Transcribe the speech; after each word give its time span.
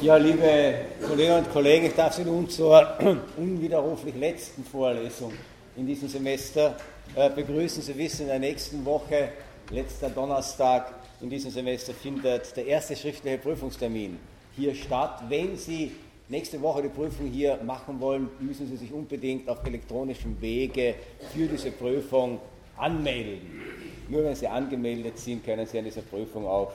Ja, 0.00 0.16
liebe 0.16 0.74
Kolleginnen 1.06 1.44
und 1.44 1.52
Kollegen, 1.52 1.86
ich 1.86 1.94
darf 1.94 2.14
Sie 2.14 2.24
nun 2.24 2.48
zur 2.50 2.98
unwiderruflich 3.36 4.14
letzten 4.16 4.64
Vorlesung 4.64 5.32
in 5.76 5.86
diesem 5.86 6.08
Semester 6.08 6.76
äh, 7.14 7.30
begrüßen. 7.30 7.82
Sie 7.82 7.96
wissen, 7.96 8.22
in 8.22 8.28
der 8.28 8.38
nächsten 8.38 8.84
Woche, 8.84 9.30
letzter 9.70 10.10
Donnerstag 10.10 10.92
in 11.20 11.30
diesem 11.30 11.50
Semester, 11.50 11.94
findet 11.94 12.56
der 12.56 12.66
erste 12.66 12.96
schriftliche 12.96 13.38
Prüfungstermin 13.38 14.18
hier 14.56 14.74
statt. 14.74 15.22
Wenn 15.28 15.56
Sie 15.56 15.92
nächste 16.28 16.60
Woche 16.60 16.82
die 16.82 16.88
Prüfung 16.88 17.26
hier 17.26 17.58
machen 17.64 18.00
wollen, 18.00 18.28
müssen 18.40 18.66
Sie 18.68 18.76
sich 18.76 18.92
unbedingt 18.92 19.48
auf 19.48 19.64
elektronischem 19.64 20.38
Wege 20.40 20.96
für 21.32 21.46
diese 21.46 21.70
Prüfung 21.70 22.40
anmelden. 22.76 23.62
Nur 24.08 24.24
wenn 24.24 24.34
Sie 24.34 24.48
angemeldet 24.48 25.18
sind, 25.18 25.44
können 25.44 25.66
Sie 25.66 25.78
an 25.78 25.84
dieser 25.84 26.02
Prüfung 26.02 26.46
auch 26.46 26.72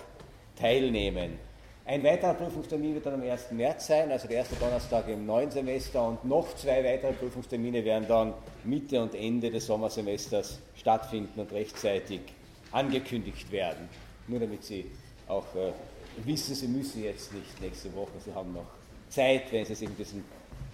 teilnehmen. 0.58 1.49
Ein 1.90 2.04
weiterer 2.04 2.36
Prüfungstermin 2.36 2.94
wird 2.94 3.08
dann 3.08 3.16
am 3.16 3.24
1. 3.24 3.50
März 3.50 3.88
sein, 3.88 4.11
also 4.11 4.28
der 4.28 4.38
erste 4.38 4.56
Donnerstag 4.57 5.07
im 5.07 5.25
neuen 5.25 5.50
Semester 5.50 6.07
und 6.07 6.24
noch 6.24 6.56
zwei 6.56 6.84
weitere 6.84 7.14
Prüfungstermine 7.14 7.84
werden 7.84 8.06
dann 8.07 8.36
Mitte 8.64 9.02
und 9.02 9.15
Ende 9.15 9.50
des 9.50 9.65
Sommersemesters 9.65 10.60
stattfinden 10.75 11.39
und 11.39 11.52
rechtzeitig 11.52 12.21
angekündigt 12.71 13.52
werden. 13.52 13.89
Nur 14.28 14.39
damit 14.39 14.64
Sie 14.65 14.86
auch 15.28 15.46
äh, 15.56 15.71
wissen, 16.28 16.54
Sie 16.54 16.68
müssen 16.68 17.04
jetzt 17.04 17.34
nicht 17.34 17.60
nächste 17.60 17.92
Woche, 17.96 18.12
Sie 18.24 18.36
haben 18.36 18.54
noch 18.54 18.68
Zeit, 19.10 19.51
wenn 19.51 19.65
Sie 19.65 19.74
sich 19.74 19.90
mit 19.90 19.98
diesem 19.98 20.24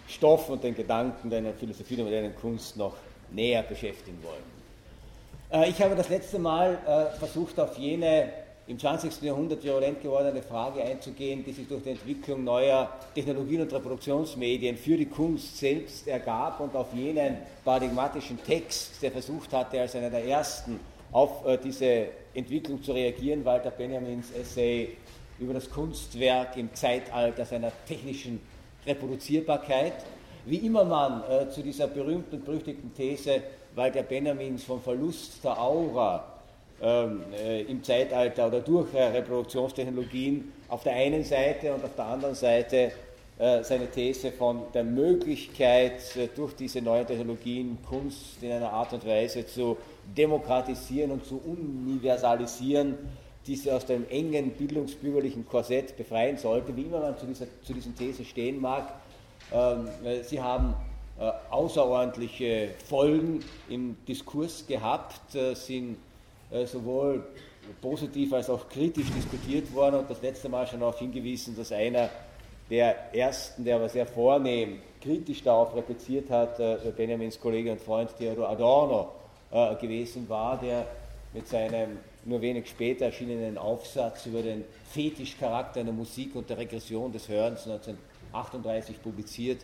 Stoff 0.09 0.49
und 0.49 0.65
den 0.65 0.75
Gedanken 0.75 1.29
der 1.29 1.53
Philosophie 1.53 1.95
der 1.95 2.03
modernen 2.03 2.35
Kunst 2.35 2.75
noch 2.75 2.97
näher 3.31 3.63
beschäftigen 3.63 4.21
wollen. 4.21 5.63
Äh, 5.63 5.69
ich 5.69 5.81
habe 5.81 5.95
das 5.95 6.09
letzte 6.09 6.39
Mal 6.39 6.77
äh, 6.85 7.17
versucht, 7.17 7.57
auf 7.57 7.77
jene 7.77 8.33
im 8.67 8.79
20. 8.79 9.21
Jahrhundert 9.21 9.63
virulent 9.63 10.01
gewordene 10.01 10.41
Frage 10.41 10.81
einzugehen, 10.83 11.43
die 11.43 11.51
sich 11.51 11.67
durch 11.67 11.83
die 11.83 11.91
Entwicklung 11.91 12.43
neuer 12.43 12.89
Technologien 13.13 13.61
und 13.61 13.71
Reproduktionsmedien 13.71 14.75
für 14.75 14.97
die 14.97 15.05
Kunst 15.05 15.57
selbst 15.57 16.07
ergab 16.07 16.59
und 16.59 16.75
auf 16.75 16.87
jenen 16.93 17.37
paradigmatischen 17.63 18.41
Text, 18.43 19.03
der 19.03 19.11
versucht 19.11 19.53
hatte, 19.53 19.79
als 19.79 19.95
einer 19.95 20.09
der 20.09 20.25
ersten 20.25 20.79
auf 21.11 21.45
äh, 21.45 21.59
diese 21.63 22.07
Entwicklung 22.33 22.81
zu 22.81 22.91
reagieren, 22.91 23.45
Walter 23.45 23.69
Benjamins 23.69 24.31
Essay 24.31 24.97
über 25.37 25.53
das 25.53 25.69
Kunstwerk 25.69 26.57
im 26.57 26.73
Zeitalter 26.73 27.45
seiner 27.45 27.71
technischen 27.87 28.41
Reproduzierbarkeit. 28.85 29.93
Wie 30.45 30.57
immer 30.57 30.85
man 30.85 31.23
äh, 31.29 31.49
zu 31.49 31.61
dieser 31.61 31.87
berühmten 31.87 32.37
und 32.37 32.45
berüchtigten 32.45 32.93
These 32.95 33.43
Walter 33.75 34.01
Benjamins 34.01 34.63
vom 34.63 34.81
Verlust 34.81 35.43
der 35.43 35.61
Aura 35.61 36.34
im 36.81 37.83
Zeitalter 37.83 38.47
oder 38.47 38.59
durch 38.59 38.93
äh, 38.93 39.03
Reproduktionstechnologien 39.03 40.51
auf 40.67 40.83
der 40.83 40.93
einen 40.93 41.23
Seite 41.23 41.73
und 41.73 41.83
auf 41.83 41.95
der 41.95 42.05
anderen 42.05 42.35
Seite 42.35 42.91
äh, 43.37 43.63
seine 43.63 43.89
These 43.89 44.31
von 44.31 44.63
der 44.73 44.83
Möglichkeit, 44.83 46.01
durch 46.35 46.53
diese 46.53 46.81
neuen 46.81 47.07
Technologien 47.07 47.77
Kunst 47.87 48.41
in 48.41 48.51
einer 48.51 48.71
Art 48.71 48.91
und 48.91 49.05
Weise 49.05 49.45
zu 49.45 49.77
demokratisieren 50.17 51.11
und 51.11 51.25
zu 51.25 51.41
universalisieren, 51.45 52.97
die 53.47 53.55
sie 53.55 53.71
aus 53.71 53.85
dem 53.85 54.07
engen 54.09 54.51
bildungsbürgerlichen 54.51 55.47
Korsett 55.47 55.95
befreien 55.95 56.37
sollte, 56.37 56.75
wie 56.75 56.83
immer 56.83 56.99
man 56.99 57.17
zu 57.17 57.25
dieser 57.25 57.45
zu 57.61 57.73
diesen 57.73 57.95
These 57.95 58.25
stehen 58.25 58.59
mag. 58.59 58.91
Ähm, 59.53 59.87
sie 60.23 60.41
haben 60.41 60.73
außerordentliche 61.49 62.71
Folgen 62.89 63.39
im 63.69 63.95
Diskurs 64.05 64.67
gehabt, 64.67 65.31
sind 65.53 65.93
äh, 65.93 65.95
sowohl 66.65 67.23
positiv 67.81 68.33
als 68.33 68.49
auch 68.49 68.69
kritisch 68.69 69.11
diskutiert 69.11 69.73
worden 69.73 69.95
und 69.95 70.09
das 70.09 70.21
letzte 70.21 70.49
Mal 70.49 70.67
schon 70.67 70.79
darauf 70.79 70.99
hingewiesen, 70.99 71.55
dass 71.55 71.71
einer 71.71 72.09
der 72.69 73.13
ersten, 73.13 73.63
der 73.63 73.75
aber 73.75 73.89
sehr 73.89 74.05
vornehm 74.05 74.79
kritisch 75.01 75.43
darauf 75.43 75.75
repliziert 75.75 76.29
hat, 76.29 76.59
äh, 76.59 76.77
Benjamins 76.95 77.39
Kollege 77.39 77.71
und 77.71 77.81
Freund 77.81 78.15
Theodor 78.17 78.49
Adorno 78.49 79.11
äh, 79.51 79.75
gewesen 79.75 80.27
war, 80.29 80.59
der 80.59 80.87
mit 81.33 81.47
seinem 81.47 81.97
nur 82.23 82.41
wenig 82.41 82.67
später 82.67 83.05
erschienenen 83.05 83.57
Aufsatz 83.57 84.25
über 84.25 84.41
den 84.41 84.63
Fetischcharakter 84.89 85.83
der 85.83 85.93
Musik 85.93 86.35
und 86.35 86.49
der 86.49 86.57
Regression 86.57 87.11
des 87.11 87.29
Hörens 87.29 87.67
1938 87.67 89.01
publiziert, 89.03 89.61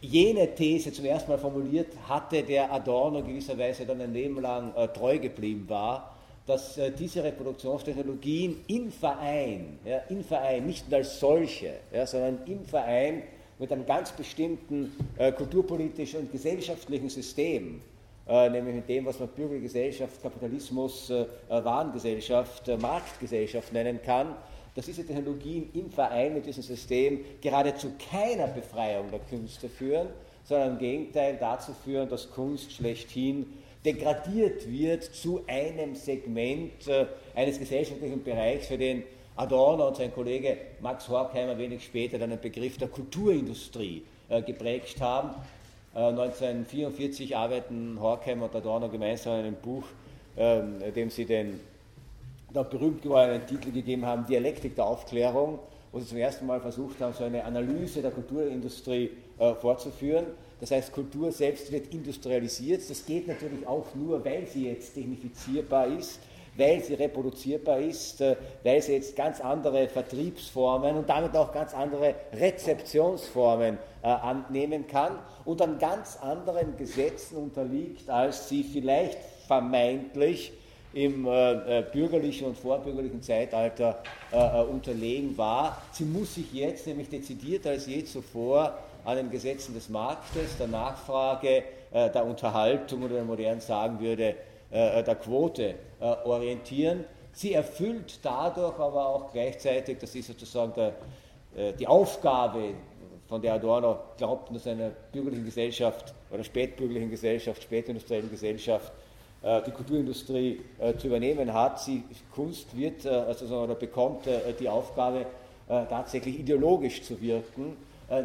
jene 0.00 0.54
These 0.54 0.92
zum 0.92 1.04
ersten 1.04 1.30
Mal 1.30 1.38
formuliert 1.38 1.88
hatte, 2.08 2.42
der 2.42 2.72
Adorno 2.72 3.22
gewisserweise 3.22 3.86
dann 3.86 4.00
ein 4.00 4.12
Leben 4.12 4.40
lang 4.40 4.74
äh, 4.74 4.88
treu 4.88 5.18
geblieben 5.18 5.66
war, 5.68 6.16
dass 6.46 6.78
äh, 6.78 6.92
diese 6.92 7.24
Reproduktionstechnologien 7.24 8.64
im 8.68 8.90
Verein, 8.92 9.78
ja, 9.84 9.98
im 10.08 10.22
Verein, 10.22 10.66
nicht 10.66 10.92
als 10.92 11.18
solche, 11.18 11.74
ja, 11.92 12.06
sondern 12.06 12.38
im 12.46 12.64
Verein 12.64 13.22
mit 13.58 13.72
einem 13.72 13.86
ganz 13.86 14.12
bestimmten 14.12 14.92
äh, 15.16 15.32
kulturpolitischen 15.32 16.20
und 16.20 16.32
gesellschaftlichen 16.32 17.08
System, 17.08 17.80
äh, 18.28 18.50
nämlich 18.50 18.76
mit 18.76 18.88
dem, 18.88 19.06
was 19.06 19.18
man 19.18 19.28
bürgerliche 19.28 19.64
Gesellschaft, 19.64 20.22
Kapitalismus, 20.22 21.10
äh, 21.10 21.26
Warengesellschaft, 21.48 22.68
äh, 22.68 22.76
Marktgesellschaft 22.76 23.72
nennen 23.72 24.00
kann, 24.04 24.34
dass 24.76 24.84
diese 24.84 25.04
Technologien 25.04 25.70
im 25.72 25.90
Verein 25.90 26.34
mit 26.34 26.46
diesem 26.46 26.62
System 26.62 27.24
geradezu 27.40 27.92
keiner 28.10 28.46
Befreiung 28.46 29.10
der 29.10 29.20
Künste 29.20 29.70
führen, 29.70 30.08
sondern 30.44 30.72
im 30.72 30.78
Gegenteil 30.78 31.38
dazu 31.40 31.72
führen, 31.72 32.08
dass 32.08 32.30
Kunst 32.30 32.72
schlechthin 32.72 33.46
degradiert 33.84 34.70
wird 34.70 35.02
zu 35.02 35.42
einem 35.46 35.94
Segment 35.94 36.86
äh, 36.88 37.06
eines 37.34 37.58
gesellschaftlichen 37.58 38.22
Bereichs, 38.22 38.66
für 38.66 38.76
den 38.76 39.02
Adorno 39.36 39.88
und 39.88 39.96
sein 39.96 40.12
Kollege 40.12 40.58
Max 40.80 41.08
Horkheimer 41.08 41.56
wenig 41.56 41.84
später 41.84 42.18
dann 42.18 42.30
den 42.30 42.40
Begriff 42.40 42.76
der 42.78 42.88
Kulturindustrie 42.88 44.02
äh, 44.28 44.42
geprägt 44.42 45.00
haben. 45.00 45.30
Äh, 45.94 46.00
1944 46.00 47.36
arbeiten 47.36 47.98
Horkheimer 47.98 48.44
und 48.44 48.54
Adorno 48.54 48.88
gemeinsam 48.88 49.34
an 49.34 49.38
einem 49.40 49.54
Buch, 49.54 49.84
ähm, 50.36 50.80
dem 50.94 51.08
sie 51.10 51.24
den 51.24 51.60
da 52.56 52.62
berühmt 52.62 53.02
gewordenen 53.02 53.46
Titel 53.46 53.70
gegeben 53.70 54.06
haben, 54.06 54.24
Dialektik 54.26 54.74
der 54.74 54.86
Aufklärung, 54.86 55.58
wo 55.92 56.00
sie 56.00 56.06
zum 56.06 56.16
ersten 56.16 56.46
Mal 56.46 56.60
versucht 56.60 57.00
haben, 57.00 57.12
so 57.12 57.24
eine 57.24 57.44
Analyse 57.44 58.00
der 58.00 58.10
Kulturindustrie 58.10 59.10
äh, 59.38 59.54
vorzuführen. 59.54 60.26
Das 60.58 60.70
heißt, 60.70 60.90
Kultur 60.90 61.30
selbst 61.32 61.70
wird 61.70 61.92
industrialisiert. 61.92 62.88
Das 62.88 63.04
geht 63.04 63.28
natürlich 63.28 63.66
auch 63.66 63.94
nur, 63.94 64.24
weil 64.24 64.46
sie 64.46 64.68
jetzt 64.68 64.94
technifizierbar 64.94 65.86
ist, 65.88 66.18
weil 66.56 66.82
sie 66.82 66.94
reproduzierbar 66.94 67.78
ist, 67.78 68.22
äh, 68.22 68.36
weil 68.64 68.80
sie 68.80 68.94
jetzt 68.94 69.14
ganz 69.16 69.42
andere 69.42 69.86
Vertriebsformen 69.88 70.96
und 70.96 71.10
damit 71.10 71.36
auch 71.36 71.52
ganz 71.52 71.74
andere 71.74 72.14
Rezeptionsformen 72.32 73.76
äh, 74.02 74.06
annehmen 74.06 74.86
kann 74.86 75.18
und 75.44 75.60
an 75.60 75.78
ganz 75.78 76.16
anderen 76.22 76.74
Gesetzen 76.78 77.36
unterliegt, 77.36 78.08
als 78.08 78.48
sie 78.48 78.64
vielleicht 78.64 79.18
vermeintlich 79.46 80.54
im 80.96 81.26
äh, 81.26 81.80
äh, 81.80 81.82
bürgerlichen 81.82 82.46
und 82.46 82.56
vorbürgerlichen 82.56 83.20
Zeitalter 83.20 84.02
äh, 84.32 84.38
äh, 84.38 84.62
unterlegen 84.64 85.36
war. 85.36 85.82
Sie 85.92 86.06
muss 86.06 86.36
sich 86.36 86.50
jetzt 86.54 86.86
nämlich 86.86 87.10
dezidiert 87.10 87.66
als 87.66 87.86
je 87.86 88.02
zuvor 88.02 88.78
an 89.04 89.16
den 89.18 89.30
Gesetzen 89.30 89.74
des 89.74 89.90
Marktes, 89.90 90.56
der 90.56 90.68
Nachfrage, 90.68 91.64
äh, 91.92 92.10
der 92.10 92.24
Unterhaltung 92.24 93.02
oder 93.02 93.16
wenn 93.16 93.26
modern 93.26 93.60
sagen 93.60 94.00
würde, 94.00 94.36
äh, 94.70 95.02
der 95.02 95.14
Quote 95.16 95.74
orientieren. 96.24 97.04
Sie 97.32 97.52
erfüllt 97.52 98.18
dadurch 98.22 98.78
aber 98.78 99.06
auch 99.06 99.32
gleichzeitig, 99.32 99.98
das 99.98 100.14
ist 100.14 100.26
sozusagen 100.28 100.72
der, 100.74 101.72
die 101.72 101.86
Aufgabe, 101.86 102.74
von 103.28 103.40
der 103.40 103.54
Adorno 103.54 103.98
glaubten, 104.18 104.54
dass 104.54 104.66
eine 104.66 104.92
bürgerlichen 105.10 105.46
Gesellschaft 105.46 106.14
oder 106.30 106.44
spätbürgerlichen 106.44 107.10
Gesellschaft, 107.10 107.62
spätindustriellen 107.62 108.30
Gesellschaft 108.30 108.92
die 109.64 109.70
Kulturindustrie 109.70 110.60
äh, 110.80 110.96
zu 110.96 111.06
übernehmen 111.06 111.52
hat. 111.52 111.80
Sie, 111.80 112.02
Kunst 112.34 112.76
wird 112.76 113.04
äh, 113.04 113.10
also, 113.10 113.46
oder 113.56 113.74
bekommt 113.74 114.26
die 114.60 114.68
Aufgabe, 114.68 115.26
tatsächlich 115.68 116.38
ideologisch 116.38 117.02
zu 117.02 117.20
wirken, 117.20 117.76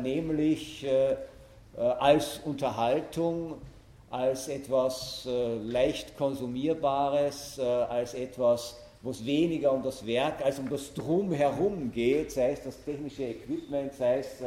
nämlich 0.04 0.86
als 1.76 2.40
Unterhaltung, 2.46 3.56
als 4.12 4.48
etwas 4.48 5.28
leicht 5.64 6.16
Konsumierbares, 6.20 7.60
als 7.60 8.14
etwas, 8.14 8.78
wo 9.02 9.10
es 9.10 9.26
weniger 9.26 9.72
um 9.72 9.82
das 9.82 10.06
Werk 10.06 10.46
als 10.46 10.60
um 10.60 10.70
das 10.70 10.94
Drumherum 10.94 11.92
geht, 11.92 12.32
sei 12.32 12.52
es 12.52 12.62
das 12.62 12.84
technische 12.84 13.24
Equipment, 13.24 13.92
sei 13.96 14.20
es 14.20 14.38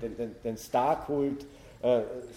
den, 0.00 0.34
den 0.42 0.56
Starkult, 0.56 1.44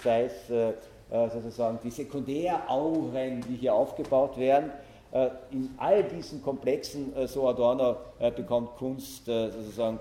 sei 0.04 0.26
es 0.26 0.50
äh, 0.50 0.74
sozusagen 1.10 1.80
die 1.84 1.90
Sekundärauren, 1.90 3.42
die 3.42 3.56
hier 3.56 3.74
aufgebaut 3.74 4.38
werden. 4.38 4.72
Äh, 5.12 5.30
in 5.52 5.70
all 5.78 6.04
diesen 6.04 6.42
Komplexen, 6.42 7.16
äh, 7.16 7.28
so 7.28 7.48
Adorno, 7.48 7.98
bekommt 8.36 8.76
Kunst 8.78 9.26
sozusagen 9.26 10.00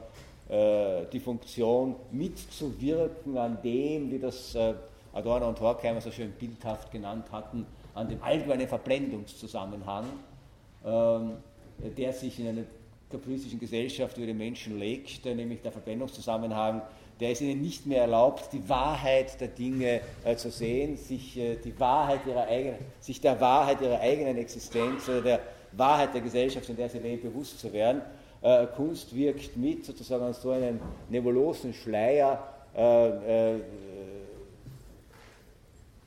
die 0.49 1.19
Funktion 1.19 1.97
mitzuwirken 2.13 3.37
an 3.37 3.59
dem, 3.65 4.13
wie 4.13 4.19
das 4.21 4.57
Adorno 5.17 5.49
und 5.49 5.61
Horkheimer 5.61 6.01
so 6.01 6.11
schön 6.11 6.31
bildhaft 6.33 6.93
genannt 6.93 7.33
hatten, 7.33 7.67
an 7.95 8.09
dem 8.09 8.23
allgemeinen 8.23 8.69
Verblendungszusammenhang, 8.69 10.05
ähm, 10.85 11.33
der 11.97 12.13
sich 12.13 12.39
in 12.39 12.49
eine 12.49 12.67
kapitalistischen 13.11 13.59
Gesellschaft 13.59 14.19
über 14.19 14.27
den 14.27 14.37
Menschen 14.37 14.79
legt, 14.79 15.25
nämlich 15.25 15.63
der 15.63 15.73
Verblendungszusammenhang, 15.73 16.83
der 17.21 17.33
ist 17.33 17.41
ihnen 17.41 17.63
nicht 17.63 17.87
mehr 17.87 18.03
erlaubt, 18.03 18.53
die 18.53 18.69
Wahrheit 18.69 19.41
der 19.41 19.49
Dinge 19.49 20.01
äh, 20.25 20.37
zu 20.37 20.51
sehen, 20.51 20.97
sich, 20.97 21.39
äh, 21.39 21.57
die 21.57 21.79
Wahrheit 21.81 22.21
ihrer 22.27 22.47
eigenen, 22.47 22.79
sich 23.01 23.21
der 23.21 23.41
Wahrheit 23.41 23.81
ihrer 23.81 24.01
eigenen 24.01 24.37
Existenz 24.37 25.09
oder 25.09 25.23
der 25.23 25.41
Wahrheit 25.73 26.15
der 26.15 26.21
Gesellschaft, 26.21 26.69
in 26.69 26.77
der 26.77 26.89
sie 26.89 26.99
leben, 26.99 27.23
bewusst 27.23 27.59
zu 27.61 27.73
werden. 27.73 28.03
Äh, 28.43 28.67
Kunst 28.77 29.15
wirkt 29.15 29.57
mit 29.57 29.85
sozusagen 29.85 30.25
an 30.25 30.35
so 30.35 30.51
einem 30.51 30.79
nebulosen 31.09 31.73
Schleier, 31.73 32.47
äh, 32.77 33.55
äh, 33.55 33.61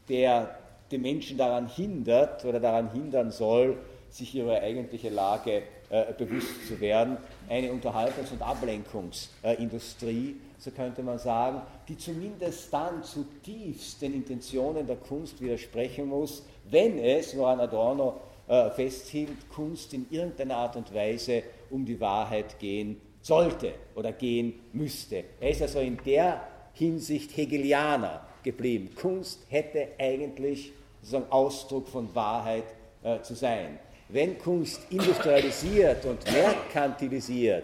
der 0.08 0.56
den 0.92 1.02
Menschen 1.02 1.38
daran 1.38 1.68
hindert 1.68 2.46
oder 2.46 2.60
daran 2.60 2.92
hindern 2.92 3.32
soll, 3.32 3.78
sich 4.10 4.34
ihre 4.34 4.60
eigentliche 4.60 5.10
Lage 5.10 5.64
äh, 5.90 6.14
bewusst 6.18 6.68
zu 6.68 6.80
werden. 6.80 7.18
Eine 7.48 7.72
Unterhaltungs- 7.72 8.32
und 8.32 8.42
Ablenkungsindustrie, 8.42 10.36
so 10.60 10.72
könnte 10.72 11.02
man 11.02 11.18
sagen, 11.18 11.62
die 11.88 11.98
zumindest 11.98 12.72
dann 12.74 13.02
zutiefst 13.02 14.02
den 14.02 14.14
Intentionen 14.14 14.86
der 14.86 14.98
Kunst 14.98 15.42
widersprechen 15.42 16.08
muss, 16.08 16.44
wenn 16.70 17.00
es, 17.00 17.36
woran 17.36 17.62
Adorno 17.62 18.20
äh, 18.48 18.70
festhielt, 18.72 19.50
Kunst 19.50 19.94
in 19.94 20.06
irgendeiner 20.10 20.58
Art 20.58 20.76
und 20.76 20.94
Weise 20.94 21.44
um 21.70 21.86
die 21.86 22.00
Wahrheit 22.00 22.60
gehen 22.60 23.00
sollte 23.22 23.74
oder 23.96 24.12
gehen 24.12 24.60
müsste. 24.74 25.24
Er 25.40 25.52
ist 25.52 25.62
also 25.62 25.80
in 25.80 25.98
der 26.06 26.42
Hinsicht 26.74 27.36
Hegelianer 27.36 28.22
geblieben. 28.44 28.90
Kunst 28.96 29.46
hätte 29.50 29.88
eigentlich 29.98 30.74
sozusagen 31.02 31.32
Ausdruck 31.32 31.88
von 31.88 32.14
Wahrheit 32.14 32.66
äh, 33.04 33.22
zu 33.22 33.34
sein. 33.34 33.80
Wenn 34.10 34.38
Kunst 34.38 34.82
industrialisiert 34.90 36.04
und 36.06 36.20
merkantilisiert 36.32 37.64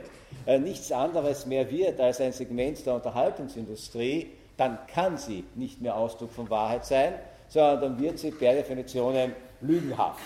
nichts 0.60 0.92
anderes 0.92 1.46
mehr 1.46 1.70
wird 1.72 2.00
als 2.00 2.22
ein 2.22 2.32
Segment 2.32 2.86
der 2.86 2.96
Unterhaltungsindustrie, 2.96 4.30
dann 4.58 4.78
kann 4.88 5.18
sie 5.18 5.44
nicht 5.56 5.82
mehr 5.82 5.96
Ausdruck 5.96 6.32
von 6.32 6.50
Wahrheit 6.50 6.86
sein, 6.86 7.14
sondern 7.48 7.82
dann 7.82 8.00
wird 8.00 8.20
sie 8.20 8.32
per 8.32 8.54
Definition 8.54 9.34
lügenhaft. 9.62 10.22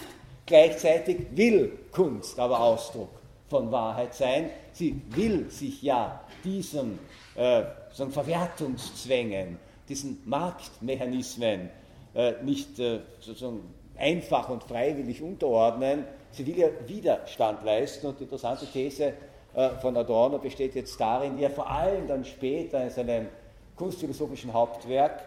Gleichzeitig 0.46 1.28
will 1.36 1.72
Kunst 1.92 2.40
aber 2.40 2.60
Ausdruck 2.60 3.10
von 3.50 3.72
Wahrheit 3.72 4.14
sein. 4.14 4.50
Sie 4.74 5.02
will 5.10 5.50
sich 5.50 5.82
ja 5.82 6.24
diesen 6.44 7.00
äh, 7.36 7.64
so 7.92 8.08
Verwertungszwängen, 8.10 9.58
diesen 9.88 10.22
Marktmechanismen 10.26 11.70
äh, 12.16 12.34
nicht 12.44 12.80
äh, 12.80 13.00
sozusagen 13.20 13.62
einfach 13.98 14.50
und 14.50 14.64
freiwillig 14.64 15.22
unterordnen. 15.22 16.06
Sie 16.32 16.46
will 16.46 16.58
ja 16.58 16.68
Widerstand 16.88 17.64
leisten 17.64 18.08
und 18.08 18.20
die 18.20 18.24
interessante 18.24 18.66
These 18.66 19.06
äh, 19.06 19.14
von 19.82 19.98
Adorno 19.98 20.38
besteht 20.38 20.76
jetzt 20.76 21.00
darin, 21.02 21.36
die 21.36 21.44
er 21.44 21.50
vor 21.50 21.70
allem 21.70 22.08
dann 22.08 22.24
später 22.24 22.84
in 22.84 22.90
seinem 22.92 23.28
kunstphilosophischen 23.80 24.54
Hauptwerk, 24.54 25.24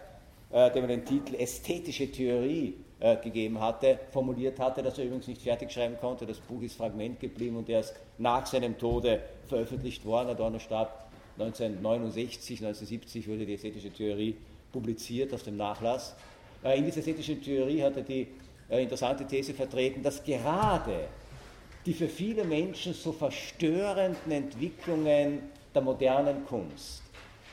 äh, 0.51 0.71
dem 0.71 0.83
er 0.83 0.87
den 0.87 1.05
Titel 1.05 1.35
Ästhetische 1.35 2.09
Theorie 2.11 2.75
äh, 2.99 3.17
gegeben 3.17 3.59
hatte, 3.59 3.99
formuliert 4.11 4.59
hatte, 4.59 4.83
das 4.83 4.99
er 4.99 5.05
übrigens 5.05 5.27
nicht 5.27 5.41
fertig 5.41 5.71
schreiben 5.71 5.97
konnte. 5.99 6.27
Das 6.27 6.39
Buch 6.39 6.61
ist 6.61 6.77
Fragment 6.77 7.19
geblieben 7.19 7.57
und 7.57 7.67
erst 7.67 7.95
nach 8.19 8.45
seinem 8.45 8.77
Tode 8.77 9.21
veröffentlicht 9.47 10.05
worden. 10.05 10.29
Adorno 10.29 10.59
starb 10.59 11.07
1969, 11.39 12.59
1970 12.59 13.27
wurde 13.27 13.45
die 13.47 13.55
ästhetische 13.55 13.89
Theorie 13.89 14.37
publiziert 14.71 15.33
aus 15.33 15.43
dem 15.43 15.57
Nachlass. 15.57 16.15
Äh, 16.63 16.77
in 16.77 16.85
dieser 16.85 16.99
ästhetischen 16.99 17.41
Theorie 17.41 17.81
hat 17.81 17.97
er 17.97 18.03
die 18.03 18.27
äh, 18.69 18.83
interessante 18.83 19.25
These 19.25 19.55
vertreten, 19.55 20.03
dass 20.03 20.23
gerade 20.23 21.07
die 21.85 21.93
für 21.93 22.07
viele 22.07 22.43
Menschen 22.43 22.93
so 22.93 23.11
verstörenden 23.11 24.31
Entwicklungen 24.31 25.43
der 25.73 25.81
modernen 25.81 26.45
Kunst, 26.45 27.03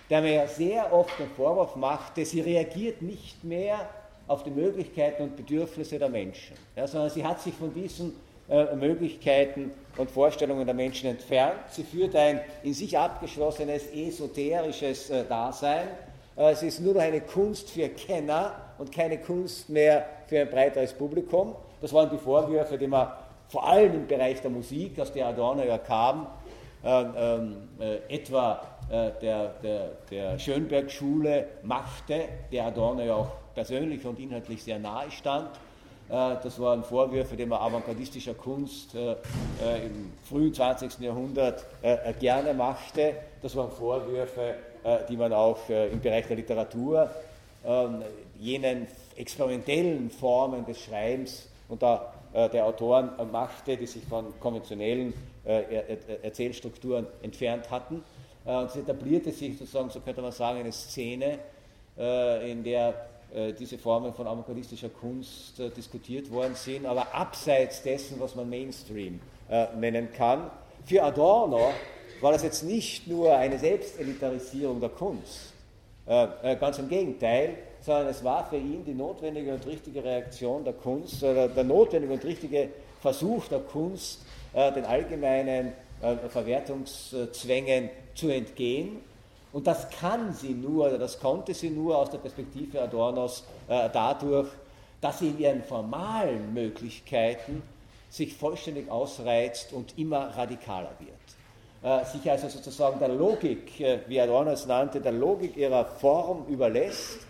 der 0.08 0.20
mir 0.22 0.34
ja 0.34 0.46
sehr 0.46 0.92
oft 0.92 1.18
den 1.18 1.30
Vorwurf 1.30 1.76
machte, 1.76 2.24
sie 2.24 2.40
reagiert 2.40 3.02
nicht 3.02 3.42
mehr 3.42 3.88
auf 4.26 4.44
die 4.44 4.50
Möglichkeiten 4.50 5.24
und 5.24 5.36
Bedürfnisse 5.36 5.98
der 5.98 6.08
Menschen, 6.08 6.56
ja, 6.76 6.86
sondern 6.86 7.10
sie 7.10 7.24
hat 7.24 7.40
sich 7.40 7.54
von 7.54 7.74
diesen 7.74 8.14
äh, 8.48 8.74
Möglichkeiten 8.76 9.72
und 9.96 10.10
Vorstellungen 10.10 10.64
der 10.64 10.74
Menschen 10.74 11.10
entfernt. 11.10 11.60
Sie 11.70 11.84
führt 11.84 12.14
ein 12.14 12.40
in 12.62 12.74
sich 12.74 12.96
abgeschlossenes 12.96 13.86
esoterisches 13.92 15.10
äh, 15.10 15.24
Dasein. 15.24 15.88
Äh, 16.36 16.52
es 16.52 16.62
ist 16.62 16.80
nur 16.80 16.94
noch 16.94 17.00
eine 17.00 17.20
Kunst 17.20 17.70
für 17.70 17.88
Kenner 17.88 18.54
und 18.78 18.92
keine 18.92 19.18
Kunst 19.18 19.68
mehr 19.68 20.06
für 20.26 20.40
ein 20.40 20.50
breiteres 20.50 20.92
Publikum. 20.92 21.54
Das 21.80 21.92
waren 21.92 22.10
die 22.10 22.18
Vorwürfe, 22.18 22.76
die 22.76 22.86
man 22.86 23.08
vor 23.50 23.66
allem 23.66 23.94
im 23.94 24.06
Bereich 24.06 24.40
der 24.40 24.50
Musik, 24.50 24.98
aus 25.00 25.12
der 25.12 25.26
Adorno 25.26 25.64
ja 25.64 25.78
kam, 25.78 26.28
ähm, 26.82 27.68
äh, 27.78 27.96
etwa 28.08 28.62
äh, 28.88 29.10
der, 29.20 29.48
der, 29.62 29.90
der 30.10 30.38
Schönberg-Schule 30.38 31.46
machte, 31.62 32.24
der 32.50 32.66
Adorno 32.66 33.02
ja 33.02 33.16
auch 33.16 33.32
persönlich 33.54 34.06
und 34.06 34.18
inhaltlich 34.18 34.62
sehr 34.62 34.78
nahe 34.78 35.10
stand. 35.10 35.50
Äh, 36.08 36.36
das 36.42 36.58
waren 36.58 36.84
Vorwürfe, 36.84 37.36
die 37.36 37.44
man 37.44 37.58
avantgardistischer 37.60 38.34
Kunst 38.34 38.94
äh, 38.94 39.16
im 39.84 40.12
frühen 40.28 40.54
20. 40.54 41.00
Jahrhundert 41.00 41.66
gerne 42.18 42.54
machte. 42.54 43.14
Das 43.42 43.54
waren 43.56 43.70
Vorwürfe, 43.70 44.54
die 45.08 45.16
man 45.16 45.32
auch 45.32 45.68
im 45.68 46.00
Bereich 46.00 46.26
der 46.26 46.36
Literatur, 46.36 47.10
ähm, 47.66 48.02
jenen 48.38 48.86
experimentellen 49.16 50.10
Formen 50.10 50.64
des 50.64 50.80
Schreibens 50.80 51.46
und 51.68 51.82
der, 51.82 52.12
der 52.32 52.64
Autoren 52.64 53.10
machte, 53.30 53.76
die 53.76 53.86
sich 53.86 54.04
von 54.04 54.38
konventionellen 54.38 55.12
Erzählstrukturen 55.44 57.06
entfernt 57.22 57.70
hatten. 57.70 58.04
Es 58.44 58.76
etablierte 58.76 59.32
sich 59.32 59.58
sozusagen, 59.58 59.90
so 59.90 60.00
könnte 60.00 60.22
man 60.22 60.32
sagen, 60.32 60.60
eine 60.60 60.70
Szene, 60.70 61.38
in 61.96 62.62
der 62.62 62.94
äh, 63.32 63.52
diese 63.52 63.78
Formen 63.78 64.12
von 64.12 64.26
avantgardistischer 64.26 64.88
Kunst 64.88 65.60
äh, 65.60 65.70
diskutiert 65.70 66.30
worden 66.32 66.56
sind, 66.56 66.84
aber 66.84 67.14
abseits 67.14 67.80
dessen, 67.82 68.18
was 68.18 68.34
man 68.34 68.50
Mainstream 68.50 69.20
äh, 69.48 69.66
nennen 69.76 70.08
kann. 70.12 70.50
Für 70.84 71.04
Adorno 71.04 71.70
war 72.20 72.32
das 72.32 72.42
jetzt 72.42 72.64
nicht 72.64 73.06
nur 73.06 73.36
eine 73.36 73.56
Selbstelitarisierung 73.58 74.80
der 74.80 74.88
Kunst, 74.90 75.52
ganz 76.06 76.78
im 76.78 76.88
Gegenteil, 76.88 77.56
sondern 77.80 78.08
es 78.08 78.22
war 78.22 78.46
für 78.48 78.56
ihn 78.56 78.84
die 78.84 78.94
notwendige 78.94 79.54
und 79.54 79.66
richtige 79.66 80.04
Reaktion 80.04 80.64
der 80.64 80.74
Kunst, 80.74 81.22
oder 81.22 81.48
der 81.48 81.64
notwendige 81.64 82.12
und 82.12 82.24
richtige 82.24 82.68
Versuch 83.00 83.46
der 83.48 83.60
Kunst, 83.60 84.20
den 84.52 84.84
allgemeinen 84.84 85.72
Verwertungszwängen 86.28 87.88
zu 88.14 88.28
entgehen 88.28 88.98
und 89.52 89.66
das 89.66 89.90
kann 89.90 90.32
sie 90.32 90.54
nur, 90.54 90.86
oder 90.86 90.98
das 90.98 91.18
konnte 91.18 91.54
sie 91.54 91.70
nur 91.70 91.98
aus 91.98 92.10
der 92.10 92.18
Perspektive 92.18 92.80
Adornos 92.80 93.44
äh, 93.68 93.88
dadurch, 93.92 94.48
dass 95.00 95.18
sie 95.18 95.30
in 95.30 95.38
ihren 95.40 95.62
formalen 95.64 96.54
Möglichkeiten 96.54 97.62
sich 98.10 98.34
vollständig 98.34 98.90
ausreizt 98.90 99.72
und 99.72 99.98
immer 99.98 100.36
radikaler 100.36 100.92
wird. 100.98 101.10
Äh, 101.82 102.04
sich 102.04 102.30
also 102.30 102.48
sozusagen 102.48 102.98
der 103.00 103.08
Logik, 103.08 103.80
äh, 103.80 104.00
wie 104.06 104.20
Adorno 104.20 104.52
es 104.52 104.66
nannte, 104.66 105.00
der 105.00 105.12
Logik 105.12 105.56
ihrer 105.56 105.84
Form 105.84 106.46
überlässt, 106.48 107.18
äh, 107.18 107.29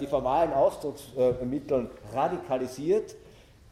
die 0.00 0.06
formalen 0.06 0.52
Ausdrucksmittel 0.52 1.90
radikalisiert. 2.14 3.14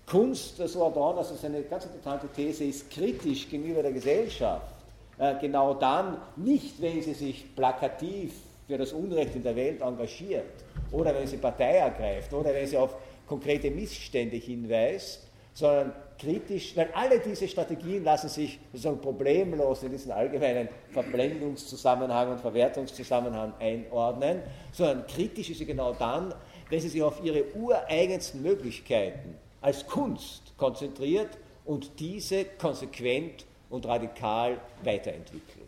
Kunst, 0.07 0.59
so 0.59 0.87
Adorno, 0.87 1.19
also 1.19 1.35
seine 1.35 1.63
ganz 1.63 1.87
interessante 1.87 2.29
These, 2.29 2.65
ist 2.65 2.91
kritisch 2.91 3.49
gegenüber 3.49 3.83
der 3.83 3.93
Gesellschaft 3.93 4.75
äh, 5.19 5.35
genau 5.41 5.75
dann, 5.75 6.19
nicht 6.37 6.81
wenn 6.81 7.01
sie 7.03 7.15
sich 7.15 7.55
plakativ 7.55 8.35
für 8.67 8.79
das 8.79 8.93
Unrecht 8.93 9.35
in 9.37 9.43
der 9.43 9.55
Welt 9.55 9.81
engagiert 9.81 10.45
oder 10.91 11.15
wenn 11.15 11.27
sie 11.27 11.37
Partei 11.37 11.77
ergreift 11.77 12.33
oder 12.33 12.53
wenn 12.53 12.67
sie 12.67 12.77
auf 12.77 12.95
konkrete 13.27 13.71
Missstände 13.71 14.37
hinweist, 14.37 15.27
sondern 15.53 15.93
kritisch, 16.19 16.77
weil 16.77 16.89
alle 16.95 17.19
diese 17.19 17.49
Strategien 17.49 18.05
lassen 18.05 18.29
sich 18.29 18.59
sozusagen 18.73 19.01
problemlos 19.01 19.83
in 19.83 19.91
diesen 19.91 20.13
allgemeinen 20.13 20.69
Verblendungszusammenhang 20.93 22.33
und 22.33 22.41
Verwertungszusammenhang 22.41 23.53
einordnen, 23.59 24.43
sondern 24.73 25.07
kritisch 25.07 25.51
ist 25.51 25.59
sie 25.59 25.67
genau 25.67 25.93
dann, 25.93 26.35
wenn 26.71 26.81
sie 26.81 26.89
sich 26.89 27.03
auf 27.03 27.23
ihre 27.23 27.45
ureigensten 27.55 28.43
Möglichkeiten 28.43 29.37
als 29.61 29.87
Kunst 29.87 30.57
konzentriert 30.57 31.31
und 31.65 31.99
diese 31.99 32.45
konsequent 32.45 33.45
und 33.71 33.87
radikal 33.87 34.59
weiterentwickelt. 34.83 35.65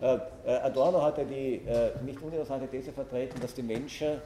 Äh, 0.00 0.18
äh, 0.46 0.56
Adorno 0.62 1.02
hatte 1.02 1.24
die 1.24 1.56
äh, 1.66 1.90
nicht 2.04 2.20
uninteressante 2.20 2.68
These 2.68 2.92
vertreten, 2.92 3.40
dass 3.40 3.54
die 3.54 3.62
Menschen, 3.62 4.20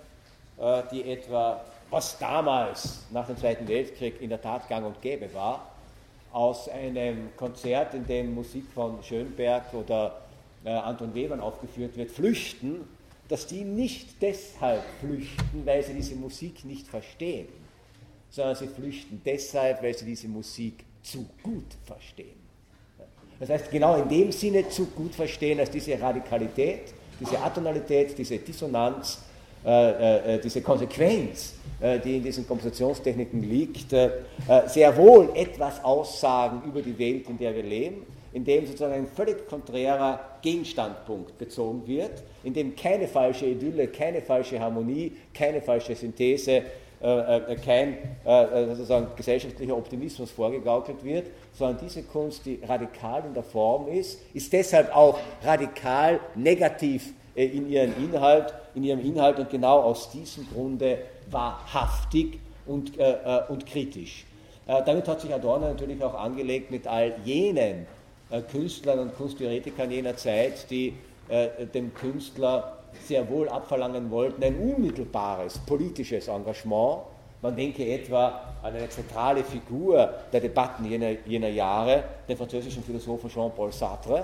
die 0.93 1.11
etwa, 1.11 1.65
was 1.93 2.19
damals 2.19 3.01
nach 3.11 3.27
dem 3.27 3.37
Zweiten 3.37 3.69
Weltkrieg 3.69 4.21
in 4.23 4.31
der 4.31 4.41
Tat 4.41 4.67
gang 4.69 4.87
und 4.87 5.01
gäbe 5.03 5.33
war, 5.35 5.71
aus 6.33 6.69
einem 6.71 7.37
Konzert, 7.37 7.93
in 7.93 8.07
dem 8.07 8.35
Musik 8.35 8.65
von 8.75 9.03
Schönberg 9.03 9.73
oder 9.75 10.23
Anton 10.65 11.15
Webern 11.15 11.41
aufgeführt 11.41 11.97
wird, 11.97 12.11
flüchten, 12.11 12.89
dass 13.29 13.47
die 13.47 13.63
nicht 13.63 14.23
deshalb 14.23 14.83
flüchten, 15.01 15.67
weil 15.67 15.83
sie 15.83 15.93
diese 15.93 16.15
Musik 16.15 16.65
nicht 16.65 16.89
verstehen, 16.89 17.49
sondern 18.31 18.57
sie 18.57 18.69
flüchten 18.69 19.21
deshalb, 19.25 19.83
weil 19.83 19.95
sie 19.95 20.07
diese 20.07 20.29
Musik 20.29 20.85
zu 21.03 21.27
gut 21.43 21.77
verstehen. 21.85 22.41
Das 23.39 23.51
heißt, 23.51 23.71
genau 23.71 23.97
in 24.01 24.09
dem 24.09 24.33
Sinne 24.33 24.67
zu 24.69 24.87
gut 24.87 25.15
verstehen, 25.15 25.61
als 25.61 25.71
diese 25.71 26.01
Radikalität, 26.01 26.95
diese 27.21 27.39
Atonalität, 27.39 28.17
diese 28.17 28.39
Dissonanz, 28.39 29.19
äh, 29.65 30.35
äh, 30.35 30.41
diese 30.41 30.61
Konsequenz, 30.61 31.55
äh, 31.81 32.01
die 32.01 32.17
in 32.17 32.23
diesen 32.25 32.47
Kompositionstechniken 32.49 33.43
liegt, 33.43 33.91
sehr 34.67 34.97
wohl 34.97 35.31
etwas 35.35 35.85
aussagen 35.85 36.63
über 36.67 36.83
die 36.83 36.99
Welt, 36.99 37.29
in 37.29 37.39
der 37.39 37.55
wir 37.55 37.63
leben, 37.63 38.05
in 38.33 38.45
dem 38.45 38.67
sozusagen 38.67 38.95
ein 38.95 39.07
völlig 39.07 39.47
konträrer 39.47 40.19
Gegenstandpunkt 40.43 41.39
bezogen 41.39 41.87
wird, 41.87 42.25
in 42.43 42.55
dem 42.55 42.75
keine 42.75 43.07
falsche 43.07 43.47
Idylle, 43.47 43.87
keine 43.87 44.21
falsche 44.21 44.59
Harmonie, 44.59 45.13
keine 45.33 45.61
falsche 45.61 45.95
Synthese, 45.95 46.63
kein 47.65 47.99
sozusagen 48.25 49.09
gesellschaftlicher 49.17 49.77
Optimismus 49.77 50.31
vorgegaukelt 50.31 51.05
wird, 51.05 51.27
sondern 51.53 51.79
diese 51.85 52.05
Kunst, 52.05 52.47
die 52.47 52.61
radikal 52.67 53.25
in 53.27 53.35
der 53.35 53.43
Form 53.43 53.89
ist, 53.89 54.21
ist 54.35 54.53
deshalb 54.53 54.95
auch 54.95 55.19
radikal 55.45 56.21
negativ 56.35 57.13
in, 57.35 57.69
ihren 57.71 57.95
Inhalt, 57.97 58.55
in 58.75 58.85
ihrem 58.85 59.01
Inhalt 59.01 59.39
und 59.39 59.51
genau 59.51 59.81
aus 59.81 60.11
diesem 60.11 60.47
Grunde 60.53 60.99
wahrhaftig 61.31 62.39
und, 62.67 62.93
und 63.49 63.67
kritisch. 63.67 64.27
Damit 64.67 65.09
hat 65.09 65.21
sich 65.21 65.33
Adorno 65.33 65.67
natürlich 65.67 66.03
auch 66.05 66.15
angelegt 66.15 66.71
mit 66.71 66.87
all 66.87 67.15
jenen 67.25 67.87
äh, 68.33 68.41
Künstlern 68.41 68.99
und 68.99 69.15
Kunsttheoretikern 69.15 69.91
jener 69.91 70.17
Zeit, 70.17 70.71
die 70.71 70.95
äh, 71.29 71.67
dem 71.67 71.93
Künstler 71.93 72.79
sehr 73.07 73.29
wohl 73.29 73.49
abverlangen 73.49 74.11
wollten, 74.11 74.43
ein 74.43 74.57
unmittelbares 74.57 75.59
politisches 75.59 76.29
Engagement. 76.29 77.03
Man 77.43 77.55
denke 77.55 77.85
etwa 77.87 78.41
an 78.63 78.75
eine 78.75 78.89
zentrale 78.89 79.45
Figur 79.45 80.15
der 80.33 80.41
Debatten 80.41 80.87
jener, 80.87 81.11
jener 81.27 81.49
Jahre, 81.49 82.05
den 82.27 82.37
französischen 82.37 82.83
Philosophen 82.83 83.29
Jean-Paul 83.29 83.73
Sartre, 83.73 84.21
äh, 84.21 84.23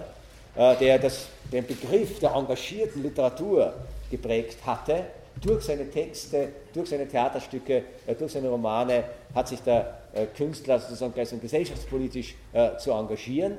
der 0.59 0.99
das, 0.99 1.29
den 1.53 1.65
Begriff 1.65 2.19
der 2.19 2.35
engagierten 2.35 3.03
Literatur 3.03 3.73
geprägt 4.11 4.59
hatte. 4.67 5.05
Durch 5.41 5.65
seine 5.65 5.89
Texte, 5.89 6.49
durch 6.75 6.89
seine 6.91 7.07
Theaterstücke, 7.07 7.85
durch 8.19 8.33
seine 8.33 8.49
Romane 8.49 9.05
hat 9.35 9.47
sich 9.47 9.61
der 9.61 9.99
Künstler 10.37 10.81
sozusagen 10.81 11.15
gesellschaftspolitisch 11.41 12.35
zu 12.79 12.91
engagieren. 12.91 13.59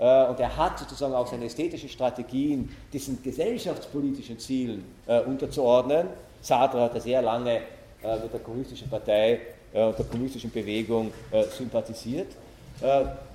Äh, 0.00 0.26
und 0.28 0.40
er 0.40 0.56
hat 0.56 0.78
sozusagen 0.78 1.12
auch 1.14 1.26
seine 1.26 1.44
ästhetischen 1.44 1.90
Strategien 1.90 2.74
diesen 2.90 3.22
gesellschaftspolitischen 3.22 4.38
Zielen 4.38 4.84
äh, 5.06 5.20
unterzuordnen. 5.20 6.08
Sartre 6.40 6.80
hat 6.80 7.00
sehr 7.02 7.20
lange 7.20 7.56
äh, 8.02 8.18
mit 8.22 8.32
der 8.32 8.40
kommunistischen 8.40 8.88
Partei 8.88 9.40
und 9.72 9.96
der 9.96 10.04
kommunistischen 10.06 10.50
Bewegung 10.50 11.12
sympathisiert. 11.56 12.26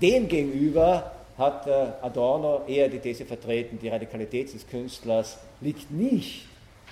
Demgegenüber 0.02 1.14
hat 1.38 1.68
Adorno 1.68 2.62
eher 2.68 2.88
die 2.88 3.00
These 3.00 3.26
vertreten, 3.26 3.78
die 3.82 3.90
Radikalität 3.90 4.54
des 4.54 4.66
Künstlers 4.68 5.38
liegt 5.62 5.92
nicht 5.92 6.48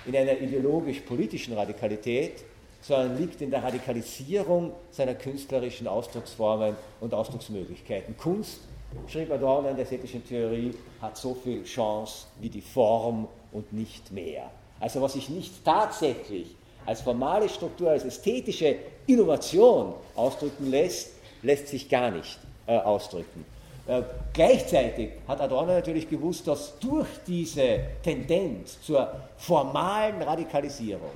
in 0.06 0.14
einer 0.16 0.38
ideologisch-politischen 0.38 1.54
Radikalität, 1.54 2.44
sondern 2.82 3.16
liegt 3.18 3.40
in 3.40 3.50
der 3.50 3.62
Radikalisierung 3.62 4.72
seiner 4.90 5.14
künstlerischen 5.14 5.88
Ausdrucksformen 5.88 6.76
und 7.00 7.14
Ausdrucksmöglichkeiten. 7.14 8.16
Kunst 8.18 8.60
schrieb 9.08 9.30
Adorno 9.32 9.70
in 9.70 9.76
der 9.76 9.84
ästhetischen 9.84 10.26
Theorie, 10.26 10.74
hat 11.00 11.16
so 11.16 11.34
viel 11.34 11.64
Chance 11.64 12.26
wie 12.40 12.50
die 12.50 12.60
Form 12.60 13.26
und 13.52 13.72
nicht 13.72 14.12
mehr. 14.12 14.50
Also 14.80 15.00
was 15.00 15.14
sich 15.14 15.30
nicht 15.30 15.64
tatsächlich 15.64 16.54
als 16.84 17.00
formale 17.00 17.48
Struktur, 17.48 17.90
als 17.90 18.04
ästhetische 18.04 18.76
Innovation 19.06 19.94
ausdrücken 20.14 20.70
lässt, 20.70 21.12
lässt 21.42 21.68
sich 21.68 21.88
gar 21.88 22.10
nicht 22.10 22.38
äh, 22.66 22.76
ausdrücken. 22.76 23.53
Äh, 23.86 24.02
gleichzeitig 24.32 25.10
hat 25.28 25.40
Adorno 25.40 25.72
natürlich 25.72 26.08
gewusst, 26.08 26.46
dass 26.48 26.78
durch 26.78 27.08
diese 27.26 27.80
Tendenz 28.02 28.80
zur 28.82 29.08
formalen 29.36 30.22
Radikalisierung, 30.22 31.12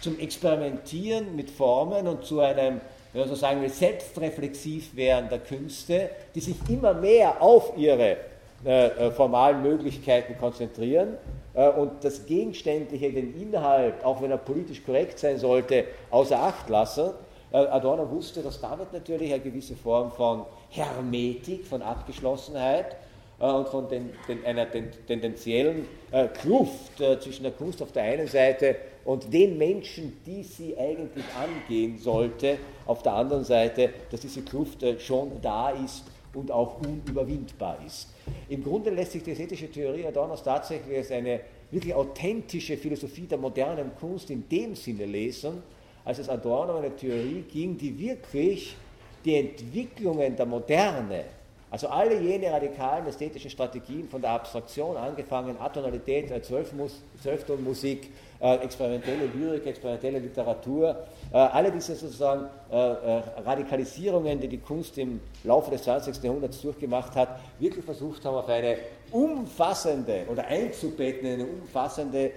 zum 0.00 0.18
Experimentieren 0.18 1.34
mit 1.36 1.50
Formen 1.50 2.06
und 2.06 2.24
zu 2.24 2.40
einem 2.40 2.80
wenn 3.12 3.20
man 3.20 3.28
so 3.28 3.34
sagen 3.34 3.60
will, 3.60 3.68
selbstreflexiv 3.68 4.96
werden 4.96 5.28
der 5.28 5.40
Künste, 5.40 6.10
die 6.34 6.40
sich 6.40 6.56
immer 6.68 6.94
mehr 6.94 7.42
auf 7.42 7.76
ihre 7.76 8.16
äh, 8.64 8.86
äh, 8.86 9.10
formalen 9.10 9.62
Möglichkeiten 9.62 10.36
konzentrieren 10.38 11.16
äh, 11.52 11.68
und 11.68 12.04
das 12.04 12.24
Gegenständliche, 12.24 13.12
den 13.12 13.34
Inhalt, 13.40 14.02
auch 14.02 14.22
wenn 14.22 14.30
er 14.30 14.38
politisch 14.38 14.82
korrekt 14.84 15.18
sein 15.18 15.38
sollte, 15.38 15.84
außer 16.10 16.38
Acht 16.38 16.68
lassen. 16.68 17.10
Adorno 17.50 18.10
wusste, 18.10 18.40
dass 18.40 18.62
damit 18.62 18.94
natürlich 18.94 19.30
eine 19.30 19.42
gewisse 19.42 19.76
Form 19.76 20.10
von 20.10 20.46
Hermetik, 20.72 21.66
von 21.66 21.82
Abgeschlossenheit 21.82 22.96
äh, 23.40 23.46
und 23.46 23.68
von 23.68 23.88
den, 23.88 24.10
den, 24.28 24.44
einer 24.44 24.70
ten, 24.70 24.90
tendenziellen 25.06 25.86
äh, 26.10 26.28
Kluft 26.28 26.98
zwischen 27.20 27.44
der 27.44 27.52
Kunst 27.52 27.80
auf 27.82 27.92
der 27.92 28.02
einen 28.02 28.26
Seite 28.26 28.76
und 29.04 29.32
den 29.32 29.58
Menschen, 29.58 30.18
die 30.24 30.42
sie 30.42 30.76
eigentlich 30.76 31.24
angehen 31.34 31.98
sollte, 31.98 32.58
auf 32.86 33.02
der 33.02 33.14
anderen 33.14 33.44
Seite, 33.44 33.90
dass 34.10 34.20
diese 34.20 34.42
Kluft 34.42 34.82
äh, 34.82 34.98
schon 34.98 35.40
da 35.40 35.70
ist 35.70 36.04
und 36.34 36.50
auch 36.50 36.80
unüberwindbar 36.80 37.78
ist. 37.86 38.08
Im 38.48 38.62
Grunde 38.62 38.90
lässt 38.90 39.12
sich 39.12 39.22
die 39.22 39.32
ästhetische 39.32 39.70
Theorie 39.70 40.06
Adornos 40.06 40.42
tatsächlich 40.42 40.96
als 40.96 41.10
eine 41.10 41.40
wirklich 41.70 41.94
authentische 41.94 42.76
Philosophie 42.76 43.26
der 43.26 43.38
modernen 43.38 43.90
Kunst 43.98 44.30
in 44.30 44.48
dem 44.48 44.74
Sinne 44.74 45.06
lesen, 45.06 45.62
als 46.04 46.18
es 46.18 46.28
Adorno 46.28 46.76
eine 46.76 46.94
Theorie 46.94 47.44
ging, 47.50 47.76
die 47.76 47.98
wirklich 47.98 48.76
die 49.24 49.36
Entwicklungen 49.36 50.36
der 50.36 50.46
Moderne 50.46 51.24
also 51.72 51.88
alle 51.88 52.20
jene 52.20 52.52
radikalen 52.52 53.06
ästhetischen 53.06 53.50
Strategien 53.50 54.06
von 54.06 54.20
der 54.20 54.32
Abstraktion 54.32 54.94
angefangen, 54.94 55.56
Atonalität, 55.58 56.30
äh, 56.30 56.42
Zwölftonmusik, 56.42 58.10
äh, 58.40 58.56
experimentelle 58.56 59.24
Lyrik, 59.34 59.66
experimentelle 59.66 60.18
Literatur, 60.18 60.94
äh, 61.32 61.36
alle 61.38 61.72
diese 61.72 61.94
sozusagen 61.94 62.46
Radikalisierungen, 62.70 64.38
die 64.38 64.48
die 64.48 64.58
Kunst 64.58 64.98
im 64.98 65.20
Laufe 65.44 65.70
des 65.70 65.84
20. 65.84 66.22
Jahrhunderts 66.22 66.60
durchgemacht 66.60 67.14
hat, 67.16 67.40
wirklich 67.58 67.84
versucht 67.84 68.22
haben, 68.24 68.36
auf 68.36 68.48
eine 68.48 68.76
umfassende 69.10 70.26
oder 70.30 70.46
einzubetten, 70.46 71.26
eine 71.26 71.46
umfassende 71.46 72.32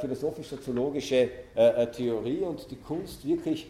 philosophisch-soziologische 0.00 1.28
Theorie 1.96 2.38
und 2.40 2.70
die 2.70 2.76
Kunst 2.76 3.26
wirklich 3.26 3.66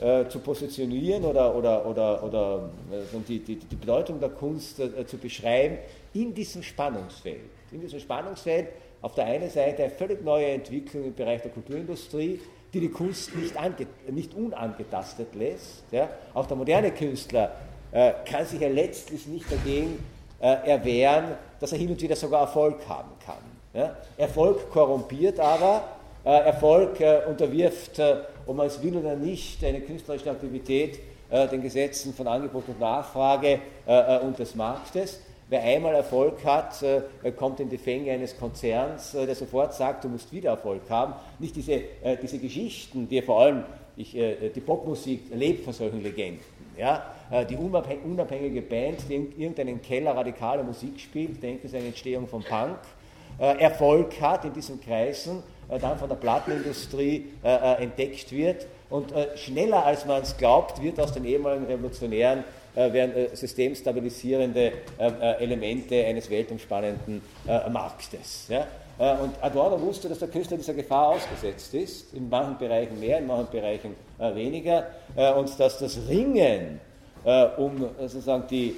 äh, 0.00 0.28
zu 0.28 0.40
positionieren 0.40 1.24
oder, 1.24 1.54
oder, 1.54 1.86
oder, 1.86 2.22
oder 2.24 2.70
äh, 2.90 3.18
die, 3.28 3.38
die, 3.38 3.56
die, 3.56 3.76
Bedeutung 3.76 4.18
der 4.18 4.30
Kunst 4.30 4.80
äh, 4.80 5.06
zu 5.06 5.16
beschreiben 5.18 5.78
in 6.12 6.34
diesem 6.34 6.64
Spannungsfeld. 6.64 7.40
In 7.70 7.80
diesem 7.80 8.00
Spannungsfeld 8.00 8.68
auf 9.02 9.14
der 9.14 9.26
einen 9.26 9.48
Seite 9.48 9.84
eine 9.84 9.92
völlig 9.92 10.24
neue 10.24 10.46
Entwicklung 10.46 11.04
im 11.04 11.14
Bereich 11.14 11.42
der 11.42 11.52
Kulturindustrie, 11.52 12.40
die 12.72 12.80
die 12.80 12.88
Kunst 12.88 13.36
nicht, 13.36 13.56
ange, 13.56 13.86
nicht 14.10 14.34
unangetastet 14.34 15.34
lässt. 15.34 15.84
Ja. 15.92 16.08
Auch 16.34 16.46
der 16.46 16.56
moderne 16.56 16.90
Künstler 16.90 17.52
äh, 17.92 18.14
kann 18.28 18.44
sich 18.44 18.60
ja 18.60 18.68
letztlich 18.68 19.28
nicht 19.28 19.50
dagegen 19.50 20.04
äh, 20.40 20.70
erwehren, 20.70 21.36
dass 21.60 21.70
er 21.70 21.78
hin 21.78 21.90
und 21.90 22.02
wieder 22.02 22.16
sogar 22.16 22.40
Erfolg 22.40 22.80
haben 22.88 23.12
kann. 23.24 23.36
Ja. 23.72 23.96
Erfolg 24.16 24.68
korrumpiert 24.70 25.38
aber, 25.38 25.84
äh, 26.24 26.30
Erfolg 26.30 26.98
unterwirft 27.28 28.00
ob 28.46 28.56
man 28.56 28.66
es 28.66 28.82
will 28.82 28.96
oder 28.96 29.16
nicht, 29.16 29.64
eine 29.64 29.80
künstlerische 29.80 30.30
Aktivität 30.30 30.98
äh, 31.30 31.48
den 31.48 31.62
Gesetzen 31.62 32.14
von 32.14 32.26
Angebot 32.26 32.68
und 32.68 32.80
Nachfrage 32.80 33.58
äh, 33.86 34.16
äh 34.16 34.20
und 34.20 34.38
des 34.38 34.54
Marktes. 34.54 35.20
Wer 35.48 35.62
einmal 35.62 35.94
Erfolg 35.94 36.44
hat, 36.44 36.82
äh, 36.82 37.30
kommt 37.32 37.60
in 37.60 37.68
die 37.68 37.78
Fänge 37.78 38.12
eines 38.12 38.38
Konzerns, 38.38 39.14
äh, 39.14 39.26
der 39.26 39.34
sofort 39.34 39.74
sagt, 39.74 40.04
du 40.04 40.08
musst 40.08 40.32
wieder 40.32 40.50
Erfolg 40.50 40.82
haben. 40.88 41.14
Nicht 41.38 41.56
diese, 41.56 41.72
äh, 41.72 42.16
diese 42.20 42.38
Geschichten, 42.38 43.08
die 43.08 43.20
vor 43.22 43.40
allem, 43.40 43.64
ich, 43.96 44.10
die 44.10 44.60
Popmusik 44.60 45.30
lebt 45.32 45.64
von 45.64 45.72
solchen 45.72 46.02
Legenden. 46.02 46.42
Ja? 46.76 47.14
die 47.48 47.56
unabhängige 47.56 48.60
Band, 48.60 49.08
die 49.08 49.14
in 49.14 49.38
irgendeinen 49.38 49.80
Keller 49.80 50.16
radikale 50.16 50.64
Musik 50.64 50.98
spielt, 50.98 51.40
denke 51.40 51.68
es 51.68 51.74
eine 51.74 51.86
Entstehung 51.86 52.26
von 52.26 52.42
Punk, 52.42 52.78
Erfolg 53.38 54.20
hat 54.20 54.44
in 54.46 54.52
diesen 54.52 54.80
Kreisen 54.80 55.38
äh, 55.38 55.53
dann 55.78 55.98
von 55.98 56.08
der 56.08 56.16
Plattenindustrie 56.16 57.26
äh, 57.42 57.54
äh, 57.54 57.82
entdeckt 57.82 58.32
wird. 58.32 58.66
Und 58.90 59.12
schneller 59.34 59.84
als 59.84 60.04
man 60.06 60.22
es 60.22 60.36
glaubt, 60.36 60.80
wird 60.80 61.00
aus 61.00 61.12
den 61.12 61.24
ehemaligen 61.24 61.64
Revolutionären 61.66 62.44
werden 62.74 63.34
systemstabilisierende 63.34 64.72
Elemente 65.40 66.04
eines 66.04 66.30
weltumspannenden 66.30 67.20
Marktes. 67.72 68.46
Und 68.98 69.32
Adorno 69.40 69.80
wusste, 69.80 70.08
dass 70.08 70.20
der 70.20 70.28
Künstler 70.28 70.58
dieser 70.58 70.74
Gefahr 70.74 71.08
ausgesetzt 71.08 71.74
ist, 71.74 72.14
in 72.14 72.28
manchen 72.28 72.58
Bereichen 72.58 73.00
mehr, 73.00 73.18
in 73.18 73.26
manchen 73.26 73.50
Bereichen 73.50 73.96
weniger, 74.18 74.86
und 75.36 75.58
dass 75.58 75.78
das 75.78 75.98
Ringen 76.08 76.78
um 77.56 77.88
sozusagen 77.98 78.44
die 78.48 78.76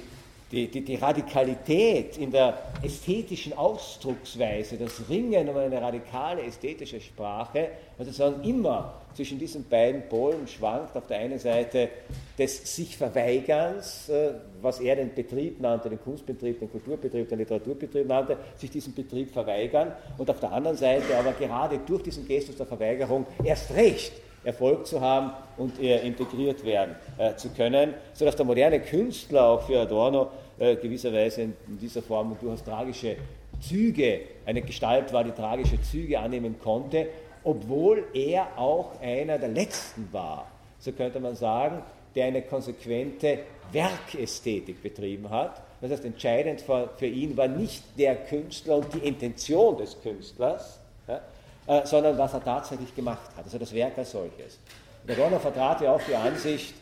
die, 0.51 0.67
die, 0.67 0.81
die, 0.81 0.95
Radikalität 0.95 2.17
in 2.17 2.31
der 2.31 2.57
ästhetischen 2.81 3.53
Ausdrucksweise, 3.53 4.77
das 4.77 5.09
Ringen 5.09 5.49
um 5.49 5.57
eine 5.57 5.81
radikale 5.81 6.43
ästhetische 6.43 7.01
Sprache, 7.01 7.69
also 7.97 8.11
sagen 8.11 8.43
immer 8.43 9.01
zwischen 9.13 9.39
diesen 9.39 9.67
beiden 9.67 10.07
Polen 10.07 10.47
schwankt 10.47 10.95
auf 10.95 11.07
der 11.07 11.17
einen 11.17 11.39
Seite 11.39 11.89
des 12.37 12.75
sich 12.75 12.95
Verweigerns, 12.95 14.07
äh, 14.09 14.35
was 14.61 14.79
er 14.79 14.95
den 14.95 15.13
Betrieb 15.13 15.59
nannte, 15.59 15.89
den 15.89 15.99
Kunstbetrieb, 15.99 16.59
den 16.59 16.71
Kulturbetrieb, 16.71 17.27
den 17.27 17.39
Literaturbetrieb 17.39 18.07
nannte, 18.07 18.37
sich 18.55 18.69
diesem 18.69 18.93
Betrieb 18.93 19.31
verweigern 19.31 19.91
und 20.17 20.29
auf 20.29 20.39
der 20.39 20.51
anderen 20.51 20.77
Seite 20.77 21.17
aber 21.17 21.33
gerade 21.33 21.79
durch 21.79 22.03
diesen 22.03 22.25
Gestus 22.27 22.55
der 22.55 22.67
Verweigerung 22.67 23.25
erst 23.43 23.73
recht 23.73 24.13
Erfolg 24.47 24.87
zu 24.87 25.01
haben 25.01 25.31
und 25.57 25.77
integriert 25.77 26.63
werden 26.63 26.95
äh, 27.17 27.35
zu 27.35 27.49
können, 27.49 27.93
sodass 28.13 28.37
der 28.37 28.45
moderne 28.45 28.79
Künstler 28.79 29.45
auch 29.45 29.61
für 29.63 29.81
Adorno 29.81 30.31
äh, 30.57 30.77
gewisserweise 30.77 31.41
in, 31.41 31.53
dieser 31.81 32.01
Form 32.01 32.35
durchaus 32.39 32.63
tragische 32.63 33.17
Züge, 33.59 34.21
eine 34.45 34.61
Gestalt 34.61 35.11
war, 35.11 35.25
die 35.25 35.31
tragische 35.31 35.81
Züge 35.81 36.17
annehmen 36.17 36.55
konnte, 36.63 37.07
obwohl 37.43 38.05
er 38.13 38.47
auch 38.57 39.01
einer 39.01 39.37
der 39.37 39.49
letzten 39.49 40.07
war, 40.13 40.47
so 40.79 40.93
könnte 40.93 41.19
man 41.19 41.35
sagen, 41.35 41.81
der 42.15 42.27
eine 42.27 42.41
konsequente 42.41 43.39
Werkästhetik 43.73 44.81
betrieben 44.81 45.29
hat. 45.29 45.61
Das 45.81 45.91
heißt, 45.91 46.05
entscheidend 46.05 46.61
für, 46.61 46.89
für 46.95 47.05
ihn 47.05 47.35
war 47.35 47.49
nicht 47.49 47.83
der 47.97 48.15
Künstler 48.15 48.77
und 48.77 48.93
die 48.93 49.05
Intention 49.05 49.77
des 49.77 50.01
Künstlers, 50.01 50.79
ja, 51.07 51.21
äh, 51.67 51.85
sondern 51.85 52.17
was 52.17 52.33
er 52.33 52.43
tatsächlich 52.43 52.95
gemacht 52.95 53.29
hat, 53.35 53.45
also 53.45 53.57
das 53.57 53.73
Werk 53.73 53.97
als 53.97 54.11
solches. 54.11 54.59
Der 55.07 55.15
Donner 55.15 55.39
vertrat 55.39 55.81
ja 55.81 55.93
auch 55.93 56.01
die 56.07 56.15
Ansicht, 56.15 56.73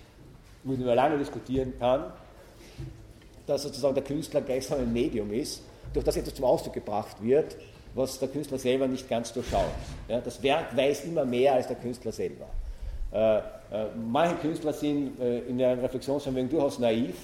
wo 0.64 0.74
man 0.74 0.96
lange 0.96 1.18
diskutieren 1.18 1.74
kann, 1.78 2.06
dass 3.46 3.64
sozusagen 3.64 3.96
der 3.96 4.04
Künstler 4.04 4.42
gleichsam 4.42 4.80
ein 4.80 4.92
Medium 4.92 5.32
ist, 5.32 5.62
durch 5.94 6.06
das 6.06 6.18
etwas 6.18 6.34
zum 6.34 6.46
Ausdruck 6.46 6.74
gebracht 6.74 7.18
wird, 7.22 7.56
was 7.94 8.20
der 8.20 8.28
Künstler 8.28 8.58
selber 8.58 8.88
nicht 8.88 9.08
ganz 9.10 9.32
durchschaut. 9.32 9.64
Ja, 10.08 10.20
das 10.20 10.42
Werk 10.44 10.76
weiß 10.76 11.06
immer 11.06 11.26
mehr 11.26 11.54
als 11.54 11.68
der 11.68 11.78
Künstler 11.78 12.12
selber. 12.12 12.48
Äh, 13.12 13.38
äh, 13.38 13.42
manche 13.96 14.36
Künstler 14.36 14.74
sind 14.74 15.20
äh, 15.20 15.40
in 15.40 15.60
ihrem 15.60 15.80
Reflexionsvermögen 15.80 16.50
durchaus 16.50 16.80
naiv 16.80 17.16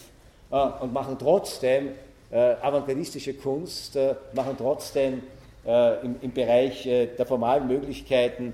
äh, 0.51 0.55
und 0.55 0.93
machen 0.93 1.17
trotzdem 1.19 1.89
äh, 2.31 2.55
avantgardistische 2.61 3.33
Kunst, 3.33 3.97
machen 4.33 4.55
trotzdem 4.57 5.21
äh, 5.65 6.05
im, 6.05 6.15
im, 6.21 6.31
Bereich 6.31 6.87
äh, 6.87 7.07
der 7.07 7.25
formalen 7.25 7.67
Möglichkeiten 7.67 8.53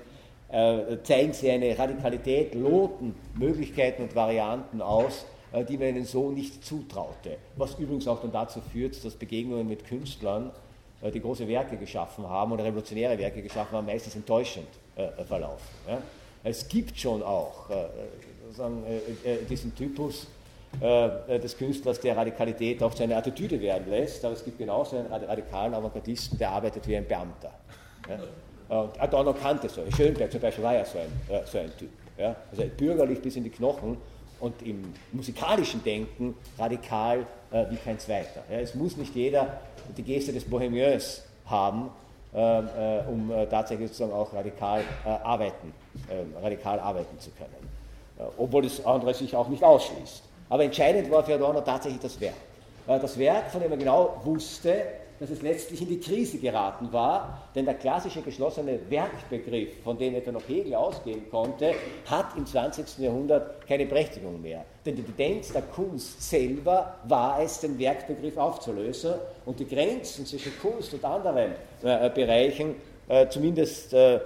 äh, 0.50 0.98
zeigen 1.02 1.32
sie 1.32 1.50
eine 1.50 1.78
Radikalität, 1.78 2.54
loten 2.54 3.14
Möglichkeiten 3.34 4.02
und 4.02 4.14
Varianten 4.14 4.82
aus, 4.82 5.26
die 5.66 5.78
man 5.78 5.88
ihnen 5.88 6.04
so 6.04 6.30
nicht 6.30 6.62
zutraute. 6.62 7.38
Was 7.56 7.78
übrigens 7.78 8.06
auch 8.06 8.20
dann 8.20 8.32
dazu 8.32 8.60
führt, 8.60 9.02
dass 9.02 9.14
Begegnungen 9.14 9.66
mit 9.66 9.86
Künstlern, 9.86 10.50
die 11.02 11.20
große 11.20 11.48
Werke 11.48 11.78
geschaffen 11.78 12.28
haben 12.28 12.52
oder 12.52 12.64
revolutionäre 12.64 13.16
Werke 13.16 13.40
geschaffen 13.40 13.72
haben, 13.72 13.86
meistens 13.86 14.14
enttäuschend 14.14 14.68
verlaufen. 15.26 15.64
Es 16.44 16.68
gibt 16.68 16.98
schon 16.98 17.22
auch 17.22 17.70
diesen 19.48 19.74
Typus 19.74 20.26
äh, 20.80 21.38
des 21.38 21.56
Künstlers, 21.56 22.00
der 22.00 22.16
Radikalität 22.16 22.82
auch 22.82 22.94
zu 22.94 23.02
einer 23.02 23.16
Attitüde 23.16 23.60
werden 23.60 23.90
lässt, 23.90 24.24
aber 24.24 24.34
es 24.34 24.44
gibt 24.44 24.58
genauso 24.58 24.96
einen 24.96 25.06
radikalen 25.06 25.74
Avantgardisten, 25.74 26.38
der 26.38 26.50
arbeitet 26.50 26.86
wie 26.86 26.96
ein 26.96 27.06
Beamter. 27.06 27.52
Ja? 28.08 28.78
Und 28.80 29.00
Adorno 29.00 29.32
kannte 29.32 29.68
so, 29.68 29.82
Schönberg 29.96 30.30
zum 30.30 30.40
Beispiel 30.40 30.62
war 30.62 30.74
ja 30.74 30.84
so 30.84 30.98
ein, 30.98 31.34
äh, 31.34 31.40
so 31.46 31.58
ein 31.58 31.72
Typ. 31.78 31.90
Ja? 32.16 32.36
Also 32.50 32.64
bürgerlich 32.76 33.20
bis 33.20 33.36
in 33.36 33.44
die 33.44 33.50
Knochen 33.50 33.96
und 34.40 34.62
im 34.62 34.92
musikalischen 35.12 35.82
Denken 35.82 36.34
radikal 36.58 37.26
äh, 37.50 37.64
wie 37.70 37.76
kein 37.76 37.98
zweiter. 37.98 38.42
Ja? 38.50 38.60
Es 38.60 38.74
muss 38.74 38.96
nicht 38.96 39.14
jeder 39.14 39.60
die 39.96 40.02
Geste 40.02 40.32
des 40.32 40.44
Bohemiens 40.44 41.24
haben, 41.46 41.90
äh, 42.34 42.38
um 43.08 43.32
äh, 43.32 43.46
tatsächlich 43.46 43.88
sozusagen 43.88 44.12
auch 44.12 44.32
radikal 44.34 44.82
äh, 45.04 45.08
arbeiten, 45.08 45.72
ähm, 46.10 46.34
radikal 46.42 46.78
arbeiten 46.78 47.18
zu 47.18 47.30
können. 47.30 47.68
obwohl 48.36 48.62
das 48.62 48.84
andere 48.84 49.14
sich 49.14 49.34
auch 49.34 49.48
nicht 49.48 49.62
ausschließt. 49.62 50.27
Aber 50.48 50.64
entscheidend 50.64 51.10
war 51.10 51.24
für 51.24 51.34
Adorno 51.34 51.60
tatsächlich 51.60 52.00
das 52.00 52.20
Werk. 52.20 52.34
Das 52.86 53.18
Werk, 53.18 53.50
von 53.50 53.60
dem 53.60 53.70
er 53.70 53.76
genau 53.76 54.20
wusste, 54.24 54.82
dass 55.20 55.30
es 55.30 55.42
letztlich 55.42 55.82
in 55.82 55.88
die 55.88 56.00
Krise 56.00 56.38
geraten 56.38 56.92
war, 56.92 57.42
denn 57.54 57.64
der 57.64 57.74
klassische 57.74 58.22
geschlossene 58.22 58.78
Werkbegriff, 58.88 59.82
von 59.82 59.98
dem 59.98 60.14
etwa 60.14 60.32
noch 60.32 60.48
Hegel 60.48 60.74
ausgehen 60.74 61.28
konnte, 61.30 61.74
hat 62.06 62.36
im 62.36 62.46
20. 62.46 62.98
Jahrhundert 62.98 63.66
keine 63.66 63.86
Berechtigung 63.86 64.40
mehr. 64.40 64.64
Denn 64.86 64.96
die 64.96 65.02
Tendenz 65.02 65.52
der 65.52 65.62
Kunst 65.62 66.22
selber 66.22 66.94
war 67.04 67.42
es, 67.42 67.60
den 67.60 67.78
Werkbegriff 67.78 68.36
aufzulösen 68.36 69.14
und 69.44 69.58
die 69.58 69.66
Grenzen 69.66 70.24
zwischen 70.24 70.52
Kunst 70.60 70.94
und 70.94 71.04
anderen 71.04 71.52
äh, 71.82 72.10
Bereichen 72.10 72.76
äh, 73.08 73.28
zumindest 73.28 73.92
äh, 73.94 74.20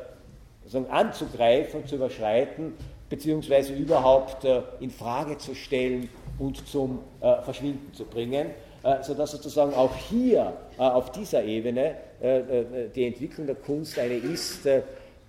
anzugreifen 0.90 1.86
zu 1.86 1.96
überschreiten, 1.96 2.74
beziehungsweise 3.08 3.72
überhaupt 3.72 4.44
äh, 4.44 4.62
in 4.80 4.90
Frage 4.90 5.38
zu 5.38 5.54
stellen 5.54 6.08
und 6.42 6.66
zum 6.66 6.98
äh, 7.20 7.40
Verschwinden 7.42 7.94
zu 7.94 8.04
bringen, 8.04 8.48
äh, 8.82 9.02
sodass 9.02 9.30
sozusagen 9.30 9.72
auch 9.74 9.94
hier 9.94 10.52
auf 10.76 11.12
dieser 11.12 11.44
Ebene 11.44 11.94
die 12.94 13.06
Entwicklung 13.06 13.46
der 13.46 13.56
Kunst 13.56 13.98
eine 13.98 14.14
ist, 14.14 14.66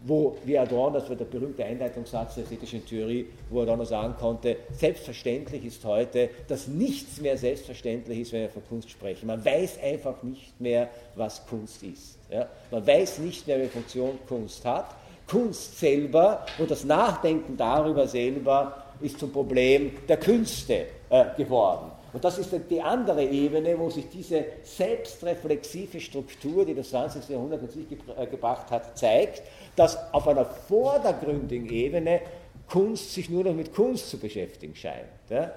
wo, 0.06 0.38
wie 0.44 0.58
Adorno, 0.58 1.00
das 1.00 1.10
war 1.10 1.16
der 1.16 1.26
berühmte 1.26 1.64
Einleitungssatz 1.64 2.36
der 2.36 2.44
ästhetischen 2.44 2.86
Theorie, 2.86 3.26
wo 3.50 3.62
Adorno 3.62 3.86
sagen 3.86 4.14
konnte, 4.20 4.58
selbstverständlich 4.72 5.66
ist 5.66 5.84
heute, 5.86 6.30
dass 6.48 6.68
nichts 6.68 7.20
mehr 7.22 7.38
selbstverständlich 7.38 8.20
ist, 8.20 8.34
wenn 8.34 8.42
wir 8.42 8.50
von 8.50 8.64
Kunst 8.68 8.90
sprechen. 8.90 9.28
Man 9.28 9.44
weiß 9.44 9.80
einfach 9.82 10.22
nicht 10.24 10.60
mehr, 10.60 10.90
was 11.16 11.46
Kunst 11.48 11.82
ist. 11.84 12.18
Ja? 12.30 12.48
Man 12.70 12.86
weiß 12.86 13.20
nicht 13.20 13.48
mehr, 13.48 13.58
welche 13.58 13.72
Funktion 13.72 14.20
Kunst 14.28 14.64
hat. 14.66 14.96
Kunst 15.28 15.80
selber 15.80 16.46
und 16.60 16.70
das 16.70 16.84
Nachdenken 16.84 17.56
darüber 17.58 18.08
selber 18.08 18.84
ist 19.02 19.20
zum 19.20 19.32
Problem 19.32 19.92
der 20.08 20.18
Künste 20.18 20.86
äh, 21.14 21.26
geworden. 21.38 21.92
Und 22.12 22.24
das 22.24 22.40
ist 22.40 22.52
die 22.72 22.82
andere 22.82 23.24
Ebene, 23.24 23.78
wo 23.78 23.88
sich 23.92 24.10
diese 24.10 24.46
selbstreflexive 24.64 26.00
Struktur, 26.00 26.66
die 26.66 26.74
das 26.74 26.90
20. 26.90 27.30
Jahrhundert 27.30 27.62
mit 27.62 27.72
sich 27.72 27.86
äh, 28.18 28.26
gebracht 28.26 28.72
hat, 28.72 28.98
zeigt, 28.98 29.44
dass 29.76 30.12
auf 30.12 30.28
einer 30.28 30.44
vordergründigen 30.44 31.70
Ebene 31.70 32.22
Kunst 32.68 33.14
sich 33.14 33.30
nur 33.30 33.44
noch 33.44 33.54
mit 33.54 33.76
Kunst 33.76 34.10
zu 34.10 34.18
beschäftigen 34.18 34.74
scheint. 34.74 35.06
Äh, 35.30 35.50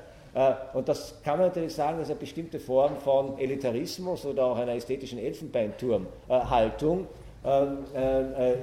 und 0.74 0.90
das 0.90 1.14
kann 1.24 1.38
man 1.38 1.48
natürlich 1.48 1.74
sagen, 1.74 2.00
dass 2.00 2.10
eine 2.10 2.18
bestimmte 2.18 2.60
Form 2.60 2.98
von 2.98 3.38
Elitarismus 3.38 4.26
oder 4.26 4.44
auch 4.44 4.58
einer 4.58 4.74
ästhetischen 4.74 5.18
Elfenbeinturmhaltung 5.18 7.06
äh, 7.46 8.52
äh, 8.52 8.56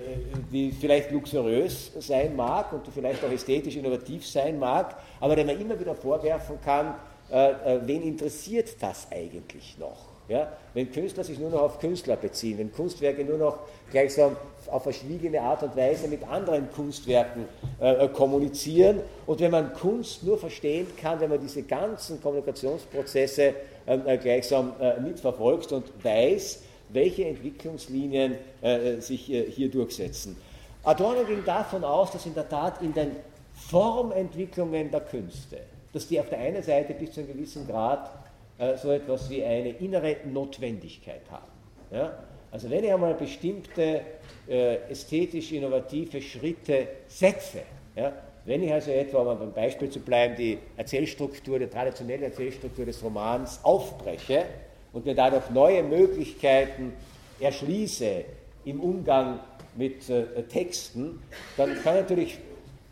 die 0.52 0.72
vielleicht 0.74 1.12
luxuriös 1.12 1.91
sein 2.00 2.36
mag 2.36 2.74
und 2.74 2.86
die 2.86 2.91
vielleicht 2.91 3.24
auch 3.24 3.32
ästhetisch 3.32 3.78
innovativ 3.78 4.28
sein 4.28 4.60
mag, 4.60 4.98
aber 5.22 5.38
der 5.38 5.46
man 5.46 5.60
immer 5.60 5.80
wieder 5.80 5.96
vorwerfen 5.96 6.60
kann, 6.62 6.96
äh, 7.32 7.80
wen 7.86 8.04
interessiert 8.04 8.76
das 8.82 9.08
eigentlich 9.10 9.78
noch? 9.80 10.13
Ja? 10.28 10.52
Wenn 10.74 10.91
Künstler 10.91 11.24
sich 11.24 11.39
nur 11.39 11.50
noch 11.50 11.62
auf 11.62 11.80
Künstler 11.80 12.17
beziehen, 12.17 12.58
wenn 12.58 12.74
Kunstwerke 12.74 13.24
nur 13.24 13.38
noch 13.38 13.60
gleichsam 13.89 14.36
auf 14.67 14.84
verschwiegene 14.84 15.39
Art 15.39 15.63
und 15.63 15.78
Weise 15.78 16.10
mit 16.10 16.28
anderen 16.28 16.69
Kunstwerken 16.72 17.46
äh, 17.80 18.08
kommunizieren 18.10 19.00
und 19.26 19.39
wenn 19.39 19.52
man 19.52 19.74
Kunst 19.74 20.24
nur 20.24 20.38
verstehen 20.38 20.88
kann, 21.02 21.22
wenn 21.22 21.30
man 21.30 21.39
diese 21.39 21.63
ganzen 21.63 22.22
Kommunikationsprozesse 22.22 23.54
äh, 23.86 24.17
gleichsam 24.17 24.74
äh, 24.80 25.00
mitverfolgt 25.00 25.72
und 25.72 25.86
weiß, 26.04 26.63
welche 26.93 27.25
Entwicklungslinien 27.25 28.36
äh, 28.62 28.97
sich 28.99 29.32
äh, 29.32 29.49
hier 29.49 29.69
durchsetzen. 29.69 30.36
Adorno 30.84 31.23
ging 31.23 31.43
davon 31.45 31.84
aus, 31.84 32.12
dass 32.12 32.25
in 32.25 32.34
der 32.34 32.47
Tat 32.47 32.82
in 32.82 32.93
den 32.93 33.12
Formentwicklungen 33.53 34.91
der 34.91 35.01
Künste, 35.01 35.60
dass 35.93 36.08
die 36.08 36.19
auf 36.19 36.29
der 36.29 36.39
einen 36.39 36.62
Seite 36.62 36.93
bis 36.93 37.13
zu 37.13 37.21
einem 37.21 37.34
gewissen 37.34 37.67
Grad 37.67 38.12
äh, 38.58 38.77
so 38.77 38.91
etwas 38.91 39.29
wie 39.29 39.43
eine 39.43 39.69
innere 39.69 40.17
Notwendigkeit 40.25 41.21
haben. 41.29 41.51
Ja? 41.91 42.17
Also 42.51 42.69
wenn 42.69 42.84
ich 42.84 42.93
einmal 42.93 43.15
bestimmte 43.15 44.01
äh, 44.47 44.75
ästhetisch 44.89 45.51
innovative 45.51 46.21
Schritte 46.21 46.88
setze, 47.08 47.62
ja, 47.95 48.13
wenn 48.45 48.62
ich 48.62 48.73
also 48.73 48.91
etwa, 48.91 49.19
um 49.19 49.39
beim 49.39 49.53
Beispiel 49.53 49.89
zu 49.89 49.99
bleiben, 49.99 50.36
die 50.36 50.58
Erzählstruktur, 50.75 51.60
die 51.60 51.67
traditionelle 51.67 52.25
Erzählstruktur 52.25 52.86
des 52.86 53.01
Romans 53.01 53.60
aufbreche, 53.63 54.45
und 54.93 55.06
mir 55.06 55.15
dadurch 55.15 55.49
neue 55.49 55.84
Möglichkeiten 55.84 56.93
erschließe 57.39 58.23
im 58.65 58.79
Umgang 58.79 59.39
mit 59.75 60.10
äh, 60.10 60.43
Texten, 60.43 61.21
dann 61.58 61.75
kann 61.84 61.95
ich 61.95 62.01
natürlich 62.01 62.38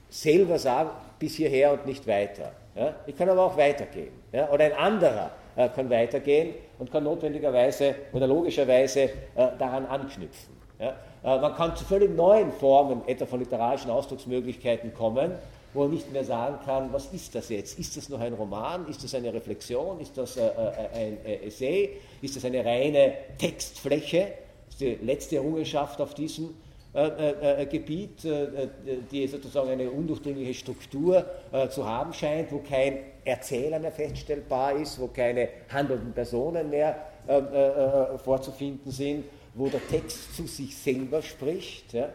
selber 0.09 0.59
sagen, 0.59 0.89
bis 1.19 1.35
hierher 1.35 1.73
und 1.73 1.85
nicht 1.85 2.05
weiter. 2.07 2.51
Ich 3.05 3.17
kann 3.17 3.29
aber 3.29 3.43
auch 3.43 3.57
weitergehen. 3.57 4.13
Oder 4.31 4.65
ein 4.65 4.73
anderer 4.73 5.31
äh, 5.55 5.69
kann 5.69 5.89
weitergehen 5.89 6.55
und 6.79 6.91
kann 6.91 7.03
notwendigerweise 7.03 7.95
oder 8.13 8.27
logischerweise 8.27 9.01
äh, 9.01 9.09
daran 9.59 9.85
anknüpfen. 9.85 10.59
Man 11.23 11.53
kann 11.53 11.75
zu 11.75 11.85
völlig 11.85 12.15
neuen 12.15 12.51
Formen, 12.53 13.03
etwa 13.05 13.27
von 13.27 13.39
literarischen 13.39 13.91
Ausdrucksmöglichkeiten 13.91 14.91
kommen, 14.95 15.33
wo 15.73 15.83
er 15.83 15.89
nicht 15.89 16.11
mehr 16.11 16.23
sagen 16.23 16.57
kann, 16.65 16.91
was 16.91 17.07
ist 17.13 17.33
das 17.33 17.49
jetzt? 17.49 17.79
Ist 17.79 17.95
das 17.95 18.09
noch 18.09 18.19
ein 18.19 18.33
Roman? 18.33 18.87
Ist 18.87 19.03
das 19.03 19.15
eine 19.15 19.33
Reflexion? 19.33 19.99
Ist 19.99 20.17
das 20.17 20.37
äh, 20.37 20.45
äh 20.45 20.87
ein 20.93 21.25
äh, 21.25 21.47
Essay? 21.47 21.97
Ist 22.21 22.35
das 22.35 22.45
eine 22.45 22.63
reine 22.63 23.13
Textfläche? 23.37 24.33
Das 24.65 24.75
ist 24.75 24.81
die 24.81 25.05
letzte 25.05 25.37
Errungenschaft 25.37 26.01
auf 26.01 26.13
diesem 26.13 26.49
äh, 26.93 27.07
äh, 27.07 27.61
äh 27.61 27.65
Gebiet, 27.67 28.23
die 29.11 29.27
sozusagen 29.27 29.69
eine 29.69 29.89
undurchdringliche 29.89 30.53
Struktur 30.53 31.25
zu 31.69 31.87
haben 31.87 32.13
scheint, 32.13 32.51
wo 32.51 32.59
kein 32.59 32.99
Erzähler 33.23 33.79
mehr 33.79 33.91
feststellbar 33.91 34.75
ist, 34.75 34.99
wo 34.99 35.07
keine 35.07 35.47
handelnden 35.69 36.11
Personen 36.11 36.69
mehr 36.69 36.97
vorzufinden 38.23 38.91
sind, 38.91 39.25
wo 39.53 39.67
der 39.67 39.85
Text 39.87 40.35
zu 40.35 40.47
sich 40.47 40.75
selber 40.75 41.21
spricht, 41.21 41.93
ja, 41.93 42.09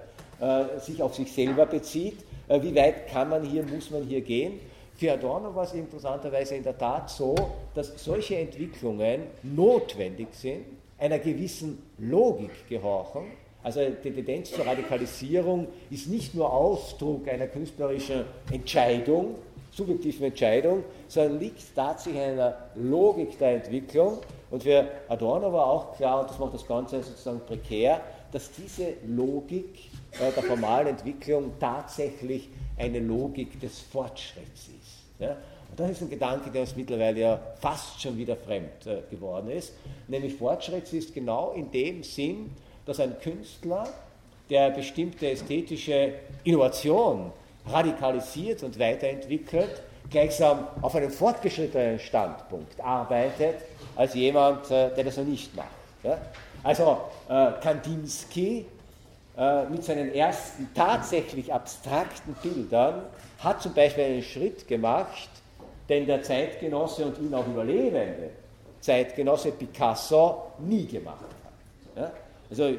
sich 0.79 1.01
auf 1.01 1.15
sich 1.15 1.33
selber 1.33 1.65
bezieht 1.65 2.19
äh, 2.21 2.26
wie 2.49 2.75
weit 2.75 3.09
kann 3.09 3.29
man 3.29 3.45
hier, 3.45 3.63
muss 3.65 3.91
man 3.91 4.03
hier 4.05 4.21
gehen? 4.21 4.61
Für 4.95 5.13
Adorno 5.13 5.55
war 5.55 5.65
es 5.65 5.75
interessanterweise 5.75 6.55
in 6.55 6.63
der 6.63 6.79
Tat 6.79 7.11
so, 7.11 7.35
dass 7.75 7.93
solche 8.03 8.37
Entwicklungen 8.37 9.25
notwendig 9.43 10.29
sind, 10.33 10.65
einer 10.99 11.19
gewissen 11.19 11.83
Logik 11.99 12.69
gehorchen. 12.69 13.25
Also 13.63 13.81
die 14.03 14.11
Tendenz 14.11 14.53
zur 14.53 14.65
Radikalisierung 14.65 15.67
ist 15.91 16.09
nicht 16.09 16.35
nur 16.35 16.51
Ausdruck 16.51 17.29
einer 17.29 17.49
künstlerischen 17.49 18.25
Entscheidung, 18.51 19.35
subjektiven 19.73 20.27
Entscheidung, 20.27 20.85
sondern 21.09 21.41
liegt 21.41 21.75
tatsächlich 21.75 22.23
in 22.23 22.31
einer 22.31 22.57
Logik 22.77 23.37
der 23.39 23.57
Entwicklung. 23.57 24.19
Und 24.51 24.63
für 24.63 24.87
Adorno 25.09 25.53
war 25.53 25.67
auch 25.67 25.97
klar, 25.97 26.21
und 26.21 26.31
das 26.31 26.39
macht 26.39 26.55
das 26.55 26.67
Ganze 26.67 27.03
sozusagen 27.03 27.41
prekär, 27.41 28.01
dass 28.33 28.51
diese 28.53 28.95
Logik 29.07 29.75
äh, 29.75 29.96
der 30.19 30.43
formalen 30.43 30.89
Entwicklung 30.89 31.53
tatsächlich 31.61 32.49
eine 32.79 33.01
Logik 33.01 33.61
des 33.61 33.81
Fortschritts 33.81 34.69
ist. 34.69 35.05
Ja? 35.19 35.37
Und 35.71 35.81
das 35.81 35.91
ist 35.91 36.03
ein 36.03 36.11
Gedanke, 36.11 36.51
der 36.51 36.63
uns 36.63 36.77
mittlerweile 36.77 37.21
ja 37.21 37.41
fast 37.61 38.01
schon 38.01 38.17
wieder 38.17 38.37
fremd 38.37 38.87
äh, 38.87 39.03
geworden 39.11 39.51
ist. 39.51 39.73
Nämlich 40.09 40.35
Fortschritt 40.35 40.93
ist 40.93 41.15
genau 41.15 41.53
in 41.53 41.71
dem 41.71 42.03
Sinn, 42.03 42.51
dass 42.85 43.01
ein 43.01 43.19
Künstler, 43.21 43.89
der 44.49 44.71
bestimmte 44.71 45.31
ästhetische 45.31 46.15
Innovation 46.45 47.33
radikalisiert 47.69 48.63
und 48.63 48.79
weiterentwickelt, 48.79 49.83
gleichsam 50.09 50.69
auf 50.83 50.95
einem 50.95 51.11
fortgeschrittenen 51.11 51.99
Standpunkt 51.99 52.81
arbeitet, 52.81 53.57
als 53.97 54.15
jemand, 54.15 54.71
äh, 54.71 54.95
der 54.95 55.05
das 55.05 55.17
noch 55.17 55.25
nicht 55.25 55.55
macht. 55.57 55.69
Ja? 56.05 56.19
Also 56.63 56.99
äh, 57.29 57.53
Kandinsky 57.61 58.67
äh, 59.37 59.65
mit 59.67 59.85
seinen 59.85 60.15
ersten 60.15 60.69
tatsächlich 60.75 61.53
abstrakten 61.53 62.35
Bildern 62.43 63.03
hat 63.39 63.63
zum 63.63 63.75
Beispiel 63.75 64.05
einen 64.05 64.23
Schritt 64.23 64.67
gemacht, 64.67 65.29
den 65.89 66.07
der 66.07 66.23
Zeitgenosse 66.23 67.05
und 67.05 67.19
ihn 67.19 67.35
auch 67.35 67.47
überlebende 67.47 68.31
Zeitgenosse 68.81 69.53
Picasso 69.53 70.53
nie 70.59 70.87
gemacht 70.87 71.25
hat. 71.45 72.03
Ja? 72.03 72.13
Also 72.49 72.71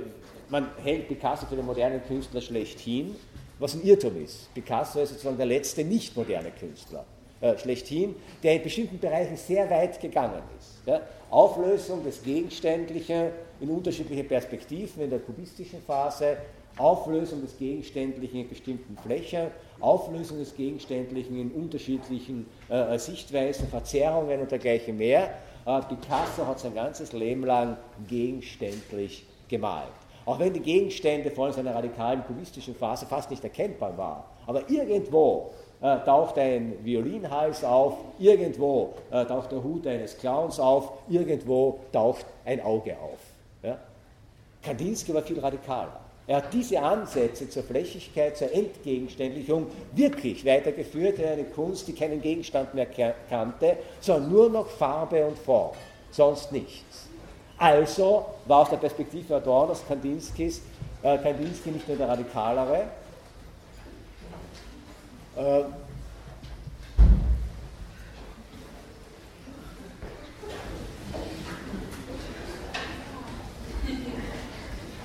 man 0.50 0.68
hält 0.84 1.08
Picasso 1.08 1.46
für 1.46 1.56
den 1.56 1.66
modernen 1.66 2.04
Künstler 2.06 2.42
schlechthin, 2.42 3.16
was 3.60 3.76
ein 3.76 3.84
Irrtum 3.84 4.24
ist. 4.24 4.54
Picasso 4.54 5.02
ist 5.02 5.10
sozusagen 5.10 5.38
der 5.38 5.46
letzte 5.46 5.84
nicht 5.84 6.16
moderne 6.16 6.52
Künstler 6.52 7.06
äh, 7.42 7.58
schlechthin, 7.58 8.16
der 8.42 8.56
in 8.56 8.64
bestimmten 8.64 9.00
Bereichen 9.00 9.38
sehr 9.38 9.70
weit 9.70 10.00
gegangen 10.02 10.42
ist. 10.60 10.88
Ja? 10.88 11.02
Auflösung 11.30 12.04
des 12.04 12.24
Gegenständlichen 12.24 13.32
in 13.60 13.70
unterschiedliche 13.70 14.24
Perspektiven 14.24 15.04
in 15.04 15.10
der 15.10 15.20
kubistischen 15.20 15.82
Phase, 15.82 16.38
Auflösung 16.78 17.42
des 17.42 17.58
Gegenständlichen 17.58 18.42
in 18.42 18.50
bestimmten 18.50 18.98
Flächen, 18.98 19.48
Auflösung 19.80 20.38
des 20.38 20.56
Gegenständlichen 20.56 21.40
in 21.40 21.52
unterschiedlichen 21.52 22.46
äh, 22.70 22.98
Sichtweisen, 22.98 23.68
Verzerrungen 23.68 24.42
und 24.42 24.52
dergleichen 24.52 24.98
mehr. 24.98 25.34
Äh, 25.66 25.82
Picasso 25.82 26.46
hat 26.46 26.60
sein 26.60 26.76
ganzes 26.76 27.14
Leben 27.14 27.44
lang 27.44 27.78
gegenständlich 28.08 29.26
gemalt. 29.48 29.88
Auch 30.26 30.40
wenn 30.40 30.54
die 30.54 30.60
Gegenstände 30.60 31.32
vor 31.32 31.46
allem 31.46 31.54
seiner 31.54 31.74
radikalen 31.74 32.24
kubistischen 32.26 32.76
Phase 32.76 33.06
fast 33.06 33.32
nicht 33.32 33.44
erkennbar 33.44 33.98
waren. 33.98 34.24
Aber 34.46 34.70
irgendwo 34.70 35.52
äh, 35.82 35.98
taucht 36.06 36.38
ein 36.38 36.74
Violinhals 36.84 37.64
auf, 37.64 37.98
irgendwo 38.20 38.94
äh, 39.12 39.26
taucht 39.26 39.52
der 39.52 39.64
Hut 39.64 39.86
eines 39.86 40.18
Clowns 40.18 40.60
auf, 40.60 40.92
irgendwo 41.08 41.80
taucht 41.92 42.26
ein 42.46 42.62
Auge 42.62 42.94
auf. 42.94 43.20
Ja? 43.64 43.78
Kandinsky 44.64 45.14
war 45.14 45.22
viel 45.22 45.40
radikaler. 45.40 46.00
Er 46.26 46.38
hat 46.38 46.54
diese 46.54 46.82
Ansätze 46.82 47.50
zur 47.50 47.64
Flächigkeit, 47.64 48.36
zur 48.36 48.54
Entgegenständlichung 48.54 49.68
wirklich 49.94 50.46
weitergeführt 50.46 51.20
in 51.20 51.26
eine 51.26 51.44
Kunst, 51.46 51.88
die 51.88 51.94
keinen 51.94 52.22
Gegenstand 52.22 52.74
mehr 52.74 52.88
kannte, 53.30 53.78
sondern 54.02 54.32
nur 54.32 54.50
noch 54.50 54.68
Farbe 54.68 55.26
und 55.26 55.38
Form, 55.40 55.72
sonst 56.12 56.52
nichts. 56.52 57.08
Also 57.58 58.26
war 58.46 58.64
aus 58.64 58.70
der 58.70 58.78
Perspektive 58.78 59.38
Adornos 59.38 59.84
Kandinskis 59.88 60.62
äh, 61.02 61.18
Kandinsky 61.18 61.70
nicht 61.70 61.88
nur 61.88 61.98
der 61.98 62.10
Radikalere, 62.10 62.88
äh, 65.38 65.64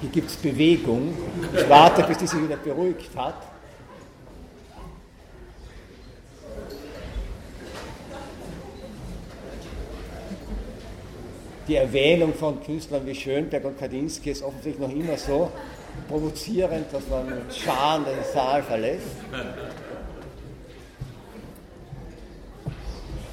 Hier 0.00 0.10
gibt 0.10 0.30
es 0.30 0.36
Bewegung. 0.36 1.14
Ich 1.56 1.68
warte, 1.68 2.02
bis 2.02 2.18
die 2.18 2.26
sich 2.26 2.42
wieder 2.42 2.56
beruhigt 2.56 3.16
hat. 3.16 3.36
Die 11.68 11.76
Erwähnung 11.76 12.34
von 12.34 12.60
Künstlern 12.64 13.06
wie 13.06 13.14
Schönberg 13.14 13.64
und 13.64 13.78
Kandinsky 13.78 14.32
ist 14.32 14.42
offensichtlich 14.42 14.88
noch 14.88 14.92
immer 14.92 15.16
so 15.16 15.52
provozierend, 16.08 16.92
dass 16.92 17.08
man 17.08 17.26
mit 17.26 17.54
Scharen 17.54 18.04
den 18.04 18.24
Saal 18.34 18.64
verlässt. 18.64 19.06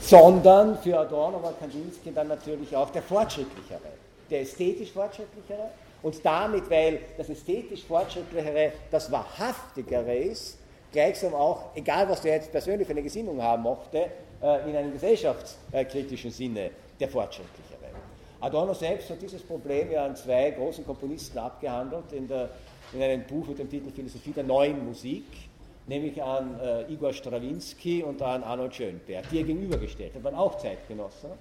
Sondern 0.09 0.75
für 0.79 0.97
Adorno 0.97 1.43
war 1.43 1.53
Kandinsky 1.53 2.11
dann 2.11 2.29
natürlich 2.29 2.75
auch 2.75 2.89
der 2.89 3.03
fortschrittlichere, 3.03 3.91
der 4.27 4.41
ästhetisch 4.41 4.91
fortschrittlichere 4.91 5.69
und 6.01 6.25
damit, 6.25 6.67
weil 6.67 7.01
das 7.15 7.29
ästhetisch 7.29 7.83
Fortschrittlichere 7.83 8.71
das 8.89 9.11
Wahrhaftigere 9.11 10.15
ist, 10.15 10.57
gleichsam 10.91 11.35
auch, 11.35 11.75
egal 11.75 12.09
was 12.09 12.21
du 12.21 12.27
jetzt 12.27 12.51
persönlich 12.51 12.87
für 12.87 12.93
eine 12.93 13.03
Gesinnung 13.03 13.39
haben 13.39 13.61
mochte, 13.61 14.07
äh, 14.41 14.67
in 14.67 14.75
einem 14.75 14.93
gesellschaftskritischen 14.93 16.31
Sinne 16.31 16.71
der 16.99 17.07
Fortschrittlichere. 17.07 17.93
Adorno 18.41 18.73
selbst 18.73 19.11
hat 19.11 19.21
dieses 19.21 19.43
Problem 19.43 19.91
ja 19.91 20.05
an 20.05 20.15
zwei 20.15 20.49
großen 20.49 20.87
Komponisten 20.87 21.37
abgehandelt 21.37 22.11
in, 22.13 22.27
der, 22.27 22.49
in 22.93 23.03
einem 23.03 23.27
Buch 23.27 23.45
mit 23.47 23.59
dem 23.59 23.69
Titel 23.69 23.91
Philosophie 23.91 24.31
der 24.31 24.43
neuen 24.43 24.83
Musik, 24.87 25.25
nämlich 25.89 26.21
an 26.23 26.59
äh, 26.61 26.93
Igor 26.93 27.11
Strawinski 27.11 28.03
und 28.03 28.21
an 28.21 28.43
Arnold 28.43 28.73
Schönberg, 28.73 29.27
die 29.29 29.39
er 29.39 29.43
gegenübergestellt 29.43 30.15
hat, 30.15 30.23
waren 30.23 30.35
auch 30.35 30.57
Zeitgenossen. 30.57 31.31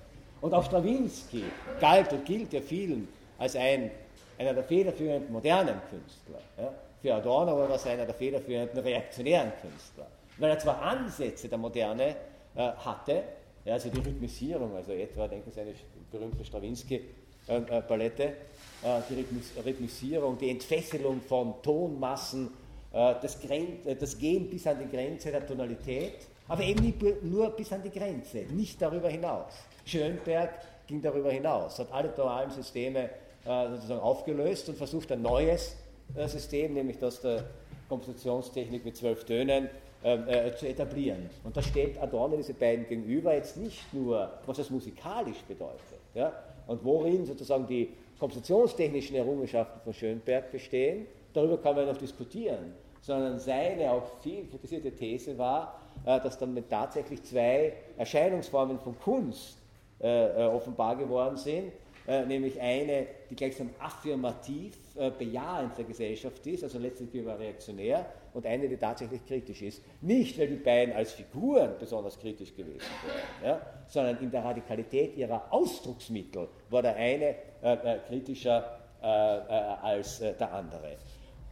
Und 0.40 0.54
auch 0.54 0.64
Strawinski 0.64 1.44
galt 1.80 2.12
und 2.12 2.24
gilt 2.24 2.52
ja 2.52 2.60
vielen 2.60 3.08
als 3.38 3.54
ein 3.54 3.90
einer 4.38 4.54
der 4.54 4.64
federführenden 4.64 5.32
modernen 5.32 5.80
Künstler. 5.90 6.40
Ja. 6.56 6.72
Für 7.02 7.14
Adorno 7.14 7.58
war 7.58 7.68
das 7.68 7.86
einer 7.86 8.04
der 8.04 8.14
federführenden 8.14 8.78
reaktionären 8.78 9.52
Künstler. 9.60 10.06
Weil 10.38 10.50
er 10.50 10.58
zwar 10.58 10.80
Ansätze 10.80 11.48
der 11.48 11.58
Moderne 11.58 12.14
äh, 12.54 12.70
hatte, 12.84 13.24
ja, 13.64 13.74
also 13.74 13.88
die 13.90 13.98
Rhythmisierung, 13.98 14.74
also 14.76 14.92
etwa, 14.92 15.26
denken 15.26 15.50
Sie, 15.50 15.60
eine 15.60 15.74
berühmte 16.10 16.44
Stravinsky-Palette, 16.44 18.22
äh, 18.22 18.28
äh, 18.28 19.02
die 19.10 19.60
Rhythmisierung, 19.60 20.38
die 20.38 20.50
Entfesselung 20.50 21.20
von 21.20 21.54
Tonmassen, 21.62 22.46
äh, 22.46 22.67
das, 22.92 23.38
äh, 23.44 23.96
das 23.96 24.18
Gehen 24.18 24.48
bis 24.48 24.66
an 24.66 24.78
die 24.78 24.94
Grenze 24.94 25.30
der 25.30 25.46
Tonalität, 25.46 26.26
aber 26.48 26.62
eben 26.62 26.94
nur 27.22 27.50
bis 27.50 27.72
an 27.72 27.82
die 27.82 27.90
Grenze, 27.90 28.38
nicht 28.50 28.80
darüber 28.80 29.08
hinaus. 29.08 29.52
Schönberg 29.84 30.50
ging 30.86 31.02
darüber 31.02 31.30
hinaus, 31.30 31.78
hat 31.78 31.92
alle 31.92 32.14
tonalen 32.14 32.50
Systeme 32.50 33.10
äh, 33.44 33.68
sozusagen 33.70 34.00
aufgelöst 34.00 34.68
und 34.68 34.76
versucht 34.76 35.12
ein 35.12 35.22
neues 35.22 35.76
äh, 36.16 36.26
System, 36.26 36.74
nämlich 36.74 36.98
das 36.98 37.20
der 37.20 37.44
Kompositionstechnik 37.88 38.84
mit 38.84 38.96
zwölf 38.96 39.24
Tönen, 39.24 39.68
ähm, 40.04 40.28
äh, 40.28 40.54
zu 40.54 40.68
etablieren. 40.68 41.28
Und 41.42 41.56
da 41.56 41.60
steht 41.60 42.00
Adorno 42.00 42.36
diese 42.36 42.54
beiden 42.54 42.86
gegenüber 42.86 43.34
jetzt 43.34 43.56
nicht 43.56 43.92
nur, 43.92 44.30
was 44.46 44.58
das 44.58 44.70
musikalisch 44.70 45.42
bedeutet 45.48 45.98
ja, 46.14 46.32
und 46.68 46.84
worin 46.84 47.26
sozusagen 47.26 47.66
die 47.66 47.88
kompositionstechnischen 48.18 49.16
Errungenschaften 49.16 49.80
von 49.82 49.92
Schönberg 49.92 50.52
bestehen, 50.52 51.06
darüber 51.38 51.58
kann 51.58 51.76
man 51.76 51.86
noch 51.86 51.96
diskutieren, 51.96 52.74
sondern 53.00 53.38
seine 53.38 53.90
auch 53.92 54.06
viel 54.22 54.46
kritisierte 54.46 54.90
These 54.90 55.38
war, 55.38 55.80
äh, 56.04 56.20
dass 56.20 56.38
dann 56.38 56.62
tatsächlich 56.68 57.22
zwei 57.22 57.72
Erscheinungsformen 57.96 58.78
von 58.78 58.98
Kunst 59.00 59.58
äh, 60.00 60.44
offenbar 60.44 60.96
geworden 60.96 61.36
sind, 61.36 61.72
äh, 62.06 62.24
nämlich 62.24 62.58
eine, 62.60 63.06
die 63.28 63.36
gleichsam 63.36 63.68
affirmativ 63.78 64.74
äh, 64.96 65.10
bejahend 65.10 65.76
der 65.76 65.84
Gesellschaft 65.84 66.46
ist, 66.46 66.64
also 66.64 66.78
letztlich 66.78 67.10
reaktionär, 67.26 68.06
und 68.32 68.46
eine, 68.46 68.66
die 68.66 68.78
tatsächlich 68.78 69.26
kritisch 69.26 69.60
ist. 69.60 69.82
Nicht, 70.00 70.38
weil 70.38 70.48
die 70.48 70.56
beiden 70.56 70.94
als 70.94 71.12
Figuren 71.12 71.72
besonders 71.78 72.18
kritisch 72.18 72.54
gewesen 72.54 72.80
wären, 73.04 73.50
ja, 73.50 73.60
sondern 73.86 74.18
in 74.22 74.30
der 74.30 74.42
Radikalität 74.42 75.16
ihrer 75.16 75.52
Ausdrucksmittel 75.52 76.48
war 76.70 76.82
der 76.82 76.96
eine 76.96 77.34
äh, 77.62 77.72
äh 77.74 77.98
kritischer 78.06 78.78
äh, 79.02 79.06
als 79.06 80.20
der 80.20 80.52
andere. 80.52 80.96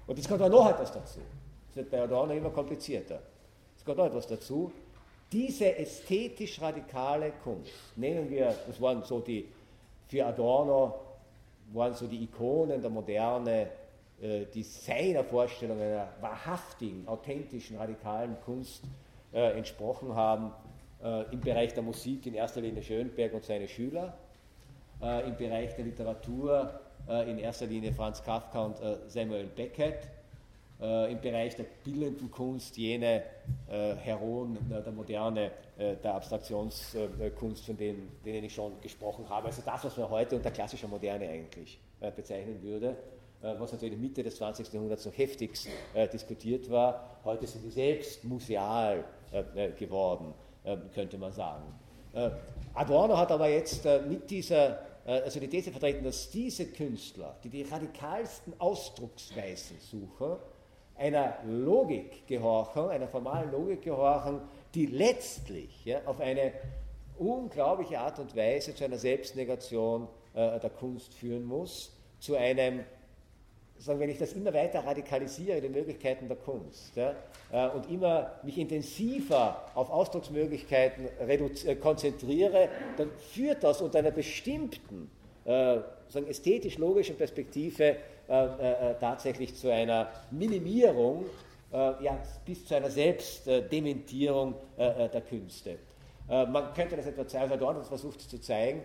Und 0.06 0.18
es 0.18 0.28
kommt 0.28 0.42
auch 0.42 0.48
noch 0.48 0.70
etwas 0.70 0.92
dazu. 0.92 1.20
Das 1.68 1.76
wird 1.76 1.90
bei 1.90 2.00
Adorno 2.00 2.32
immer 2.32 2.50
komplizierter. 2.50 3.20
Es 3.76 3.84
kommt 3.84 3.98
noch 3.98 4.06
etwas 4.06 4.26
dazu. 4.26 4.72
Diese 5.32 5.76
ästhetisch 5.76 6.60
radikale 6.60 7.32
Kunst, 7.42 7.72
nehmen 7.96 8.30
wir, 8.30 8.54
das 8.66 8.80
waren 8.80 9.02
so 9.02 9.20
die, 9.20 9.46
für 10.06 10.24
Adorno 10.24 10.94
waren 11.72 11.94
so 11.94 12.06
die 12.06 12.22
Ikonen 12.22 12.80
der 12.80 12.90
Moderne, 12.90 13.68
äh, 14.20 14.44
die 14.54 14.62
seiner 14.62 15.24
Vorstellung 15.24 15.80
einer 15.80 16.08
wahrhaftigen, 16.20 17.08
authentischen, 17.08 17.76
radikalen 17.76 18.36
Kunst 18.44 18.84
äh, 19.32 19.58
entsprochen 19.58 20.14
haben, 20.14 20.52
äh, 21.02 21.32
im 21.32 21.40
Bereich 21.40 21.74
der 21.74 21.82
Musik 21.82 22.24
in 22.26 22.34
erster 22.34 22.60
Linie 22.60 22.82
Schönberg 22.82 23.34
und 23.34 23.44
seine 23.44 23.66
Schüler, 23.66 24.16
äh, 25.02 25.28
im 25.28 25.36
Bereich 25.36 25.74
der 25.74 25.84
Literatur 25.84 26.80
in 27.08 27.38
erster 27.38 27.66
Linie 27.66 27.92
Franz 27.92 28.22
Kafka 28.22 28.64
und 28.64 28.80
äh, 28.80 28.96
Samuel 29.08 29.46
Beckett, 29.46 30.08
äh, 30.80 31.10
im 31.10 31.20
Bereich 31.22 31.56
der 31.56 31.64
bildenden 31.84 32.30
Kunst 32.30 32.76
jene 32.76 33.22
äh, 33.70 33.94
Heroen 33.94 34.58
der 34.68 34.92
Moderne, 34.92 35.50
äh, 35.78 35.96
der 35.96 36.14
Abstraktionskunst, 36.14 37.64
von 37.64 37.76
denen, 37.78 38.12
denen 38.24 38.44
ich 38.44 38.54
schon 38.54 38.78
gesprochen 38.82 39.26
habe. 39.28 39.46
Also 39.46 39.62
das, 39.64 39.84
was 39.84 39.96
man 39.96 40.10
heute 40.10 40.36
unter 40.36 40.50
klassischer 40.50 40.88
Moderne 40.88 41.28
eigentlich 41.28 41.78
bezeichnen 42.14 42.62
würde, 42.62 42.94
was 43.40 43.72
natürlich 43.72 43.96
Mitte 43.96 44.22
des 44.22 44.36
20. 44.36 44.70
Jahrhunderts 44.70 45.06
noch 45.06 45.16
heftigst 45.16 45.66
diskutiert 46.12 46.70
war. 46.70 47.20
Heute 47.24 47.46
sind 47.46 47.64
die 47.64 47.70
selbst 47.70 48.22
museal 48.22 49.02
geworden, 49.78 50.34
könnte 50.94 51.16
man 51.16 51.32
sagen. 51.32 51.64
Adorno 52.74 53.16
hat 53.16 53.32
aber 53.32 53.48
jetzt 53.48 53.86
mit 54.06 54.28
dieser 54.30 54.78
also 55.12 55.40
die 55.40 55.48
These 55.48 55.70
vertreten, 55.70 56.04
dass 56.04 56.30
diese 56.30 56.66
Künstler, 56.66 57.36
die 57.44 57.48
die 57.48 57.62
radikalsten 57.62 58.58
Ausdrucksweisen 58.58 59.78
suchen, 59.80 60.36
einer 60.96 61.36
Logik 61.44 62.26
gehorchen, 62.26 62.88
einer 62.88 63.08
formalen 63.08 63.52
Logik 63.52 63.82
gehorchen, 63.82 64.40
die 64.74 64.86
letztlich 64.86 65.84
ja, 65.84 66.00
auf 66.06 66.20
eine 66.20 66.52
unglaubliche 67.18 67.98
Art 67.98 68.18
und 68.18 68.34
Weise 68.34 68.74
zu 68.74 68.84
einer 68.84 68.98
Selbstnegation 68.98 70.08
äh, 70.34 70.58
der 70.58 70.70
Kunst 70.70 71.14
führen 71.14 71.44
muss, 71.44 71.92
zu 72.18 72.34
einem, 72.34 72.84
sagen, 73.78 74.00
wenn 74.00 74.10
ich 74.10 74.18
das 74.18 74.32
immer 74.32 74.52
weiter 74.52 74.80
radikalisiere, 74.80 75.60
die 75.60 75.68
Möglichkeiten 75.68 76.28
der 76.28 76.36
Kunst 76.36 76.96
ja, 76.96 77.14
äh, 77.52 77.68
und 77.68 77.90
immer 77.90 78.32
mich 78.42 78.58
intensiver 78.58 79.64
auf 79.74 79.90
Ausdrucksmöglichkeiten 79.90 81.08
äh, 81.18 81.76
konzentriere, 81.76 82.68
dann 82.96 83.10
führt 83.32 83.62
das 83.62 83.80
unter 83.80 83.98
einer 83.98 84.10
bestimmten 84.10 85.10
äh, 85.46 85.78
ästhetisch-logischen 86.28 87.16
Perspektive 87.16 87.96
äh, 88.28 88.44
äh, 88.44 88.94
tatsächlich 88.98 89.54
zu 89.54 89.72
einer 89.72 90.08
Minimierung, 90.30 91.26
ja, 91.72 92.18
bis 92.44 92.64
zu 92.64 92.76
einer 92.76 92.88
Selbstdementierung 92.88 94.54
der 94.78 95.20
Künste. 95.28 95.78
man 96.28 96.72
könnte 96.72 96.96
das 96.96 97.06
etwa 97.06 97.26
zeigen, 97.26 97.52
also 97.52 97.56
dort 97.56 97.86
versucht 97.86 98.20
zu 98.20 98.40
zeigen, 98.40 98.82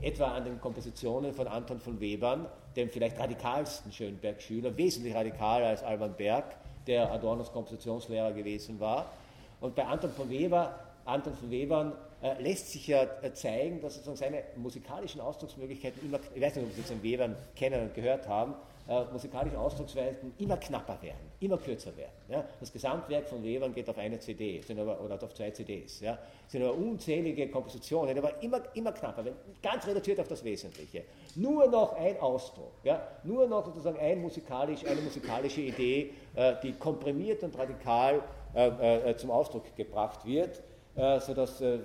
etwa 0.00 0.26
an 0.26 0.44
den 0.44 0.60
Kompositionen 0.60 1.32
von 1.32 1.46
Anton 1.46 1.80
von 1.80 2.00
Webern, 2.00 2.46
dem 2.76 2.90
vielleicht 2.90 3.18
radikalsten 3.18 3.92
Schönberg-Schüler, 3.92 4.76
wesentlich 4.76 5.14
radikaler 5.14 5.66
als 5.66 5.82
Alban 5.82 6.14
Berg, 6.14 6.44
der 6.86 7.10
Adornos 7.12 7.52
Kompositionslehrer 7.52 8.32
gewesen 8.32 8.80
war. 8.80 9.12
Und 9.60 9.74
bei 9.74 9.84
Anton 9.84 10.10
von 10.10 10.30
Weber, 10.30 10.78
Anton 11.04 11.34
von 11.34 11.50
Webern 11.50 11.92
äh, 12.22 12.40
lässt 12.40 12.70
sich 12.72 12.86
ja 12.86 13.02
äh, 13.22 13.32
zeigen, 13.32 13.80
dass 13.80 13.94
sozusagen 13.94 14.16
seine 14.16 14.42
musikalischen 14.56 15.20
Ausdrucksmöglichkeiten 15.20 16.02
immer, 16.04 16.18
ich 16.34 16.40
weiß 16.40 16.56
nicht, 16.56 16.64
ob 16.64 16.70
Sie 16.70 16.80
sozusagen 16.80 17.02
Webern 17.02 17.36
kennen 17.56 17.82
und 17.82 17.94
gehört 17.94 18.28
haben, 18.28 18.54
äh, 18.90 19.04
musikalische 19.12 19.56
Ausdrucksweisen 19.56 20.34
immer 20.38 20.56
knapper 20.56 20.98
werden, 21.00 21.30
immer 21.38 21.56
kürzer 21.58 21.96
werden. 21.96 22.10
Ja? 22.28 22.44
Das 22.58 22.72
Gesamtwerk 22.72 23.28
von 23.28 23.42
Webern 23.42 23.72
geht 23.72 23.88
auf 23.88 23.96
eine 23.96 24.18
CD 24.18 24.60
sind 24.60 24.80
aber, 24.80 25.00
oder 25.00 25.22
auf 25.22 25.32
zwei 25.32 25.50
CDs. 25.52 26.00
Ja? 26.00 26.18
sind 26.48 26.64
aber 26.64 26.74
unzählige 26.74 27.48
Kompositionen, 27.48 28.18
aber 28.18 28.42
immer, 28.42 28.60
immer 28.74 28.90
knapper, 28.90 29.24
ganz 29.62 29.86
reduziert 29.86 30.18
auf 30.18 30.26
das 30.26 30.42
Wesentliche. 30.42 31.04
Nur 31.36 31.68
noch 31.68 31.92
ein 31.92 32.18
Ausdruck, 32.18 32.72
ja? 32.82 33.00
nur 33.22 33.46
noch 33.46 33.64
sozusagen 33.64 33.98
ein 34.00 34.20
musikalisch, 34.20 34.84
eine 34.84 35.00
musikalische 35.00 35.60
Idee, 35.60 36.10
äh, 36.34 36.56
die 36.60 36.72
komprimiert 36.72 37.44
und 37.44 37.56
radikal 37.56 38.22
äh, 38.54 39.10
äh, 39.10 39.16
zum 39.16 39.30
Ausdruck 39.30 39.76
gebracht 39.76 40.26
wird 40.26 40.60
äh, 40.96 41.20
sodass 41.20 41.60
äh, 41.60 41.78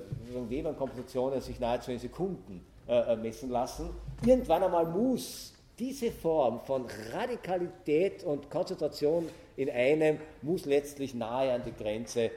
Webern-Kompositionen 0.49 1.39
sich 1.39 1.59
nahezu 1.59 1.91
in 1.91 1.99
Sekunden 1.99 2.65
äh, 2.87 3.15
messen 3.15 3.51
lassen. 3.51 3.91
Irgendwann 4.25 4.63
einmal 4.63 4.85
muss 4.85 5.54
diese 5.79 6.11
Form 6.11 6.59
von 6.61 6.85
Radikalität 7.11 8.23
und 8.23 8.49
Konzentration 8.49 9.27
in 9.57 9.69
einem 9.69 10.19
muss 10.41 10.65
letztlich 10.65 11.13
nahe 11.13 11.53
an 11.53 11.61
die 11.65 11.73
Grenze 11.73 12.31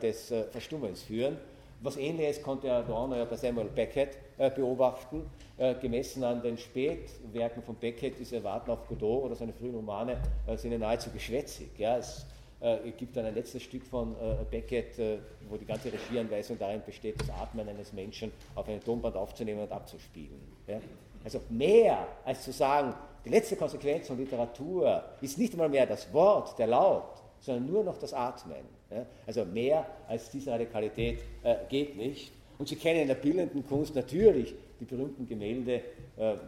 des 0.00 0.32
Verstummens 0.52 1.02
führen. 1.02 1.36
Was 1.80 1.96
ähnliches 1.96 2.40
konnte 2.40 2.72
Adorno 2.72 3.16
ja 3.16 3.24
bei 3.24 3.36
Samuel 3.36 3.68
Beckett 3.68 4.16
beobachten. 4.54 5.28
gemessen 5.80 6.22
an 6.22 6.40
den 6.40 6.56
Spätwerken 6.56 7.62
von 7.62 7.74
Beckett, 7.74 8.18
diese 8.18 8.44
Warten 8.44 8.70
auf 8.70 8.86
Godot 8.86 9.24
oder 9.24 9.34
seine 9.34 9.52
frühen 9.52 9.74
Romane, 9.74 10.18
sind 10.56 10.70
ja 10.72 10.78
nahezu 10.78 11.10
geschwätzig. 11.10 11.70
Ja. 11.78 11.98
Es 11.98 12.24
äh, 12.60 12.90
gibt 12.96 13.16
dann 13.16 13.26
ein 13.26 13.34
letztes 13.34 13.62
Stück 13.62 13.84
von 13.84 14.14
äh, 14.14 14.44
Beckett, 14.50 14.98
äh, 14.98 15.18
wo 15.48 15.56
die 15.56 15.66
ganze 15.66 15.92
Regieanweisung 15.92 16.58
darin 16.58 16.82
besteht, 16.84 17.20
das 17.20 17.28
Atmen 17.30 17.68
eines 17.68 17.92
Menschen 17.92 18.32
auf 18.54 18.68
ein 18.68 18.82
Tonband 18.82 19.14
aufzunehmen 19.14 19.60
und 19.60 19.72
abzuspielen. 19.72 20.40
Also 21.26 21.40
mehr 21.50 22.06
als 22.24 22.42
zu 22.42 22.52
sagen, 22.52 22.94
die 23.24 23.30
letzte 23.30 23.56
Konsequenz 23.56 24.06
von 24.06 24.16
Literatur 24.16 25.02
ist 25.20 25.38
nicht 25.38 25.52
einmal 25.54 25.68
mehr 25.68 25.84
das 25.84 26.12
Wort, 26.12 26.56
der 26.56 26.68
Laut, 26.68 27.20
sondern 27.40 27.66
nur 27.66 27.82
noch 27.82 27.98
das 27.98 28.14
Atmen. 28.14 28.76
Also 29.26 29.44
mehr 29.44 29.84
als 30.06 30.30
diese 30.30 30.52
Radikalität 30.52 31.18
geht 31.68 31.96
nicht. 31.96 32.30
Und 32.58 32.68
Sie 32.68 32.76
kennen 32.76 33.00
in 33.00 33.08
der 33.08 33.16
bildenden 33.16 33.66
Kunst 33.66 33.96
natürlich 33.96 34.54
die 34.78 34.84
berühmten 34.84 35.26
Gemälde 35.26 35.80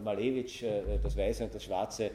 Malevich, 0.05 0.65
das 1.03 1.17
weiße 1.17 1.43
und 1.43 1.53
das 1.53 1.65
schwarze 1.65 2.13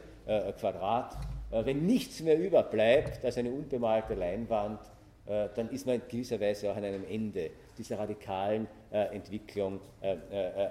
Quadrat, 0.58 1.18
äh, 1.54 1.66
wenn 1.66 1.86
nichts 1.86 2.22
mehr 2.22 2.38
überbleibt 2.38 3.24
als 3.24 3.38
eine 3.38 3.52
unbemalte 3.52 4.16
Leinwand, 4.16 4.80
äh, 5.26 5.48
dann 5.56 5.70
ist 5.70 5.86
man 5.86 5.96
in 5.96 6.02
gewisser 6.10 6.40
Weise 6.40 6.72
auch 6.72 6.76
an 6.76 6.84
einem 6.84 7.06
Ende 7.08 7.52
dieser 7.78 8.00
radikalen 8.00 8.68
äh, 8.92 9.16
Entwicklung 9.16 9.80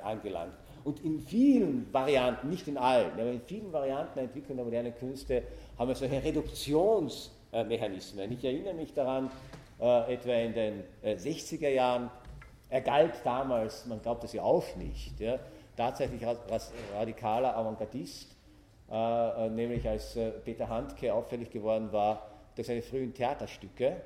angelangt. 0.03 0.55
Und 0.85 1.05
in 1.05 1.21
vielen 1.21 1.93
Varianten, 1.93 2.49
nicht 2.49 2.67
in 2.69 2.77
allen, 2.77 3.13
aber 3.13 3.31
in 3.31 3.41
vielen 3.41 3.73
Varianten 3.73 4.15
der 4.15 4.25
Entwicklung 4.25 4.57
der 4.57 4.65
modernen 4.65 4.95
Künste 4.95 5.43
haben 5.79 5.89
wir 5.89 5.95
solche 5.95 6.23
Reduktionsmechanismen. 6.23 8.33
Ich 8.33 8.45
erinnere 8.45 8.75
mich 8.75 8.93
daran, 8.93 9.31
etwa 9.79 10.33
in 10.33 10.55
den 10.55 10.83
60er 11.05 11.69
Jahren, 11.69 12.11
er 12.69 12.81
galt 12.81 13.15
damals, 13.25 13.87
man 13.87 14.01
glaubt 14.01 14.25
das 14.25 14.33
ja 14.33 14.43
auch 14.43 14.65
nicht, 14.77 15.21
ja, 15.21 15.39
tatsächlich 15.77 16.27
als 16.27 16.73
radikaler 16.95 17.57
Avantgardist 17.57 18.33
äh, 18.93 19.47
äh, 19.47 19.49
nämlich 19.49 19.89
als 19.89 20.17
äh, 20.17 20.33
Peter 20.33 20.69
Handke 20.69 21.15
auffällig 21.15 21.51
geworden 21.51 21.91
war 21.93 22.29
durch 22.55 22.67
seine 22.67 22.83
frühen 22.83 23.15
Theaterstücke, 23.15 23.97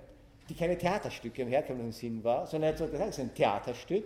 die 0.48 0.54
keine 0.54 0.78
Theaterstücke 0.78 1.42
im 1.42 1.48
herkömmlichen 1.48 1.90
Sinn 1.90 2.22
war, 2.22 2.46
sondern 2.46 2.72
er 2.72 2.78
hat 2.78 2.92
gesagt, 2.92 3.10
es 3.10 3.18
ist 3.18 3.24
ein 3.24 3.34
Theaterstück, 3.34 4.04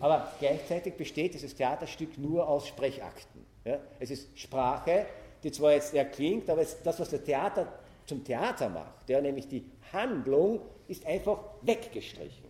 aber 0.00 0.32
gleichzeitig 0.38 0.94
besteht 0.94 1.34
dieses 1.34 1.54
Theaterstück 1.54 2.18
nur 2.18 2.48
aus 2.48 2.68
Sprechakten. 2.68 3.44
Ja? 3.64 3.78
Es 3.98 4.10
ist 4.10 4.38
Sprache, 4.38 5.06
die 5.42 5.52
zwar 5.52 5.72
jetzt 5.72 5.94
erklingt, 5.94 6.48
aber 6.50 6.62
das, 6.62 7.00
was 7.00 7.10
der 7.10 7.24
Theater 7.24 7.66
zum 8.06 8.24
Theater 8.24 8.68
macht, 8.68 9.08
ja, 9.08 9.20
nämlich 9.20 9.48
die 9.48 9.64
Handlung, 9.92 10.60
ist 10.88 11.04
einfach 11.06 11.38
weggestrichen. 11.62 12.46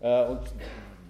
Äh, 0.00 0.26
und 0.26 0.42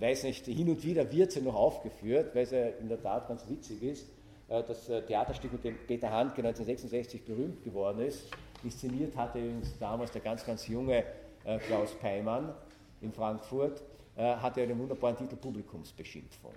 weiß 0.01 0.25
nicht, 0.25 0.47
hin 0.47 0.69
und 0.69 0.83
wieder 0.85 1.11
wird 1.11 1.33
sie 1.33 1.41
noch 1.41 1.55
aufgeführt, 1.55 2.35
weil 2.35 2.47
sie 2.47 2.73
in 2.81 2.89
der 2.89 3.01
Tat 3.03 3.29
ganz 3.29 3.49
witzig 3.49 3.83
ist. 3.83 4.07
Äh, 4.49 4.63
das 4.63 4.89
äh, 4.89 5.03
Theaterstück, 5.03 5.53
mit 5.53 5.65
dem 5.65 5.77
Peter 5.87 6.11
Handke 6.11 6.39
1966 6.39 7.25
berühmt 7.25 7.63
geworden 7.65 8.01
ist. 8.01 8.29
Inszeniert 8.63 9.17
hatte 9.17 9.39
übrigens 9.39 9.77
damals 9.79 10.11
der 10.13 10.23
ganz, 10.23 10.45
ganz 10.45 10.69
junge 10.69 11.05
äh, 11.45 11.59
Klaus 11.59 11.95
Peimann 12.01 12.55
in 13.01 13.13
Frankfurt, 13.13 13.83
hatte 14.17 14.61
er 14.61 14.67
den 14.67 14.79
wunderbaren 14.79 15.17
Titel 15.17 15.37
Publikumsbeschimpfung. 15.37 16.53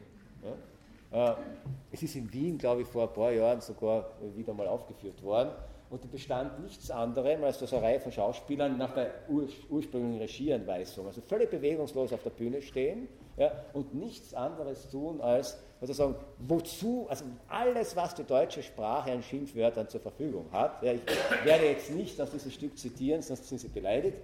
Es 1.92 2.04
ist 2.04 2.16
in 2.16 2.32
Wien, 2.32 2.58
glaube 2.58 2.82
ich, 2.82 2.88
vor 2.88 3.04
ein 3.04 3.14
paar 3.14 3.32
Jahren 3.32 3.62
sogar 3.62 4.12
wieder 4.36 4.54
mal 4.54 4.68
aufgeführt 4.68 5.24
worden 5.24 5.52
und 5.90 6.04
die 6.04 6.08
bestand 6.08 6.62
nichts 6.62 6.92
anderem 6.92 7.44
als 7.44 7.60
dass 7.60 7.74
eine 7.74 7.84
Reihe 7.84 8.00
von 8.00 8.12
Schauspielern 8.12 8.78
nach 8.78 8.94
der 8.94 9.12
ur 9.30 9.48
ursprünglichen 9.70 10.20
Regieanweisung, 10.20 11.08
also 11.08 11.22
völlig 11.22 11.50
bewegungslos 11.50 12.12
auf 12.12 12.24
der 12.24 12.32
Bühne 12.32 12.62
stehen 12.62 13.08
ja, 13.38 13.52
und 13.74 13.94
nichts 13.94 14.34
anderes 14.34 14.90
tun, 14.90 15.22
als 15.22 15.58
sozusagen, 15.80 16.16
wozu, 16.40 17.06
also 17.08 17.24
alles, 17.48 17.96
was 17.96 18.16
die 18.16 18.24
deutsche 18.24 18.64
Sprache 18.64 19.12
an 19.12 19.22
Schimpfwörtern 19.24 19.88
zur 19.88 20.02
Verfügung 20.02 20.48
hat, 20.52 20.84
ja, 20.84 20.94
ich 20.94 21.02
werde 21.46 21.66
jetzt 21.66 21.92
nicht 21.92 22.20
aus 22.20 22.32
diesem 22.32 22.52
Stück 22.52 22.78
zitieren, 22.78 23.22
sonst 23.22 23.48
sind 23.48 23.60
Sie 23.60 23.70
beleidigt, 23.70 24.18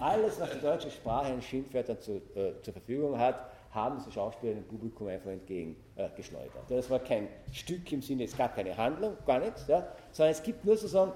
alles, 0.00 0.40
was 0.40 0.50
die 0.52 0.60
deutsche 0.60 0.90
Sprache 0.90 1.32
an 1.32 1.42
Schimpfwörtern 1.42 2.00
zu, 2.00 2.16
äh, 2.34 2.60
zur 2.62 2.72
Verfügung 2.72 3.18
hat, 3.18 3.50
haben 3.70 3.98
diese 3.98 4.12
Schauspieler 4.12 4.54
dem 4.54 4.64
Publikum 4.64 5.08
einfach 5.08 5.30
entgegengeschleudert. 5.30 6.70
Äh, 6.70 6.76
das 6.76 6.88
war 6.90 6.98
kein 7.00 7.28
Stück 7.52 7.90
im 7.92 8.02
Sinne, 8.02 8.24
es 8.24 8.36
gab 8.36 8.54
keine 8.54 8.76
Handlung, 8.76 9.16
gar 9.26 9.40
nichts, 9.40 9.66
ja, 9.66 9.86
sondern 10.12 10.32
es 10.32 10.42
gibt 10.42 10.64
nur 10.64 10.76
sozusagen 10.76 11.12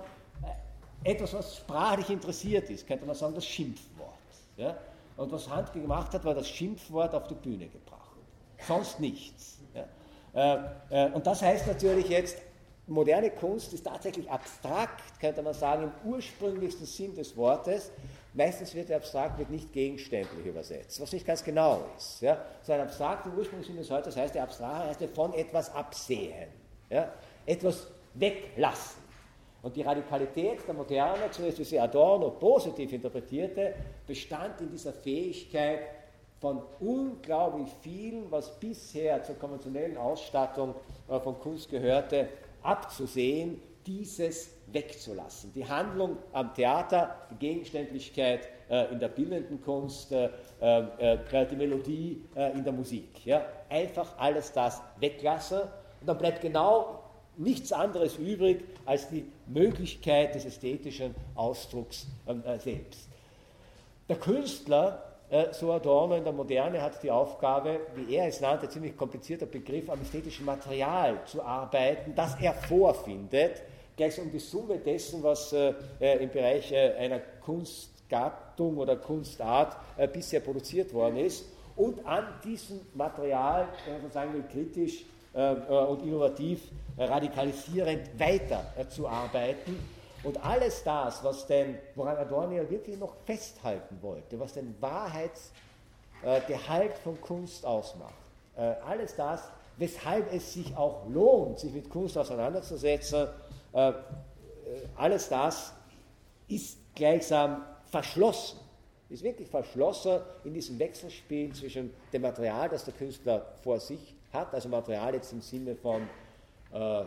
äh, 1.04 1.10
etwas, 1.12 1.32
was 1.34 1.56
sprachlich 1.56 2.10
interessiert 2.10 2.68
ist, 2.70 2.86
könnte 2.86 3.06
man 3.06 3.14
sagen, 3.14 3.34
das 3.34 3.46
Schimpfwort. 3.46 4.12
Ja. 4.56 4.76
Und 5.16 5.30
was 5.32 5.48
Handke 5.48 5.80
gemacht 5.80 6.12
hat, 6.12 6.24
war 6.24 6.34
das 6.34 6.48
Schimpfwort 6.48 7.14
auf 7.14 7.28
die 7.28 7.34
Bühne 7.34 7.68
gebracht. 7.68 8.16
Sonst 8.66 9.00
nichts. 9.00 9.58
Ja. 9.74 10.64
Äh, 10.90 11.06
äh, 11.06 11.10
und 11.10 11.26
das 11.26 11.42
heißt 11.42 11.66
natürlich 11.66 12.08
jetzt, 12.08 12.38
moderne 12.86 13.30
Kunst 13.30 13.72
ist 13.72 13.84
tatsächlich 13.84 14.30
abstrakt, 14.30 15.02
könnte 15.20 15.42
man 15.42 15.54
sagen, 15.54 15.84
im 15.84 16.10
ursprünglichsten 16.10 16.86
Sinn 16.86 17.14
des 17.14 17.36
Wortes. 17.36 17.90
Meistens 18.34 18.74
wird 18.74 18.88
der 18.88 18.96
abstrakt 18.96 19.38
wird 19.38 19.50
nicht 19.50 19.72
gegenständlich 19.72 20.46
übersetzt, 20.46 21.00
was 21.00 21.12
nicht 21.12 21.26
ganz 21.26 21.44
genau 21.44 21.82
ist. 21.96 22.22
Ja? 22.22 22.42
So 22.62 22.72
ein 22.72 22.80
abstrakt 22.80 23.26
im 23.26 23.34
ursprünglichen 23.34 23.74
Sinn 23.74 23.82
des 23.82 23.90
Wortes 23.90 24.16
heißt 24.16 24.34
der 24.34 24.44
abstrakt 24.44 24.88
heißt 24.88 25.00
der 25.00 25.08
von 25.08 25.34
etwas 25.34 25.74
absehen, 25.74 26.48
ja? 26.88 27.12
etwas 27.44 27.88
weglassen. 28.14 29.02
Und 29.62 29.76
die 29.76 29.82
Radikalität 29.82 30.66
der 30.66 30.74
Moderne, 30.74 31.30
zumindest 31.30 31.60
wie 31.60 31.64
sie 31.64 31.78
Adorno 31.78 32.30
positiv 32.30 32.92
interpretierte, 32.92 33.74
bestand 34.06 34.60
in 34.60 34.70
dieser 34.70 34.92
Fähigkeit, 34.92 35.80
von 36.42 36.60
unglaublich 36.80 37.68
vielen, 37.82 38.28
was 38.28 38.58
bisher 38.58 39.22
zur 39.22 39.38
konventionellen 39.38 39.96
Ausstattung 39.96 40.74
äh, 41.08 41.20
von 41.20 41.38
Kunst 41.38 41.70
gehörte, 41.70 42.28
abzusehen, 42.64 43.62
dieses 43.86 44.50
wegzulassen. 44.72 45.52
Die 45.54 45.68
Handlung 45.68 46.16
am 46.32 46.54
Theater, 46.54 47.16
die 47.30 47.36
Gegenständlichkeit 47.36 48.48
äh, 48.70 48.92
in 48.92 48.98
der 48.98 49.08
bildenden 49.08 49.62
Kunst, 49.62 50.12
äh, 50.12 50.30
äh, 50.60 51.46
die 51.46 51.56
Melodie 51.56 52.24
äh, 52.34 52.52
in 52.52 52.64
der 52.64 52.72
Musik. 52.72 53.26
Ja? 53.26 53.44
Einfach 53.68 54.16
alles 54.18 54.52
das 54.52 54.80
weglassen 54.98 55.60
und 56.00 56.06
dann 56.06 56.18
bleibt 56.18 56.40
genau 56.40 57.02
nichts 57.36 57.72
anderes 57.72 58.16
übrig 58.16 58.64
als 58.84 59.08
die 59.08 59.24
Möglichkeit 59.46 60.34
des 60.34 60.44
ästhetischen 60.44 61.14
Ausdrucks 61.34 62.06
ähm, 62.26 62.42
äh, 62.44 62.58
selbst. 62.58 63.08
Der 64.08 64.16
Künstler, 64.16 65.02
äh, 65.30 65.52
so 65.52 65.72
Adorno 65.72 66.16
in 66.16 66.24
der 66.24 66.32
Moderne, 66.32 66.82
hat 66.82 67.02
die 67.02 67.10
Aufgabe, 67.10 67.80
wie 67.94 68.14
er 68.14 68.26
es 68.26 68.40
nannte, 68.40 68.68
ziemlich 68.68 68.96
komplizierter 68.96 69.46
Begriff, 69.46 69.88
am 69.88 70.00
ästhetischen 70.02 70.44
Material 70.44 71.20
zu 71.24 71.42
arbeiten, 71.42 72.14
das 72.14 72.38
er 72.40 72.52
vorfindet, 72.52 73.62
gleich 73.96 74.20
um 74.20 74.30
die 74.30 74.38
Summe 74.38 74.78
dessen, 74.78 75.22
was 75.22 75.52
äh, 75.52 75.74
im 76.00 76.30
Bereich 76.30 76.74
einer 76.74 77.20
Kunstgattung 77.44 78.78
oder 78.78 78.96
Kunstart 78.96 79.76
bisher 80.12 80.40
produziert 80.40 80.92
worden 80.92 81.18
ist, 81.18 81.44
und 81.76 82.04
an 82.06 82.26
diesem 82.44 82.80
Material, 82.94 83.68
wenn 83.86 84.02
man 84.02 84.10
sagen 84.10 84.34
will, 84.34 84.42
kritisch 84.42 85.04
und 85.32 86.02
innovativ 86.02 86.60
radikalisierend 86.98 88.10
weiterzuarbeiten. 88.18 89.78
Und 90.22 90.44
alles 90.44 90.84
das, 90.84 91.24
was 91.24 91.46
denn, 91.46 91.78
woran 91.96 92.16
Adorno 92.16 92.70
wirklich 92.70 92.98
noch 92.98 93.14
festhalten 93.24 93.98
wollte, 94.02 94.38
was 94.38 94.52
den 94.52 94.76
Wahrheitsgehalt 94.80 96.96
von 97.02 97.18
Kunst 97.20 97.66
ausmacht, 97.66 98.14
äh, 98.56 98.74
alles 98.86 99.16
das, 99.16 99.48
weshalb 99.78 100.32
es 100.32 100.52
sich 100.52 100.76
auch 100.76 101.08
lohnt, 101.08 101.58
sich 101.58 101.72
mit 101.72 101.90
Kunst 101.90 102.16
auseinanderzusetzen, 102.16 103.26
äh, 103.72 103.92
alles 104.96 105.28
das 105.28 105.72
ist 106.48 106.78
gleichsam 106.94 107.64
verschlossen, 107.90 108.58
ist 109.08 109.22
wirklich 109.22 109.48
verschlossen 109.48 110.20
in 110.44 110.54
diesem 110.54 110.78
Wechselspiel 110.78 111.52
zwischen 111.52 111.92
dem 112.12 112.22
Material, 112.22 112.68
das 112.68 112.84
der 112.84 112.94
Künstler 112.94 113.44
vor 113.62 113.78
sich 113.78 114.14
hat, 114.32 114.54
also 114.54 114.68
Material 114.68 115.14
jetzt 115.14 115.32
im 115.32 115.40
Sinne 115.40 115.76
von 115.76 116.08
äh, 116.72 117.04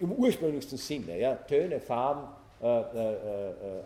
im 0.00 0.12
ursprünglichsten 0.12 0.78
Sinne, 0.78 1.18
ja, 1.18 1.34
Töne, 1.34 1.78
Farben, 1.78 2.28
äh, 2.62 2.66
äh, 2.66 3.50
äh, 3.50 3.84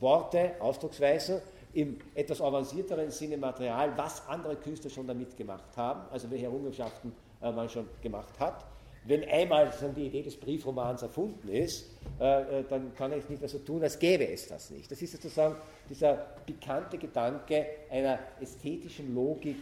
Worte, 0.00 0.52
Ausdrucksweisen, 0.60 1.40
im 1.72 1.98
etwas 2.14 2.40
avancierteren 2.40 3.10
Sinne 3.10 3.36
Material, 3.36 3.96
was 3.96 4.26
andere 4.28 4.56
Künstler 4.56 4.90
schon 4.90 5.06
damit 5.06 5.36
gemacht 5.36 5.76
haben, 5.76 6.02
also 6.10 6.30
welche 6.30 6.44
Errungenschaften 6.44 7.12
äh, 7.42 7.50
man 7.50 7.68
schon 7.68 7.88
gemacht 8.02 8.38
hat. 8.38 8.64
Wenn 9.06 9.28
einmal 9.28 9.70
die 9.96 10.06
Idee 10.06 10.22
des 10.22 10.36
Briefromans 10.36 11.02
erfunden 11.02 11.48
ist, 11.48 11.90
äh, 12.20 12.60
äh, 12.60 12.64
dann 12.68 12.94
kann 12.94 13.12
ich 13.12 13.28
nicht 13.28 13.40
mehr 13.40 13.48
so 13.48 13.58
tun, 13.58 13.82
als 13.82 13.98
gäbe 13.98 14.26
es 14.26 14.48
das 14.48 14.70
nicht. 14.70 14.90
Das 14.90 15.02
ist 15.02 15.12
sozusagen 15.12 15.56
dieser 15.88 16.14
pikante 16.46 16.96
Gedanke 16.96 17.66
einer 17.90 18.18
ästhetischen 18.40 19.14
Logik 19.14 19.56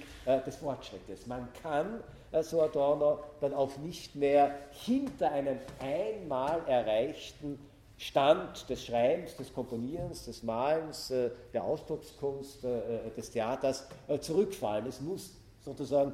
des 0.47 0.57
Fortschrittes. 0.57 1.27
Man 1.27 1.49
kann 1.63 2.01
so 2.43 2.63
Adorno, 2.63 3.19
dann 3.41 3.53
auch 3.53 3.77
nicht 3.79 4.15
mehr 4.15 4.55
hinter 4.71 5.33
einem 5.33 5.59
einmal 5.81 6.63
erreichten 6.67 7.59
Stand 8.03 8.69
des 8.69 8.85
Schreibens, 8.85 9.37
des 9.37 9.53
Komponierens, 9.55 10.25
des 10.25 10.43
Malens, 10.43 11.13
äh, 11.13 11.31
der 11.53 11.63
Ausdruckskunst, 11.63 12.65
äh, 12.65 12.79
äh, 12.79 13.11
des 13.17 13.31
Theaters 13.31 13.87
zurückfallen. 14.21 14.87
Es 14.87 15.01
muss 15.01 15.37
sozusagen 15.65 16.13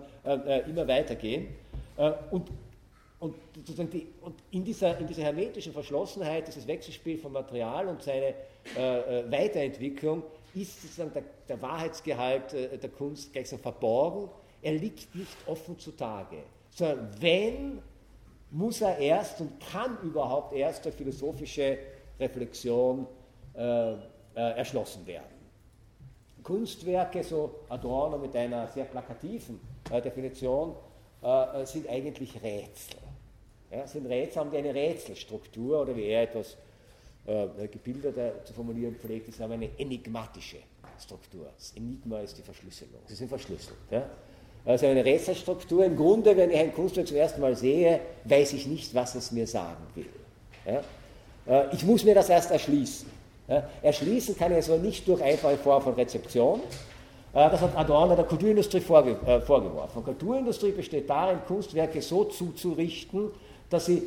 immer 0.67 0.87
weitergehen. 0.87 1.49
Und, 2.31 2.51
und, 3.21 3.35
die, 3.93 4.07
und 4.21 4.35
in, 4.51 4.65
dieser, 4.65 4.97
in 4.99 5.07
dieser 5.07 5.23
hermetischen 5.23 5.73
Verschlossenheit, 5.73 6.47
dieses 6.47 6.67
Wechselspiel 6.67 7.19
von 7.19 7.33
Material 7.33 7.89
und 7.89 8.03
seine 8.03 8.35
Weiterentwicklung 9.31 10.23
ist 10.55 10.83
sozusagen 10.83 11.13
der, 11.15 11.25
der 11.49 11.63
Wahrheitsgehalt 11.63 12.53
der 12.53 12.91
Kunst 12.91 13.33
gleichsam 13.33 13.59
verborgen 13.59 14.29
er 14.63 14.73
liegt 14.73 15.15
nicht 15.15 15.37
offen 15.47 15.79
zutage, 15.79 16.39
sondern 16.71 17.11
wenn, 17.21 17.83
muss 18.51 18.81
er 18.81 18.99
erst 18.99 19.41
und 19.41 19.61
kann 19.61 19.99
überhaupt 20.03 20.53
erst 20.53 20.85
durch 20.85 20.95
philosophische 20.95 21.79
Reflexion 22.19 23.07
äh, 23.55 23.93
äh, 23.93 23.97
erschlossen 24.35 25.07
werden. 25.07 25.39
Kunstwerke, 26.43 27.23
so 27.23 27.61
Adorno 27.69 28.17
mit 28.19 28.35
einer 28.35 28.67
sehr 28.69 28.85
plakativen 28.85 29.61
äh, 29.91 30.01
Definition, 30.01 30.75
äh, 31.23 31.65
sind 31.67 31.89
eigentlich 31.89 32.43
Rätsel. 32.43 32.99
Ja, 33.71 33.87
sind 33.87 34.07
Rätsel, 34.07 34.41
haben 34.41 34.51
die 34.51 34.57
eine 34.57 34.75
Rätselstruktur 34.75 35.83
oder 35.83 35.95
wie 35.95 36.05
er 36.05 36.23
etwas 36.23 36.57
äh, 37.27 37.69
gebildeter 37.69 38.45
zu 38.45 38.55
formulieren 38.55 38.97
pflegt, 38.97 39.33
sie 39.33 39.43
haben 39.43 39.53
eine 39.53 39.69
enigmatische 39.79 40.59
Struktur. 40.99 41.47
Das 41.57 41.73
Enigma 41.77 42.21
ist 42.21 42.39
die 42.39 42.43
Verschlüsselung. 42.43 43.01
Sie 43.07 43.15
sind 43.15 43.29
verschlüsselt. 43.29 43.77
Ja? 43.91 44.09
also 44.69 44.87
eine 44.87 45.05
Rätselstruktur. 45.05 45.85
Im 45.85 45.97
Grunde, 45.97 46.37
wenn 46.37 46.51
ich 46.51 46.59
ein 46.59 46.75
Kunstwerk 46.75 47.09
zum 47.09 47.17
ersten 47.17 47.41
Mal 47.41 47.57
sehe, 47.57 48.01
weiß 48.25 48.53
ich 48.53 48.67
nicht, 48.67 48.95
was 48.95 49.15
es 49.15 49.33
mir 49.33 49.47
sagen 49.47 49.83
will. 49.95 50.07
Ja? 50.67 50.83
Äh, 51.47 51.75
ich 51.75 51.85
muss 51.85 52.05
mir 52.05 52.15
das 52.15 52.29
erst 52.29 52.51
erschließen. 52.51 53.09
Ja? 53.49 53.69
Erschließen 53.83 54.37
kann 54.37 54.53
ich 54.53 54.59
es 54.59 54.71
aber 54.71 54.79
nicht 54.81 55.09
durch 55.09 55.23
einfache 55.23 55.57
Form 55.57 55.83
von 55.83 55.95
Rezeption. 55.95 56.61
Äh, 57.33 57.51
das 57.51 57.61
hat 57.61 57.77
Adorno 57.77 58.15
der 58.15 58.27
Kulturindustrie 58.27 58.81
vorge 58.81 59.17
äh, 59.27 59.41
vorgeworfen. 59.41 60.05
Kulturindustrie 60.05 60.73
besteht 60.73 61.09
darin, 61.09 61.39
Kunstwerke 61.47 62.03
so 62.03 62.25
zuzurichten, 62.25 63.31
dass 63.71 63.87
sie 63.87 64.03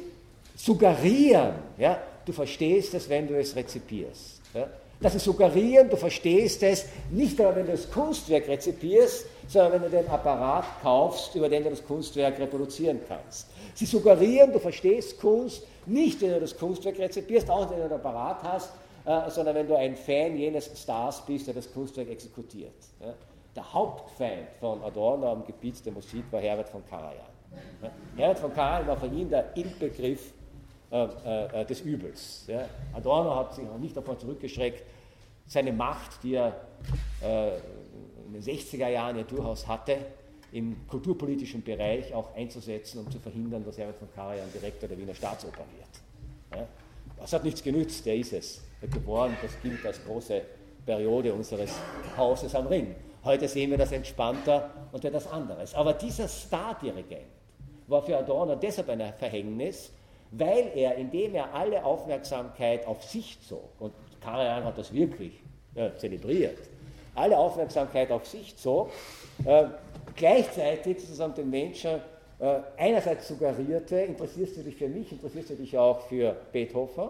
suggerieren, 0.55 1.53
ja, 1.77 1.99
du 2.25 2.31
verstehst 2.31 2.93
es, 2.93 3.09
wenn 3.09 3.27
du 3.27 3.37
es 3.37 3.55
rezipierst. 3.55 4.41
Ja? 4.53 4.67
Dass 4.99 5.13
sie 5.13 5.19
suggerieren, 5.19 5.89
du 5.89 5.97
verstehst 5.97 6.61
es, 6.61 6.85
nicht 7.09 7.39
aber, 7.41 7.55
wenn 7.55 7.65
du 7.65 7.71
das 7.71 7.89
Kunstwerk 7.89 8.47
rezipierst, 8.47 9.25
sondern 9.47 9.73
wenn 9.73 9.81
du 9.83 9.89
den 9.89 10.07
Apparat 10.07 10.65
kaufst, 10.83 11.33
über 11.35 11.49
den 11.49 11.63
du 11.63 11.71
das 11.71 11.83
Kunstwerk 11.83 12.39
reproduzieren 12.39 12.99
kannst. 13.07 13.47
Sie 13.73 13.85
suggerieren, 13.85 14.51
du 14.51 14.59
verstehst 14.59 15.19
Kunst, 15.19 15.63
nicht 15.87 16.21
wenn 16.21 16.31
du 16.31 16.39
das 16.39 16.55
Kunstwerk 16.55 16.99
rezipierst, 16.99 17.49
auch 17.49 17.69
wenn 17.71 17.77
du 17.77 17.83
einen 17.85 17.93
Apparat 17.93 18.43
hast, 18.43 18.71
äh, 19.05 19.29
sondern 19.31 19.55
wenn 19.55 19.67
du 19.67 19.75
ein 19.75 19.95
Fan 19.95 20.37
jenes 20.37 20.69
Stars 20.79 21.25
bist, 21.25 21.47
der 21.47 21.55
das 21.55 21.71
Kunstwerk 21.73 22.09
exekutiert. 22.09 22.73
Ja? 22.99 23.13
Der 23.55 23.73
Hauptfeind 23.73 24.47
von 24.59 24.83
Adorno 24.83 25.31
am 25.31 25.45
Gebiet 25.45 25.83
der 25.83 25.93
Musik 25.93 26.23
war 26.29 26.39
Herbert 26.39 26.69
von 26.69 26.85
Karajan. 26.87 27.30
Herbert 28.15 28.39
von 28.39 28.53
Karajan 28.53 28.87
war 28.87 28.97
für 28.97 29.07
ihn 29.07 29.29
der 29.29 29.55
Inbegriff 29.55 30.33
äh, 30.91 31.61
äh, 31.61 31.65
des 31.65 31.81
Übels. 31.81 32.45
Ja? 32.47 32.65
Adorno 32.93 33.35
hat 33.35 33.55
sich 33.55 33.67
auch 33.67 33.77
nicht 33.77 33.95
davon 33.95 34.19
zurückgeschreckt, 34.19 34.83
seine 35.47 35.71
Macht, 35.71 36.23
die 36.23 36.35
er 36.35 36.55
äh, 37.21 37.57
in 38.27 38.33
den 38.33 38.41
60er 38.41 38.87
Jahren 38.89 39.17
ja 39.17 39.23
durchaus 39.23 39.67
hatte, 39.67 39.97
im 40.51 40.85
kulturpolitischen 40.87 41.63
Bereich 41.63 42.13
auch 42.13 42.35
einzusetzen, 42.35 42.99
um 42.99 43.09
zu 43.09 43.19
verhindern, 43.19 43.63
dass 43.63 43.77
Herbert 43.77 43.97
von 43.97 44.11
Karajan 44.13 44.51
Direktor 44.53 44.89
der 44.89 44.97
Wiener 44.97 45.15
Staatsoper 45.15 45.63
wird. 45.77 46.59
Ja? 46.59 46.67
Das 47.17 47.33
hat 47.33 47.43
nichts 47.43 47.63
genützt, 47.63 48.05
der 48.05 48.15
ist 48.15 48.33
es. 48.33 48.61
Geboren, 48.81 49.37
das 49.41 49.51
gilt 49.61 49.85
als 49.85 50.03
große 50.03 50.41
Periode 50.85 51.33
unseres 51.33 51.71
Hauses 52.17 52.53
am 52.55 52.67
Ring. 52.67 52.95
Heute 53.23 53.47
sehen 53.47 53.69
wir 53.69 53.77
das 53.77 53.91
entspannter 53.91 54.71
und 54.91 55.05
etwas 55.05 55.27
anderes. 55.27 55.75
Aber 55.75 55.93
dieser 55.93 56.27
Stardirigent 56.27 57.40
war 57.91 58.01
für 58.01 58.17
Adorno 58.17 58.55
deshalb 58.55 58.89
ein 58.89 59.13
Verhängnis, 59.19 59.91
weil 60.31 60.71
er, 60.75 60.95
indem 60.95 61.35
er 61.35 61.53
alle 61.53 61.83
Aufmerksamkeit 61.83 62.87
auf 62.87 63.03
sich 63.03 63.37
zog, 63.41 63.69
und 63.79 63.93
Karajan 64.21 64.63
hat 64.63 64.77
das 64.77 64.93
wirklich 64.93 65.33
äh, 65.75 65.91
zelebriert, 65.97 66.57
alle 67.15 67.37
Aufmerksamkeit 67.37 68.11
auf 68.11 68.25
sich 68.25 68.55
zog, 68.57 68.89
äh, 69.45 69.65
gleichzeitig 70.15 71.01
sozusagen 71.01 71.33
den 71.35 71.49
Menschen 71.49 71.99
äh, 72.39 72.59
einerseits 72.77 73.27
suggerierte, 73.27 73.97
interessierst 73.97 74.57
du 74.57 74.63
dich 74.63 74.75
für 74.75 74.87
mich, 74.87 75.11
interessierst 75.11 75.51
du 75.51 75.55
dich 75.55 75.77
auch 75.77 75.99
für 76.01 76.35
Beethoven, 76.51 77.09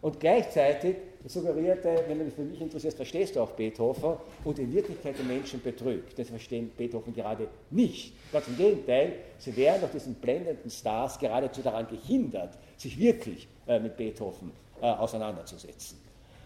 und 0.00 0.18
gleichzeitig 0.18 0.96
suggerierte, 1.26 2.04
wenn 2.08 2.18
du 2.18 2.24
dich 2.24 2.34
für 2.34 2.42
mich 2.42 2.60
interessierst, 2.60 2.96
verstehst 2.96 3.36
du 3.36 3.40
auch 3.40 3.50
Beethoven 3.50 4.16
und 4.44 4.58
in 4.58 4.72
Wirklichkeit 4.72 5.18
den 5.18 5.26
Menschen 5.26 5.62
betrügt. 5.62 6.18
Das 6.18 6.28
verstehen 6.28 6.70
Beethoven 6.76 7.14
gerade 7.14 7.48
nicht. 7.70 8.14
Ganz 8.32 8.48
im 8.48 8.56
Gegenteil, 8.56 9.12
sie 9.38 9.54
wären 9.56 9.80
durch 9.80 9.92
diesen 9.92 10.14
blendenden 10.14 10.70
Stars 10.70 11.18
geradezu 11.18 11.60
daran 11.60 11.86
gehindert, 11.88 12.56
sich 12.76 12.98
wirklich 12.98 13.48
äh, 13.66 13.78
mit 13.78 13.96
Beethoven 13.96 14.52
äh, 14.80 14.86
auseinanderzusetzen. 14.86 15.98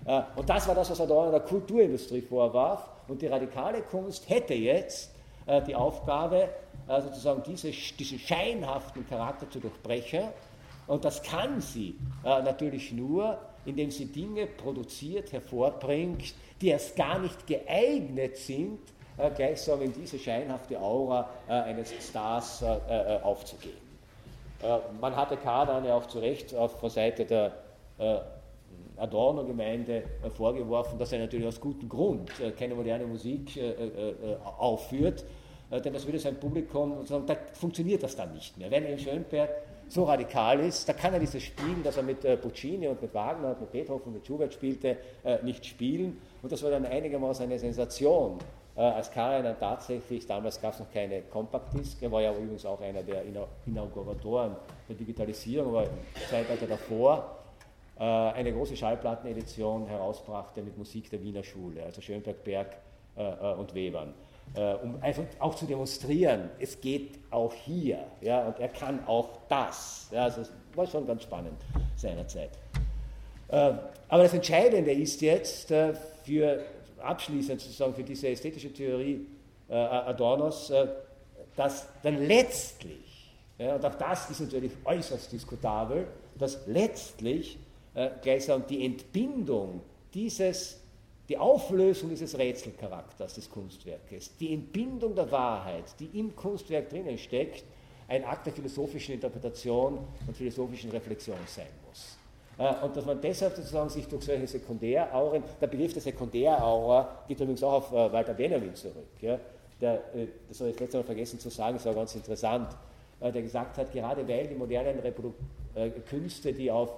Äh, 0.06 0.22
und 0.34 0.48
das 0.48 0.66
war 0.66 0.74
das, 0.74 0.90
was 0.90 1.00
Adorno 1.00 1.30
der 1.30 1.40
Kulturindustrie 1.40 2.22
vorwarf. 2.22 2.88
Und 3.06 3.22
die 3.22 3.26
radikale 3.26 3.82
Kunst 3.82 4.28
hätte 4.28 4.54
jetzt 4.54 5.14
äh, 5.46 5.62
die 5.62 5.74
Aufgabe, 5.74 6.48
äh, 6.88 7.00
sozusagen 7.00 7.42
diese, 7.46 7.70
diesen 7.70 8.18
scheinhaften 8.18 9.06
Charakter 9.06 9.48
zu 9.48 9.60
durchbrechen. 9.60 10.24
Und 10.86 11.04
das 11.04 11.22
kann 11.22 11.60
sie 11.60 11.96
äh, 12.24 12.42
natürlich 12.42 12.92
nur, 12.92 13.38
indem 13.66 13.90
sie 13.90 14.06
Dinge 14.06 14.46
produziert, 14.46 15.32
hervorbringt, 15.32 16.34
die 16.60 16.68
erst 16.68 16.96
gar 16.96 17.18
nicht 17.18 17.46
geeignet 17.46 18.36
sind, 18.36 18.78
äh, 19.16 19.30
gleichsam 19.30 19.80
in 19.82 19.92
diese 19.92 20.18
scheinhafte 20.18 20.80
Aura 20.80 21.28
äh, 21.48 21.52
eines 21.52 21.92
Stars 22.00 22.62
äh, 22.62 23.18
aufzugehen. 23.22 23.84
Man 24.98 25.14
hatte 25.14 25.36
Kardan 25.36 25.84
ja 25.84 25.94
auch 25.94 26.06
zu 26.06 26.20
Recht 26.20 26.54
auf, 26.54 26.80
von 26.80 26.88
Seite 26.88 27.26
der 27.26 27.52
Adorno-Gemeinde 28.96 30.04
vorgeworfen, 30.34 30.98
dass 30.98 31.12
er 31.12 31.18
natürlich 31.18 31.46
aus 31.46 31.60
gutem 31.60 31.86
Grund 31.86 32.30
keine 32.58 32.74
moderne 32.74 33.04
Musik 33.04 33.60
aufführt, 34.58 35.22
denn 35.70 35.92
das 35.92 36.06
würde 36.06 36.18
sein 36.18 36.40
Publikum 36.40 37.04
sagen, 37.04 37.26
da 37.26 37.36
funktioniert 37.52 38.02
das 38.02 38.16
dann 38.16 38.32
nicht 38.32 38.56
mehr. 38.56 38.70
Wenn 38.70 38.86
in 38.86 38.98
Schönberg 38.98 39.50
so 39.88 40.04
radikal 40.04 40.60
ist, 40.60 40.88
da 40.88 40.92
kann 40.92 41.12
er 41.12 41.20
dieses 41.20 41.42
Spiel, 41.42 41.76
das 41.82 41.96
er 41.96 42.02
mit 42.02 42.24
äh, 42.24 42.36
Puccini 42.36 42.88
und 42.88 43.00
mit 43.00 43.14
Wagner 43.14 43.50
und 43.50 43.60
mit 43.60 43.72
Beethoven 43.72 44.06
und 44.06 44.14
mit 44.14 44.26
Schubert 44.26 44.52
spielte, 44.52 44.96
äh, 45.24 45.42
nicht 45.42 45.64
spielen. 45.64 46.20
Und 46.42 46.50
das 46.50 46.62
war 46.62 46.70
dann 46.70 46.86
einigermaßen 46.86 47.44
eine 47.44 47.58
Sensation, 47.58 48.38
äh, 48.76 48.80
als 48.80 49.10
Karajan 49.10 49.44
dann 49.44 49.58
tatsächlich, 49.58 50.26
damals 50.26 50.60
gab 50.60 50.74
es 50.74 50.80
noch 50.80 50.90
keine 50.92 51.22
Compact-Disc, 51.22 52.02
er 52.02 52.10
war 52.10 52.22
ja 52.22 52.32
übrigens 52.32 52.66
auch 52.66 52.80
einer 52.80 53.02
der 53.02 53.22
Inauguratoren 53.66 54.56
der 54.88 54.96
Digitalisierung, 54.96 55.68
aber 55.68 55.84
im 55.84 55.90
Zeitalter 56.28 56.66
davor, 56.66 57.38
eine 57.96 58.52
große 58.52 58.76
Schallplattenedition 58.76 59.86
herausbrachte 59.86 60.62
mit 60.62 60.76
Musik 60.76 61.10
der 61.10 61.22
Wiener 61.22 61.44
Schule, 61.44 61.84
also 61.84 62.00
Schönberg, 62.00 62.42
Berg 62.42 62.76
und 63.56 63.72
Webern 63.72 64.12
äh, 64.54 64.74
um 64.74 65.02
einfach 65.02 65.24
auch 65.40 65.56
zu 65.56 65.66
demonstrieren, 65.66 66.48
es 66.60 66.80
geht 66.80 67.18
auch 67.30 67.52
hier, 67.52 68.04
ja, 68.20 68.46
und 68.46 68.60
er 68.60 68.68
kann 68.68 69.04
auch 69.06 69.30
das. 69.48 70.08
Ja, 70.12 70.24
also 70.24 70.42
das 70.42 70.52
war 70.74 70.86
schon 70.86 71.06
ganz 71.06 71.24
spannend 71.24 71.60
seinerzeit. 71.96 72.50
Äh, 73.48 73.72
aber 74.08 74.22
das 74.22 74.32
Entscheidende 74.32 74.92
ist 74.92 75.20
jetzt 75.22 75.72
äh, 75.72 75.92
für 76.22 76.60
abschließend 77.00 77.60
sozusagen 77.60 77.94
für 77.94 78.04
diese 78.04 78.28
ästhetische 78.28 78.72
Theorie 78.72 79.26
Adornos, 79.68 80.70
dass 81.56 81.88
dann 82.02 82.26
letztlich, 82.26 83.32
und 83.58 83.84
auch 83.84 83.94
das 83.94 84.30
ist 84.30 84.40
natürlich 84.40 84.72
äußerst 84.84 85.32
diskutabel, 85.32 86.06
dass 86.38 86.66
letztlich 86.66 87.58
gleichsam 88.22 88.66
die 88.68 88.84
Entbindung 88.84 89.80
dieses 90.12 90.83
die 91.28 91.38
Auflösung 91.38 92.10
dieses 92.10 92.36
Rätselcharakters 92.36 93.34
des 93.34 93.50
Kunstwerkes, 93.50 94.36
die 94.38 94.52
Entbindung 94.52 95.14
der 95.14 95.30
Wahrheit, 95.30 95.84
die 95.98 96.18
im 96.18 96.36
Kunstwerk 96.36 96.90
drinnen 96.90 97.16
steckt, 97.16 97.64
ein 98.08 98.24
Akt 98.24 98.46
der 98.46 98.52
philosophischen 98.52 99.14
Interpretation 99.14 99.98
und 100.26 100.36
philosophischen 100.36 100.90
Reflexion 100.90 101.38
sein 101.46 101.68
muss. 101.88 102.18
Äh, 102.58 102.84
und 102.84 102.96
dass 102.96 103.04
man 103.04 103.20
deshalb 103.20 103.56
sozusagen 103.56 103.88
sich 103.88 104.06
durch 104.06 104.24
solche 104.24 104.46
Sekundärauren, 104.46 105.42
der 105.60 105.66
Begriff 105.66 105.92
der 105.92 106.02
Sekundäraura 106.02 107.24
geht 107.26 107.40
übrigens 107.40 107.62
auch 107.62 107.72
auf 107.72 107.92
äh, 107.92 108.12
Walter 108.12 108.34
Benjamin 108.34 108.74
zurück. 108.74 109.08
Ja, 109.20 109.38
der, 109.80 109.94
äh, 110.14 110.26
das 110.48 110.60
habe 110.60 110.70
ich 110.70 110.78
letztes 110.78 111.00
Mal 111.00 111.04
vergessen 111.04 111.40
zu 111.40 111.50
sagen, 111.50 111.76
ist 111.76 111.86
auch 111.86 111.94
ganz 111.94 112.14
interessant, 112.14 112.68
der 113.20 113.42
gesagt 113.42 113.78
hat, 113.78 113.92
gerade 113.92 114.26
weil 114.28 114.48
die 114.48 114.54
modernen 114.54 114.98
Reprodu 114.98 115.32
Künste, 116.10 116.52
die 116.52 116.70
auf 116.70 116.90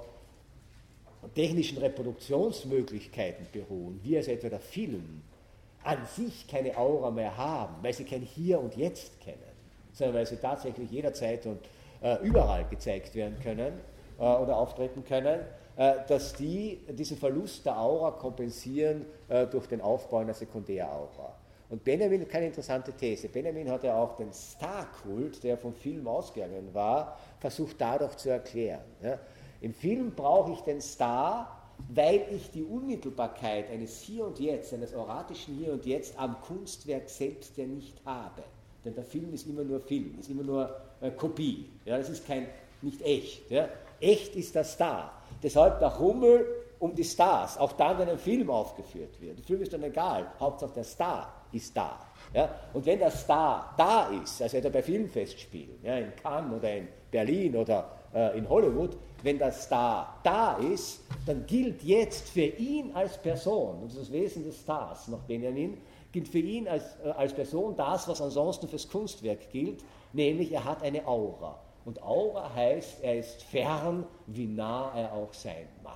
technischen 1.34 1.78
Reproduktionsmöglichkeiten 1.78 3.46
beruhen, 3.52 4.00
wie 4.02 4.16
es 4.16 4.28
etwa 4.28 4.48
der 4.48 4.60
Film, 4.60 5.22
an 5.82 5.98
sich 6.16 6.46
keine 6.48 6.76
Aura 6.76 7.10
mehr 7.10 7.36
haben, 7.36 7.76
weil 7.82 7.92
sie 7.92 8.04
kein 8.04 8.22
Hier 8.22 8.60
und 8.60 8.76
Jetzt 8.76 9.20
kennen, 9.20 9.38
sondern 9.92 10.16
weil 10.16 10.26
sie 10.26 10.36
tatsächlich 10.36 10.90
jederzeit 10.90 11.46
und 11.46 11.60
äh, 12.02 12.16
überall 12.22 12.64
gezeigt 12.68 13.14
werden 13.14 13.38
können 13.42 13.72
äh, 14.18 14.22
oder 14.22 14.56
auftreten 14.56 15.04
können, 15.04 15.40
äh, 15.76 15.94
dass 16.08 16.34
die 16.34 16.80
diesen 16.88 17.16
Verlust 17.16 17.64
der 17.66 17.78
Aura 17.78 18.10
kompensieren 18.12 19.06
äh, 19.28 19.46
durch 19.46 19.66
den 19.66 19.80
Aufbau 19.80 20.18
einer 20.18 20.34
Sekundäraura. 20.34 21.36
Und 21.68 21.82
Benjamin 21.82 22.28
keine 22.28 22.46
interessante 22.46 22.92
These. 22.92 23.28
Benjamin 23.28 23.70
hat 23.70 23.82
ja 23.82 23.96
auch 23.98 24.16
den 24.16 24.32
Starkult, 24.32 25.42
der 25.42 25.58
vom 25.58 25.74
Film 25.74 26.06
ausgegangen 26.06 26.68
war, 26.72 27.18
versucht 27.40 27.80
dadurch 27.80 28.16
zu 28.16 28.30
erklären. 28.30 28.84
Ja. 29.02 29.18
Im 29.66 29.74
Film 29.74 30.12
brauche 30.14 30.52
ich 30.52 30.60
den 30.60 30.80
Star, 30.80 31.60
weil 31.88 32.24
ich 32.30 32.52
die 32.52 32.62
Unmittelbarkeit 32.62 33.68
eines 33.68 34.00
Hier 34.00 34.24
und 34.24 34.38
Jetzt, 34.38 34.72
eines 34.72 34.94
oratischen 34.94 35.56
Hier 35.56 35.72
und 35.72 35.84
Jetzt 35.84 36.16
am 36.16 36.40
Kunstwerk 36.42 37.08
selbst 37.08 37.56
ja 37.56 37.66
nicht 37.66 38.00
habe. 38.04 38.44
Denn 38.84 38.94
der 38.94 39.02
Film 39.02 39.34
ist 39.34 39.44
immer 39.44 39.64
nur 39.64 39.80
Film, 39.80 40.20
ist 40.20 40.30
immer 40.30 40.44
nur 40.44 40.76
äh, 41.00 41.10
Kopie. 41.10 41.68
Ja, 41.84 41.98
das 41.98 42.08
ist 42.10 42.24
kein, 42.24 42.46
nicht 42.80 43.02
echt. 43.02 43.50
Ja. 43.50 43.68
Echt 43.98 44.36
ist 44.36 44.54
der 44.54 44.62
Star. 44.62 45.20
Deshalb 45.42 45.80
der 45.80 45.96
Rummel 45.96 46.46
um 46.78 46.94
die 46.94 47.02
Stars, 47.02 47.58
auch 47.58 47.72
dann, 47.72 47.98
wenn 47.98 48.08
ein 48.08 48.18
Film 48.18 48.48
aufgeführt 48.48 49.20
wird. 49.20 49.38
Der 49.38 49.44
Film 49.44 49.62
ist 49.62 49.72
dann 49.72 49.82
egal, 49.82 50.30
Hauptsache 50.38 50.74
der 50.74 50.84
Star 50.84 51.42
ist 51.50 51.76
da. 51.76 51.98
Ja? 52.32 52.48
Und 52.72 52.86
wenn 52.86 53.00
der 53.00 53.10
Star 53.10 53.74
da 53.76 54.10
ist, 54.22 54.40
also 54.40 54.58
etwa 54.58 54.68
bei 54.68 54.82
Filmfestspielen, 54.82 55.78
ja, 55.82 55.96
in 55.96 56.14
Cannes 56.22 56.56
oder 56.56 56.72
in 56.72 56.86
Berlin 57.10 57.56
oder 57.56 57.90
äh, 58.14 58.38
in 58.38 58.48
Hollywood, 58.48 58.96
wenn 59.26 59.38
der 59.40 59.50
Star 59.50 60.20
da 60.22 60.56
ist, 60.58 61.00
dann 61.26 61.44
gilt 61.46 61.82
jetzt 61.82 62.28
für 62.28 62.46
ihn 62.46 62.92
als 62.94 63.18
Person, 63.18 63.80
und 63.82 63.90
das 63.90 63.98
das 63.98 64.12
Wesen 64.12 64.44
des 64.44 64.60
Stars 64.60 65.08
nach 65.08 65.18
Benjamin, 65.18 65.78
gilt 66.12 66.28
für 66.28 66.38
ihn 66.38 66.68
als, 66.68 66.84
äh, 67.04 67.10
als 67.10 67.32
Person 67.32 67.74
das, 67.76 68.06
was 68.06 68.22
ansonsten 68.22 68.68
fürs 68.68 68.88
Kunstwerk 68.88 69.50
gilt, 69.50 69.84
nämlich 70.12 70.52
er 70.52 70.64
hat 70.64 70.80
eine 70.84 71.04
Aura. 71.08 71.58
Und 71.84 72.00
Aura 72.02 72.54
heißt, 72.54 73.02
er 73.02 73.18
ist 73.18 73.42
fern, 73.42 74.06
wie 74.28 74.46
nah 74.46 74.92
er 74.96 75.12
auch 75.12 75.32
sein 75.32 75.66
mag. 75.82 75.94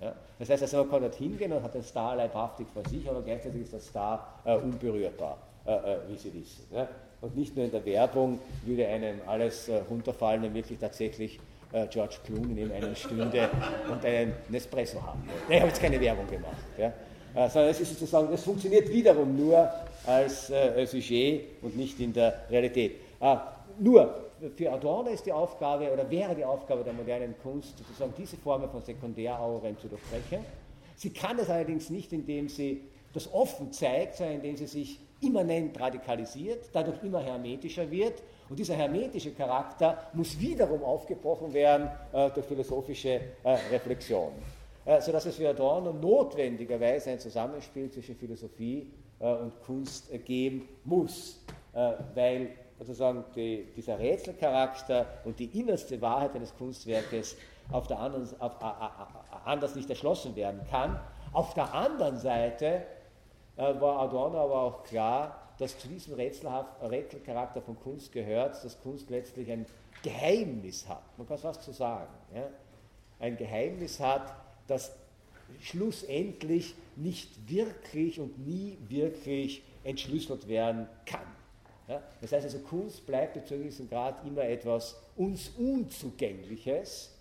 Ja? 0.00 0.14
Das 0.38 0.48
heißt, 0.48 0.62
also 0.62 0.78
man 0.78 0.90
kann 0.90 1.02
dort 1.02 1.16
hingehen 1.16 1.52
und 1.52 1.62
hat 1.62 1.74
den 1.74 1.82
Star 1.82 2.16
leibhaftig 2.16 2.66
vor 2.72 2.82
sich, 2.88 3.08
aber 3.08 3.20
gleichzeitig 3.20 3.60
ist 3.60 3.74
der 3.74 3.80
Star 3.80 4.40
äh, 4.44 4.56
unberührbar, 4.56 5.36
äh, 5.66 5.72
äh, 5.72 5.98
wie 6.08 6.16
Sie 6.16 6.32
wissen. 6.32 6.64
Ja? 6.72 6.88
Und 7.20 7.36
nicht 7.36 7.54
nur 7.56 7.66
in 7.66 7.70
der 7.70 7.84
Werbung 7.84 8.38
würde 8.64 8.86
einem 8.86 9.20
alles 9.26 9.68
äh, 9.68 9.82
runterfallen, 9.90 10.42
wenn 10.42 10.54
wirklich 10.54 10.78
tatsächlich 10.78 11.38
äh, 11.74 11.86
George 11.88 12.16
Clooney 12.24 12.54
neben 12.54 12.72
einer 12.72 12.94
Stunde 12.94 13.50
und 13.90 14.04
einen 14.04 14.32
Nespresso 14.48 15.02
haben 15.02 15.28
Ich 15.48 15.56
habe 15.56 15.68
jetzt 15.68 15.80
keine 15.80 16.00
Werbung 16.00 16.26
gemacht. 16.28 16.56
Ja. 16.78 16.92
Äh, 17.34 17.50
sondern 17.50 17.70
es 17.70 17.80
ist 17.80 17.90
sozusagen, 17.90 18.30
das 18.30 18.44
funktioniert 18.44 18.88
wiederum 18.88 19.36
nur 19.36 19.68
als 20.06 20.50
äh, 20.50 20.86
Sujet 20.86 21.62
und 21.62 21.76
nicht 21.76 21.98
in 21.98 22.12
der 22.12 22.44
Realität. 22.48 22.96
Äh, 23.20 23.36
nur 23.78 24.30
für 24.56 24.70
Adorno 24.70 25.10
ist 25.10 25.26
die 25.26 25.32
Aufgabe 25.32 25.90
oder 25.92 26.08
wäre 26.10 26.34
die 26.34 26.44
Aufgabe 26.44 26.84
der 26.84 26.92
modernen 26.92 27.34
Kunst 27.42 27.76
sozusagen 27.78 28.12
diese 28.16 28.36
Form 28.36 28.68
von 28.70 28.82
Sekundärauren 28.82 29.76
zu 29.78 29.88
durchbrechen. 29.88 30.44
Sie 30.96 31.10
kann 31.10 31.38
es 31.38 31.50
allerdings 31.50 31.90
nicht, 31.90 32.12
indem 32.12 32.48
sie 32.48 32.82
das 33.12 33.32
offen 33.32 33.72
zeigt, 33.72 34.16
sondern 34.16 34.36
indem 34.36 34.56
sie 34.56 34.66
sich 34.66 35.00
immanent 35.26 35.78
radikalisiert, 35.80 36.70
dadurch 36.72 37.02
immer 37.02 37.20
hermetischer 37.20 37.90
wird 37.90 38.22
und 38.48 38.58
dieser 38.58 38.74
hermetische 38.74 39.32
Charakter 39.32 40.10
muss 40.12 40.38
wiederum 40.38 40.82
aufgebrochen 40.82 41.52
werden 41.52 41.88
äh, 42.12 42.30
durch 42.30 42.46
philosophische 42.46 43.20
äh, 43.42 43.56
Reflexion. 43.70 44.32
Äh, 44.84 45.00
sodass 45.00 45.26
es 45.26 45.36
für 45.36 45.48
Adorno 45.48 45.92
notwendigerweise 45.92 47.10
ein 47.10 47.18
Zusammenspiel 47.18 47.90
zwischen 47.90 48.16
Philosophie 48.16 48.90
äh, 49.18 49.32
und 49.32 49.62
Kunst 49.62 50.12
äh, 50.12 50.18
geben 50.18 50.68
muss, 50.84 51.40
äh, 51.72 51.92
weil 52.14 52.50
sozusagen 52.78 53.24
die, 53.34 53.66
dieser 53.76 53.98
Rätselcharakter 53.98 55.06
und 55.24 55.38
die 55.38 55.58
innerste 55.58 56.00
Wahrheit 56.02 56.34
eines 56.34 56.54
Kunstwerkes 56.54 57.36
auf 57.72 57.86
der 57.86 57.98
anderen, 57.98 58.28
auf, 58.40 58.52
anders 59.44 59.74
nicht 59.74 59.88
erschlossen 59.88 60.36
werden 60.36 60.60
kann. 60.70 61.00
Auf 61.32 61.54
der 61.54 61.72
anderen 61.72 62.18
Seite 62.18 62.82
war 63.56 64.00
Adorno 64.00 64.38
aber 64.38 64.62
auch 64.62 64.84
klar, 64.84 65.44
dass 65.58 65.78
zu 65.78 65.88
diesem 65.88 66.14
Rätselcharakter 66.14 67.62
von 67.62 67.78
Kunst 67.78 68.12
gehört, 68.12 68.62
dass 68.64 68.80
Kunst 68.82 69.10
letztlich 69.10 69.50
ein 69.50 69.66
Geheimnis 70.02 70.88
hat. 70.88 71.02
Man 71.16 71.26
kann 71.26 71.36
es 71.36 71.42
fast 71.42 71.62
so 71.62 71.72
sagen. 71.72 72.12
Ja? 72.34 72.48
Ein 73.20 73.36
Geheimnis 73.36 74.00
hat, 74.00 74.34
das 74.66 74.92
schlussendlich 75.60 76.74
nicht 76.96 77.48
wirklich 77.48 78.18
und 78.20 78.38
nie 78.44 78.78
wirklich 78.88 79.62
entschlüsselt 79.84 80.48
werden 80.48 80.88
kann. 81.06 81.26
Ja? 81.88 82.02
Das 82.20 82.32
heißt 82.32 82.44
also, 82.44 82.58
Kunst 82.60 83.06
bleibt 83.06 83.46
zu 83.46 83.56
diesem 83.56 83.88
Grad 83.88 84.26
immer 84.26 84.42
etwas 84.42 84.96
uns 85.16 85.50
Unzugängliches. 85.56 87.14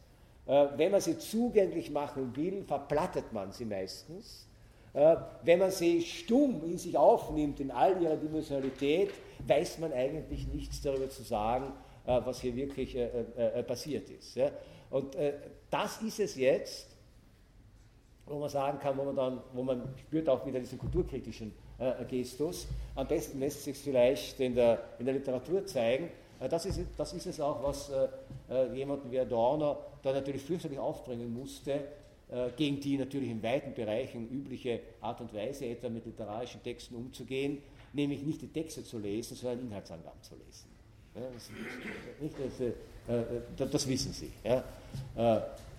Äh, 0.45 0.67
wenn 0.75 0.91
man 0.91 1.01
sie 1.01 1.17
zugänglich 1.17 1.91
machen 1.91 2.35
will, 2.35 2.63
verplattet 2.63 3.31
man 3.31 3.51
sie 3.51 3.65
meistens. 3.65 4.47
Äh, 4.93 5.15
wenn 5.41 5.59
man 5.59 5.71
sie 5.71 6.01
stumm 6.01 6.63
in 6.65 6.77
sich 6.77 6.95
aufnimmt, 6.95 7.59
in 7.59 7.71
all 7.71 7.99
ihrer 8.01 8.15
Dimensionalität, 8.15 9.09
weiß 9.47 9.79
man 9.79 9.91
eigentlich 9.91 10.47
nichts 10.47 10.81
darüber 10.81 11.09
zu 11.09 11.23
sagen, 11.23 11.73
äh, 12.05 12.21
was 12.23 12.41
hier 12.41 12.55
wirklich 12.55 12.97
passiert 13.67 14.09
ist. 14.09 14.37
Und 14.89 15.17
das 15.71 16.01
ist 16.03 16.19
es 16.19 16.35
jetzt, 16.35 16.87
wo 18.27 18.37
man 18.37 18.49
sagen 18.49 18.77
kann, 18.77 18.95
wo 18.95 19.03
man 19.03 19.15
dann, 19.15 19.41
wo 19.53 19.63
man 19.63 19.81
spürt 19.97 20.29
auch 20.29 20.45
wieder 20.45 20.59
diesen 20.59 20.77
kulturkritischen 20.77 21.51
Gestus. 22.07 22.67
Am 22.93 23.07
besten 23.07 23.39
lässt 23.39 23.63
sich 23.63 23.75
vielleicht 23.75 24.39
in 24.39 24.53
der, 24.53 24.83
in 24.99 25.05
der 25.05 25.15
Literatur 25.15 25.65
zeigen. 25.65 26.09
Das 26.47 26.67
ist, 26.67 26.79
das 26.95 27.13
ist 27.13 27.25
es 27.25 27.39
auch, 27.39 27.63
was 27.63 27.91
jemanden 28.73 29.09
wie 29.11 29.19
Adorno 29.19 29.77
da 30.03 30.11
natürlich 30.11 30.43
fürchterlich 30.43 30.77
aufbringen 30.77 31.33
musste, 31.33 31.71
äh, 31.71 31.79
gegen 32.57 32.79
die 32.79 32.97
natürlich 32.97 33.29
in 33.29 33.43
weiten 33.43 33.73
Bereichen 33.73 34.27
übliche 34.29 34.79
Art 35.01 35.21
und 35.21 35.33
Weise, 35.33 35.67
etwa 35.67 35.89
mit 35.89 36.05
literarischen 36.05 36.63
Texten 36.63 36.95
umzugehen, 36.95 37.59
nämlich 37.93 38.23
nicht 38.23 38.41
die 38.41 38.47
Texte 38.47 38.83
zu 38.83 38.97
lesen, 38.97 39.35
sondern 39.35 39.67
Inhaltsangaben 39.67 40.21
zu 40.23 40.35
lesen. 40.35 40.73
Das, 41.13 42.59
äh, 42.59 43.65
das, 43.69 43.87
wissen 43.87 44.13
Sie. 44.13 44.31
Äh, 44.43 44.61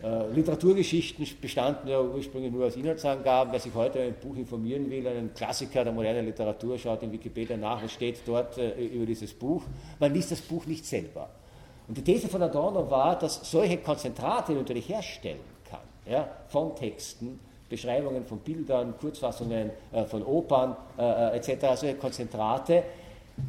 äh, 0.02 0.32
Literaturgeschichten 0.32 1.26
bestanden 1.40 1.88
ja 1.88 2.00
ursprünglich 2.00 2.52
nur 2.52 2.66
aus 2.66 2.76
Inhaltsangaben. 2.76 3.52
Wer 3.52 3.60
sich 3.60 3.74
heute 3.74 4.00
ein 4.00 4.14
Buch 4.14 4.36
informieren 4.36 4.88
will, 4.90 5.06
einen 5.06 5.34
Klassiker 5.34 5.82
der 5.82 5.92
modernen 5.92 6.26
Literatur, 6.26 6.78
schaut 6.78 7.02
in 7.02 7.10
Wikipedia 7.10 7.56
nach, 7.56 7.82
was 7.82 7.92
steht 7.92 8.20
dort 8.26 8.58
äh, 8.58 8.84
über 8.84 9.06
dieses 9.06 9.32
Buch. 9.32 9.64
Man 9.98 10.12
liest 10.14 10.30
das 10.30 10.40
Buch 10.40 10.66
nicht 10.66 10.84
selber. 10.84 11.30
Und 11.88 11.96
die 11.96 12.02
These 12.02 12.28
von 12.28 12.42
Adorno 12.42 12.88
war, 12.90 13.18
dass 13.18 13.50
solche 13.50 13.78
Konzentrate 13.78 14.52
natürlich 14.52 14.88
herstellen 14.88 15.53
ja, 16.06 16.28
von 16.48 16.74
Texten, 16.76 17.40
Beschreibungen 17.68 18.24
von 18.24 18.38
Bildern, 18.38 18.94
Kurzfassungen 18.98 19.70
äh, 19.92 20.04
von 20.04 20.22
Opern 20.22 20.76
äh, 20.98 21.02
äh 21.02 21.36
etc., 21.36 21.80
solche 21.80 21.96
Konzentrate, 21.96 22.84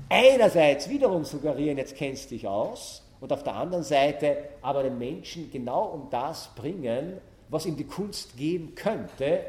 einerseits 0.09 0.89
wiederum 0.89 1.23
suggerieren, 1.25 1.77
jetzt 1.77 1.95
kennst 1.95 2.25
du 2.25 2.35
dich 2.35 2.47
aus, 2.47 3.05
und 3.21 3.31
auf 3.31 3.43
der 3.43 3.55
anderen 3.55 3.83
Seite 3.83 4.37
aber 4.61 4.83
den 4.83 4.97
Menschen 4.97 5.49
genau 5.51 5.85
um 5.85 6.07
das 6.09 6.49
bringen, 6.55 7.17
was 7.49 7.65
ihm 7.65 7.75
die 7.75 7.85
Kunst 7.85 8.37
geben 8.37 8.75
könnte 8.75 9.39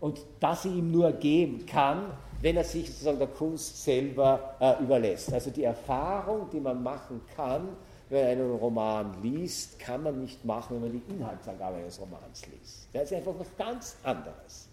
und 0.00 0.20
das 0.40 0.62
sie 0.62 0.70
ihm 0.70 0.90
nur 0.90 1.12
geben 1.12 1.66
kann, 1.66 2.12
wenn 2.40 2.56
er 2.56 2.64
sich 2.64 2.88
sozusagen 2.88 3.18
der 3.18 3.28
Kunst 3.28 3.82
selber 3.82 4.54
äh, 4.60 4.82
überlässt. 4.82 5.32
Also 5.32 5.50
die 5.50 5.64
Erfahrung, 5.64 6.48
die 6.52 6.60
man 6.60 6.82
machen 6.82 7.20
kann, 7.34 7.68
wenn 8.08 8.22
man 8.22 8.30
einen 8.30 8.56
Roman 8.56 9.22
liest, 9.22 9.78
kann 9.78 10.02
man 10.02 10.20
nicht 10.20 10.44
machen, 10.44 10.76
wenn 10.76 10.82
man 10.82 10.92
die 10.92 11.12
Inhaltsangabe 11.12 11.76
eines 11.76 12.00
Romans 12.00 12.42
liest. 12.46 12.88
Das 12.92 13.04
ist 13.04 13.14
einfach 13.14 13.34
was 13.38 13.48
ganz 13.56 13.96
anderes. 14.02 14.68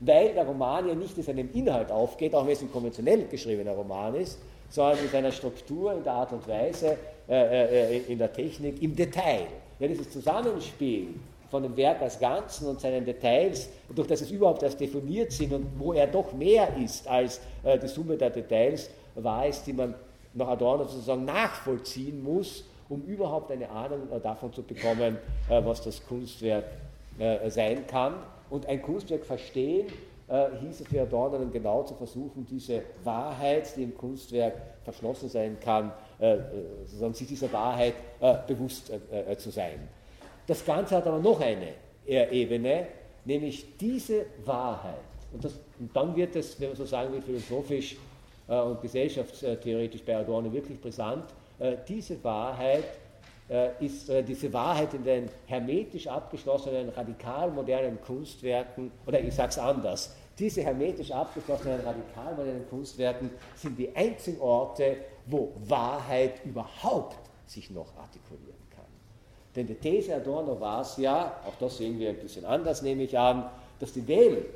Weil 0.00 0.34
der 0.34 0.44
Roman 0.44 0.86
ja 0.86 0.94
nicht 0.94 1.16
in 1.16 1.24
seinem 1.24 1.50
Inhalt 1.52 1.90
aufgeht, 1.90 2.34
auch 2.34 2.44
wenn 2.44 2.52
es 2.52 2.62
ein 2.62 2.70
konventionell 2.70 3.24
geschriebener 3.26 3.72
Roman 3.72 4.14
ist, 4.14 4.38
sondern 4.68 4.98
in 4.98 5.08
seiner 5.08 5.32
Struktur, 5.32 5.94
in 5.94 6.04
der 6.04 6.12
Art 6.12 6.32
und 6.32 6.46
Weise, 6.46 6.96
äh, 7.28 7.96
äh, 7.96 8.02
in 8.06 8.18
der 8.18 8.32
Technik, 8.32 8.82
im 8.82 8.94
Detail. 8.94 9.46
Ja, 9.78 9.88
dieses 9.88 10.10
Zusammenspiel 10.10 11.14
von 11.50 11.62
dem 11.62 11.76
Werk 11.76 12.02
als 12.02 12.18
Ganzen 12.18 12.68
und 12.68 12.80
seinen 12.80 13.04
Details, 13.04 13.70
durch 13.94 14.06
das 14.06 14.20
es 14.20 14.30
überhaupt 14.30 14.62
erst 14.62 14.78
definiert 14.78 15.32
sind 15.32 15.52
und 15.52 15.66
wo 15.78 15.94
er 15.94 16.06
doch 16.06 16.32
mehr 16.34 16.68
ist 16.76 17.08
als 17.08 17.40
äh, 17.64 17.78
die 17.78 17.88
Summe 17.88 18.16
der 18.16 18.30
Details, 18.30 18.90
war 19.14 19.46
es, 19.46 19.62
die 19.62 19.72
man 19.72 19.94
nach 20.34 20.48
Adorno 20.48 20.84
sozusagen 20.84 21.24
nachvollziehen 21.24 22.22
muss, 22.22 22.64
um 22.88 23.02
überhaupt 23.02 23.50
eine 23.50 23.68
Ahnung 23.68 24.10
äh, 24.10 24.20
davon 24.20 24.52
zu 24.52 24.62
bekommen, 24.62 25.18
äh, 25.48 25.64
was 25.64 25.82
das 25.82 26.04
Kunstwerk 26.06 26.64
äh, 27.18 27.50
sein 27.50 27.86
kann. 27.86 28.14
Und 28.50 28.66
ein 28.66 28.80
Kunstwerk 28.82 29.24
verstehen 29.24 29.86
hieß 30.60 30.80
es 30.80 30.86
für 30.86 31.00
Adorno 31.00 31.38
dann 31.38 31.50
genau 31.50 31.84
zu 31.84 31.94
versuchen, 31.94 32.44
diese 32.44 32.82
Wahrheit, 33.02 33.74
die 33.74 33.82
im 33.82 33.96
Kunstwerk 33.96 34.60
verschlossen 34.84 35.30
sein 35.30 35.56
kann, 35.58 35.90
sozusagen 36.84 37.14
sich 37.14 37.28
dieser 37.28 37.50
Wahrheit 37.50 37.94
bewusst 38.46 38.92
zu 39.38 39.48
sein. 39.48 39.88
Das 40.46 40.62
Ganze 40.66 40.96
hat 40.96 41.06
aber 41.06 41.18
noch 41.18 41.40
eine 41.40 41.72
Ebene, 42.06 42.88
nämlich 43.24 43.78
diese 43.78 44.26
Wahrheit. 44.44 45.00
Und, 45.32 45.44
das, 45.46 45.58
und 45.78 45.96
dann 45.96 46.14
wird 46.14 46.36
es, 46.36 46.60
wenn 46.60 46.68
man 46.68 46.76
so 46.76 46.84
sagen 46.84 47.10
will, 47.10 47.22
philosophisch 47.22 47.96
und 48.48 48.80
gesellschaftstheoretisch 48.80 50.02
bei 50.02 50.16
Adorno 50.16 50.52
wirklich 50.52 50.80
brisant. 50.80 51.24
Äh, 51.58 51.76
diese 51.86 52.22
Wahrheit 52.24 52.84
äh, 53.48 53.84
ist 53.84 54.10
diese 54.26 54.52
Wahrheit 54.52 54.94
in 54.94 55.04
den 55.04 55.28
hermetisch 55.46 56.06
abgeschlossenen, 56.06 56.88
radikal 56.90 57.50
modernen 57.50 58.00
Kunstwerken, 58.00 58.90
oder 59.06 59.20
ich 59.20 59.34
sage 59.34 59.50
es 59.50 59.58
anders, 59.58 60.14
diese 60.38 60.62
hermetisch 60.62 61.10
abgeschlossenen, 61.10 61.80
radikal 61.80 62.34
modernen 62.36 62.68
Kunstwerken 62.68 63.30
sind 63.56 63.78
die 63.78 63.94
einzigen 63.94 64.40
Orte, 64.40 64.96
wo 65.26 65.52
Wahrheit 65.66 66.44
überhaupt 66.44 67.18
sich 67.46 67.70
noch 67.70 67.96
artikulieren 67.96 68.54
kann. 68.74 68.84
Denn 69.56 69.66
die 69.66 69.74
These 69.74 70.14
Adorno 70.14 70.60
war 70.60 70.82
es 70.82 70.96
ja, 70.96 71.40
auch 71.46 71.54
das 71.58 71.78
sehen 71.78 71.98
wir 71.98 72.10
ein 72.10 72.18
bisschen 72.18 72.44
anders, 72.44 72.82
nehme 72.82 73.02
ich 73.02 73.18
an, 73.18 73.50
dass 73.80 73.92
die 73.92 74.06
Welt 74.06 74.46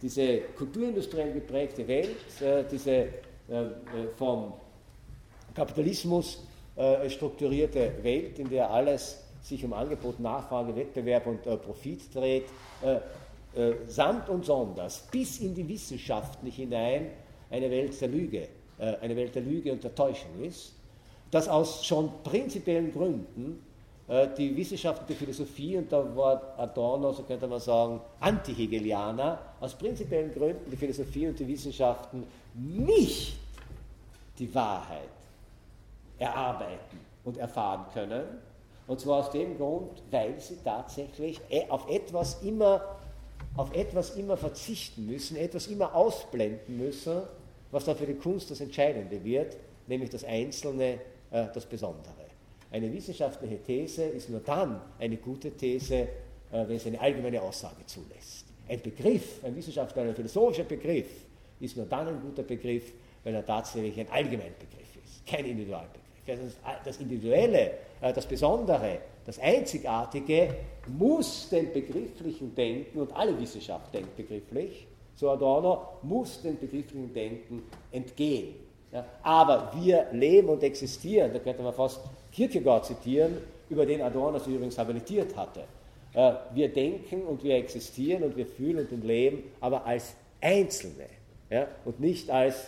diese 0.00 0.40
kulturindustriell 0.56 1.32
geprägte 1.32 1.86
Welt, 1.86 2.40
äh, 2.40 2.64
diese 2.70 2.92
äh, 2.92 3.06
äh, 3.48 3.70
vom 4.16 4.52
Kapitalismus 5.54 6.44
strukturierte 7.08 7.92
Welt, 8.04 8.38
in 8.38 8.48
der 8.48 8.70
alles 8.70 9.24
sich 9.42 9.64
um 9.64 9.72
Angebot, 9.72 10.20
Nachfrage, 10.20 10.76
Wettbewerb 10.76 11.26
und 11.26 11.42
Profit 11.42 12.14
dreht, 12.14 12.44
samt 13.88 14.28
und 14.28 14.44
sonders 14.44 15.08
bis 15.10 15.40
in 15.40 15.56
die 15.56 15.66
Wissenschaften 15.66 16.48
hinein 16.48 17.10
eine 17.50 17.68
Welt 17.68 18.00
der 18.00 18.06
Lüge, 18.06 18.46
eine 18.78 19.16
Welt 19.16 19.34
der 19.34 19.42
Lüge 19.42 19.72
und 19.72 19.82
der 19.82 19.92
Täuschung 19.92 20.40
ist, 20.40 20.72
dass 21.32 21.48
aus 21.48 21.84
schon 21.84 22.12
prinzipiellen 22.22 22.92
Gründen 22.92 23.60
die 24.08 24.56
Wissenschaft 24.56 25.02
und 25.02 25.10
die 25.10 25.14
Philosophie, 25.14 25.76
und 25.76 25.92
da 25.92 26.16
war 26.16 26.54
Adorno, 26.56 27.12
so 27.12 27.24
könnte 27.24 27.46
man 27.46 27.60
sagen, 27.60 28.00
Anti-Hegelianer, 28.20 29.38
aus 29.60 29.74
prinzipiellen 29.74 30.32
Gründen 30.32 30.70
die 30.70 30.76
Philosophie 30.76 31.28
und 31.28 31.38
die 31.38 31.46
Wissenschaften 31.46 32.24
nicht 32.54 33.36
die 34.38 34.54
Wahrheit 34.54 35.10
erarbeiten 36.18 36.98
und 37.24 37.36
erfahren 37.36 37.84
können. 37.92 38.24
Und 38.86 38.98
zwar 38.98 39.18
aus 39.18 39.30
dem 39.30 39.58
Grund, 39.58 40.02
weil 40.10 40.40
sie 40.40 40.56
tatsächlich 40.64 41.38
e, 41.50 41.68
auf 41.68 41.88
etwas 41.90 42.42
immer, 42.42 42.96
auf 43.56 43.74
etwas 43.74 44.16
immer 44.16 44.38
verzichten 44.38 45.06
müssen, 45.06 45.36
etwas 45.36 45.66
immer 45.66 45.94
ausblenden 45.94 46.78
müssen, 46.78 47.20
was 47.70 47.84
dann 47.84 47.96
für 47.96 48.06
die 48.06 48.14
Kunst 48.14 48.50
das 48.50 48.62
Entscheidende 48.62 49.22
wird, 49.22 49.58
nämlich 49.86 50.08
das 50.08 50.24
Einzelne, 50.24 51.00
äh, 51.30 51.46
das 51.52 51.66
Besondere. 51.66 52.17
Eine 52.70 52.92
wissenschaftliche 52.92 53.62
These 53.62 54.04
ist 54.04 54.28
nur 54.28 54.40
dann 54.40 54.80
eine 54.98 55.16
gute 55.16 55.50
These, 55.52 55.94
äh, 55.94 56.08
wenn 56.50 56.76
es 56.76 56.86
eine 56.86 57.00
allgemeine 57.00 57.40
Aussage 57.40 57.86
zulässt. 57.86 58.46
Ein 58.68 58.80
Begriff, 58.82 59.42
ein 59.42 59.56
wissenschaftlicher, 59.56 60.08
ein 60.08 60.14
philosophischer 60.14 60.64
Begriff 60.64 61.06
ist 61.60 61.76
nur 61.76 61.86
dann 61.86 62.08
ein 62.08 62.20
guter 62.20 62.42
Begriff, 62.42 62.92
wenn 63.24 63.34
er 63.34 63.44
tatsächlich 63.44 63.98
ein 63.98 64.08
Allgemeinbegriff 64.10 64.96
ist, 65.04 65.26
kein 65.26 65.44
Individualbegriff. 65.46 66.02
Das 66.84 66.98
Individuelle, 66.98 67.70
äh, 68.02 68.12
das 68.12 68.26
Besondere, 68.26 68.98
das 69.24 69.38
Einzigartige 69.38 70.54
muss 70.86 71.48
dem 71.48 71.72
begrifflichen 71.72 72.54
Denken, 72.54 73.00
und 73.00 73.12
alle 73.14 73.38
Wissenschaft 73.40 73.92
denkt 73.94 74.14
begrifflich, 74.16 74.86
so 75.14 75.30
Adorno, 75.30 75.98
muss 76.02 76.42
dem 76.42 76.58
begrifflichen 76.58 77.12
Denken 77.14 77.62
entgehen. 77.90 78.67
Ja, 78.92 79.04
aber 79.22 79.72
wir 79.80 80.06
leben 80.12 80.48
und 80.48 80.62
existieren, 80.62 81.30
da 81.32 81.38
könnte 81.38 81.62
man 81.62 81.74
fast 81.74 82.00
Kierkegaard 82.32 82.86
zitieren, 82.86 83.36
über 83.68 83.84
den 83.84 84.00
Adorno 84.00 84.38
sich 84.38 84.54
übrigens 84.54 84.78
habilitiert 84.78 85.36
hatte. 85.36 85.64
Äh, 86.14 86.32
wir 86.54 86.72
denken 86.72 87.22
und 87.22 87.44
wir 87.44 87.56
existieren 87.56 88.22
und 88.22 88.36
wir 88.36 88.46
fühlen 88.46 88.88
und 88.90 89.04
leben, 89.04 89.42
aber 89.60 89.84
als 89.84 90.14
Einzelne 90.40 91.06
ja, 91.50 91.66
und 91.84 92.00
nicht 92.00 92.30
als 92.30 92.66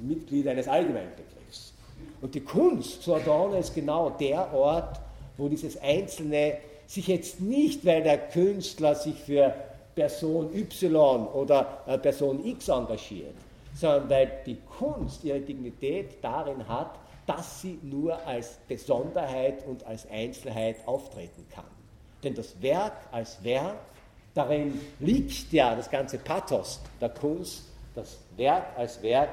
Mitglieder 0.00 0.52
eines 0.52 0.68
Allgemeinbegriffs. 0.68 1.74
Und 2.20 2.34
die 2.34 2.40
Kunst 2.40 3.02
zu 3.02 3.14
Adorno 3.14 3.58
ist 3.58 3.74
genau 3.74 4.10
der 4.10 4.52
Ort, 4.54 5.00
wo 5.36 5.48
dieses 5.48 5.76
Einzelne 5.80 6.54
sich 6.86 7.08
jetzt 7.08 7.40
nicht, 7.40 7.84
weil 7.84 8.02
der 8.02 8.18
Künstler 8.18 8.94
sich 8.94 9.14
für 9.14 9.54
Person 9.94 10.54
Y 10.54 11.26
oder 11.26 11.82
äh, 11.86 11.98
Person 11.98 12.44
X 12.44 12.68
engagiert, 12.68 13.34
sondern 13.74 14.08
weil 14.08 14.32
die 14.46 14.56
Kunst 14.78 15.24
ihre 15.24 15.40
Dignität 15.40 16.22
darin 16.22 16.66
hat, 16.68 16.98
dass 17.26 17.60
sie 17.62 17.78
nur 17.82 18.18
als 18.26 18.58
Besonderheit 18.68 19.66
und 19.66 19.84
als 19.86 20.08
Einzelheit 20.10 20.76
auftreten 20.86 21.46
kann. 21.50 21.64
Denn 22.22 22.34
das 22.34 22.60
Werk 22.62 22.94
als 23.12 23.42
Werk, 23.42 23.76
darin 24.34 24.80
liegt 25.00 25.52
ja 25.52 25.74
das 25.74 25.90
ganze 25.90 26.18
Pathos 26.18 26.80
der 27.00 27.10
Kunst, 27.10 27.64
das 27.94 28.18
Werk 28.36 28.76
als 28.76 29.02
Werk 29.02 29.30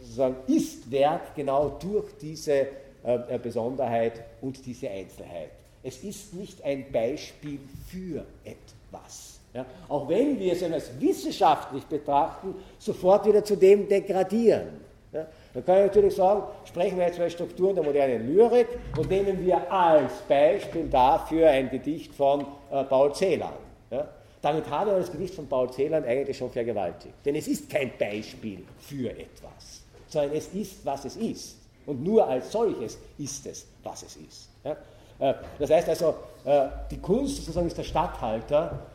sozusagen 0.00 0.36
ist 0.46 0.90
Werk 0.90 1.34
genau 1.34 1.68
durch 1.80 2.16
diese 2.20 2.66
äh, 3.02 3.38
Besonderheit 3.40 4.24
und 4.40 4.64
diese 4.64 4.90
Einzelheit. 4.90 5.50
Es 5.82 6.02
ist 6.02 6.34
nicht 6.34 6.62
ein 6.62 6.90
Beispiel 6.90 7.60
für 7.88 8.24
etwas. 8.44 9.29
Ja, 9.52 9.66
auch 9.88 10.08
wenn 10.08 10.38
wir 10.38 10.52
es 10.52 10.62
als 10.62 10.90
wissenschaftlich 11.00 11.84
betrachten, 11.84 12.54
sofort 12.78 13.26
wieder 13.26 13.44
zu 13.44 13.56
dem 13.56 13.88
degradieren. 13.88 14.80
Ja, 15.12 15.26
dann 15.52 15.64
kann 15.64 15.78
ich 15.78 15.86
natürlich 15.86 16.14
sagen, 16.14 16.42
sprechen 16.64 16.96
wir 16.96 17.06
jetzt 17.06 17.16
über 17.16 17.28
Strukturen 17.28 17.74
der 17.74 17.82
modernen 17.82 18.32
Lyrik 18.32 18.68
und 18.96 19.10
nehmen 19.10 19.44
wir 19.44 19.70
als 19.72 20.12
Beispiel 20.28 20.88
dafür 20.88 21.50
ein 21.50 21.68
Gedicht 21.68 22.14
von 22.14 22.46
äh, 22.70 22.84
Paul 22.84 23.12
Celan. 23.12 23.54
Ja, 23.90 24.06
damit 24.40 24.70
habe 24.70 24.92
ich 24.92 24.96
das 24.98 25.10
Gedicht 25.10 25.34
von 25.34 25.48
Paul 25.48 25.68
Celan 25.72 26.04
eigentlich 26.04 26.36
schon 26.36 26.50
vergewaltigt. 26.50 27.14
Denn 27.24 27.34
es 27.34 27.48
ist 27.48 27.68
kein 27.68 27.90
Beispiel 27.98 28.62
für 28.78 29.10
etwas, 29.10 29.82
sondern 30.06 30.36
es 30.36 30.46
ist, 30.54 30.86
was 30.86 31.04
es 31.04 31.16
ist. 31.16 31.56
Und 31.86 32.04
nur 32.04 32.24
als 32.26 32.52
solches 32.52 32.98
ist 33.18 33.46
es, 33.46 33.66
was 33.82 34.04
es 34.04 34.14
ist. 34.16 34.48
Ja? 34.62 34.76
Äh, 35.18 35.34
das 35.58 35.70
heißt 35.70 35.88
also, 35.88 36.14
äh, 36.44 36.68
die 36.90 36.98
Kunst 36.98 37.36
sozusagen 37.38 37.66
ist 37.66 37.78
der 37.78 37.82
Statthalter 37.82 38.86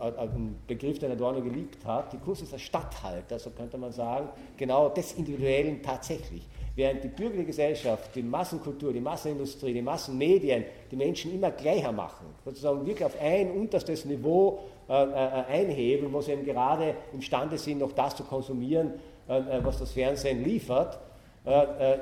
ein 0.00 0.56
Begriff, 0.66 0.98
den 0.98 1.12
Adorno 1.12 1.40
geliebt 1.42 1.84
hat, 1.84 2.12
die 2.12 2.18
Kunst 2.18 2.42
ist 2.42 2.52
der 2.52 2.58
Statthalter, 2.58 3.38
so 3.38 3.50
könnte 3.50 3.76
man 3.78 3.92
sagen, 3.92 4.28
genau 4.56 4.88
des 4.88 5.14
Individuellen 5.14 5.82
tatsächlich. 5.82 6.46
Während 6.76 7.02
die 7.02 7.08
bürgerliche 7.08 7.46
Gesellschaft, 7.46 8.14
die 8.14 8.22
Massenkultur, 8.22 8.92
die 8.92 9.00
Massenindustrie, 9.00 9.72
die 9.72 9.82
Massenmedien 9.82 10.64
die 10.90 10.96
Menschen 10.96 11.34
immer 11.34 11.50
gleicher 11.50 11.90
machen, 11.90 12.26
sozusagen 12.44 12.86
wirklich 12.86 13.04
auf 13.04 13.20
ein 13.20 13.50
unterstes 13.50 14.04
Niveau 14.04 14.60
äh, 14.88 14.92
äh, 14.92 15.16
einhebeln, 15.48 16.12
wo 16.12 16.20
sie 16.20 16.32
eben 16.32 16.44
gerade 16.44 16.94
imstande 17.12 17.58
sind, 17.58 17.80
noch 17.80 17.92
das 17.92 18.14
zu 18.14 18.22
konsumieren, 18.22 18.92
äh, 19.28 19.38
äh 19.38 19.64
was 19.64 19.78
das 19.80 19.92
Fernsehen 19.92 20.44
liefert, 20.44 20.98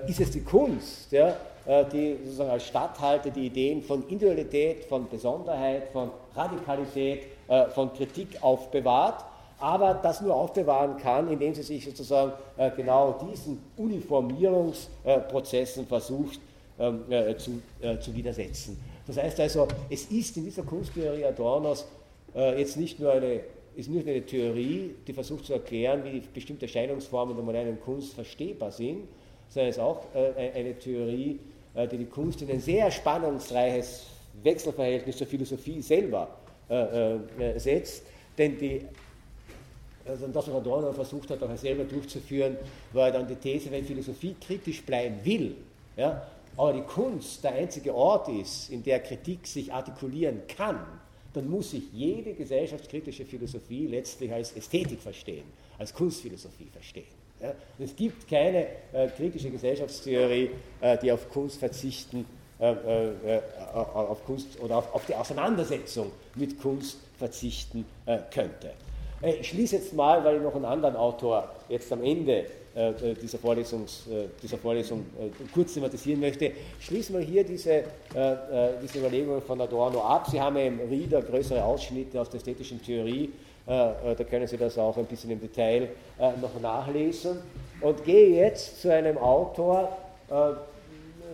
ist 0.08 0.18
es 0.18 0.32
die 0.32 0.42
Kunst, 0.42 1.12
die 1.12 2.16
sozusagen 2.24 2.50
als 2.50 2.66
Statthalter 2.66 3.30
die 3.30 3.46
Ideen 3.46 3.80
von 3.80 4.02
Individualität, 4.08 4.86
von 4.86 5.08
Besonderheit, 5.08 5.88
von 5.92 6.10
Radikalität, 6.34 7.28
äh, 7.48 7.66
von 7.66 7.92
Kritik 7.92 8.42
aufbewahrt, 8.42 9.24
aber 9.60 9.94
das 9.94 10.20
nur 10.20 10.34
aufbewahren 10.34 10.96
kann, 10.96 11.30
indem 11.30 11.54
sie 11.54 11.62
sich 11.62 11.84
sozusagen 11.84 12.32
äh, 12.56 12.72
genau 12.72 13.20
diesen 13.30 13.62
Uniformierungsprozessen 13.76 15.86
versucht 15.86 16.40
ähm, 16.80 17.04
äh, 17.08 17.36
zu, 17.36 17.62
zu 18.00 18.12
widersetzen. 18.14 18.76
Das 19.06 19.16
heißt 19.16 19.38
also, 19.38 19.68
es 19.88 20.06
ist 20.06 20.36
in 20.36 20.42
dieser 20.44 20.64
Kunsttheorie 20.64 21.24
Adornos 21.24 21.86
jetzt 22.34 22.76
nicht 22.76 22.98
nur 23.00 23.12
eine 23.12 23.40
ist 23.76 23.88
nicht 23.88 24.06
eine 24.06 24.26
Theorie, 24.26 24.94
die 25.06 25.12
versucht 25.12 25.46
zu 25.46 25.54
erklären, 25.54 26.02
wie 26.04 26.20
bestimmte 26.20 26.66
Erscheinungsformen 26.66 27.36
der 27.36 27.44
modernen 27.44 27.80
Kunst 27.80 28.14
verstehbar 28.14 28.72
sind, 28.72 29.04
sondern 29.48 29.70
es 29.70 29.76
ist 29.76 29.82
auch 29.82 30.02
eine 30.14 30.78
Theorie, 30.78 31.38
die 31.90 31.96
die 31.96 32.06
Kunst 32.06 32.42
in 32.42 32.50
ein 32.50 32.60
sehr 32.60 32.90
spannungsreiches 32.90 34.06
Wechselverhältnis 34.42 35.16
zur 35.16 35.26
Philosophie 35.26 35.80
selber 35.80 36.28
äh, 36.68 37.14
äh, 37.14 37.58
setzt. 37.58 38.02
Denn 38.36 38.58
die, 38.58 38.82
also 40.06 40.26
das, 40.28 40.48
was 40.48 40.54
Adorno 40.54 40.92
versucht 40.92 41.30
hat, 41.30 41.42
auch 41.42 41.56
selber 41.56 41.84
durchzuführen, 41.84 42.56
war 42.92 43.10
dann 43.10 43.26
die 43.26 43.36
These, 43.36 43.70
wenn 43.70 43.84
Philosophie 43.84 44.36
kritisch 44.40 44.82
bleiben 44.82 45.16
will, 45.24 45.56
ja, 45.96 46.26
aber 46.56 46.72
die 46.72 46.82
Kunst 46.82 47.44
der 47.44 47.52
einzige 47.52 47.94
Ort 47.94 48.28
ist, 48.28 48.70
in 48.70 48.82
der 48.82 49.00
Kritik 49.00 49.46
sich 49.46 49.72
artikulieren 49.72 50.42
kann, 50.48 50.78
dann 51.34 51.50
muss 51.50 51.72
sich 51.72 51.82
jede 51.92 52.32
gesellschaftskritische 52.32 53.26
Philosophie 53.26 53.86
letztlich 53.86 54.32
als 54.32 54.56
Ästhetik 54.56 55.00
verstehen, 55.00 55.44
als 55.78 55.92
Kunstphilosophie 55.92 56.68
verstehen. 56.72 57.04
Ja. 57.38 57.54
es 57.78 57.94
gibt 57.94 58.26
keine 58.26 58.66
äh, 58.94 59.08
kritische 59.14 59.50
Gesellschaftstheorie, 59.50 60.50
äh, 60.80 60.96
die 60.96 61.12
auf 61.12 61.28
Kunst 61.28 61.58
verzichten 61.58 62.24
äh, 62.58 62.72
äh, 62.72 63.36
äh, 63.36 63.40
auf 63.74 64.24
Kunst 64.24 64.58
oder 64.62 64.78
auf, 64.78 64.94
auf, 64.94 65.04
die 65.04 65.14
Auseinandersetzung 65.14 66.10
mit 66.36 66.58
Kunst 66.58 66.96
verzichten 67.18 67.84
könnte. 68.30 68.70
Ich 69.22 69.48
schließe 69.48 69.76
jetzt 69.76 69.92
mal, 69.92 70.24
weil 70.24 70.36
ich 70.36 70.42
noch 70.42 70.54
einen 70.54 70.64
anderen 70.64 70.96
Autor 70.96 71.50
jetzt 71.68 71.92
am 71.92 72.02
Ende 72.02 72.46
dieser, 73.22 73.38
Vorlesungs, 73.38 74.04
dieser 74.42 74.58
Vorlesung 74.58 75.06
kurz 75.54 75.72
thematisieren 75.72 76.20
möchte, 76.20 76.52
schließen 76.78 77.16
wir 77.16 77.24
hier 77.24 77.42
diese, 77.42 77.84
diese 78.82 78.98
Überlegungen 78.98 79.40
von 79.40 79.58
Adorno 79.58 80.02
ab. 80.02 80.26
Sie 80.30 80.38
haben 80.38 80.56
im 80.56 80.80
Rieder 80.80 81.22
größere 81.22 81.64
Ausschnitte 81.64 82.20
aus 82.20 82.28
der 82.28 82.36
ästhetischen 82.36 82.82
Theorie, 82.82 83.32
da 83.64 84.14
können 84.28 84.46
Sie 84.46 84.58
das 84.58 84.76
auch 84.76 84.98
ein 84.98 85.06
bisschen 85.06 85.30
im 85.30 85.40
Detail 85.40 85.88
noch 86.18 86.60
nachlesen. 86.60 87.38
Und 87.80 88.04
gehe 88.04 88.28
jetzt 88.28 88.82
zu 88.82 88.92
einem 88.92 89.16
Autor, 89.16 89.96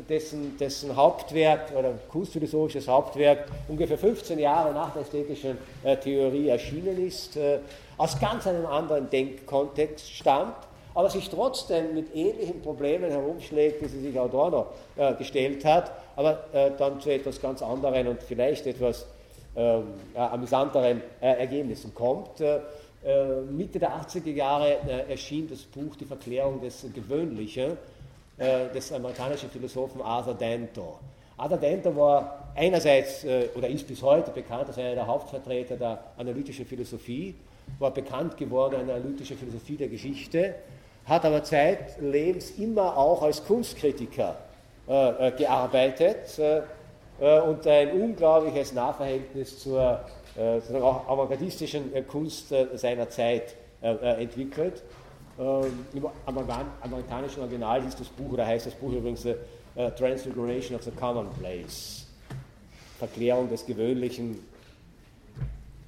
dessen, 0.09 0.57
dessen 0.59 0.95
Hauptwerk 0.97 1.73
oder 1.77 1.95
kunstphilosophisches 2.09 2.89
Hauptwerk 2.89 3.47
ungefähr 3.69 3.99
15 3.99 4.39
Jahre 4.39 4.73
nach 4.73 4.93
der 4.93 5.03
ästhetischen 5.03 5.59
äh, 5.83 5.97
Theorie 5.97 6.49
erschienen 6.49 7.07
ist, 7.07 7.37
äh, 7.37 7.59
aus 7.97 8.19
ganz 8.19 8.47
einem 8.47 8.67
anderen 8.67 9.09
Denkkontext 9.11 10.11
stammt, 10.11 10.57
aber 10.95 11.09
sich 11.09 11.29
trotzdem 11.29 11.95
mit 11.95 12.15
ähnlichen 12.15 12.61
Problemen 12.61 13.11
herumschlägt, 13.11 13.83
wie 13.83 13.89
sie 13.89 14.01
sich 14.01 14.19
Adorno 14.19 14.67
äh, 14.97 15.15
gestellt 15.15 15.65
hat, 15.65 15.93
aber 16.17 16.45
äh, 16.53 16.71
dann 16.77 17.01
zu 17.01 17.11
etwas 17.11 17.41
ganz 17.41 17.63
anderen 17.63 18.09
und 18.09 18.23
vielleicht 18.23 18.67
etwas 18.67 19.07
ähm, 19.55 19.89
amüsanteren 20.15 21.03
Ergebnissen 21.21 21.95
kommt. 21.95 22.43
Mitte 23.51 23.79
der 23.79 23.91
80er 24.01 24.33
Jahre 24.33 24.79
erschien 25.11 25.47
das 25.47 25.61
Buch 25.65 25.95
Die 25.97 26.07
Verklärung 26.07 26.63
des 26.63 26.87
Gewöhnlichen 26.95 27.77
des 28.75 28.93
amerikanischen 28.93 29.51
Philosophen 29.51 30.03
Arthur 30.03 30.35
Danto. 30.35 30.99
Arthur 31.37 31.59
Danto 31.59 31.97
war 31.97 32.53
einerseits 32.55 33.25
äh, 33.25 33.49
oder 33.55 33.69
ist 33.69 33.87
bis 33.87 34.03
heute 34.03 34.31
bekannt 34.31 34.69
als 34.69 34.79
einer 34.79 34.95
der 34.95 35.07
Hauptvertreter 35.07 35.77
der 35.77 35.99
analytischen 36.17 36.67
Philosophie, 36.67 37.35
war 37.79 37.91
bekannt 37.91 38.37
geworden 38.37 38.77
als 38.77 38.91
analytische 38.91 39.35
Philosophie 39.35 39.77
der 39.77 39.89
Geschichte, 39.89 40.55
hat 41.07 41.25
aber 41.25 41.43
zeitlebens 41.43 42.51
immer 42.59 42.97
auch 42.97 43.23
als 43.23 43.45
Kunstkritiker 43.45 44.37
äh, 44.89 45.29
äh, 45.29 45.33
gearbeitet 45.33 46.39
äh, 46.39 46.63
äh 47.21 47.41
und 47.41 47.67
ein 47.67 47.93
unglaubliches 47.93 48.73
Nahverhältnis 48.73 49.59
zur 49.59 50.01
äh, 50.37 50.61
avantgardistischen 50.77 51.93
Kunst 52.07 52.55
seiner 52.75 53.09
Zeit 53.09 53.55
entwickelt. 53.81 54.83
Ähm, 55.39 55.87
Im 55.95 56.07
amerikanischen 56.27 57.41
Original 57.41 57.83
hieß 57.83 57.97
das 57.97 58.09
Buch, 58.09 58.33
oder 58.33 58.47
heißt 58.47 58.67
das 58.67 58.75
Buch 58.75 58.93
übrigens 58.93 59.25
uh, 59.25 59.35
Transfiguration 59.97 60.77
of 60.77 60.83
the 60.83 60.91
Commonplace. 60.91 62.07
Verklärung 62.99 63.49
des 63.49 63.65
Gewöhnlichen. 63.65 64.39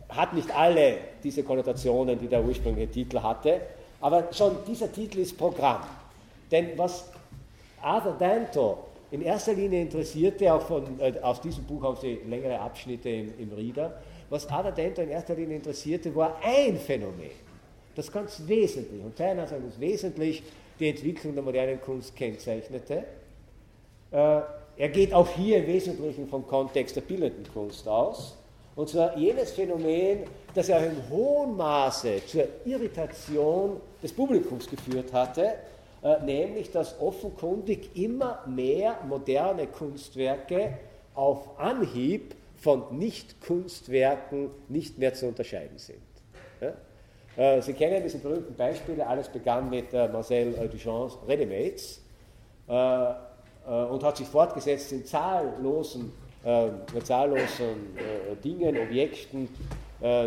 Hat 0.08 0.32
nicht 0.32 0.50
alle 0.56 0.98
diese 1.22 1.42
Konnotationen, 1.42 2.18
die 2.18 2.28
der 2.28 2.42
ursprüngliche 2.42 2.90
Titel 2.90 3.20
hatte, 3.20 3.60
aber 4.00 4.32
schon 4.32 4.56
dieser 4.66 4.90
Titel 4.90 5.18
ist 5.18 5.36
Programm. 5.36 5.82
Denn 6.50 6.78
was 6.78 7.10
Arthur 7.82 8.16
Danto 8.18 8.78
in 9.10 9.22
erster 9.22 9.52
Linie 9.52 9.82
interessierte, 9.82 10.52
auch 10.52 10.62
von, 10.62 10.98
äh, 11.00 11.14
aus 11.20 11.40
diesem 11.40 11.64
Buch 11.64 11.82
haben 11.82 11.96
Sie 12.00 12.20
längere 12.28 12.58
Abschnitte 12.58 13.08
im, 13.08 13.32
im 13.38 13.52
Reader, 13.52 14.00
was 14.30 14.46
Arthur 14.48 14.72
Danto 14.72 15.02
in 15.02 15.10
erster 15.10 15.34
Linie 15.34 15.56
interessierte, 15.56 16.14
war 16.14 16.36
ein 16.42 16.76
Phänomen 16.78 17.43
das 17.94 18.10
ganz 18.10 18.42
wesentlich 18.46 19.02
und 19.02 19.16
seinerseits 19.16 19.78
wesentlich 19.78 20.42
die 20.78 20.88
Entwicklung 20.88 21.34
der 21.34 21.42
modernen 21.42 21.80
Kunst 21.80 22.16
kennzeichnete. 22.16 23.04
Äh, 24.10 24.40
er 24.76 24.88
geht 24.88 25.12
auch 25.12 25.28
hier 25.28 25.58
im 25.58 25.66
Wesentlichen 25.66 26.28
vom 26.28 26.46
Kontext 26.46 26.96
der 26.96 27.02
bildenden 27.02 27.46
Kunst 27.52 27.86
aus. 27.86 28.36
Und 28.76 28.88
zwar 28.88 29.16
jenes 29.16 29.52
Phänomen, 29.52 30.24
das 30.52 30.68
ja 30.68 30.78
in 30.78 30.96
hohem 31.08 31.56
Maße 31.56 32.22
zur 32.26 32.48
Irritation 32.64 33.80
des 34.02 34.12
Publikums 34.12 34.68
geführt 34.68 35.12
hatte, 35.12 35.54
äh, 36.02 36.20
nämlich 36.24 36.72
dass 36.72 37.00
offenkundig 37.00 37.90
immer 37.94 38.44
mehr 38.46 38.98
moderne 39.08 39.68
Kunstwerke 39.68 40.78
auf 41.14 41.58
Anhieb 41.58 42.34
von 42.56 42.98
Nicht-Kunstwerken 42.98 44.50
nicht 44.68 44.98
mehr 44.98 45.14
zu 45.14 45.26
unterscheiden 45.26 45.78
sind. 45.78 45.98
Äh, 47.36 47.60
Sie 47.62 47.72
kennen 47.72 48.02
diese 48.02 48.18
berühmten 48.18 48.54
Beispiele, 48.54 49.06
alles 49.06 49.28
begann 49.28 49.68
mit 49.70 49.92
äh, 49.92 50.08
Marcel 50.08 50.54
äh, 50.54 50.68
Duchamps 50.68 51.18
Readymates 51.26 52.00
und 52.66 54.02
hat 54.02 54.16
sich 54.16 54.26
fortgesetzt 54.26 54.90
in 54.92 55.04
zahllosen, 55.04 56.10
zahllosen 57.02 57.94
Dingen, 58.42 58.78
Objekten, 58.78 59.50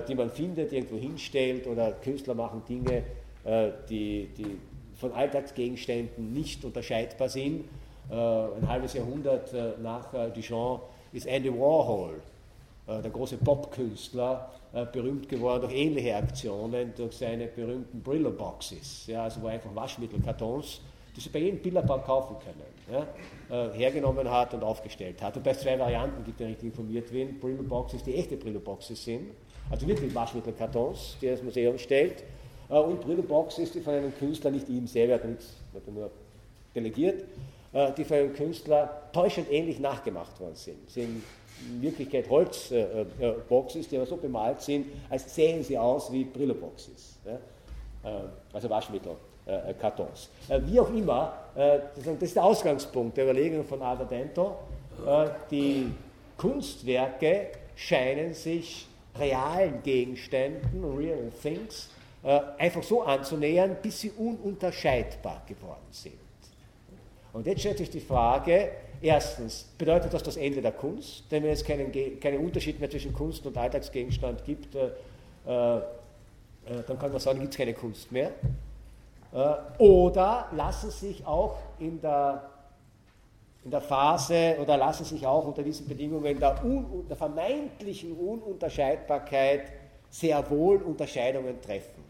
die 0.07 0.13
man 0.13 0.29
findet, 0.29 0.71
irgendwo 0.71 0.97
hinstellt 0.97 1.65
oder 1.65 1.93
Künstler 1.93 2.35
machen 2.35 2.61
Dinge, 2.69 3.01
die, 3.89 4.29
die 4.37 4.59
von 4.97 5.11
Alltagsgegenständen 5.13 6.31
nicht 6.31 6.63
unterscheidbar 6.63 7.29
sind. 7.29 7.65
ein 8.11 8.67
halbes 8.67 8.93
Jahrhundert 8.93 9.51
nach 9.81 10.11
Duchamp 10.35 10.81
ist 11.11 11.25
Andy 11.25 11.51
Warhol, 11.51 12.21
der 12.87 13.11
große 13.11 13.37
Popkünstler, 13.37 14.49
berühmt 14.93 15.27
geworden 15.27 15.63
durch 15.63 15.73
ähnliche 15.73 16.15
Aktionen, 16.15 16.93
durch 16.95 17.17
seine 17.17 17.47
berühmten 17.47 18.01
Brillo-Boxes, 18.01 19.07
ja, 19.07 19.23
also 19.23 19.41
wo 19.41 19.47
einfach 19.47 19.73
Waschmittelkartons 19.75 20.81
die 21.17 21.21
Sie 21.21 21.29
bei 21.29 21.39
jedem 21.39 21.59
Bilderbank 21.59 22.05
kaufen 22.05 22.35
können, 22.39 23.07
ja, 23.49 23.67
äh, 23.69 23.73
hergenommen 23.75 24.29
hat 24.29 24.53
und 24.53 24.63
aufgestellt 24.63 25.21
hat. 25.21 25.35
Und 25.35 25.43
bei 25.43 25.53
zwei 25.53 25.77
Varianten 25.79 26.23
gibt, 26.23 26.39
er 26.39 26.47
richtig 26.47 26.69
informiert 26.69 27.11
werden. 27.11 27.39
Brillo-Boxes, 27.39 28.03
die 28.03 28.15
echte 28.15 28.37
Brillo-Boxes 28.37 29.03
sind, 29.03 29.31
also 29.71 29.87
wirklich 29.87 30.13
Waschmittelkartons, 30.13 31.17
die 31.19 31.27
das 31.27 31.41
Museum 31.41 31.77
stellt, 31.79 32.23
äh, 32.69 32.77
und 32.77 33.01
Brillo-Boxes, 33.01 33.71
die 33.71 33.81
von 33.81 33.95
einem 33.95 34.15
Künstler, 34.15 34.51
nicht 34.51 34.69
ihm 34.69 34.85
selber, 34.85 35.15
hat 35.15 35.25
nichts, 35.25 35.55
hat 35.73 35.81
er 35.87 35.93
nur 35.93 36.11
delegiert, 36.75 37.23
äh, 37.73 37.91
die 37.93 38.03
von 38.03 38.17
einem 38.17 38.33
Künstler 38.33 39.09
täuschend 39.11 39.51
ähnlich 39.51 39.79
nachgemacht 39.79 40.39
worden 40.39 40.55
sind. 40.55 40.87
sind 40.87 41.23
in 41.69 41.81
Wirklichkeit 41.81 42.29
Holzboxes, 42.29 43.87
die 43.89 43.97
aber 43.97 44.05
so 44.05 44.17
bemalt 44.17 44.61
sind, 44.61 44.87
als 45.09 45.33
sähen 45.33 45.63
sie 45.63 45.77
aus 45.77 46.11
wie. 46.11 46.27
Also 48.53 48.69
Waschmittel. 48.69 49.15
Äh, 49.47 49.73
Kartons. 49.79 50.29
Äh, 50.49 50.59
wie 50.65 50.77
auch 50.77 50.89
immer, 50.89 51.33
äh, 51.55 51.79
das 51.95 52.21
ist 52.21 52.35
der 52.35 52.43
Ausgangspunkt 52.43 53.15
der 53.15 53.23
Überlegung 53.23 53.63
von 53.63 53.81
Ada 53.81 54.03
Dento. 54.03 54.57
Die 55.49 55.89
Kunstwerke 56.37 57.51
scheinen 57.75 58.33
sich 58.33 58.87
realen 59.17 59.81
Gegenständen, 59.83 60.97
real 60.97 61.31
things, 61.39 61.89
einfach 62.57 62.81
so 62.81 63.03
anzunähern, 63.03 63.77
bis 63.79 64.01
sie 64.01 64.09
ununterscheidbar 64.09 65.43
geworden 65.47 65.85
sind. 65.91 66.15
Und 67.31 67.45
jetzt 67.45 67.59
stellt 67.59 67.77
sich 67.77 67.91
die 67.91 67.99
Frage, 67.99 68.71
erstens, 69.01 69.67
bedeutet 69.77 70.13
das 70.13 70.23
das 70.23 70.37
Ende 70.37 70.61
der 70.61 70.71
Kunst? 70.71 71.23
Denn 71.31 71.43
wenn 71.43 71.51
es 71.51 71.63
keinen, 71.63 71.91
keinen 72.19 72.45
Unterschied 72.45 72.79
mehr 72.79 72.89
zwischen 72.89 73.13
Kunst 73.13 73.45
und 73.45 73.57
Alltagsgegenstand 73.57 74.43
gibt, 74.45 74.75
äh, 74.75 74.87
äh, 75.47 75.81
dann 76.85 76.99
kann 76.99 77.11
man 77.11 77.19
sagen, 77.19 77.39
gibt 77.39 77.53
es 77.53 77.57
keine 77.57 77.73
Kunst 77.73 78.11
mehr. 78.11 78.31
Äh, 79.33 79.81
oder 79.81 80.47
lassen 80.51 80.91
sich 80.91 81.25
auch 81.25 81.57
in 81.79 82.01
der, 82.01 82.49
in 83.63 83.71
der 83.71 83.81
Phase 83.81 84.57
oder 84.61 84.77
lassen 84.77 85.05
sich 85.05 85.25
auch 85.25 85.45
unter 85.45 85.63
diesen 85.63 85.87
Bedingungen 85.87 86.39
der, 86.39 86.63
un, 86.63 87.05
der 87.07 87.17
vermeintlichen 87.17 88.13
Ununterscheidbarkeit 88.13 89.71
sehr 90.09 90.49
wohl 90.49 90.77
Unterscheidungen 90.77 91.61
treffen. 91.61 92.03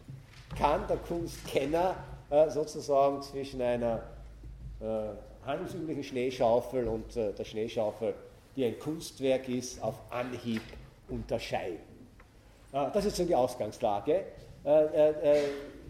Kann 0.56 0.86
der 0.88 0.96
Kunstkenner 0.96 1.94
äh, 2.30 2.48
sozusagen 2.50 3.22
zwischen 3.22 3.60
einer 3.60 4.02
äh, 4.80 5.27
handelsüblichen 5.48 6.04
Schneeschaufel 6.04 6.86
und 6.86 7.16
äh, 7.16 7.32
der 7.32 7.44
Schneeschaufel, 7.44 8.14
die 8.54 8.64
ein 8.64 8.78
Kunstwerk 8.78 9.48
ist, 9.48 9.82
auf 9.82 9.96
Anhieb 10.10 10.62
unterscheiden? 11.08 11.78
Äh, 12.72 12.86
das 12.92 13.04
ist 13.04 13.16
so 13.16 13.24
die 13.24 13.34
Ausgangslage. 13.34 14.24
Äh, 14.64 15.40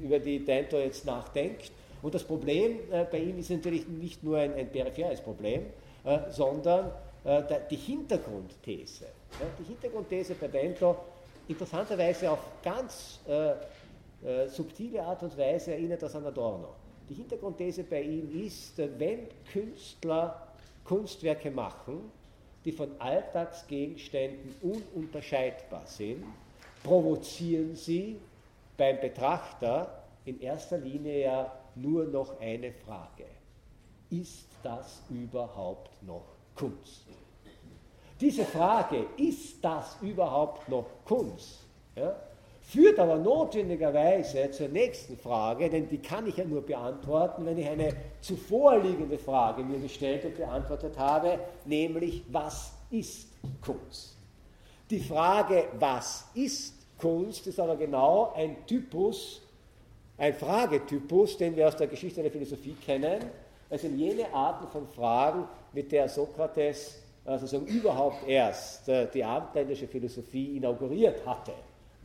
über 0.02 0.18
die 0.18 0.44
Dento 0.44 0.78
jetzt 0.78 1.04
nachdenkt. 1.04 1.70
Und 2.02 2.14
das 2.14 2.22
Problem 2.22 2.78
äh, 2.90 3.04
bei 3.04 3.18
ihm 3.18 3.38
ist 3.38 3.50
natürlich 3.50 3.88
nicht 3.88 4.22
nur 4.22 4.38
ein, 4.38 4.54
ein 4.54 4.70
peripheres 4.70 5.20
Problem, 5.20 5.66
äh, 6.04 6.18
sondern 6.30 6.92
äh, 7.24 7.42
die 7.70 7.76
Hintergrundthese. 7.76 9.04
Ja, 9.04 9.46
die 9.58 9.64
Hintergrundthese 9.64 10.34
bei 10.34 10.48
Dento 10.48 10.96
interessanterweise 11.48 12.30
auf 12.30 12.38
ganz 12.62 13.20
äh, 13.26 13.50
äh, 14.24 14.48
subtile 14.48 15.02
Art 15.02 15.22
und 15.22 15.36
Weise 15.36 15.72
erinnert 15.72 16.02
das 16.02 16.14
an 16.14 16.26
Adorno. 16.26 16.68
Die 17.08 17.14
Hintergrundthese 17.14 17.84
bei 17.84 18.02
ihm 18.02 18.44
ist, 18.44 18.76
wenn 18.76 19.28
Künstler 19.52 20.48
Kunstwerke 20.84 21.50
machen, 21.50 22.10
die 22.64 22.72
von 22.72 22.90
Alltagsgegenständen 22.98 24.54
ununterscheidbar 24.62 25.86
sind, 25.86 26.24
provozieren 26.82 27.74
sie 27.74 28.16
beim 28.76 29.00
Betrachter 29.00 30.04
in 30.24 30.40
erster 30.40 30.78
Linie 30.78 31.22
ja 31.22 31.52
nur 31.74 32.04
noch 32.04 32.40
eine 32.40 32.72
Frage. 32.72 33.24
Ist 34.10 34.48
das 34.62 35.02
überhaupt 35.10 35.90
noch 36.02 36.24
Kunst? 36.54 37.06
Diese 38.20 38.44
Frage, 38.44 39.06
ist 39.16 39.62
das 39.62 39.96
überhaupt 40.02 40.68
noch 40.68 40.86
Kunst, 41.04 41.60
ja, 41.94 42.16
führt 42.68 42.98
aber 42.98 43.16
notwendigerweise 43.16 44.50
zur 44.50 44.68
nächsten 44.68 45.16
Frage, 45.16 45.70
denn 45.70 45.88
die 45.88 45.98
kann 45.98 46.26
ich 46.26 46.36
ja 46.36 46.44
nur 46.44 46.60
beantworten, 46.60 47.46
wenn 47.46 47.56
ich 47.56 47.66
eine 47.66 47.94
zuvorliegende 48.20 49.16
Frage 49.16 49.62
mir 49.62 49.78
gestellt 49.78 50.26
und 50.26 50.36
beantwortet 50.36 50.98
habe, 50.98 51.38
nämlich 51.64 52.22
was 52.30 52.72
ist 52.90 53.28
Kunst? 53.62 54.16
Die 54.90 55.00
Frage, 55.00 55.64
was 55.78 56.26
ist 56.34 56.74
Kunst 56.98 57.46
ist 57.46 57.58
aber 57.58 57.76
genau 57.76 58.34
ein 58.36 58.66
Typus, 58.66 59.40
ein 60.18 60.34
Fragetypus, 60.34 61.38
den 61.38 61.56
wir 61.56 61.68
aus 61.68 61.76
der 61.76 61.86
Geschichte 61.86 62.20
der 62.20 62.30
Philosophie 62.30 62.76
kennen, 62.84 63.22
also 63.70 63.86
jene 63.86 64.32
Arten 64.34 64.66
von 64.68 64.86
Fragen, 64.88 65.44
mit 65.72 65.90
der 65.92 66.08
Sokrates 66.08 67.02
also 67.24 67.58
überhaupt 67.58 68.26
erst 68.26 68.88
äh, 68.88 69.06
die 69.12 69.22
abendländische 69.22 69.86
Philosophie 69.86 70.56
inauguriert 70.56 71.24
hatte. 71.26 71.52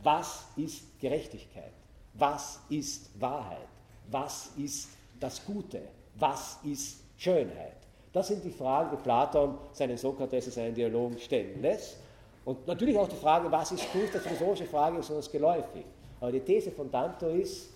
Was 0.04 0.44
ist 0.56 1.00
Gerechtigkeit? 1.00 1.72
Was 2.12 2.60
ist 2.68 3.10
Wahrheit? 3.20 3.66
Was 4.10 4.50
ist 4.56 4.90
das 5.18 5.44
Gute? 5.44 5.80
Was 6.16 6.58
ist 6.62 6.98
Schönheit? 7.16 7.76
Das 8.12 8.28
sind 8.28 8.44
die 8.44 8.50
Fragen, 8.50 8.96
die 8.96 9.02
Platon 9.02 9.58
seinen 9.72 9.96
Sokrates 9.96 10.46
in 10.46 10.52
seinen 10.52 10.74
Dialogen 10.74 11.18
stellen 11.18 11.60
lässt. 11.60 11.96
Und 12.44 12.66
natürlich 12.66 12.96
auch 12.96 13.08
die 13.08 13.16
Frage, 13.16 13.50
was 13.50 13.72
ist 13.72 13.90
Kunst, 13.90 14.14
als 14.14 14.24
philosophische 14.24 14.66
Frage 14.66 14.98
ist 14.98 15.10
uns 15.10 15.30
geläufig. 15.30 15.84
Aber 16.20 16.30
die 16.30 16.40
These 16.40 16.70
von 16.70 16.90
Danto 16.90 17.28
ist, 17.28 17.70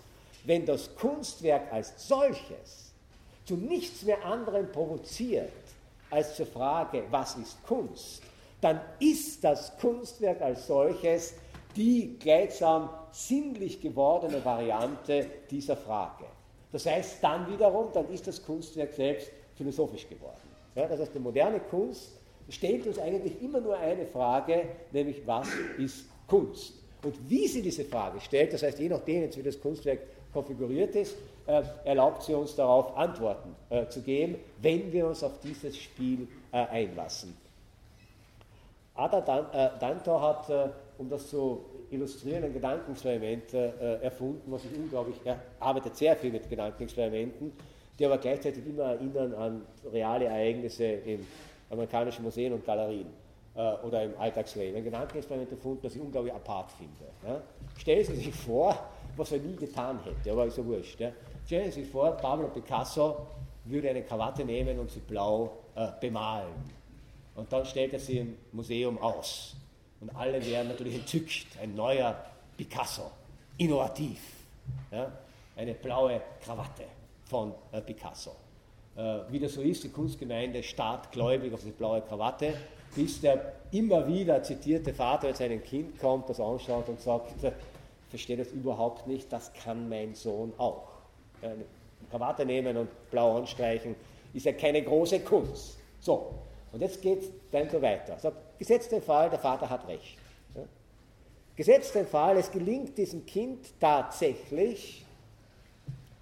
wenn 0.45 0.65
das 0.65 0.95
Kunstwerk 0.95 1.73
als 1.73 1.93
solches 2.07 2.93
zu 3.43 3.55
nichts 3.55 4.03
mehr 4.03 4.23
anderem 4.23 4.71
provoziert 4.71 5.51
als 6.11 6.35
zur 6.35 6.45
Frage, 6.45 7.03
was 7.09 7.35
ist 7.35 7.61
Kunst, 7.65 8.21
dann 8.61 8.79
ist 8.99 9.43
das 9.43 9.75
Kunstwerk 9.77 10.41
als 10.41 10.67
solches 10.67 11.33
die 11.75 12.17
gleichsam 12.19 12.89
sinnlich 13.11 13.81
gewordene 13.81 14.43
Variante 14.43 15.25
dieser 15.49 15.75
Frage. 15.75 16.25
Das 16.71 16.85
heißt, 16.85 17.23
dann 17.23 17.51
wiederum, 17.51 17.87
dann 17.93 18.09
ist 18.09 18.27
das 18.27 18.43
Kunstwerk 18.43 18.93
selbst 18.93 19.31
philosophisch 19.55 20.07
geworden. 20.07 20.37
Ja, 20.75 20.87
das 20.87 20.99
heißt, 20.99 21.15
die 21.15 21.19
moderne 21.19 21.59
Kunst 21.59 22.11
stellt 22.49 22.85
uns 22.87 22.99
eigentlich 22.99 23.41
immer 23.41 23.59
nur 23.59 23.77
eine 23.77 24.05
Frage, 24.05 24.63
nämlich 24.91 25.25
was 25.25 25.47
ist 25.77 26.05
Kunst? 26.27 26.73
Und 27.03 27.15
wie 27.29 27.47
sie 27.47 27.61
diese 27.61 27.85
Frage 27.85 28.19
stellt, 28.19 28.53
das 28.53 28.63
heißt, 28.63 28.79
je 28.79 28.89
nachdem, 28.89 29.35
wie 29.35 29.43
das 29.43 29.59
Kunstwerk 29.59 29.99
konfiguriert 30.33 30.95
ist, 30.95 31.15
äh, 31.47 31.63
erlaubt 31.85 32.23
sie 32.23 32.33
uns 32.33 32.55
darauf 32.55 32.95
Antworten 32.95 33.55
äh, 33.69 33.87
zu 33.87 34.01
geben, 34.01 34.35
wenn 34.61 34.91
wir 34.91 35.07
uns 35.07 35.23
auf 35.23 35.39
dieses 35.39 35.77
Spiel 35.77 36.27
äh, 36.51 36.57
einlassen. 36.57 37.35
Ada 38.95 39.21
Dan 39.21 39.45
äh, 39.53 39.69
Danto 39.79 40.21
hat, 40.21 40.49
äh, 40.49 40.69
um 40.99 41.09
das 41.09 41.29
zu 41.29 41.65
illustrieren, 41.89 42.43
ein 42.43 42.53
Gedankenexperiment 42.53 43.53
äh, 43.53 44.01
erfunden, 44.01 44.51
was 44.51 44.65
ich 44.65 44.77
unglaublich, 44.77 45.15
er 45.23 45.41
arbeitet 45.59 45.95
sehr 45.95 46.15
viel 46.15 46.31
mit 46.31 46.47
Gedankenexperimenten, 46.49 47.53
die 47.97 48.05
aber 48.05 48.17
gleichzeitig 48.17 48.65
immer 48.67 48.83
erinnern 48.83 49.33
an 49.33 49.61
reale 49.91 50.25
Ereignisse 50.25 50.85
im 50.85 51.25
amerikanischen 51.69 52.23
Museen 52.23 52.53
und 52.53 52.65
Galerien 52.65 53.07
äh, 53.55 53.73
oder 53.85 54.03
im 54.03 54.17
Alltagsleben. 54.19 54.77
Ein 54.77 54.83
Gedankenexperiment 54.83 55.51
erfunden, 55.51 55.79
das 55.81 55.95
ich 55.95 56.01
unglaublich 56.01 56.33
apart 56.33 56.69
finde. 56.71 57.05
Ja? 57.25 57.41
Stellen 57.77 58.05
Sie 58.05 58.15
sich 58.15 58.35
vor, 58.35 58.77
was 59.15 59.31
er 59.31 59.39
nie 59.39 59.55
getan 59.55 59.99
hätte, 60.03 60.31
aber 60.31 60.45
ist 60.45 60.57
ja 60.57 60.65
wurscht. 60.65 60.99
Ja? 60.99 61.11
Stellen 61.45 61.71
Sie 61.71 61.81
sich 61.81 61.89
vor, 61.89 62.11
Pablo 62.11 62.49
Picasso 62.49 63.25
würde 63.65 63.89
eine 63.89 64.03
Krawatte 64.03 64.43
nehmen 64.43 64.79
und 64.79 64.89
sie 64.91 64.99
blau 64.99 65.59
äh, 65.75 65.87
bemalen. 66.01 66.53
Und 67.35 67.51
dann 67.53 67.65
stellt 67.65 67.93
er 67.93 67.99
sie 67.99 68.17
im 68.19 68.35
Museum 68.51 68.97
aus. 68.97 69.55
Und 70.01 70.15
alle 70.15 70.43
wären 70.45 70.67
natürlich 70.67 70.95
entzückt. 70.95 71.47
Ein 71.61 71.75
neuer 71.75 72.25
Picasso, 72.57 73.11
innovativ. 73.57 74.19
Ja? 74.91 75.11
Eine 75.55 75.73
blaue 75.73 76.21
Krawatte 76.41 76.85
von 77.25 77.53
äh, 77.71 77.81
Picasso 77.81 78.35
äh, 78.99 79.31
wie 79.31 79.39
das 79.39 79.53
so 79.53 79.61
ist, 79.61 79.83
die 79.83 79.89
Kunstgemeinde 79.89 80.61
starrt 80.61 81.11
gläubig 81.11 81.53
auf 81.53 81.63
die 81.63 81.71
blaue 81.71 82.01
Krawatte, 82.01 82.53
bis 82.95 83.21
der 83.21 83.53
immer 83.71 84.05
wieder 84.07 84.43
zitierte 84.43 84.93
Vater 84.93 85.27
mit 85.27 85.37
seinem 85.37 85.63
Kind 85.63 85.99
kommt, 85.99 86.29
das 86.29 86.39
anschaut 86.39 86.89
und 86.89 86.99
sagt, 86.99 87.31
ich 87.43 87.51
verstehe 88.09 88.37
das 88.37 88.51
überhaupt 88.51 89.07
nicht, 89.07 89.31
das 89.31 89.53
kann 89.53 89.87
mein 89.87 90.15
Sohn 90.15 90.51
auch. 90.57 90.87
Eine 91.41 91.63
Krawatte 92.09 92.45
nehmen 92.45 92.75
und 92.75 92.89
blau 93.11 93.37
anstreichen 93.37 93.95
ist 94.33 94.45
ja 94.45 94.51
keine 94.51 94.81
große 94.83 95.21
Kunst. 95.21 95.77
So, 96.01 96.33
und 96.71 96.81
jetzt 96.81 97.01
geht 97.01 97.21
es 97.21 97.29
dann 97.51 97.69
so 97.69 97.81
weiter. 97.81 98.17
Sagt, 98.19 98.37
gesetzt 98.59 98.91
den 98.91 99.01
Fall, 99.01 99.29
der 99.29 99.39
Vater 99.39 99.69
hat 99.69 99.87
recht. 99.87 100.17
Ja? 100.53 100.61
Gesetzt 101.55 101.95
den 101.95 102.05
Fall, 102.05 102.37
es 102.37 102.51
gelingt 102.51 102.97
diesem 102.97 103.25
Kind 103.25 103.79
tatsächlich, 103.79 105.05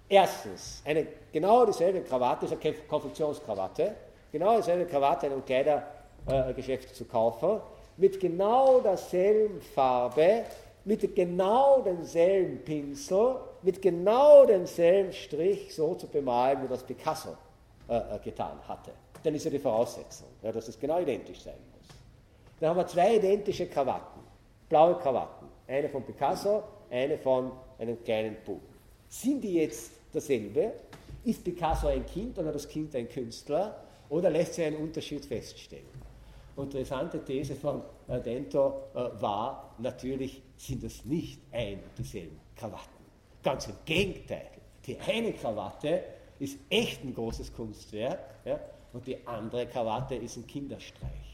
erstens 0.08 0.82
eine 0.86 1.06
genau 1.32 1.66
dieselbe 1.66 2.00
Krawatte, 2.00 2.46
ist 2.46 2.52
eine 2.52 2.74
Konfektionskrawatte, 2.88 3.94
genau 4.32 4.56
dieselbe 4.56 4.86
Krawatte 4.86 5.26
in 5.26 5.32
einem 5.32 5.44
Kleidergeschäft 5.44 6.94
zu 6.94 7.04
kaufen, 7.04 7.60
mit 7.98 8.18
genau 8.20 8.80
derselben 8.80 9.60
Farbe, 9.60 10.44
mit 10.84 11.14
genau 11.14 11.82
demselben 11.82 12.64
Pinsel, 12.64 13.36
mit 13.62 13.82
genau 13.82 14.46
demselben 14.46 15.12
Strich 15.12 15.74
so 15.74 15.94
zu 15.96 16.06
bemalen, 16.06 16.62
wie 16.62 16.68
das 16.68 16.82
Picasso 16.84 17.36
äh, 17.88 17.96
äh, 17.96 18.18
getan 18.22 18.58
hatte. 18.66 18.92
Dann 19.22 19.34
ist 19.34 19.44
ja 19.44 19.50
die 19.50 19.58
Voraussetzung, 19.58 20.28
ja, 20.42 20.52
dass 20.52 20.68
es 20.68 20.78
genau 20.78 21.00
identisch 21.00 21.40
sein 21.40 21.56
Dann 22.60 22.70
haben 22.70 22.76
wir 22.76 22.86
zwei 22.86 23.16
identische 23.16 23.66
Krawatten, 23.66 24.20
blaue 24.68 24.96
Krawatten, 24.96 25.46
eine 25.66 25.88
von 25.88 26.02
Picasso, 26.02 26.64
eine 26.90 27.16
von 27.18 27.52
einem 27.78 28.02
kleinen 28.02 28.36
Buben. 28.44 28.66
Sind 29.08 29.42
die 29.42 29.54
jetzt 29.54 29.92
dasselbe? 30.12 30.72
Ist 31.24 31.44
Picasso 31.44 31.88
ein 31.88 32.04
Kind 32.06 32.38
oder 32.38 32.52
das 32.52 32.68
Kind 32.68 32.94
ein 32.96 33.08
Künstler? 33.08 33.84
Oder 34.08 34.30
lässt 34.30 34.54
sich 34.54 34.64
ein 34.64 34.76
Unterschied 34.76 35.24
feststellen? 35.24 35.86
Interessante 36.56 37.24
These 37.24 37.54
von 37.54 37.82
äh, 38.08 38.20
Dento 38.20 38.88
äh, 38.94 39.20
war, 39.20 39.74
natürlich 39.78 40.42
sind 40.56 40.82
das 40.82 41.04
nicht 41.04 41.40
ein 41.52 41.74
und 41.74 41.98
dieselben 41.98 42.40
Krawatten. 42.56 42.98
Ganz 43.44 43.68
im 43.68 43.74
Gegenteil. 43.84 44.48
Die 44.84 44.98
eine 44.98 45.32
Krawatte 45.34 46.02
ist 46.40 46.58
echt 46.68 47.04
ein 47.04 47.14
großes 47.14 47.52
Kunstwerk 47.52 48.18
ja, 48.44 48.58
und 48.92 49.06
die 49.06 49.24
andere 49.26 49.66
Krawatte 49.66 50.16
ist 50.16 50.36
ein 50.36 50.46
Kinderstreich. 50.46 51.27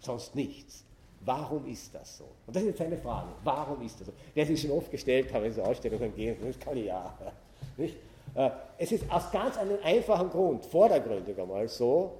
Sonst 0.00 0.34
nichts. 0.34 0.84
Warum 1.22 1.66
ist 1.66 1.94
das 1.94 2.18
so? 2.18 2.24
Und 2.46 2.56
das 2.56 2.62
ist 2.62 2.70
jetzt 2.70 2.80
eine 2.80 2.96
Frage. 2.96 3.28
Warum 3.44 3.82
ist 3.82 4.00
das 4.00 4.06
so? 4.06 4.12
Wer 4.34 4.46
sich 4.46 4.60
schon 4.60 4.70
oft 4.70 4.90
gestellt 4.90 5.32
hat, 5.32 5.42
wenn 5.42 5.52
so 5.52 5.62
Ausstellungen 5.62 6.14
gehen, 6.14 6.36
das 6.42 6.58
kann 6.58 6.76
ich 6.76 6.86
ja. 6.86 7.14
Nicht? 7.76 7.96
Äh, 8.34 8.50
es 8.78 8.92
ist 8.92 9.10
aus 9.10 9.30
ganz 9.30 9.58
einem 9.58 9.78
einfachen 9.82 10.30
Grund, 10.30 10.64
vordergründig 10.64 11.38
einmal 11.38 11.68
so, 11.68 12.12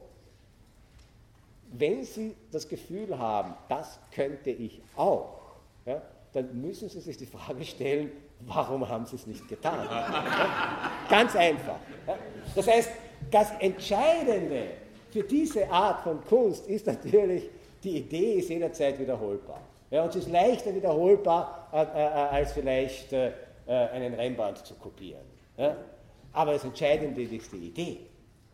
wenn 1.73 2.05
Sie 2.05 2.35
das 2.51 2.69
Gefühl 2.69 3.17
haben, 3.17 3.55
das 3.69 3.99
könnte 4.13 4.51
ich 4.51 4.83
auch, 4.97 5.39
ja, 5.87 6.03
dann 6.33 6.61
müssen 6.61 6.89
Sie 6.89 7.01
sich 7.01 7.17
die 7.17 7.27
Frage 7.27 7.65
stellen, 7.65 8.11
warum 8.41 8.89
haben 8.89 9.07
Sie 9.07 9.17
es 9.17 9.27
nicht 9.27 9.47
getan? 9.49 9.87
Ja, 9.89 10.91
ganz 11.09 11.35
einfach. 11.37 11.79
Ja. 12.07 12.17
Das 12.55 12.67
heißt, 12.67 12.91
das 13.31 13.53
Entscheidende 13.61 14.69
für 15.11 15.23
diese 15.23 15.71
Art 15.71 16.03
von 16.03 16.25
Kunst 16.25 16.67
ist 16.67 16.87
natürlich, 16.87 17.49
die 17.83 17.99
Idee 17.99 18.35
ist 18.35 18.49
jederzeit 18.51 18.99
wiederholbar. 18.99 19.61
Ja, 19.91 20.05
und 20.05 20.13
sie 20.13 20.21
ist 20.21 20.31
leichter 20.31 20.75
wiederholbar, 20.75 21.69
äh, 21.73 21.83
äh, 21.83 21.85
als 21.85 22.53
vielleicht 22.53 23.13
äh, 23.13 23.33
äh, 23.67 23.73
einen 23.73 24.15
Rembrandt 24.15 24.59
zu 24.59 24.75
kopieren. 24.75 25.23
Ja? 25.57 25.77
Aber 26.33 26.53
das 26.53 26.65
Entscheidende 26.65 27.23
ist 27.23 27.53
die 27.53 27.69
Idee. 27.69 27.97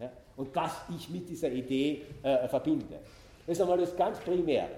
Ja? 0.00 0.10
Und 0.36 0.54
was 0.54 0.72
ich 0.96 1.10
mit 1.10 1.28
dieser 1.28 1.50
Idee 1.50 2.02
äh, 2.22 2.48
verbinde. 2.48 2.98
Das 3.46 3.56
ist 3.56 3.60
einmal 3.60 3.78
das 3.78 3.94
ganz 3.96 4.18
Primäre. 4.20 4.68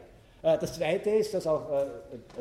Äh, 0.42 0.58
das 0.58 0.74
Zweite 0.74 1.10
ist, 1.10 1.32
dass 1.32 1.46
auch 1.46 1.62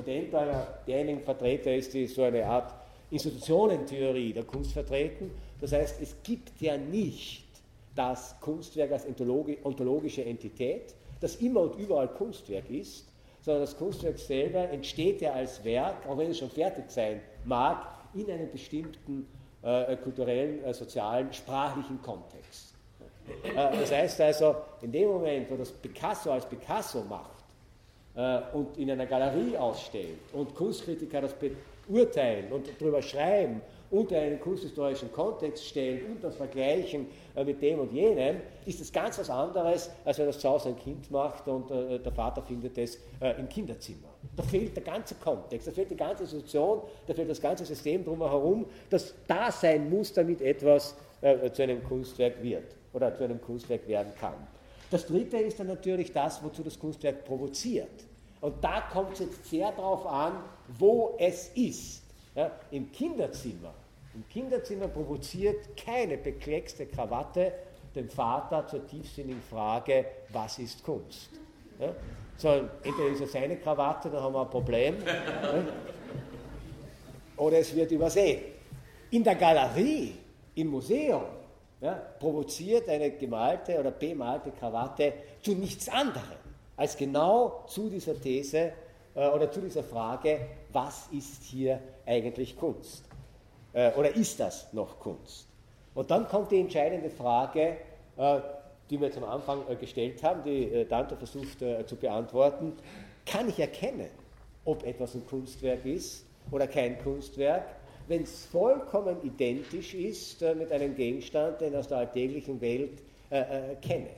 Dent 0.05 0.33
einer 0.33 0.67
derjenigen 0.87 1.21
Vertreter 1.21 1.75
ist, 1.75 1.93
die 1.93 2.07
so 2.07 2.23
eine 2.23 2.45
Art 2.45 2.73
Institutionentheorie 3.11 4.33
der 4.33 4.43
Kunst 4.43 4.73
vertreten. 4.73 5.31
Das 5.61 5.71
heißt, 5.71 6.01
es 6.01 6.15
gibt 6.23 6.59
ja 6.59 6.75
nicht 6.75 7.45
das 7.95 8.35
Kunstwerk 8.41 8.91
als 8.91 9.05
ontologische 9.07 10.23
Entität, 10.25 10.93
das 11.19 11.35
immer 11.37 11.61
und 11.61 11.75
überall 11.79 12.07
Kunstwerk 12.07 12.69
ist, 12.69 13.07
sondern 13.41 13.61
das 13.61 13.77
Kunstwerk 13.77 14.17
selber 14.17 14.69
entsteht 14.69 15.21
ja 15.21 15.33
als 15.33 15.63
Werk, 15.63 16.07
auch 16.07 16.17
wenn 16.17 16.31
es 16.31 16.39
schon 16.39 16.49
fertig 16.49 16.89
sein 16.89 17.21
mag, 17.45 17.87
in 18.13 18.29
einem 18.29 18.51
bestimmten 18.51 19.27
äh, 19.61 19.95
kulturellen, 19.97 20.63
äh, 20.63 20.73
sozialen, 20.73 21.31
sprachlichen 21.31 22.01
Kontext. 22.01 22.73
Äh, 23.43 23.53
das 23.53 23.91
heißt 23.91 24.21
also, 24.21 24.55
in 24.81 24.91
dem 24.91 25.09
Moment, 25.09 25.49
wo 25.49 25.55
das 25.55 25.71
Picasso 25.71 26.31
als 26.31 26.45
Picasso 26.45 27.03
macht 27.03 27.43
äh, 28.15 28.55
und 28.55 28.77
in 28.77 28.91
einer 28.91 29.05
Galerie 29.05 29.57
ausstellt 29.57 30.19
und 30.33 30.53
Kunstkritiker 30.55 31.21
das 31.21 31.33
beurteilen 31.87 32.51
und 32.51 32.67
darüber 32.79 33.01
schreiben 33.01 33.61
unter 33.89 34.17
einen 34.17 34.39
kunsthistorischen 34.39 35.11
Kontext 35.11 35.65
stellen 35.65 36.11
und 36.11 36.23
das 36.23 36.35
vergleichen 36.35 37.07
äh, 37.35 37.43
mit 37.43 37.61
dem 37.61 37.79
und 37.79 37.91
jenem, 37.91 38.37
ist 38.65 38.81
das 38.81 38.91
ganz 38.91 39.17
was 39.19 39.29
anderes, 39.29 39.89
als 40.03 40.19
wenn 40.19 40.25
das 40.25 40.39
zu 40.39 40.49
Hause 40.49 40.69
ein 40.69 40.77
Kind 40.77 41.09
macht 41.09 41.47
und 41.47 41.71
äh, 41.71 41.99
der 41.99 42.11
Vater 42.11 42.41
findet 42.41 42.77
es 42.77 42.97
äh, 43.19 43.39
im 43.39 43.47
Kinderzimmer. 43.47 44.09
Da 44.35 44.43
fehlt 44.43 44.75
der 44.75 44.83
ganze 44.83 45.15
Kontext, 45.15 45.67
da 45.67 45.71
fehlt 45.71 45.91
die 45.91 45.95
ganze 45.95 46.23
Institution, 46.23 46.81
da 47.05 47.13
fehlt 47.13 47.29
das 47.29 47.41
ganze 47.41 47.65
System 47.65 48.03
drumherum, 48.03 48.65
das 48.89 49.13
da 49.27 49.51
sein 49.51 49.89
muss, 49.89 50.13
damit 50.13 50.41
etwas 50.41 50.95
zu 51.53 51.63
einem 51.63 51.83
Kunstwerk 51.83 52.43
wird 52.43 52.75
oder 52.93 53.15
zu 53.15 53.23
einem 53.23 53.41
Kunstwerk 53.41 53.87
werden 53.87 54.13
kann. 54.19 54.35
Das 54.91 55.07
dritte 55.07 55.37
ist 55.37 55.59
dann 55.59 55.65
natürlich 55.65 56.11
das, 56.11 56.43
wozu 56.43 56.61
das 56.61 56.77
Kunstwerk 56.77 57.25
provoziert. 57.25 58.05
Und 58.39 58.63
da 58.63 58.81
kommt 58.81 59.13
es 59.13 59.19
jetzt 59.19 59.49
sehr 59.49 59.71
darauf 59.71 60.05
an, 60.05 60.33
wo 60.77 61.15
es 61.17 61.49
ist. 61.55 62.03
Ja, 62.37 62.51
Im 62.69 62.91
Kinderzimmer, 62.91 63.73
im 64.13 64.29
Kinderzimmer 64.29 64.87
provoziert 64.87 65.75
keine 65.75 66.17
bekleckste 66.17 66.85
Krawatte 66.85 67.51
den 67.95 68.07
Vater 68.07 68.67
zur 68.67 68.85
tiefsinnigen 68.85 69.41
Frage, 69.41 70.05
was 70.29 70.59
ist 70.59 70.83
Kunst? 70.83 71.31
Ja, 71.79 71.95
sondern 72.37 72.69
entweder 72.83 73.09
ist 73.09 73.21
es 73.21 73.31
seine 73.31 73.57
Krawatte, 73.57 74.11
dann 74.11 74.21
haben 74.21 74.35
wir 74.35 74.43
ein 74.43 74.49
Problem, 74.51 74.97
oder 77.37 77.57
es 77.57 77.75
wird 77.75 77.91
übersehen. 77.91 78.41
In 79.09 79.23
der 79.23 79.33
Galerie, 79.33 80.13
im 80.53 80.67
Museum, 80.67 81.23
ja, 81.81 81.93
provoziert 82.19 82.87
eine 82.87 83.09
gemalte 83.09 83.79
oder 83.79 83.89
bemalte 83.89 84.51
Krawatte 84.51 85.11
zu 85.41 85.53
nichts 85.55 85.89
anderem 85.89 86.37
als 86.75 86.95
genau 86.95 87.63
zu 87.67 87.89
dieser 87.89 88.21
These 88.21 88.73
oder 89.17 89.49
zu 89.49 89.61
dieser 89.61 89.83
Frage, 89.83 90.39
was 90.71 91.07
ist 91.11 91.43
hier 91.43 91.79
eigentlich 92.05 92.55
Kunst? 92.55 93.03
Äh, 93.73 93.91
oder 93.93 94.15
ist 94.15 94.39
das 94.39 94.71
noch 94.73 94.99
Kunst? 94.99 95.47
Und 95.95 96.11
dann 96.11 96.27
kommt 96.27 96.51
die 96.51 96.59
entscheidende 96.59 97.09
Frage, 97.09 97.77
äh, 98.17 98.39
die 98.89 99.01
wir 99.01 99.15
am 99.17 99.23
Anfang 99.23 99.63
äh, 99.69 99.75
gestellt 99.75 100.21
haben, 100.21 100.43
die 100.43 100.85
Dante 100.87 101.15
versucht 101.15 101.59
zu 101.59 101.95
beantworten. 101.95 102.73
Kann 103.25 103.49
ich 103.49 103.59
erkennen, 103.59 104.09
ob 104.65 104.85
etwas 104.85 105.15
ein 105.15 105.25
Kunstwerk 105.25 105.83
ist 105.85 106.25
oder 106.51 106.67
kein 106.67 106.99
Kunstwerk, 106.99 107.65
wenn 108.07 108.21
es 108.21 108.45
vollkommen 108.45 109.17
identisch 109.23 109.95
ist 109.95 110.41
mit 110.41 110.71
einem 110.71 110.95
Gegenstand, 110.95 111.59
den 111.59 111.73
ich 111.73 111.79
aus 111.79 111.87
der 111.87 111.97
alltäglichen 111.97 112.61
Welt 112.61 113.01
kenne? 113.81 114.09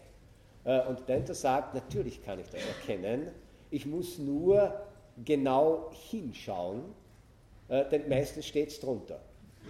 und 0.88 1.00
Dante 1.08 1.34
sagt, 1.34 1.74
natürlich 1.74 2.24
kann 2.24 2.40
ich 2.40 2.48
das 2.50 2.62
erkennen, 2.64 3.30
ich 3.72 3.88
muss 3.88 4.20
nur 4.20 4.80
genau 5.26 5.92
hinschauen, 6.10 6.84
denn 7.70 8.10
meistens 8.10 8.48
steht 8.48 8.70
es 8.70 8.80
drunter. 8.80 9.20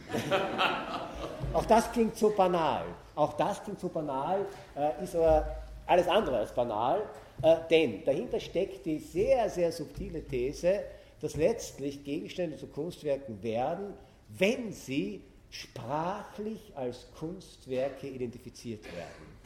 Auch 1.54 1.66
das 1.66 1.92
klingt 1.92 2.16
so 2.16 2.30
banal. 2.30 2.86
Auch 3.16 3.34
das 3.34 3.64
klingt 3.64 3.80
so 3.80 3.90
banal, 3.90 4.46
äh, 4.76 5.04
ist 5.04 5.16
aber 5.16 5.64
alles 5.86 6.08
andere 6.08 6.38
als 6.38 6.54
banal, 6.54 7.02
äh, 7.42 7.56
denn 7.70 8.04
dahinter 8.06 8.40
steckt 8.40 8.86
die 8.86 9.00
sehr, 9.00 9.50
sehr 9.50 9.72
subtile 9.72 10.24
These, 10.24 10.84
dass 11.20 11.36
letztlich 11.36 12.04
Gegenstände 12.04 12.58
zu 12.58 12.68
Kunstwerken 12.68 13.42
werden, 13.44 13.94
wenn 14.30 14.72
sie 14.72 15.22
sprachlich 15.50 16.72
als 16.76 17.08
Kunstwerke 17.18 18.08
identifiziert 18.08 18.86
werden. 18.86 19.40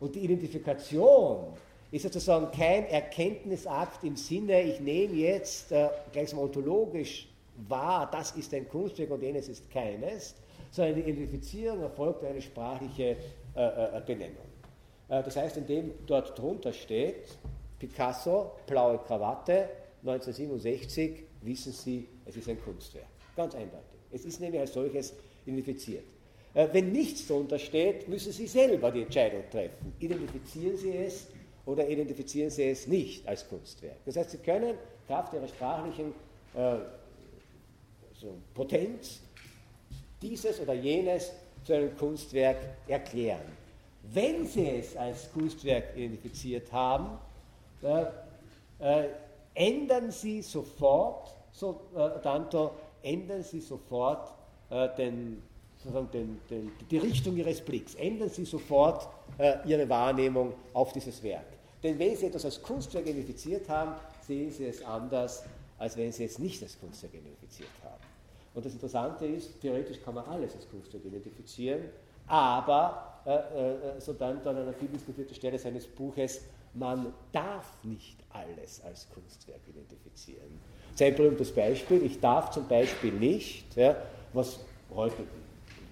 Und 0.00 0.14
die 0.14 0.20
Identifikation 0.20 1.52
ist 1.90 2.02
sozusagen 2.02 2.50
kein 2.52 2.86
Erkenntnisakt 2.86 4.04
im 4.04 4.16
Sinne, 4.16 4.62
ich 4.62 4.80
nehme 4.80 5.14
jetzt 5.14 5.72
äh, 5.72 5.88
gleich 6.12 6.34
ontologisch 6.34 7.28
wahr, 7.68 8.08
das 8.10 8.32
ist 8.32 8.54
ein 8.54 8.68
Kunstwerk 8.68 9.10
und 9.10 9.22
jenes 9.22 9.48
ist 9.48 9.70
keines, 9.70 10.34
sondern 10.70 10.94
die 10.96 11.02
Identifizierung 11.02 11.82
erfolgt 11.82 12.24
eine 12.24 12.40
sprachliche 12.40 13.16
äh, 13.56 13.96
äh, 13.98 14.02
Benennung. 14.06 14.46
Äh, 15.08 15.22
das 15.22 15.36
heißt, 15.36 15.56
indem 15.56 15.92
dort 16.06 16.38
drunter 16.38 16.72
steht, 16.72 17.38
Picasso, 17.78 18.52
blaue 18.66 18.98
Krawatte, 18.98 19.68
1967, 20.02 21.24
wissen 21.42 21.72
Sie, 21.72 22.06
es 22.24 22.36
ist 22.36 22.48
ein 22.48 22.62
Kunstwerk. 22.62 23.06
Ganz 23.36 23.54
eindeutig. 23.54 23.98
Es 24.12 24.24
ist 24.24 24.40
nämlich 24.40 24.60
als 24.60 24.72
solches 24.72 25.14
identifiziert. 25.44 26.04
Äh, 26.54 26.68
wenn 26.72 26.92
nichts 26.92 27.26
drunter 27.26 27.58
steht, 27.58 28.08
müssen 28.08 28.32
Sie 28.32 28.46
selber 28.46 28.90
die 28.90 29.02
Entscheidung 29.02 29.42
treffen. 29.50 29.92
Identifizieren 29.98 30.76
Sie 30.76 30.96
es 30.96 31.26
oder 31.70 31.88
identifizieren 31.88 32.50
Sie 32.50 32.64
es 32.64 32.86
nicht 32.86 33.26
als 33.28 33.48
Kunstwerk. 33.48 33.98
Das 34.04 34.16
heißt, 34.16 34.30
Sie 34.30 34.38
können 34.38 34.74
Kraft 35.06 35.32
Ihrer 35.32 35.46
sprachlichen 35.46 36.12
äh, 36.54 36.76
so 38.14 38.34
Potenz 38.54 39.20
dieses 40.20 40.60
oder 40.60 40.74
jenes 40.74 41.32
zu 41.64 41.74
einem 41.74 41.96
Kunstwerk 41.96 42.58
erklären. 42.88 43.40
Wenn 44.02 44.46
Sie 44.46 44.68
es 44.68 44.96
als 44.96 45.32
Kunstwerk 45.32 45.96
identifiziert 45.96 46.72
haben, 46.72 47.18
äh, 47.82 48.04
äh, 48.80 49.08
ändern 49.54 50.10
Sie 50.10 50.42
sofort, 50.42 51.30
so 51.52 51.80
äh, 51.96 52.20
Danto, 52.22 52.72
ändern 53.02 53.42
Sie 53.42 53.60
sofort 53.60 54.34
äh, 54.70 54.88
den 54.96 55.42
sozusagen 55.76 56.10
den, 56.10 56.40
den, 56.50 56.72
die 56.90 56.98
Richtung 56.98 57.36
Ihres 57.36 57.60
Blicks. 57.60 57.94
Ändern 57.94 58.28
Sie 58.28 58.44
sofort 58.44 59.08
äh, 59.38 59.56
Ihre 59.66 59.88
Wahrnehmung 59.88 60.52
auf 60.74 60.92
dieses 60.92 61.22
Werk. 61.22 61.46
Denn 61.82 61.98
wenn 61.98 62.16
Sie 62.16 62.26
etwas 62.26 62.44
als 62.44 62.60
Kunstwerk 62.62 63.06
identifiziert 63.06 63.68
haben, 63.68 63.94
sehen 64.26 64.50
Sie 64.50 64.66
es 64.66 64.84
anders, 64.84 65.44
als 65.78 65.96
wenn 65.96 66.12
Sie 66.12 66.24
es 66.24 66.38
nicht 66.38 66.62
als 66.62 66.78
Kunstwerk 66.78 67.14
identifiziert 67.14 67.70
haben. 67.82 68.02
Und 68.54 68.66
das 68.66 68.72
Interessante 68.72 69.26
ist, 69.26 69.60
theoretisch 69.60 70.00
kann 70.02 70.14
man 70.14 70.24
alles 70.26 70.54
als 70.54 70.68
Kunstwerk 70.68 71.04
identifizieren, 71.04 71.84
aber, 72.26 73.22
äh, 73.24 73.30
äh, 73.30 74.00
so 74.00 74.12
dann 74.12 74.40
an 74.46 74.56
einer 74.56 74.72
viel 74.72 74.88
diskutierten 74.88 75.34
Stelle 75.34 75.58
seines 75.58 75.86
Buches, 75.86 76.42
man 76.74 77.12
darf 77.32 77.66
nicht 77.82 78.18
alles 78.30 78.80
als 78.84 79.08
Kunstwerk 79.10 79.60
identifizieren. 79.68 80.60
Sein 80.94 81.14
berühmtes 81.14 81.52
Beispiel, 81.52 82.04
ich 82.04 82.20
darf 82.20 82.50
zum 82.50 82.66
Beispiel 82.68 83.12
nicht, 83.12 83.76
ja, 83.76 83.96
was 84.32 84.60
heute, 84.94 85.24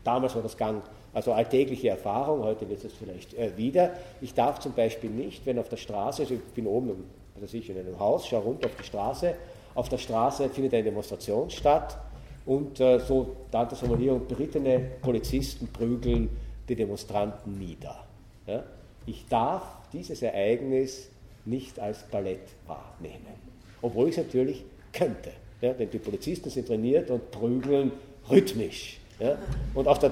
damals 0.05 0.35
war 0.35 0.43
das 0.43 0.57
Gang, 0.57 0.83
also 1.19 1.33
alltägliche 1.33 1.89
Erfahrung, 1.89 2.45
heute 2.45 2.69
wird 2.69 2.85
es 2.85 2.93
vielleicht 2.93 3.35
äh, 3.35 3.57
wieder, 3.57 3.91
ich 4.21 4.35
darf 4.35 4.61
zum 4.61 4.73
Beispiel 4.73 5.11
nicht, 5.11 5.45
wenn 5.47 5.59
auf 5.59 5.69
der 5.69 5.77
Straße, 5.77 6.23
also 6.23 6.35
ich 6.35 6.41
bin 6.55 6.65
oben 6.69 6.91
im, 6.91 7.05
also 7.43 7.57
ich 7.57 7.69
in 7.69 7.77
einem 7.77 7.99
Haus, 7.99 8.29
schaue 8.29 8.43
runter 8.43 8.67
auf 8.67 8.77
die 8.77 8.85
Straße, 8.85 9.35
auf 9.75 9.89
der 9.89 9.99
Straße 9.99 10.49
findet 10.49 10.75
eine 10.75 10.85
Demonstration 10.85 11.51
statt 11.51 11.99
und 12.47 12.79
äh, 12.79 13.01
so 13.01 13.35
Dantes 13.51 13.81
Formulierung, 13.81 14.29
berittene 14.29 14.79
Polizisten 15.03 15.67
prügeln 15.67 16.31
die 16.69 16.77
Demonstranten 16.77 17.59
nieder. 17.59 18.05
Ja? 18.47 18.63
Ich 19.05 19.27
darf 19.27 19.65
dieses 19.93 20.23
Ereignis 20.23 21.11
nicht 21.45 21.81
als 21.81 22.05
Ballett 22.05 22.47
wahrnehmen, 22.69 23.35
obwohl 23.83 24.09
ich 24.09 24.17
es 24.17 24.25
natürlich 24.25 24.63
könnte. 24.93 25.33
Ja? 25.63 25.73
Denn 25.73 25.91
die 25.91 25.99
Polizisten 25.99 26.49
sind 26.49 26.69
trainiert 26.69 27.11
und 27.11 27.29
prügeln 27.33 27.91
rhythmisch. 28.31 29.01
Ja? 29.19 29.37
Und 29.75 29.89
aus 29.89 29.99
der, 29.99 30.11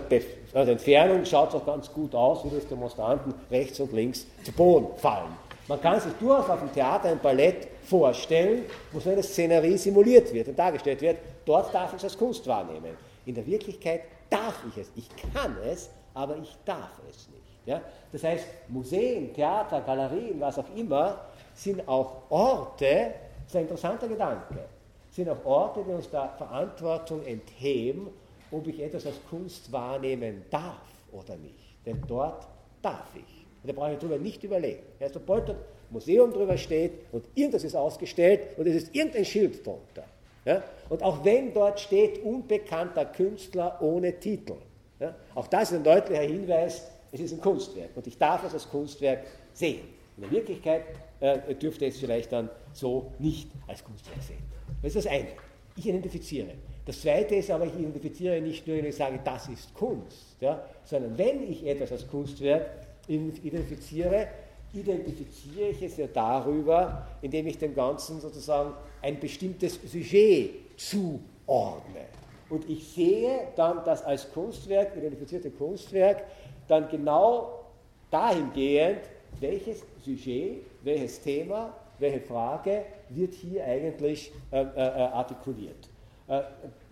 aus 0.61 0.65
der 0.65 0.73
Entfernung 0.73 1.25
schaut 1.25 1.51
es 1.51 1.55
auch 1.57 1.67
ganz 1.67 1.93
gut 1.93 2.15
aus, 2.15 2.45
wie 2.45 2.55
das 2.55 2.67
Demonstranten 2.67 3.35
rechts 3.51 3.79
und 3.81 3.93
links 3.93 4.27
zu 4.43 4.53
Boden 4.53 4.97
fallen. 4.97 5.37
Man 5.69 5.81
kann 5.81 6.01
sich 6.01 6.13
durchaus 6.15 6.49
auf 6.49 6.61
dem 6.61 6.73
Theater 6.73 7.09
ein 7.09 7.19
Ballett 7.19 7.69
vorstellen, 7.83 8.65
wo 8.93 9.01
so 9.01 9.11
eine 9.11 9.23
Szenerie 9.23 9.77
simuliert 9.77 10.33
wird 10.33 10.49
und 10.49 10.59
dargestellt 10.59 11.01
wird. 11.03 11.19
Dort 11.45 11.75
darf 11.75 11.91
ich 11.91 11.99
es 11.99 12.05
als 12.05 12.17
Kunst 12.17 12.47
wahrnehmen. 12.47 12.97
In 13.27 13.35
der 13.35 13.47
Wirklichkeit 13.47 14.03
darf 14.31 14.63
ich 14.71 14.83
es. 14.83 14.91
Ich 14.97 15.09
kann 15.33 15.57
es, 15.71 15.91
aber 16.15 16.37
ich 16.39 16.57
darf 16.65 16.93
es 17.11 17.29
nicht. 17.29 17.43
Ja? 17.67 17.81
Das 18.13 18.23
heißt, 18.23 18.47
Museen, 18.69 19.35
Theater, 19.35 19.81
Galerien, 19.81 20.41
was 20.41 20.59
auch 20.59 20.75
immer, 20.75 21.21
sind 21.55 21.87
auch 21.89 22.23
Orte, 22.31 23.13
das 23.45 23.49
ist 23.49 23.57
ein 23.57 23.63
interessanter 23.63 24.09
Gedanke, 24.09 24.65
sind 25.11 25.29
auch 25.29 25.45
Orte, 25.45 25.85
die 25.87 25.93
uns 25.93 26.09
der 26.09 26.31
Verantwortung 26.39 27.25
entheben, 27.25 28.09
ob 28.51 28.66
ich 28.66 28.80
etwas 28.80 29.07
als 29.07 29.16
Kunst 29.28 29.70
wahrnehmen 29.72 30.44
darf 30.51 30.80
oder 31.12 31.36
nicht. 31.36 31.84
Denn 31.84 32.03
dort 32.07 32.47
darf 32.82 33.09
ich. 33.14 33.47
Und 33.62 33.68
da 33.68 33.72
brauche 33.72 33.92
ich 33.92 33.99
darüber 33.99 34.18
nicht 34.18 34.42
überlegen. 34.44 34.82
Ja, 35.01 35.09
sobald 35.09 35.51
ein 35.51 35.57
Museum 35.90 36.32
drüber 36.32 36.57
steht 36.57 36.92
und 37.12 37.24
irgendwas 37.34 37.64
ist 37.64 37.74
ausgestellt 37.74 38.40
und 38.57 38.66
es 38.66 38.76
ist 38.76 38.94
irgendein 38.94 39.24
Schild 39.24 39.66
drunter. 39.66 40.05
Ja, 40.44 40.62
und 40.88 41.03
auch 41.03 41.24
wenn 41.24 41.53
dort 41.53 41.80
steht, 41.80 42.22
unbekannter 42.22 43.05
Künstler 43.07 43.78
ohne 43.80 44.18
Titel, 44.18 44.55
ja, 45.01 45.14
auch 45.34 45.49
das 45.49 45.72
ist 45.72 45.78
ein 45.78 45.84
deutlicher 45.84 46.22
Hinweis, 46.22 46.86
es 47.11 47.20
ist 47.20 47.32
ein 47.32 47.40
Kunstwerk 47.40 47.90
und 47.97 48.07
ich 48.07 48.16
darf 48.16 48.44
es 48.44 48.55
als 48.55 48.68
Kunstwerk 48.68 49.24
sehen. 49.53 49.88
In 50.16 50.22
der 50.22 50.30
Wirklichkeit 50.30 50.84
äh, 51.20 51.55
dürfte 51.55 51.86
es 51.86 51.99
vielleicht 51.99 52.32
dann 52.32 52.49
so 52.72 53.12
nicht 53.18 53.51
als 53.66 53.82
Kunstwerk 53.82 54.22
sehen. 54.22 54.38
Das 54.82 54.94
ist 54.94 55.05
das 55.05 55.12
eine. 55.12 55.28
Ich 55.76 55.86
identifiziere. 55.86 56.53
Das 56.87 57.01
zweite 57.01 57.34
ist 57.34 57.51
aber, 57.51 57.66
ich 57.66 57.74
identifiziere 57.74 58.41
nicht 58.41 58.66
nur, 58.66 58.76
wenn 58.76 58.87
ich 58.87 58.95
sage, 58.95 59.18
das 59.24 59.49
ist 59.49 59.74
Kunst, 59.74 60.37
ja, 60.41 60.64
sondern 60.84 61.18
wenn 61.18 61.51
ich 61.51 61.66
etwas 61.66 61.91
als 61.91 62.07
Kunstwerk 62.07 62.70
identifiziere, 63.09 64.28
identifiziere 64.72 65.70
ich 65.70 65.82
es 65.82 65.97
ja 65.97 66.07
darüber, 66.07 67.09
indem 67.22 67.49
ich 67.49 67.59
dem 67.59 67.74
Ganzen 67.74 68.20
sozusagen 68.20 68.72
ein 69.03 69.18
bestimmtes 69.18 69.80
Sujet 69.84 70.51
zuordne. 70.76 72.07
Und 72.49 72.70
ich 72.70 72.87
sehe 72.87 73.49
dann 73.57 73.84
das 73.84 74.05
als 74.05 74.30
Kunstwerk, 74.32 74.97
identifizierte 74.97 75.51
Kunstwerk, 75.51 76.22
dann 76.68 76.89
genau 76.89 77.64
dahingehend, 78.12 79.01
welches 79.41 79.82
Sujet, 80.05 80.62
welches 80.84 81.20
Thema, 81.20 81.74
welche 81.99 82.20
Frage 82.20 82.84
wird 83.09 83.34
hier 83.34 83.64
eigentlich 83.64 84.30
äh, 84.53 84.61
äh, 84.61 84.80
artikuliert. 84.80 85.89
Äh, 86.29 86.43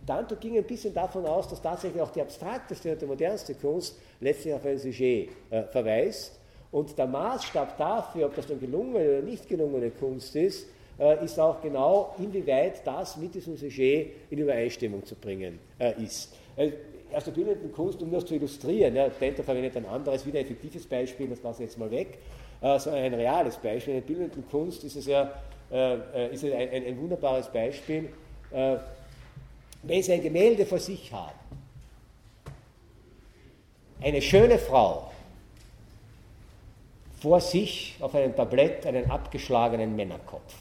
Danto 0.06 0.36
ging 0.36 0.56
ein 0.56 0.64
bisschen 0.64 0.92
davon 0.92 1.24
aus, 1.26 1.48
dass 1.48 1.60
tatsächlich 1.60 2.00
auch 2.00 2.10
die 2.10 2.20
abstrakteste 2.20 2.92
und 2.92 3.00
die 3.00 3.06
modernste 3.06 3.54
Kunst 3.54 3.98
letztlich 4.20 4.54
auf 4.54 4.64
ein 4.64 4.78
Sujet 4.78 5.30
äh, 5.50 5.62
verweist. 5.64 6.38
Und 6.70 6.96
der 6.98 7.06
Maßstab 7.06 7.78
dafür, 7.78 8.26
ob 8.26 8.36
das 8.36 8.46
dann 8.46 8.60
gelungene 8.60 9.18
oder 9.18 9.22
nicht 9.22 9.48
gelungene 9.48 9.90
Kunst 9.90 10.36
ist, 10.36 10.66
äh, 10.98 11.24
ist 11.24 11.38
auch 11.40 11.60
genau, 11.60 12.14
inwieweit 12.18 12.86
das 12.86 13.16
mit 13.16 13.34
diesem 13.34 13.56
Sujet 13.56 14.12
in 14.30 14.38
Übereinstimmung 14.38 15.04
zu 15.04 15.14
bringen 15.14 15.58
ist. 15.98 16.34
Aus 17.12 17.24
der 17.24 17.32
bildenden 17.32 17.72
Kunst, 17.72 18.02
um 18.02 18.10
das 18.10 18.24
zu 18.24 18.34
illustrieren, 18.34 18.94
ja, 18.94 19.08
Dento 19.08 19.42
verwendet 19.42 19.76
ein 19.76 19.86
anderes, 19.86 20.26
wieder 20.26 20.40
effektives 20.40 20.84
Beispiel, 20.86 21.28
das 21.28 21.42
lasse 21.42 21.62
ich 21.62 21.70
jetzt 21.70 21.78
mal 21.78 21.90
weg, 21.90 22.18
äh, 22.60 22.78
so 22.78 22.90
ein 22.90 23.14
reales 23.14 23.56
Beispiel. 23.56 23.94
In 23.94 24.00
der 24.00 24.06
bildenden 24.06 24.48
Kunst 24.48 24.84
ist 24.84 24.96
es 24.96 25.06
ja 25.06 25.32
ist 26.30 26.44
es 26.44 26.52
ein, 26.52 26.68
ein, 26.68 26.86
ein, 26.86 26.98
wunderbares 26.98 27.48
Beispiel, 27.48 28.10
wenn 29.86 30.02
Sie 30.02 30.12
ein 30.12 30.22
Gemälde 30.22 30.64
vor 30.66 30.78
sich 30.78 31.12
haben, 31.12 31.38
eine 34.00 34.20
schöne 34.20 34.58
Frau 34.58 35.10
vor 37.20 37.40
sich 37.40 37.96
auf 38.00 38.14
einem 38.14 38.36
Tablett 38.36 38.84
einen 38.86 39.10
abgeschlagenen 39.10 39.96
Männerkopf. 39.96 40.54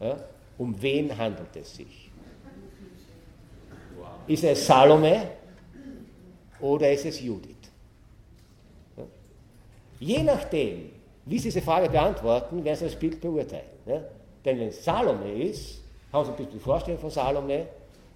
Ja? 0.00 0.18
Um 0.58 0.80
wen 0.82 1.16
handelt 1.16 1.54
es 1.56 1.76
sich? 1.76 2.10
Ist 4.26 4.44
es 4.44 4.66
Salome 4.66 5.30
oder 6.60 6.92
ist 6.92 7.06
es 7.06 7.20
Judith? 7.20 7.54
Ja? 8.96 9.04
Je 10.00 10.22
nachdem, 10.22 10.90
wie 11.24 11.38
Sie 11.38 11.44
diese 11.44 11.62
Frage 11.62 11.88
beantworten, 11.88 12.62
werden 12.62 12.76
Sie 12.76 12.84
das 12.84 12.96
Bild 12.96 13.20
beurteilen. 13.20 13.64
Ja? 13.86 14.02
Denn 14.44 14.58
wenn 14.58 14.68
es 14.68 14.84
Salome 14.84 15.32
ist, 15.42 15.85
haben 16.16 16.24
Sie 16.24 16.30
ein 16.32 16.36
bisschen 16.36 16.52
die 16.52 16.58
Vorstellung 16.58 17.00
von 17.00 17.10
Salome. 17.10 17.54
Äh, 17.54 17.64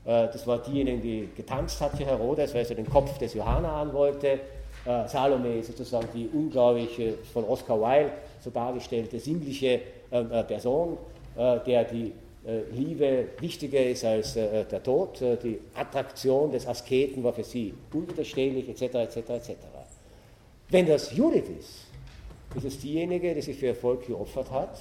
das 0.05 0.47
war 0.47 0.59
diejenige, 0.59 1.01
die 1.01 1.29
getanzt 1.37 1.81
hat 1.81 1.97
für 1.97 2.05
Herodes, 2.05 2.55
weil 2.55 2.65
sie 2.65 2.75
den 2.75 2.89
Kopf 2.89 3.19
des 3.19 3.35
Johanna 3.35 3.83
an 3.83 3.93
wollte. 3.93 4.41
Äh, 4.85 5.07
Salome 5.07 5.59
ist 5.59 5.67
sozusagen 5.67 6.09
die 6.15 6.29
unglaubliche, 6.33 7.15
von 7.33 7.45
Oscar 7.45 7.81
Wilde 7.81 8.13
so 8.43 8.51
dargestellte 8.51 9.21
sinnliche 9.21 9.81
ähm, 10.11 10.33
äh, 10.33 10.43
Person, 10.45 10.97
der 11.37 11.85
die 11.85 12.13
Liebe 12.73 13.29
wichtiger 13.39 13.85
ist 13.85 14.05
als 14.05 14.35
der 14.35 14.83
Tod. 14.83 15.21
Die 15.21 15.61
Attraktion 15.75 16.51
des 16.51 16.67
Asketen 16.67 17.23
war 17.23 17.33
für 17.33 17.45
sie 17.45 17.73
unwiderstehlich, 17.93 18.69
etc., 18.69 18.95
etc., 18.95 19.17
etc. 19.31 19.53
Wenn 20.71 20.87
das 20.87 21.15
Judith 21.15 21.45
ist, 21.59 21.87
ist 22.57 22.65
es 22.65 22.81
diejenige, 22.81 23.33
die 23.33 23.43
sich 23.43 23.57
für 23.57 23.69
Erfolg 23.69 24.07
geopfert 24.07 24.51
hat, 24.51 24.77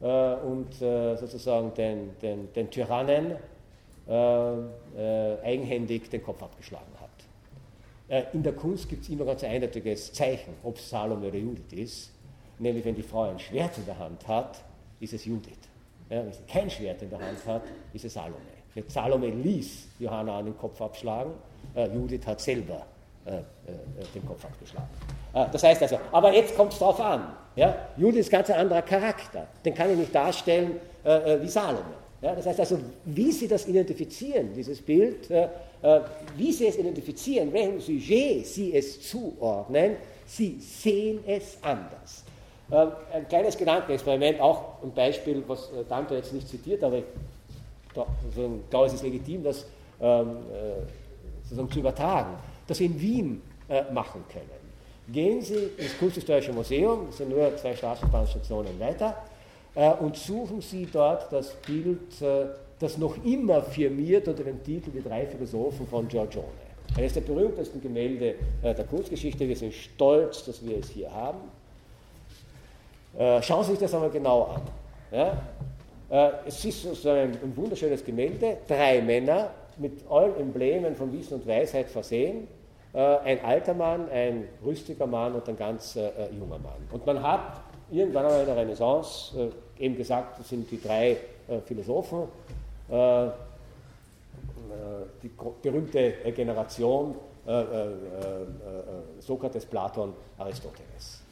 und 0.00 0.82
äh, 0.82 1.16
sozusagen 1.16 1.72
den, 1.74 2.18
den, 2.20 2.52
den 2.52 2.70
Tyrannen 2.70 3.36
äh, 4.08 4.12
eigenhändig 5.42 6.10
den 6.10 6.22
Kopf 6.22 6.42
abgeschlagen 6.42 6.92
hat. 7.00 8.34
in 8.34 8.42
der 8.42 8.52
Kunst 8.52 8.88
gibt 8.88 9.02
es 9.02 9.08
immer 9.08 9.24
ganz 9.24 9.42
ein 9.42 9.50
eindeutiges 9.50 10.12
Zeichen, 10.12 10.54
ob 10.62 10.76
es 10.76 10.88
Salome 10.88 11.26
oder 11.26 11.38
Judith 11.38 11.72
ist. 11.72 12.12
Nämlich, 12.58 12.84
wenn 12.84 12.94
die 12.94 13.02
Frau 13.02 13.22
ein 13.22 13.38
Schwert 13.38 13.76
in 13.78 13.84
der 13.84 13.98
Hand 13.98 14.26
hat, 14.28 14.62
ist 15.00 15.12
es 15.12 15.24
Judith. 15.24 15.58
Ja, 16.08 16.24
wenn 16.24 16.32
sie 16.32 16.42
kein 16.46 16.70
Schwert 16.70 17.02
in 17.02 17.10
der 17.10 17.18
Hand 17.18 17.44
hat, 17.46 17.62
ist 17.92 18.04
es 18.04 18.14
Salome. 18.14 18.36
Salome 18.88 19.28
ließ 19.30 19.88
Johanna 19.98 20.38
an 20.38 20.44
den 20.44 20.56
Kopf 20.56 20.80
abschlagen, 20.80 21.32
Judith 21.74 22.26
hat 22.26 22.40
selber 22.40 22.86
den 24.14 24.26
Kopf 24.26 24.44
abgeschlagen. 24.44 24.88
das 25.32 25.62
heißt 25.62 25.82
also, 25.82 25.98
aber 26.12 26.32
jetzt 26.32 26.56
kommt 26.56 26.72
es 26.72 26.78
darauf 26.78 27.00
an. 27.00 27.32
Ja? 27.56 27.74
Judith 27.96 28.20
ist 28.20 28.30
ganz 28.30 28.50
ein 28.50 28.60
anderer 28.60 28.82
Charakter. 28.82 29.46
Den 29.64 29.74
kann 29.74 29.90
ich 29.90 29.96
nicht 29.96 30.14
darstellen 30.14 30.78
äh, 31.04 31.34
äh, 31.34 31.42
wie 31.42 31.48
Salome. 31.48 31.82
Ja? 32.20 32.34
Das 32.34 32.46
heißt 32.46 32.60
also, 32.60 32.78
wie 33.04 33.32
Sie 33.32 33.48
das 33.48 33.66
identifizieren, 33.66 34.52
dieses 34.54 34.80
Bild, 34.80 35.30
äh, 35.30 35.48
äh, 35.82 36.00
wie 36.36 36.52
Sie 36.52 36.68
es 36.68 36.76
identifizieren, 36.76 37.52
welchem 37.52 37.80
Sujet 37.80 38.46
Sie 38.46 38.74
es 38.74 39.08
zuordnen, 39.08 39.96
Sie 40.26 40.58
sehen 40.60 41.20
es 41.26 41.58
anders. 41.62 42.24
Ähm, 42.70 42.88
ein 43.12 43.28
kleines 43.28 43.56
Gedankenexperiment, 43.56 44.40
auch 44.40 44.82
ein 44.82 44.92
Beispiel, 44.92 45.42
was 45.46 45.70
äh, 45.70 45.84
Dante 45.88 46.16
jetzt 46.16 46.32
nicht 46.32 46.48
zitiert, 46.48 46.82
aber 46.82 46.98
ich 46.98 47.04
glaube, 48.68 48.86
es 48.86 48.94
ist 48.94 49.02
legitim, 49.02 49.44
das 49.44 49.64
ähm, 50.00 50.30
äh, 50.52 50.82
sozusagen 51.44 51.70
zu 51.70 51.78
übertragen, 51.78 52.36
dass 52.66 52.80
wir 52.80 52.86
in 52.86 53.00
Wien 53.00 53.42
machen 53.92 54.24
können. 54.32 54.66
Gehen 55.12 55.40
Sie 55.40 55.70
ins 55.76 55.96
Kunsthistorische 55.98 56.52
Museum, 56.52 57.06
das 57.06 57.18
sind 57.18 57.30
nur 57.30 57.56
zwei 57.56 57.76
Straßenbahnstationen 57.76 58.78
weiter, 58.80 59.16
äh, 59.76 59.92
und 59.92 60.16
suchen 60.16 60.60
Sie 60.60 60.88
dort 60.90 61.30
das 61.32 61.54
Bild, 61.66 62.20
äh, 62.20 62.46
das 62.80 62.98
noch 62.98 63.22
immer 63.24 63.62
firmiert 63.62 64.26
unter 64.26 64.42
dem 64.42 64.62
Titel 64.64 64.90
Die 64.90 65.02
drei 65.02 65.26
Philosophen 65.26 65.86
von 65.86 66.08
Giorgione. 66.08 66.46
Eines 66.96 67.12
der 67.12 67.20
berühmtesten 67.20 67.80
Gemälde 67.80 68.34
äh, 68.62 68.74
der 68.74 68.84
Kunstgeschichte. 68.84 69.46
Wir 69.46 69.56
sind 69.56 69.74
stolz, 69.74 70.44
dass 70.44 70.64
wir 70.66 70.78
es 70.78 70.90
hier 70.90 71.12
haben. 71.12 71.38
Äh, 73.16 73.42
schauen 73.42 73.64
Sie 73.64 73.72
sich 73.72 73.80
das 73.80 73.94
einmal 73.94 74.10
genau 74.10 74.44
an. 74.44 74.62
Ja? 75.12 75.42
Äh, 76.10 76.32
es 76.46 76.64
ist 76.64 76.82
so 76.82 77.10
ein, 77.10 77.32
ein 77.32 77.56
wunderschönes 77.56 78.04
Gemälde, 78.04 78.58
drei 78.66 79.00
Männer 79.02 79.50
mit 79.78 79.92
allen 80.08 80.36
Emblemen 80.36 80.96
von 80.96 81.12
Wissen 81.12 81.34
und 81.34 81.46
Weisheit 81.46 81.90
versehen. 81.90 82.48
Äh, 82.96 83.18
ein 83.24 83.44
alter 83.44 83.74
Mann, 83.74 84.08
ein 84.08 84.48
rüstiger 84.64 85.06
Mann 85.06 85.34
und 85.34 85.46
ein 85.46 85.56
ganz 85.56 85.96
äh, 85.96 86.10
junger 86.32 86.58
Mann. 86.58 86.88
Und 86.90 87.04
man 87.04 87.22
hat 87.22 87.60
irgendwann 87.90 88.24
einmal 88.24 88.40
in 88.40 88.46
der 88.46 88.56
Renaissance 88.56 89.52
eben 89.78 89.96
gesagt, 89.96 90.40
das 90.40 90.48
sind 90.48 90.68
die 90.70 90.82
drei 90.82 91.18
Philosophen, 91.66 92.24
die 95.22 95.30
berühmte 95.62 96.14
Generation 96.34 97.14
Sokrates, 99.20 99.66
Platon, 99.66 100.14
Aristoteles. 100.36 101.22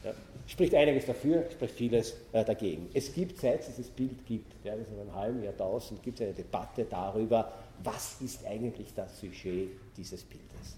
Spricht 0.47 0.75
einiges 0.75 1.07
dafür, 1.07 1.45
spricht 1.51 1.75
vieles 1.75 2.15
äh, 2.33 2.45
dagegen. 2.45 2.91
Es 2.93 3.13
gibt, 3.13 3.41
seit 3.41 3.61
es 3.61 3.67
dieses 3.67 3.91
Bild 3.91 4.25
gibt, 4.27 4.53
ja, 4.63 4.77
das 4.77 4.89
in 4.89 5.01
einem 5.01 5.15
halben 5.15 5.43
Jahrtausend, 5.43 6.03
gibt 6.03 6.21
es 6.21 6.27
eine 6.27 6.35
Debatte 6.35 6.85
darüber, 6.85 7.51
was 7.83 8.21
ist 8.21 8.47
eigentlich 8.47 8.93
das 8.95 9.19
Sujet 9.19 9.71
dieses 9.97 10.23
Bildes. 10.23 10.77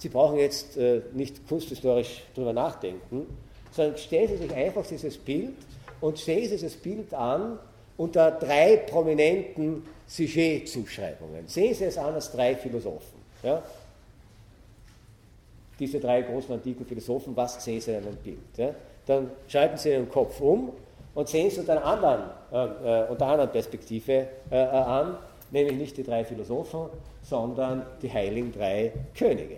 Sie 0.00 0.08
brauchen 0.08 0.38
jetzt 0.38 0.76
äh, 0.76 1.02
nicht 1.12 1.46
kunsthistorisch 1.46 2.22
darüber 2.34 2.52
nachdenken, 2.52 3.26
sondern 3.70 3.96
stellen 3.98 4.28
Sie 4.28 4.36
sich 4.38 4.54
einfach 4.54 4.84
dieses 4.86 5.16
Bild 5.16 5.54
und 6.00 6.18
sehen 6.18 6.44
Sie 6.44 6.50
dieses 6.50 6.74
Bild 6.74 7.14
an 7.14 7.58
unter 7.96 8.30
drei 8.30 8.78
prominenten 8.78 9.86
Sujet-Zuschreibungen. 10.06 11.46
Sehen 11.46 11.74
Sie 11.74 11.84
es 11.84 11.98
an 11.98 12.14
als 12.14 12.32
drei 12.32 12.56
Philosophen. 12.56 13.20
Ja? 13.42 13.62
Diese 15.78 16.00
drei 16.00 16.22
großen 16.22 16.54
antiken 16.54 16.86
Philosophen, 16.86 17.36
was 17.36 17.62
sehen 17.62 17.80
Sie 17.80 17.90
in 17.90 17.98
einem 17.98 18.16
Bild? 18.16 18.38
Ja? 18.56 18.74
dann 19.06 19.30
schalten 19.48 19.76
Sie 19.76 19.90
Ihren 19.90 20.08
Kopf 20.08 20.40
um 20.40 20.72
und 21.14 21.28
sehen 21.28 21.48
es 21.48 21.58
unter 21.58 21.72
einer 21.72 21.84
anderen, 21.84 22.22
äh, 22.52 23.02
äh, 23.02 23.08
unter 23.10 23.24
einer 23.24 23.32
anderen 23.32 23.50
Perspektive 23.50 24.12
äh, 24.12 24.26
äh, 24.50 24.66
an, 24.66 25.16
nämlich 25.50 25.76
nicht 25.76 25.96
die 25.96 26.04
drei 26.04 26.24
Philosophen, 26.24 26.86
sondern 27.22 27.84
die 28.02 28.10
heiligen 28.10 28.52
drei 28.52 28.92
Könige. 29.14 29.56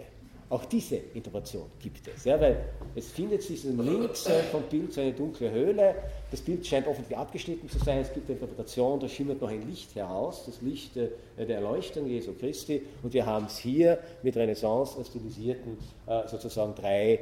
Auch 0.52 0.66
diese 0.66 0.96
Interpretation 0.96 1.64
gibt 1.80 2.06
es, 2.06 2.26
ja, 2.26 2.38
weil 2.38 2.62
es 2.94 3.10
findet 3.10 3.42
sich 3.42 3.64
links 3.64 4.26
äh, 4.26 4.42
vom 4.42 4.62
Bild 4.64 4.92
so 4.92 5.00
eine 5.00 5.14
dunkle 5.14 5.50
Höhle. 5.50 5.94
Das 6.30 6.42
Bild 6.42 6.66
scheint 6.66 6.86
offensichtlich 6.86 7.16
abgeschnitten 7.16 7.70
zu 7.70 7.78
sein. 7.78 8.00
Es 8.00 8.12
gibt 8.12 8.28
eine 8.28 8.38
Interpretation, 8.38 9.00
da 9.00 9.08
schimmert 9.08 9.40
noch 9.40 9.48
ein 9.48 9.66
Licht 9.66 9.94
heraus, 9.94 10.42
das 10.44 10.60
Licht 10.60 10.94
äh, 10.98 11.08
der 11.38 11.56
Erleuchtung 11.56 12.06
Jesu 12.06 12.34
Christi. 12.34 12.82
Und 13.02 13.14
wir 13.14 13.24
haben 13.24 13.46
es 13.46 13.56
hier 13.56 13.98
mit 14.22 14.36
Renaissance 14.36 15.02
stilisierten 15.02 15.78
äh, 16.06 16.28
sozusagen 16.28 16.74
drei 16.74 17.20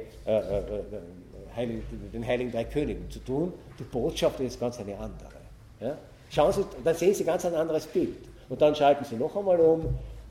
Heiligen, 1.55 1.83
den 2.13 2.27
Heiligen 2.27 2.51
Drei 2.51 2.65
Königen 2.65 3.09
zu 3.09 3.19
tun. 3.19 3.53
Die 3.79 3.83
Botschaft 3.83 4.41
ist 4.41 4.59
ganz 4.59 4.77
eine 4.77 4.97
andere. 4.97 5.31
Ja? 5.79 5.97
Schauen 6.29 6.51
Sie, 6.51 6.65
dann 6.83 6.95
sehen 6.95 7.13
Sie 7.13 7.23
ganz 7.23 7.45
ein 7.45 7.55
anderes 7.55 7.85
Bild. 7.85 8.17
Und 8.49 8.61
dann 8.61 8.75
schalten 8.75 9.05
Sie 9.05 9.15
noch 9.15 9.33
einmal 9.37 9.57
um, 9.61 9.79
äh, 9.79 9.85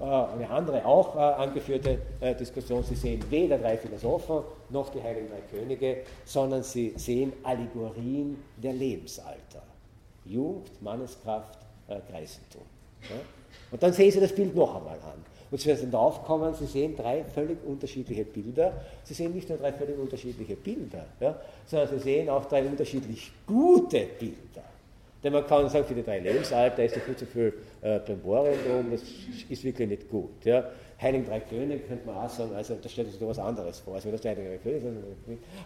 eine 0.04 0.48
andere 0.48 0.84
auch 0.84 1.14
äh, 1.14 1.18
angeführte 1.18 1.98
äh, 2.20 2.34
Diskussion. 2.34 2.82
Sie 2.82 2.94
sehen 2.94 3.22
weder 3.28 3.58
drei 3.58 3.76
Philosophen 3.76 4.42
noch 4.70 4.88
die 4.88 5.02
Heiligen 5.02 5.28
Drei 5.28 5.58
Könige, 5.58 5.98
sondern 6.24 6.62
Sie 6.62 6.94
sehen 6.96 7.32
Allegorien 7.42 8.42
der 8.56 8.72
Lebensalter. 8.72 9.62
Jugend, 10.24 10.70
Manneskraft, 10.82 11.58
Greisentum. 11.88 12.62
Ja? 13.02 13.16
Und 13.70 13.82
dann 13.82 13.92
sehen 13.92 14.10
Sie 14.10 14.20
das 14.20 14.34
Bild 14.34 14.54
noch 14.54 14.76
einmal 14.76 14.96
an. 14.98 15.24
Und 15.50 15.60
Sie 15.60 15.66
werden 15.66 15.90
darauf 15.90 16.24
kommen, 16.24 16.54
Sie 16.54 16.66
sehen 16.66 16.96
drei 16.96 17.24
völlig 17.24 17.58
unterschiedliche 17.66 18.24
Bilder. 18.24 18.72
Sie 19.02 19.14
sehen 19.14 19.34
nicht 19.34 19.48
nur 19.48 19.58
drei 19.58 19.72
völlig 19.72 19.98
unterschiedliche 19.98 20.54
Bilder, 20.56 21.06
sondern 21.66 21.88
Sie 21.88 21.98
sehen 21.98 22.28
auch 22.28 22.44
drei 22.44 22.64
unterschiedlich 22.64 23.32
gute 23.46 24.06
Bilder. 24.18 24.69
Denn 25.22 25.32
man 25.32 25.46
kann 25.46 25.68
sagen, 25.68 25.84
für 25.84 25.94
die 25.94 26.02
drei 26.02 26.18
Lebensalter 26.18 26.84
ist 26.84 26.96
da 26.96 27.00
viel 27.00 27.16
zu 27.16 27.26
viel 27.26 27.52
äh, 27.82 28.00
drum, 28.00 28.90
das 28.90 29.02
ist 29.48 29.64
wirklich 29.64 29.88
nicht 29.88 30.08
gut. 30.08 30.44
Ja. 30.44 30.64
Heiligen 31.00 31.26
drei 31.26 31.40
Könige 31.40 31.80
könnte 31.80 32.06
man 32.06 32.16
auch 32.16 32.28
sagen, 32.28 32.54
also 32.54 32.76
da 32.80 32.88
stellt 32.88 33.10
sich 33.10 33.18
da 33.18 33.26
was 33.26 33.38
anderes 33.38 33.80
vor, 33.80 33.94
als 33.94 34.04
wenn 34.04 34.12
das 34.12 34.20
drei 34.22 34.34
Könige. 34.34 34.92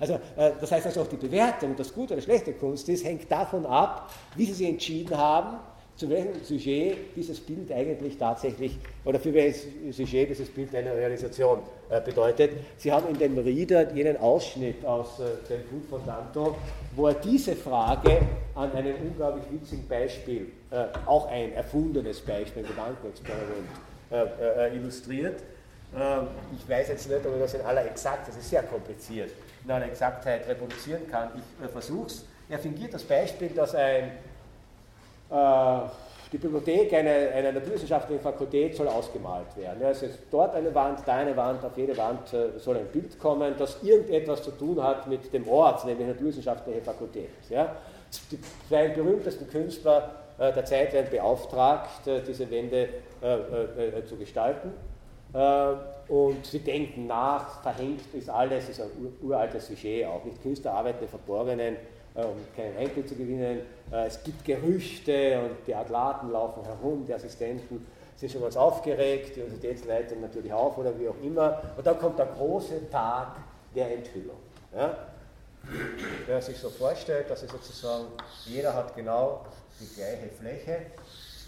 Also 0.00 0.14
äh, 0.36 0.52
das 0.60 0.72
heißt 0.72 0.86
also 0.86 1.02
auch 1.02 1.06
die 1.06 1.16
Bewertung, 1.16 1.74
das 1.76 1.92
gute 1.92 2.14
oder 2.14 2.22
schlechte 2.22 2.52
Kunst 2.52 2.88
ist, 2.88 3.04
hängt 3.04 3.30
davon 3.30 3.66
ab, 3.66 4.10
wie 4.36 4.44
Sie 4.46 4.54
sich 4.54 4.68
entschieden 4.68 5.16
haben, 5.16 5.58
zu 5.96 6.10
welchem 6.10 6.42
Sujet 6.42 6.96
dieses 7.14 7.38
Bild 7.38 7.70
eigentlich 7.70 8.18
tatsächlich, 8.18 8.78
oder 9.04 9.20
für 9.20 9.32
welches 9.32 9.66
Sujet 9.92 10.28
dieses 10.28 10.48
Bild 10.48 10.74
eine 10.74 10.92
Realisation 10.92 11.60
äh, 11.88 12.00
bedeutet. 12.00 12.50
Sie 12.76 12.90
haben 12.90 13.08
in 13.08 13.18
dem 13.18 13.38
Rieder 13.38 13.92
jenen 13.92 14.16
Ausschnitt 14.16 14.84
aus 14.84 15.20
äh, 15.20 15.48
dem 15.48 15.62
Buch 15.68 15.88
von 15.88 16.00
Danton, 16.04 16.54
wo 16.96 17.06
er 17.06 17.14
diese 17.14 17.54
Frage 17.54 18.18
an 18.56 18.72
einem 18.72 18.94
unglaublich 19.02 19.44
witzigen 19.52 19.86
Beispiel, 19.86 20.48
äh, 20.70 20.86
auch 21.06 21.30
ein 21.30 21.52
erfundenes 21.52 22.20
Beispiel, 22.20 22.64
ein 22.64 22.68
Gedankenexperiment, 22.68 23.68
illustriert. 24.74 25.42
Ich 26.56 26.68
weiß 26.68 26.88
jetzt 26.88 27.08
nicht, 27.08 27.26
ob 27.26 27.34
ich 27.34 27.40
das 27.40 27.54
in 27.54 27.62
aller 27.62 27.84
Exaktheit, 27.86 28.28
das 28.28 28.36
ist 28.36 28.50
sehr 28.50 28.62
kompliziert, 28.62 29.30
in 29.64 29.70
aller 29.70 29.86
Exaktheit 29.86 30.46
reproduzieren 30.46 31.08
kann. 31.10 31.30
Ich 31.36 31.70
versuche 31.70 32.06
es. 32.06 32.24
Er 32.48 32.58
fingiert 32.58 32.94
das 32.94 33.02
Beispiel, 33.02 33.48
dass 33.48 33.74
ein 33.74 34.12
die 36.34 36.38
Bibliothek 36.38 36.92
einer, 36.92 37.32
einer 37.32 37.52
naturwissenschaftlichen 37.52 38.20
Fakultät 38.20 38.74
soll 38.74 38.88
ausgemalt 38.88 39.56
werden. 39.56 39.82
Ist 39.82 40.04
dort 40.32 40.54
eine 40.54 40.74
Wand, 40.74 41.00
da 41.06 41.16
eine 41.16 41.36
Wand, 41.36 41.64
auf 41.64 41.76
jede 41.76 41.96
Wand 41.96 42.32
äh, 42.32 42.58
soll 42.58 42.78
ein 42.78 42.86
Bild 42.86 43.18
kommen, 43.20 43.54
das 43.56 43.82
irgendetwas 43.84 44.42
zu 44.42 44.50
tun 44.50 44.82
hat 44.82 45.06
mit 45.06 45.32
dem 45.32 45.46
Ort, 45.48 45.84
nämlich 45.84 46.08
naturwissenschaftliche 46.08 46.80
Fakultät. 46.80 47.30
Ja. 47.50 47.76
Die 48.30 48.38
zwei 48.68 48.88
berühmtesten 48.88 49.48
Künstler 49.48 50.10
äh, 50.38 50.52
der 50.52 50.64
Zeit 50.64 50.92
werden 50.92 51.08
beauftragt, 51.10 52.00
diese 52.26 52.50
Wände 52.50 52.88
zu 54.06 54.16
gestalten. 54.16 54.72
Und 56.08 56.44
sie 56.44 56.58
denken 56.58 57.06
nach, 57.06 57.62
verhängt 57.62 58.12
ist 58.12 58.28
alles, 58.28 58.68
ist 58.68 58.80
ein 58.80 58.90
uraltes 59.22 59.68
Sujet 59.68 60.06
auch. 60.06 60.22
Nicht 60.24 60.42
Künstler 60.42 60.74
arbeiten 60.74 61.04
im 61.04 61.08
Verborgenen, 61.08 61.76
um 62.14 62.36
keinen 62.56 62.76
Enkel 62.76 63.04
zu 63.04 63.14
gewinnen. 63.14 63.60
Äh, 63.90 64.06
es 64.06 64.22
gibt 64.22 64.44
Gerüchte 64.44 65.40
und 65.40 65.66
die 65.66 65.74
Athlaten 65.74 66.30
laufen 66.30 66.64
herum, 66.64 67.04
die 67.06 67.14
Assistenten 67.14 67.86
sind 68.16 68.30
schon 68.30 68.42
ganz 68.42 68.56
aufgeregt, 68.56 69.36
die 69.36 69.40
Universitätsleitung 69.40 70.20
natürlich 70.20 70.52
auch 70.52 70.76
oder 70.76 70.98
wie 70.98 71.08
auch 71.08 71.20
immer. 71.22 71.60
Und 71.76 71.86
dann 71.86 71.98
kommt 71.98 72.18
der 72.18 72.26
große 72.26 72.88
Tag 72.90 73.36
der 73.74 73.92
Enthüllung. 73.92 74.36
Ja? 74.74 74.96
Wer 76.26 76.40
sich 76.40 76.58
so 76.58 76.70
vorstellt, 76.70 77.28
dass 77.30 77.42
es 77.42 77.50
sozusagen 77.50 78.04
jeder 78.44 78.74
hat 78.74 78.94
genau 78.94 79.44
die 79.80 79.92
gleiche 79.94 80.28
Fläche 80.28 80.86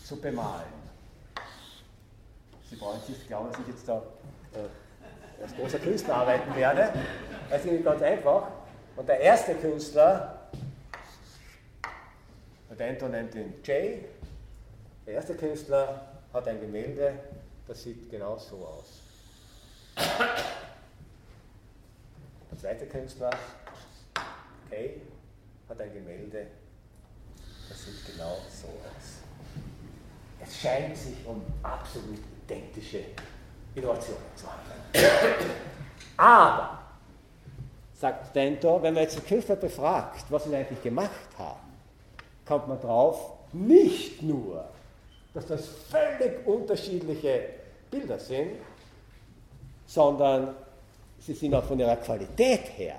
zu 0.05 0.21
bemalen. 0.21 0.87
Sie 2.69 2.77
brauchen 2.77 3.01
sich 3.07 3.27
glauben, 3.29 3.51
dass 3.51 3.61
ich 3.61 3.69
jetzt 3.69 3.89
da 3.89 4.03
äh, 4.55 5.43
als 5.43 5.55
großer 5.55 5.79
Künstler 5.79 6.17
arbeiten 6.17 6.57
werde. 6.57 6.93
Das 7.49 7.65
ist 7.65 7.85
ganz 7.85 8.03
einfach. 8.03 8.49
Und 8.97 9.09
der 9.09 9.21
erste 9.21 9.55
Künstler 9.55 10.36
der 12.79 12.89
Dento 12.89 13.09
nennt 13.09 13.35
ihn 13.35 13.55
Jay. 13.65 14.05
Der 15.07 15.15
erste 15.15 15.35
Künstler 15.35 16.03
hat 16.33 16.49
ein 16.49 16.61
Gemälde, 16.61 17.15
das 17.67 17.83
sieht 17.83 18.11
genau 18.11 18.37
so 18.37 18.57
aus. 18.57 19.01
Der 22.51 22.59
zweite 22.59 22.87
Künstler, 22.87 23.31
Kay, 24.71 25.01
hat 25.69 25.81
ein 25.81 25.93
Gemälde, 25.93 26.47
das 27.69 27.85
sieht 27.85 28.07
genau 28.07 28.37
so 28.51 28.67
aus. 28.67 29.21
Es 30.43 30.57
scheint 30.61 30.97
sich 30.97 31.25
um 31.25 31.43
absolut 31.63 32.19
identische 32.45 33.05
Innovationen 33.75 34.23
zu 34.35 34.47
handeln. 34.47 35.51
Aber, 36.17 36.79
sagt 37.95 38.35
Dento, 38.35 38.83
wenn 38.83 38.95
man 38.95 39.05
jetzt 39.05 39.17
den 39.17 39.27
Künstler 39.27 39.57
befragt, 39.57 40.25
was 40.29 40.45
sie 40.45 40.55
eigentlich 40.55 40.83
gemacht 40.83 41.11
haben, 41.39 41.66
kommt 42.47 42.69
man 42.69 42.81
drauf, 42.81 43.33
nicht 43.53 44.23
nur, 44.23 44.65
dass 45.35 45.47
das 45.47 45.67
völlig 45.91 46.47
unterschiedliche 46.47 47.41
Bilder 47.91 48.19
sind, 48.19 48.53
sondern 49.87 50.55
sie 51.19 51.35
sind 51.35 51.55
auch 51.55 51.65
von 51.65 51.79
ihrer 51.79 51.97
Qualität 51.97 52.63
her 52.77 52.97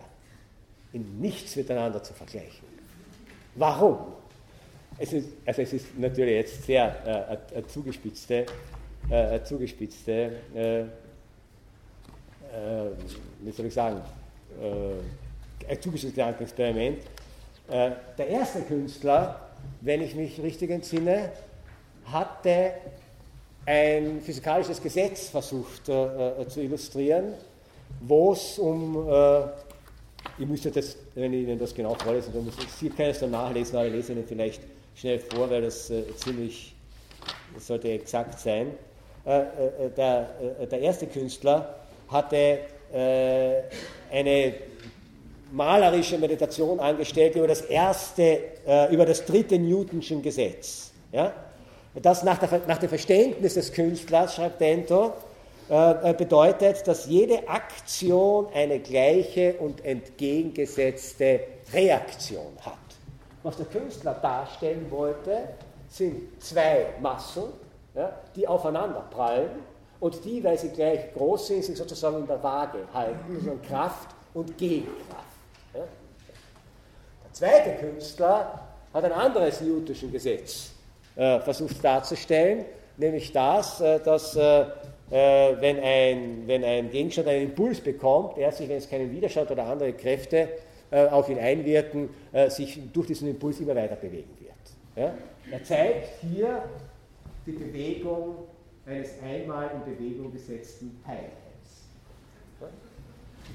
in 0.93 1.19
nichts 1.19 1.55
miteinander 1.55 2.01
zu 2.01 2.13
vergleichen. 2.13 2.67
Warum? 3.55 3.97
Es 4.99 5.13
ist, 5.13 5.29
also 5.45 5.61
es 5.61 5.73
ist 5.73 5.97
natürlich 5.97 6.35
jetzt 6.35 6.63
sehr 6.63 7.39
äh, 7.51 7.55
eine 7.55 7.67
zugespitzte, 7.67 8.45
äh, 9.09 9.43
zugespitzte 9.43 10.31
äh, 10.55 10.85
äh, 12.57 12.89
wie 13.41 13.51
soll 13.51 13.65
ich 13.65 13.73
sagen, 13.73 14.01
äh, 14.61 15.71
ein 15.71 15.81
zugespitztes 15.81 16.39
Experiment. 16.39 16.99
Äh, 17.69 17.91
der 18.17 18.27
erste 18.27 18.61
Künstler 18.61 19.47
wenn 19.81 20.01
ich 20.01 20.15
mich 20.15 20.41
richtig 20.41 20.69
entsinne, 20.71 21.31
hatte 22.05 22.71
ein 23.65 24.21
physikalisches 24.21 24.81
Gesetz 24.81 25.29
versucht 25.29 25.89
äh, 25.89 26.41
äh, 26.41 26.47
zu 26.47 26.61
illustrieren, 26.61 27.33
wo 28.01 28.31
es 28.31 28.57
um, 28.57 29.07
äh, 29.09 29.41
ich 30.39 30.47
müsste 30.47 30.71
das, 30.71 30.95
wenn 31.15 31.33
ich 31.33 31.43
Ihnen 31.43 31.59
das 31.59 31.73
genau 31.73 31.95
vorlesen, 31.95 32.33
dann 32.33 32.45
muss 32.45 32.55
Sie 32.79 32.89
können 32.89 33.09
es 33.09 33.19
dann 33.19 33.31
nachlesen, 33.31 33.75
aber 33.75 33.87
ich 33.87 33.93
lese 33.93 34.13
Ihnen 34.13 34.25
vielleicht 34.25 34.61
schnell 34.95 35.19
vor, 35.19 35.49
weil 35.49 35.63
das 35.63 35.89
äh, 35.89 36.03
ziemlich, 36.15 36.75
das 37.53 37.67
sollte 37.67 37.89
exakt 37.89 38.39
sein. 38.39 38.67
Äh, 39.25 39.43
der, 39.95 40.29
der, 40.71 40.79
erste 40.79 41.07
Künstler 41.07 41.75
hatte 42.09 42.59
eine 44.09 44.53
malerische 45.51 46.17
Meditation 46.17 46.79
angestellt 46.79 47.35
über 47.35 47.47
das 47.47 47.61
erste, 47.61 48.39
über 48.91 49.05
das 49.05 49.25
dritte 49.25 49.57
Newtonschen 49.57 50.21
Gesetz. 50.21 50.91
Ja? 51.11 51.31
Das 52.01 52.23
nach, 52.23 52.37
der, 52.37 52.61
nach 52.67 52.77
dem 52.77 52.89
Verständnis 52.89 53.55
des 53.55 53.71
Künstlers, 53.71 54.35
schreibt 54.35 54.61
Dento, 54.61 55.13
äh, 55.69 56.11
äh, 56.11 56.13
bedeutet, 56.13 56.87
dass 56.87 57.07
jede 57.07 57.49
Aktion 57.49 58.47
eine 58.53 58.79
gleiche 58.79 59.55
und 59.55 59.83
entgegengesetzte 59.83 61.41
Reaktion 61.73 62.53
hat. 62.61 62.73
Was 63.43 63.57
der 63.57 63.65
Künstler 63.65 64.13
darstellen 64.13 64.85
wollte, 64.89 65.49
sind 65.89 66.41
zwei 66.41 66.85
Massen, 67.01 67.43
ja, 67.95 68.13
die 68.33 68.47
aufeinander 68.47 69.05
prallen 69.11 69.49
und 69.99 70.23
die, 70.23 70.41
weil 70.41 70.57
sie 70.57 70.69
gleich 70.69 71.13
groß 71.13 71.47
sind, 71.47 71.65
sich 71.65 71.77
sozusagen 71.77 72.19
in 72.19 72.27
der 72.27 72.41
Waage 72.41 72.79
halten, 72.93 73.35
also 73.35 73.59
Kraft 73.67 74.09
und 74.33 74.57
Gegenkraft. 74.57 75.26
Ja. 75.73 75.81
Der 77.23 77.33
zweite 77.33 77.71
Künstler 77.79 78.67
hat 78.93 79.03
ein 79.03 79.11
anderes 79.11 79.61
Newtonschen 79.61 80.11
Gesetz 80.11 80.71
äh, 81.15 81.39
versucht 81.39 81.83
darzustellen, 81.83 82.65
nämlich 82.97 83.31
das, 83.31 83.81
äh, 83.81 83.99
dass 83.99 84.35
äh, 84.35 84.65
wenn, 85.09 85.79
ein, 85.79 86.43
wenn 86.47 86.63
ein 86.63 86.91
Gegenstand 86.91 87.27
einen 87.27 87.49
Impuls 87.49 87.79
bekommt, 87.79 88.37
er 88.37 88.51
sich, 88.51 88.67
wenn 88.67 88.77
es 88.77 88.89
keinen 88.89 89.11
Widerstand 89.11 89.49
oder 89.49 89.65
andere 89.65 89.93
Kräfte 89.93 90.49
auf 90.91 91.29
ihn 91.29 91.39
einwirken, 91.39 92.09
sich 92.49 92.81
durch 92.91 93.07
diesen 93.07 93.29
Impuls 93.29 93.61
immer 93.61 93.73
weiter 93.73 93.95
bewegen 93.95 94.37
wird. 94.37 95.13
Er 95.49 95.63
zeigt 95.63 96.09
hier 96.21 96.61
die 97.45 97.53
Bewegung 97.53 98.35
eines 98.85 99.11
einmal 99.23 99.71
in 99.73 99.93
Bewegung 99.93 100.33
gesetzten 100.33 101.01
Teilchens. 101.05 101.46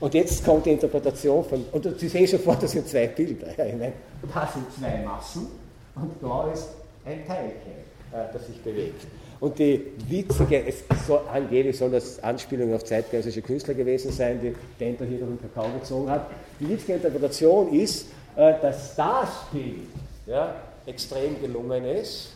Und 0.00 0.14
jetzt 0.14 0.44
kommt 0.44 0.66
die 0.66 0.70
Interpretation 0.70 1.44
von, 1.44 1.64
und 1.72 2.00
Sie 2.00 2.08
sehen 2.08 2.26
sofort, 2.26 2.62
das 2.62 2.72
sind 2.72 2.88
zwei 2.88 3.06
Bilder. 3.06 3.48
Ja, 3.56 3.66
ich 3.66 3.72
meine, 3.72 3.92
da 4.32 4.48
sind 4.52 4.64
zwei 4.78 5.02
Massen 5.04 5.46
und 5.94 6.10
da 6.20 6.50
ist 6.52 6.68
ein 7.04 7.26
Teilchen, 7.26 7.72
äh, 8.12 8.32
das 8.32 8.46
sich 8.46 8.60
bewegt. 8.62 9.06
Und 9.40 9.58
die 9.58 9.92
witzige, 10.08 10.64
es 10.66 10.84
soll, 11.04 11.20
angeblich 11.32 11.76
soll 11.76 11.90
das 11.90 12.22
Anspielung 12.22 12.72
auf 12.74 12.84
zeitgenössische 12.84 13.42
Künstler 13.42 13.74
gewesen 13.74 14.12
sein, 14.12 14.40
die 14.40 14.54
Denter 14.78 15.04
hier 15.04 15.18
durch 15.18 15.30
den 15.30 15.40
Kakao 15.40 15.68
gezogen 15.80 16.08
hat. 16.10 16.26
Die 16.60 16.68
witzige 16.68 16.94
Interpretation 16.94 17.72
ist, 17.72 18.06
äh, 18.36 18.54
dass 18.62 18.94
das 18.94 19.28
Bild 19.52 19.88
ja, 20.26 20.54
extrem 20.86 21.40
gelungen 21.40 21.84
ist 21.84 22.32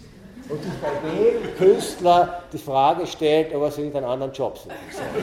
und 0.49 0.63
sich 0.63 0.73
bei 0.81 0.89
dem 1.09 1.57
Künstler 1.57 2.43
die 2.53 2.59
Frage 2.59 3.07
stellt, 3.07 3.55
ob 3.55 3.63
er 3.63 3.71
sich 3.71 3.95
einen 3.95 4.05
anderen 4.05 4.33
Job 4.33 4.59
suchen 4.59 4.75
soll. 4.93 5.23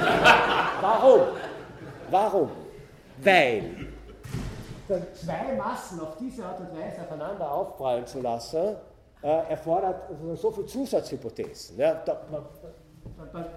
Warum? 0.81 1.19
Warum? 2.09 2.49
Weil 3.21 3.63
zwei 5.13 5.55
Massen 5.55 5.99
auf 6.01 6.17
diese 6.17 6.45
Art 6.45 6.59
und 6.59 6.77
Weise 6.77 7.01
aufeinander 7.01 7.51
aufprallen 7.51 8.05
zu 8.05 8.21
lassen, 8.21 8.75
äh, 9.21 9.49
erfordert 9.49 10.09
also 10.09 10.35
so 10.35 10.51
viele 10.51 10.65
Zusatzhypothesen. 10.67 11.77
Ja, 11.77 12.01
da, 12.05 12.17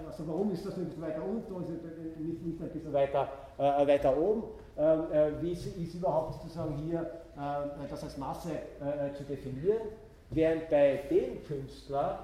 also 0.07 0.27
warum 0.27 0.51
ist 0.51 0.65
das 0.65 0.77
nicht 0.77 0.99
weiter 1.01 1.21
unten 1.23 1.51
und 1.51 1.69
nicht, 1.69 2.45
nicht 2.45 2.61
ein 2.61 2.69
bisschen 2.69 2.93
weiter, 2.93 3.27
äh, 3.57 3.87
weiter 3.87 4.17
oben? 4.17 4.43
Ähm, 4.77 5.11
äh, 5.11 5.41
wie 5.41 5.51
ist, 5.51 5.65
ist, 5.65 5.95
überhaupt 5.95 6.35
sozusagen 6.35 6.75
hier 6.77 7.01
äh, 7.35 7.87
das 7.89 8.03
als 8.03 8.17
Masse 8.17 8.51
äh, 8.51 9.13
zu 9.13 9.23
definieren? 9.23 9.81
Während 10.29 10.69
bei 10.69 11.01
dem 11.09 11.43
Künstler 11.43 12.19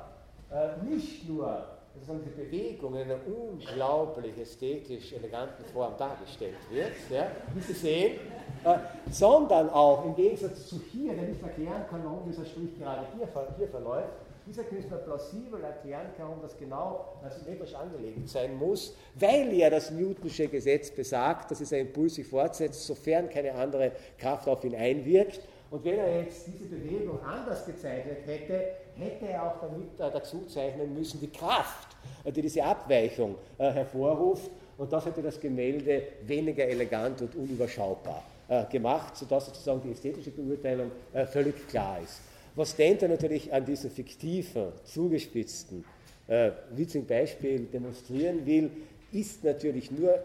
äh, 0.52 0.84
nicht 0.86 1.28
nur 1.28 1.66
sozusagen 1.94 2.24
die 2.24 2.42
Bewegung 2.42 2.96
in 2.96 3.04
einer 3.04 3.20
unglaublich 3.28 4.38
ästhetisch 4.38 5.14
eleganten 5.14 5.64
Form 5.66 5.94
dargestellt 5.98 6.56
wird, 6.72 6.92
ja, 7.10 7.28
wie 7.54 7.62
Sie 7.62 7.74
sehen, 7.74 8.20
äh, 8.64 8.78
sondern 9.12 9.70
auch 9.70 10.06
im 10.06 10.16
Gegensatz 10.16 10.68
zu 10.68 10.82
hier, 10.92 11.14
der 11.14 11.30
nicht 11.30 11.42
erklären 11.42 11.86
kann, 11.90 12.04
warum 12.04 12.26
dieser 12.26 12.46
Strich 12.46 12.78
gerade 12.80 13.06
hier, 13.16 13.28
hier 13.58 13.68
verläuft, 13.68 14.10
dieser 14.46 14.64
Künstler 14.64 14.98
plausibel 14.98 15.64
erklären 15.64 16.08
kann, 16.18 16.28
warum 16.28 16.42
das 16.42 16.58
genau 16.58 17.20
symmetrisch 17.30 17.74
angelegt 17.76 18.28
sein 18.28 18.58
muss, 18.58 18.96
weil 19.16 19.54
ja 19.54 19.70
das 19.70 19.92
Newtonsche 19.92 20.48
Gesetz 20.48 20.92
besagt, 20.92 21.52
dass 21.52 21.60
dieser 21.60 21.80
Impuls 21.80 22.16
sich 22.16 22.28
fortsetzt, 22.28 22.86
sofern 22.86 23.30
keine 23.30 23.54
andere 23.54 23.94
Kraft 24.18 24.48
auf 24.50 24.64
ihn 24.66 24.76
einwirkt. 24.76 25.42
Und 25.72 25.86
wenn 25.86 25.98
er 25.98 26.24
jetzt 26.24 26.46
diese 26.48 26.66
Bewegung 26.66 27.20
anders 27.24 27.66
gezeichnet 27.66 28.20
hätte, 28.26 28.66
hätte 28.98 29.28
er 29.28 29.44
auch 29.44 29.60
damit 29.62 30.00
äh, 30.00 30.12
dazu 30.12 30.46
zeichnen 30.46 30.94
müssen 30.94 31.20
die 31.20 31.30
Kraft, 31.30 31.96
äh, 32.24 32.32
die 32.32 32.42
diese 32.42 32.64
Abweichung 32.64 33.36
äh, 33.58 33.72
hervorruft. 33.72 34.50
Und 34.78 34.92
das 34.92 35.06
hätte 35.06 35.22
das 35.22 35.40
Gemälde 35.40 36.04
weniger 36.24 36.66
elegant 36.66 37.22
und 37.22 37.36
unüberschaubar 37.36 38.24
gemacht, 38.70 39.16
sodass 39.16 39.46
sozusagen 39.46 39.82
die 39.82 39.92
ästhetische 39.92 40.30
Beurteilung 40.32 40.92
völlig 41.32 41.68
klar 41.68 42.00
ist. 42.04 42.22
Was 42.56 42.76
Denter 42.76 43.08
natürlich 43.08 43.52
an 43.52 43.66
diesem 43.66 43.90
fiktiven, 43.90 44.74
zugespitzten, 44.84 45.86
äh, 46.28 46.52
witzigen 46.72 47.08
Beispiel 47.08 47.66
demonstrieren 47.66 48.46
will, 48.46 48.70
ist 49.12 49.44
natürlich 49.44 49.90
nur, 49.92 50.24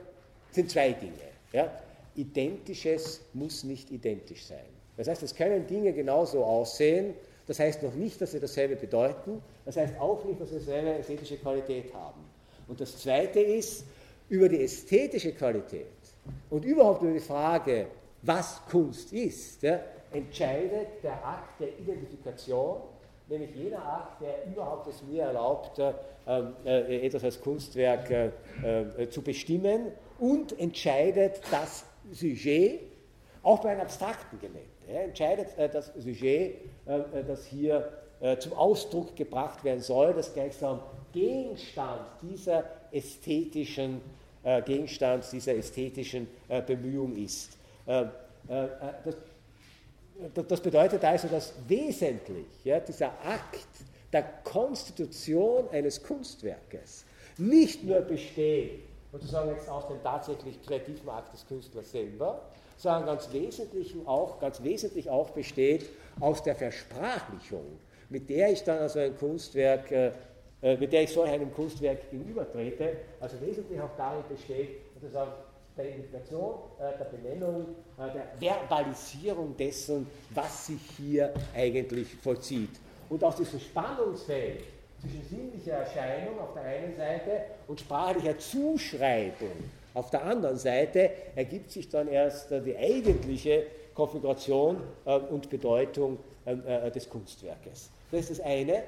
sind 0.51 0.71
zwei 0.71 0.93
Dinge. 0.93 1.15
Ja? 1.53 1.73
Identisches 2.17 3.23
muss 3.33 3.65
nicht 3.65 3.91
identisch 3.91 4.45
sein. 4.45 4.67
Das 4.97 5.09
heißt, 5.09 5.23
es 5.23 5.35
können 5.35 5.67
Dinge 5.67 5.93
genauso 5.93 6.45
aussehen, 6.45 7.15
das 7.49 7.59
heißt 7.59 7.83
noch 7.83 7.95
nicht, 7.95 8.21
dass 8.21 8.31
sie 8.31 8.41
dasselbe 8.41 8.77
bedeuten, 8.77 9.43
das 9.65 9.77
heißt 9.77 9.99
auch 9.99 10.25
nicht, 10.25 10.41
dass 10.41 10.51
sie 10.51 10.59
dieselbe 10.59 10.99
ästhetische 10.99 11.39
Qualität 11.39 11.93
haben. 11.93 12.21
Und 12.69 12.81
das 12.81 12.97
Zweite 12.99 13.41
ist, 13.41 13.85
über 14.29 14.49
die 14.49 14.63
ästhetische 14.63 15.33
Qualität 15.33 15.87
und 16.51 16.65
überhaupt 16.65 17.03
über 17.03 17.13
die 17.13 17.21
Frage, 17.21 17.87
was 18.23 18.61
Kunst 18.71 19.13
ist, 19.13 19.63
ja, 19.63 19.81
entscheidet 20.13 21.03
der 21.03 21.25
Akt 21.25 21.61
der 21.61 21.79
Identifikation, 21.79 22.81
nämlich 23.29 23.55
jener 23.55 23.85
Akt, 23.85 24.23
der 24.23 24.53
überhaupt 24.53 24.87
es 24.89 25.03
mir 25.03 25.25
erlaubt, 25.25 25.79
äh, 25.79 25.93
äh, 26.67 27.07
etwas 27.07 27.25
als 27.25 27.41
Kunstwerk 27.41 28.11
äh, 28.11 28.31
äh, 28.63 29.09
zu 29.09 29.23
bestimmen 29.23 29.93
und 30.19 30.59
entscheidet 30.59 31.41
das 31.51 31.85
Sujet, 32.13 32.81
auch 33.43 33.61
bei 33.61 33.71
einem 33.71 33.83
abstrakten 33.83 34.39
Gemälde, 34.39 34.69
ja, 34.89 35.01
entscheidet 35.01 35.57
äh, 35.59 35.69
das 35.69 35.93
Sujet, 35.97 36.57
äh, 36.87 37.25
das 37.27 37.45
hier 37.47 37.93
zum 38.41 38.53
Ausdruck 38.55 39.15
gebracht 39.15 39.63
werden 39.63 39.81
soll, 39.81 40.13
das 40.13 40.35
gleichsam 40.35 40.81
Gegenstand 41.13 42.01
dieser 42.21 42.65
ästhetischen, 42.91 44.01
Gegenstand 44.65 45.25
dieser 45.31 45.55
ästhetischen 45.55 46.27
Bemühung 46.67 47.15
ist. 47.15 47.57
Äh, 47.87 48.07
äh, 48.49 48.65
äh, 48.65 48.69
das, 50.35 50.47
das, 50.47 50.61
bedeutet 50.61 51.05
also, 51.05 51.29
dass 51.29 51.53
wesentlich 51.69 52.47
ja, 52.65 52.81
dieser 52.81 53.09
Akt 53.25 53.69
der 54.13 54.23
Konstitution 54.43 55.69
eines 55.71 56.03
Kunstwerkes 56.03 57.05
nicht 57.37 57.85
nur 57.85 58.01
besteht, 58.01 58.81
sozusagen 59.13 59.51
jetzt 59.51 59.69
aus 59.69 59.87
dem 59.87 60.03
tatsächlich 60.03 60.61
kreativen 60.63 61.09
Akt 61.09 61.33
des 61.33 61.47
Künstlers 61.47 61.91
selber, 61.91 62.43
sondern 62.79 63.07
ganz 63.07 63.31
wesentlich 63.33 63.95
auch, 64.07 64.41
ganz 64.41 64.63
wesentlich 64.63 65.11
auch 65.11 65.31
besteht 65.31 65.85
aus 66.21 66.43
der 66.43 66.55
Versprachlichung, 66.55 67.79
mit 68.09 68.31
der 68.31 68.53
ich 68.53 68.65
dann 68.65 68.79
also 68.79 69.01
ein 69.01 69.17
Kunstwerk, 69.19 69.91
äh, 69.91 70.13
mit 70.63 70.93
der 70.93 71.03
ich 71.03 71.13
so 71.13 71.23
einem 71.23 71.53
Kunstwerk 71.53 72.11
gegenübertrete, 72.11 72.97
also 73.21 73.37
wesentlich 73.41 73.81
auch 73.81 73.97
darin 73.97 74.23
besteht, 74.29 74.79
sozusagen 74.95 75.33
der 75.77 75.89
Identifikation, 75.89 76.55
äh, 76.79 76.99
der 76.99 77.05
Benennung, 77.05 77.67
äh, 77.99 78.13
der 78.13 78.29
Verbalisierung 78.39 79.57
dessen, 79.57 80.07
was 80.31 80.67
sich 80.67 80.81
hier 80.97 81.35
eigentlich 81.55 82.15
vollzieht. 82.23 82.71
Und 83.09 83.23
aus 83.25 83.37
diesem 83.37 83.61
Spannungsfeld 83.61 84.65
zwischen 85.01 85.25
sinnlicher 85.29 85.75
Erscheinung 85.75 86.39
auf 86.41 86.53
der 86.55 86.63
einen 86.63 86.97
Seite 86.97 87.43
und 87.67 87.81
sprachlicher 87.81 88.39
Zuschreibung 88.39 89.71
auf 89.99 90.11
der 90.11 90.25
anderen 90.25 90.57
Seite 90.57 91.11
ergibt 91.37 91.71
sich 91.71 91.89
dann 91.89 92.09
erst 92.09 92.53
äh, 92.53 92.61
die 92.61 92.77
eigentliche 92.77 93.65
Konfiguration 93.95 94.81
und 95.05 95.51
Bedeutung 95.51 96.19
des 96.47 97.11
Kunstwerkes. 97.11 97.91
Das 98.13 98.21
ist 98.21 98.39
das 98.39 98.41
eine. 98.47 98.85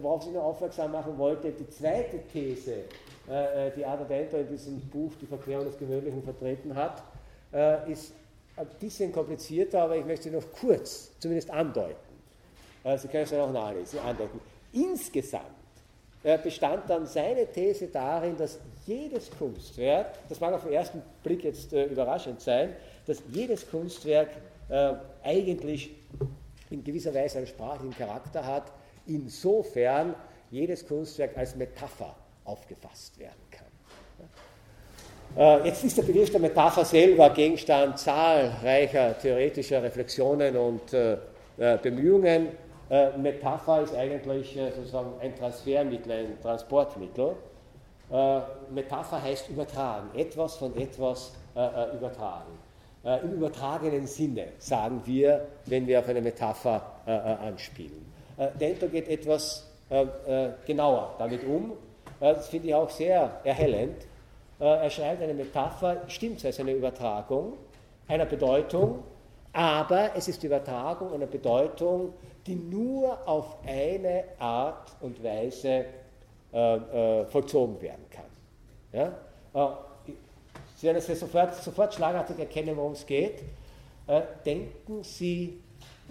Worauf 0.00 0.26
ich 0.26 0.32
noch 0.32 0.42
aufmerksam 0.42 0.90
machen 0.90 1.16
wollte, 1.16 1.52
die 1.52 1.68
zweite 1.70 2.18
These 2.32 2.86
äh, 3.30 3.68
äh, 3.68 3.70
die 3.76 3.84
Ada 3.84 4.04
Denter 4.04 4.40
in 4.40 4.48
diesem 4.48 4.80
Buch 4.80 5.12
Die 5.20 5.26
Verklärung 5.26 5.66
des 5.66 5.78
Gewöhnlichen 5.78 6.22
vertreten 6.22 6.74
hat, 6.74 7.02
äh, 7.52 7.92
ist 7.92 8.12
ein 8.56 8.66
bisschen 8.80 9.12
komplizierter, 9.12 9.82
aber 9.82 9.96
ich 9.96 10.04
möchte 10.04 10.30
noch 10.30 10.42
kurz 10.58 11.12
zumindest 11.20 11.48
andeuten. 11.50 11.94
Äh, 12.82 12.98
Sie 12.98 13.06
können 13.06 13.24
es 13.24 13.30
dann 13.30 13.40
auch 13.40 13.52
nachlesen, 13.52 14.00
andeuten. 14.00 14.40
Insgesamt 14.72 15.44
äh, 16.24 16.38
bestand 16.38 16.90
dann 16.90 17.06
seine 17.06 17.46
These 17.46 17.86
darin, 17.86 18.36
dass 18.36 18.58
jedes 18.90 19.30
Kunstwerk, 19.30 20.06
das 20.28 20.40
mag 20.40 20.52
auf 20.52 20.64
den 20.64 20.72
ersten 20.72 21.02
Blick 21.22 21.44
jetzt 21.44 21.72
äh, 21.72 21.84
überraschend 21.84 22.40
sein, 22.40 22.74
dass 23.06 23.22
jedes 23.30 23.70
Kunstwerk 23.70 24.30
äh, 24.68 24.94
eigentlich 25.22 25.90
in 26.70 26.82
gewisser 26.82 27.14
Weise 27.14 27.38
einen 27.38 27.46
sprachlichen 27.46 27.96
Charakter 27.96 28.44
hat, 28.44 28.64
insofern 29.06 30.14
jedes 30.50 30.86
Kunstwerk 30.86 31.36
als 31.36 31.54
Metapher 31.54 32.14
aufgefasst 32.44 33.18
werden 33.18 33.40
kann. 33.50 33.66
Äh, 35.36 35.68
jetzt 35.68 35.84
ist 35.84 35.96
der 35.96 36.02
Begriff 36.02 36.30
der 36.30 36.40
Metapher 36.40 36.84
selber 36.84 37.30
Gegenstand 37.30 37.98
zahlreicher 37.98 39.16
theoretischer 39.16 39.82
Reflexionen 39.82 40.56
und 40.56 40.92
äh, 40.92 41.16
äh, 41.58 41.78
Bemühungen. 41.80 42.48
Metapher 43.18 43.82
ist 43.82 43.94
eigentlich 43.94 44.58
sozusagen 44.74 45.12
ein 45.20 45.36
Transfermittel, 45.36 46.10
ein 46.10 46.40
Transportmittel. 46.42 47.36
Metapher 48.70 49.22
heißt 49.22 49.48
übertragen, 49.50 50.10
etwas 50.18 50.56
von 50.56 50.76
etwas 50.76 51.32
übertragen. 51.54 52.58
Im 53.04 53.34
übertragenen 53.34 54.06
Sinne 54.06 54.48
sagen 54.58 55.00
wir, 55.04 55.46
wenn 55.66 55.86
wir 55.86 56.00
auf 56.00 56.08
eine 56.08 56.20
Metapher 56.20 56.82
anspielen. 57.06 58.04
Dento 58.60 58.88
geht 58.88 59.08
etwas 59.08 59.70
genauer 60.66 61.14
damit 61.18 61.44
um. 61.44 61.72
Das 62.18 62.48
finde 62.48 62.68
ich 62.68 62.74
auch 62.74 62.90
sehr 62.90 63.40
erhellend 63.44 64.06
äh, 64.60 64.64
er 64.64 64.90
schreibt 64.90 65.22
eine 65.22 65.34
Metapher, 65.34 66.02
stimmt, 66.08 66.38
es 66.38 66.44
ist 66.44 66.60
eine 66.60 66.72
Übertragung 66.72 67.54
einer 68.06 68.26
Bedeutung, 68.26 69.02
aber 69.52 70.10
es 70.16 70.28
ist 70.28 70.42
die 70.42 70.48
Übertragung 70.48 71.12
einer 71.12 71.26
Bedeutung, 71.26 72.12
die 72.46 72.56
nur 72.56 73.26
auf 73.26 73.56
eine 73.66 74.24
Art 74.38 74.90
und 75.00 75.22
Weise 75.22 75.86
äh, 76.52 76.76
äh, 76.76 77.26
vollzogen 77.26 77.80
werden 77.80 78.04
kann. 78.10 78.24
Ja? 78.92 79.08
Äh, 79.54 79.72
Sie 80.76 80.86
werden 80.86 80.96
es 80.96 81.20
sofort, 81.20 81.54
sofort 81.56 81.92
schlagartig 81.92 82.38
erkennen, 82.38 82.76
worum 82.76 82.92
es 82.92 83.04
geht. 83.04 83.42
Äh, 84.06 84.22
denken 84.44 85.02
Sie 85.02 85.58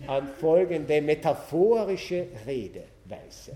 an 0.06 0.28
folgende 0.40 1.02
metaphorische 1.02 2.28
Redeweise. 2.45 3.53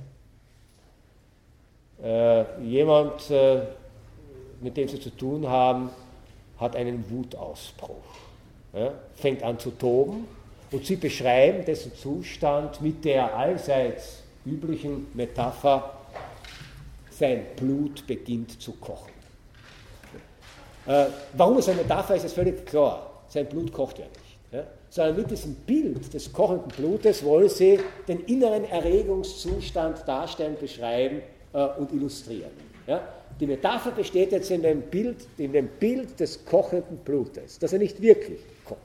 Äh, 2.02 2.62
jemand 2.64 3.32
mit 4.64 4.78
dem 4.78 4.88
sie 4.88 5.00
zu 5.00 5.10
tun 5.10 5.48
haben, 5.48 5.90
hat 6.58 6.76
einen 6.76 7.10
Wutausbruch, 7.10 7.90
ja, 8.74 8.94
fängt 9.16 9.44
an 9.44 9.60
zu 9.60 9.72
toben 9.72 10.26
und 10.72 10.86
sie 10.86 10.96
beschreiben 10.96 11.66
dessen 11.66 11.94
Zustand 11.94 12.82
mit 12.82 13.04
der 13.06 13.36
allseits 13.36 14.24
üblichen 14.46 15.08
Metapher, 15.14 15.94
sein 17.24 17.46
Blut 17.56 18.06
beginnt 18.06 18.62
zu 18.62 18.74
kochen. 18.74 19.14
Äh, 20.86 21.06
warum 21.32 21.58
es 21.58 21.70
eine 21.70 21.78
Metapher 21.78 22.18
ist, 22.18 22.26
ist 22.26 22.36
völlig 22.36 22.66
klar. 22.66 23.24
Sein 23.30 23.46
Blut 23.48 23.72
kocht 23.72 23.98
ja 24.00 24.04
nicht. 24.04 24.38
Ja? 24.52 24.66
Sondern 24.90 25.16
mit 25.16 25.32
diesem 25.32 25.56
Bild 25.56 26.14
des 26.14 26.34
kochenden 26.34 26.68
Blutes 26.68 27.24
wollen 27.24 27.48
sie 27.48 27.80
den 28.10 28.20
inneren 28.26 28.66
Erregungszustand 28.66 30.06
darstellen, 30.06 30.58
beschreiben 30.60 31.22
äh, 31.54 31.66
und 31.80 31.94
illustrieren. 31.94 32.52
Ja? 32.88 33.02
Die 33.40 33.48
Metapher 33.48 33.92
besteht 33.92 34.34
jetzt 34.34 34.52
in 34.52 34.62
dem, 34.62 34.82
Bild, 34.82 35.26
in 35.38 35.54
dem 35.54 35.70
Bild 35.80 36.20
des 36.20 36.44
kochenden 36.44 36.98
Blutes, 36.98 37.58
das 37.58 37.72
er 37.72 37.80
nicht 37.80 38.02
wirklich 38.02 38.42
kocht. 38.66 38.82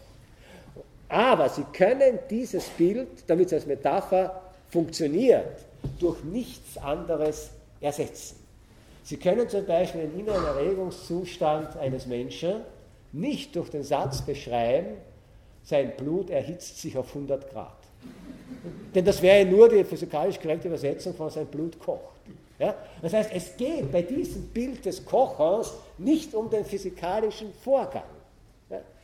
Aber 1.09 1.49
Sie 1.49 1.65
können 1.73 2.21
dieses 2.31 2.69
Bild, 2.69 3.09
damit 3.27 3.49
es 3.49 3.55
als 3.55 3.67
Metapher 3.67 4.41
funktioniert, 4.71 5.59
durch 5.99 6.23
nichts 6.23 6.79
anderes 6.79 7.51
ersetzen. 7.81 8.37
Sie 9.03 9.17
können 9.17 9.49
zum 9.49 9.65
Beispiel 9.65 10.03
den 10.03 10.21
inneren 10.21 10.45
Erregungszustand 10.45 11.77
eines 11.77 12.07
Menschen 12.07 12.61
nicht 13.13 13.57
durch 13.57 13.71
den 13.71 13.83
Satz 13.83 14.23
beschreiben, 14.23 14.97
sein 15.63 15.93
Blut 15.97 16.31
erhitzt 16.31 16.81
sich 16.81 16.97
auf 16.97 17.09
100 17.09 17.51
Grad. 17.51 17.77
Denn 18.95 19.05
das 19.05 19.21
wäre 19.23 19.45
nur 19.45 19.69
die 19.69 19.85
physikalisch 19.85 20.39
korrekte 20.41 20.69
Übersetzung 20.69 21.15
von 21.15 21.31
sein 21.31 21.47
Blut 21.47 21.79
kocht. 21.79 22.21
Ja? 22.59 22.75
Das 23.03 23.13
heißt, 23.13 23.31
es 23.33 23.57
geht 23.57 23.91
bei 23.91 24.03
diesem 24.03 24.49
Bild 24.49 24.85
des 24.85 25.05
Kochers 25.05 25.75
nicht 25.99 26.35
um 26.35 26.49
den 26.51 26.65
physikalischen 26.65 27.53
Vorgang. 27.53 28.05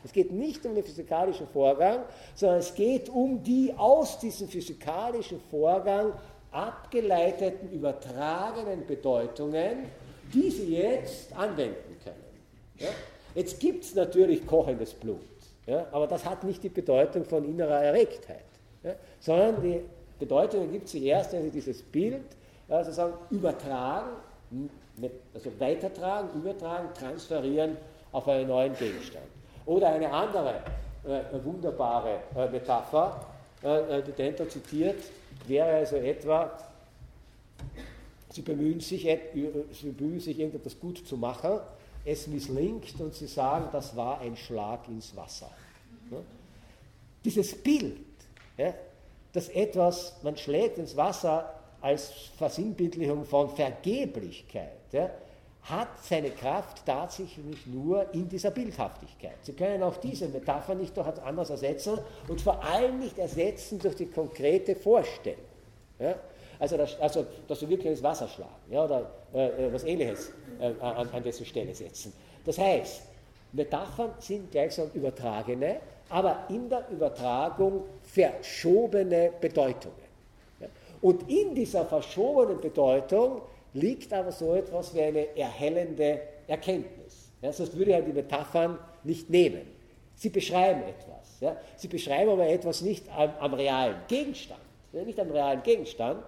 Es 0.05 0.13
geht 0.13 0.31
nicht 0.31 0.65
um 0.67 0.75
den 0.75 0.85
physikalischen 0.85 1.47
Vorgang, 1.49 2.01
sondern 2.35 2.59
es 2.59 2.75
geht 2.75 3.09
um 3.09 3.43
die 3.43 3.73
aus 3.75 4.19
diesem 4.19 4.49
physikalischen 4.49 5.41
Vorgang 5.51 6.13
abgeleiteten, 6.55 7.71
übertragenen 7.73 8.87
Bedeutungen, 8.87 9.87
die 10.33 10.51
Sie 10.51 10.77
jetzt 10.77 11.35
anwenden 11.37 11.97
können. 12.03 12.17
Ja? 12.79 12.89
Jetzt 13.35 13.59
gibt 13.59 13.85
es 13.85 13.95
natürlich 13.95 14.47
kochendes 14.47 14.95
Blut, 14.95 15.21
ja? 15.67 15.87
aber 15.91 16.07
das 16.07 16.25
hat 16.25 16.45
nicht 16.45 16.63
die 16.63 16.69
Bedeutung 16.69 17.25
von 17.25 17.45
innerer 17.45 17.83
Erregtheit, 17.83 18.45
ja? 18.85 18.95
sondern 19.19 19.63
die 19.63 19.81
Bedeutung 20.19 20.71
gibt 20.71 20.89
sie 20.89 21.07
erst, 21.07 21.33
wenn 21.33 21.43
Sie 21.43 21.51
dieses 21.51 21.83
Bild 21.83 22.23
ja, 22.69 22.85
sozusagen 22.85 23.15
übertragen, 23.31 24.13
also 25.35 25.51
weitertragen, 25.59 26.29
übertragen, 26.41 26.89
transferieren 26.95 27.77
auf 28.13 28.29
einen 28.29 28.49
neuen 28.49 28.77
Gegenstand. 28.77 29.27
Oder 29.67 29.89
eine 29.89 30.11
andere 30.13 30.55
äh, 31.05 31.45
wunderbare 31.45 32.21
äh, 32.37 32.49
Metapher, 32.49 33.27
äh, 33.63 34.03
die 34.03 34.13
Denter 34.13 34.49
zitiert, 34.49 35.03
wäre 35.49 35.77
also 35.77 35.97
etwa, 35.97 36.59
Sie 38.31 38.43
bemühen 38.43 38.81
sich, 38.81 39.03
Sie 39.73 39.91
bemühen 39.91 40.21
sich 40.21 40.39
irgendetwas 40.39 40.79
gut 40.79 41.07
zu 41.07 41.17
machen, 41.17 41.61
es 42.05 42.27
misslingt 42.27 43.01
und 43.01 43.15
Sie 43.15 43.27
sagen, 43.27 43.69
das 43.73 43.97
war 43.97 44.21
ein 44.21 44.37
Schlag 44.37 44.89
ins 44.89 45.15
Wasser. 45.17 45.51
Dieses 47.25 47.55
Bild, 47.55 47.97
dass 49.33 49.49
etwas, 49.49 50.17
man 50.23 50.37
schlägt 50.37 50.79
ins 50.79 50.97
Wasser, 50.97 51.55
als 51.81 52.11
Versinnbildlichung 52.39 53.25
von 53.25 53.51
Vergeblichkeit, 53.51 54.71
hat 55.65 55.89
seine 56.03 56.31
Kraft 56.31 56.85
tatsächlich 56.85 57.67
nur 57.67 58.13
in 58.13 58.29
dieser 58.29 58.51
Bildhaftigkeit. 58.51 59.37
Sie 59.43 59.55
können 59.55 59.83
auch 59.83 59.97
diese 59.97 60.29
Metapher 60.29 60.75
nicht 60.75 60.95
durch 60.97 61.09
etwas 61.09 61.25
anderes 61.25 61.51
ersetzen 61.51 61.99
und 62.29 62.41
vor 62.41 62.63
allem 62.63 62.99
nicht 62.99 63.19
ersetzen 63.19 63.79
durch 63.79 63.97
die 63.97 64.07
konkrete 64.07 64.77
Vorstellung. 64.77 65.41
Ja? 65.99 66.17
Also, 66.59 66.77
das, 66.77 67.01
also, 67.01 67.27
dass 67.49 67.61
Sie 67.61 67.69
wirklich 67.69 67.93
ins 67.93 68.03
Wasser 68.03 68.29
schlagen 68.29 68.53
ja, 68.71 68.85
oder 68.85 69.11
äh, 69.35 69.67
äh, 69.67 69.73
was 69.73 69.85
Ähnliches 69.85 70.33
äh, 70.61 70.73
an, 70.81 71.09
an 71.09 71.23
diese 71.23 71.45
Stelle 71.45 71.75
setzen. 71.75 72.13
Das 72.45 72.59
heißt, 72.59 73.03
Metaphern 73.53 74.11
sind 74.19 74.51
gleichsam 74.51 74.91
übertragene, 74.93 75.81
aber 76.11 76.45
in 76.51 76.69
der 76.69 76.89
Übertragung 76.91 77.85
verschobene 78.03 79.33
Bedeutungen. 79.41 80.05
Und 81.01 81.29
in 81.29 81.55
dieser 81.55 81.85
verschobenen 81.85 82.61
Bedeutung 82.61 83.43
liegt 83.75 84.13
aber 84.13 84.33
so 84.33 84.55
etwas 84.55 84.95
wie 84.95 85.03
eine 85.03 85.37
erhellende 85.37 86.21
Erkenntnis. 86.47 87.31
Ja, 87.43 87.53
sonst 87.53 87.77
würde 87.77 87.93
er 87.93 88.03
die 88.03 88.13
Metaphern 88.13 88.79
nicht 89.03 89.29
nehmen. 89.29 89.63
Sie 90.15 90.31
beschreiben 90.31 90.83
etwas. 90.83 91.41
Ja. 91.41 91.57
Sie 91.77 91.89
beschreiben 91.89 92.31
aber 92.31 92.49
etwas 92.49 92.81
nicht 92.81 93.05
am, 93.15 93.31
am 93.41 93.55
realen 93.55 93.97
Gegenstand, 94.09 94.61
ja, 94.93 95.03
nicht 95.03 95.19
am 95.19 95.31
realen 95.31 95.63
Gegenstand, 95.63 96.25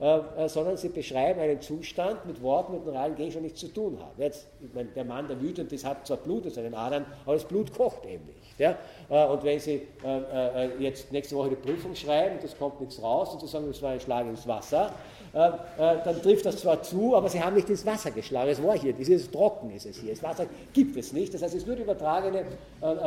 äh, 0.00 0.18
äh, 0.18 0.48
sondern 0.48 0.76
sie 0.76 0.88
beschreiben 0.88 1.40
einen 1.40 1.60
Zustand 1.60 2.26
mit 2.26 2.42
Worten 2.42 2.72
mit 2.72 2.82
einem 2.82 2.90
realen 2.90 3.14
Gegenstand 3.14 3.44
nichts 3.44 3.60
zu 3.60 3.68
tun 3.68 3.98
haben. 4.00 4.20
Jetzt, 4.20 4.48
meine, 4.74 4.88
der 4.90 5.04
Mann, 5.04 5.28
der 5.28 5.40
wütend 5.40 5.72
ist, 5.72 5.84
hat 5.84 6.06
zwar 6.06 6.16
Blut 6.16 6.44
in 6.46 6.50
seinen 6.50 6.74
Adern, 6.74 7.06
aber 7.24 7.34
das 7.34 7.44
Blut 7.44 7.72
kocht 7.72 8.04
eben 8.04 8.26
nicht. 8.26 8.39
Ja? 8.60 8.76
Äh, 9.08 9.24
und 9.26 9.42
wenn 9.42 9.58
Sie 9.58 9.88
äh, 10.04 10.66
äh, 10.66 10.70
jetzt 10.78 11.10
nächste 11.10 11.34
Woche 11.34 11.48
die 11.48 11.56
Prüfung 11.56 11.94
schreiben, 11.94 12.38
das 12.42 12.56
kommt 12.56 12.78
nichts 12.78 13.02
raus 13.02 13.32
und 13.32 13.40
Sie 13.40 13.46
sagen, 13.46 13.66
das 13.66 13.80
war 13.80 13.92
ein 13.92 14.00
Schlag 14.00 14.26
ins 14.26 14.46
Wasser, 14.46 14.92
dann 15.32 16.22
trifft 16.22 16.44
das 16.44 16.56
zwar 16.56 16.82
zu, 16.82 17.14
aber 17.14 17.28
Sie 17.28 17.40
haben 17.40 17.54
nicht 17.54 17.70
ins 17.70 17.86
Wasser 17.86 18.10
geschlagen. 18.10 18.50
Es 18.50 18.60
war 18.60 18.76
hier, 18.76 18.92
es 18.98 19.08
ist 19.08 19.32
trocken, 19.32 19.70
ist 19.70 19.86
es 19.86 19.98
hier. 19.98 20.10
Das 20.10 20.24
Wasser 20.24 20.46
gibt 20.72 20.96
es 20.96 21.12
nicht. 21.12 21.32
Das 21.32 21.40
heißt, 21.40 21.54
es 21.54 21.60
ist 21.60 21.68
nur 21.68 21.76
die 21.76 21.82
übertragene 21.82 22.44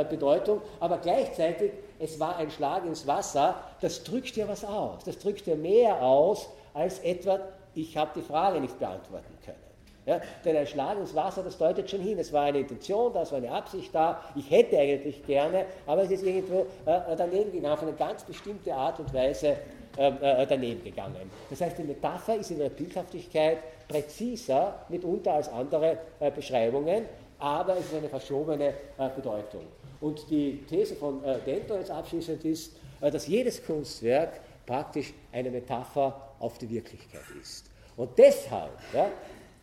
Bedeutung, 0.10 0.62
aber 0.80 1.00
gleichzeitig, 1.00 1.74
es 2.00 2.18
war 2.22 2.38
ein 2.38 2.50
Schlag 2.50 2.86
ins 2.86 3.06
Wasser, 3.06 3.56
das 3.82 4.06
drückt 4.06 4.38
ja 4.38 4.48
was 4.48 4.64
aus. 4.64 5.04
Das 5.04 5.20
drückt 5.20 5.46
ja 5.48 5.56
mehr 5.56 6.02
aus, 6.02 6.48
als 6.74 7.00
etwa, 7.00 7.42
ich 7.76 7.98
habe 7.98 8.12
die 8.16 8.26
Frage 8.26 8.62
nicht 8.62 8.80
beantworten 8.80 9.38
können. 9.44 9.73
Ja, 10.06 10.20
denn 10.44 10.58
ein 10.58 10.68
Schlag 10.68 10.98
ins 10.98 11.16
Wasser, 11.16 11.44
das 11.44 11.58
deutet 11.58 11.90
schon 11.90 12.02
hin. 12.02 12.20
Es 12.20 12.34
war 12.34 12.44
eine 12.44 12.60
Intention, 12.60 13.14
das 13.14 13.32
war 13.32 13.38
eine 13.38 13.52
Absicht 13.52 13.96
da. 13.96 14.22
Ich 14.36 14.50
hätte 14.52 14.78
eigentlich 14.78 15.26
gerne, 15.26 15.66
aber 15.88 16.04
es 16.04 16.12
ist 16.12 16.24
irgendwo 16.24 16.66
äh, 16.86 17.16
daneben 17.18 17.52
gegangen, 17.52 17.74
auf 17.74 17.82
eine 17.84 17.94
ganz 17.94 18.24
bestimmte 18.24 18.74
Art 18.74 19.00
und 19.00 19.14
Weise 19.14 19.56
äh, 19.98 20.08
äh, 20.08 20.46
daneben 20.48 20.84
gegangen. 20.84 21.30
Das 21.50 21.62
heißt, 21.62 21.78
die 21.78 21.84
Metapher 21.84 22.36
ist 22.36 22.52
in 22.52 22.60
ihrer 22.60 22.70
Bildhaftigkeit 22.70 23.60
präziser 23.88 24.86
mitunter 24.90 25.34
als 25.34 25.50
andere 25.50 26.00
äh, 26.20 26.32
Beschreibungen, 26.32 27.06
aber 27.40 27.78
es 27.78 27.86
ist 27.86 27.96
eine 27.96 28.10
verschobene 28.10 28.70
äh, 28.98 29.10
Bedeutung. 29.16 29.68
Und 30.02 30.30
die 30.30 30.66
These 30.68 30.96
von 30.96 31.24
äh, 31.24 31.38
Dento 31.46 31.76
jetzt 31.76 31.92
abschließend 31.92 32.44
ist, 32.44 32.76
äh, 33.00 33.12
dass 33.12 33.28
jedes 33.28 33.66
Kunstwerk 33.66 34.42
praktisch 34.66 35.14
eine 35.32 35.50
Metapher 35.52 36.34
auf 36.40 36.58
die 36.58 36.70
Wirklichkeit 36.70 37.22
ist. 37.42 37.70
Und 37.96 38.18
deshalb, 38.18 38.72
ja, 38.94 39.06
äh, 39.06 39.10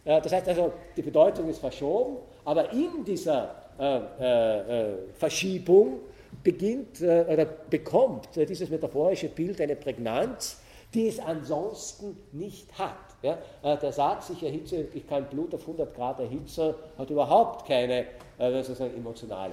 das 0.04 0.32
heißt 0.32 0.48
also, 0.48 0.72
die 0.96 1.02
Bedeutung 1.02 1.48
ist 1.48 1.58
verschoben, 1.58 2.18
aber 2.44 2.72
in 2.72 3.04
dieser 3.04 3.54
äh, 3.78 5.12
Verschiebung 5.14 6.00
beginnt 6.42 7.00
oder 7.02 7.44
bekommt 7.44 8.28
dieses 8.36 8.70
metaphorische 8.70 9.28
Bild 9.28 9.60
eine 9.60 9.76
Prägnanz, 9.76 10.60
die 10.94 11.08
es 11.08 11.18
ansonsten 11.18 12.16
nicht 12.32 12.66
hat. 12.78 12.96
Ja, 13.22 13.36
der 13.76 13.92
Satz, 13.92 14.30
ich 14.30 14.42
erhitze, 14.42 14.86
ich 14.94 15.06
kann 15.06 15.26
Blut 15.26 15.54
auf 15.54 15.60
100 15.60 15.94
Grad 15.94 16.20
erhitzen, 16.20 16.74
hat 16.96 17.10
überhaupt 17.10 17.66
keine 17.66 18.06
äh, 18.38 18.62
sozusagen 18.62 18.96
emotionale 18.96 19.52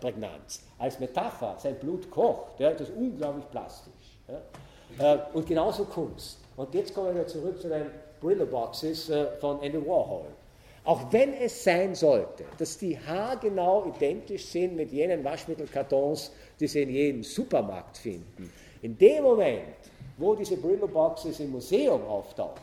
Prägnanz. 0.00 0.64
Als 0.78 0.98
Metapher, 0.98 1.56
sein 1.58 1.74
Blut 1.74 2.10
kocht, 2.10 2.58
ja, 2.58 2.70
das 2.70 2.88
ist 2.88 2.96
unglaublich 2.96 3.44
plastisch. 3.50 3.92
Ja. 4.28 5.26
Und 5.34 5.46
genauso 5.46 5.84
Kunst. 5.84 6.38
Und 6.56 6.74
jetzt 6.74 6.94
kommen 6.94 7.14
wir 7.14 7.26
zurück 7.26 7.60
zu 7.60 7.68
den 7.68 7.86
Brillo-Boxes 8.20 9.12
von 9.40 9.62
Andy 9.62 9.78
Warhol. 9.86 10.26
Auch 10.84 11.12
wenn 11.12 11.34
es 11.34 11.64
sein 11.64 11.94
sollte, 11.94 12.44
dass 12.56 12.78
die 12.78 12.98
haargenau 12.98 13.92
identisch 13.94 14.46
sind 14.46 14.74
mit 14.74 14.90
jenen 14.90 15.22
Waschmittelkartons, 15.22 16.32
die 16.58 16.66
Sie 16.66 16.82
in 16.82 16.90
jedem 16.90 17.22
Supermarkt 17.22 17.98
finden, 17.98 18.50
in 18.80 18.96
dem 18.96 19.22
Moment, 19.22 19.76
wo 20.16 20.34
diese 20.34 20.56
Brillo-Boxes 20.56 21.40
im 21.40 21.52
Museum 21.52 22.02
auftauchen, 22.06 22.62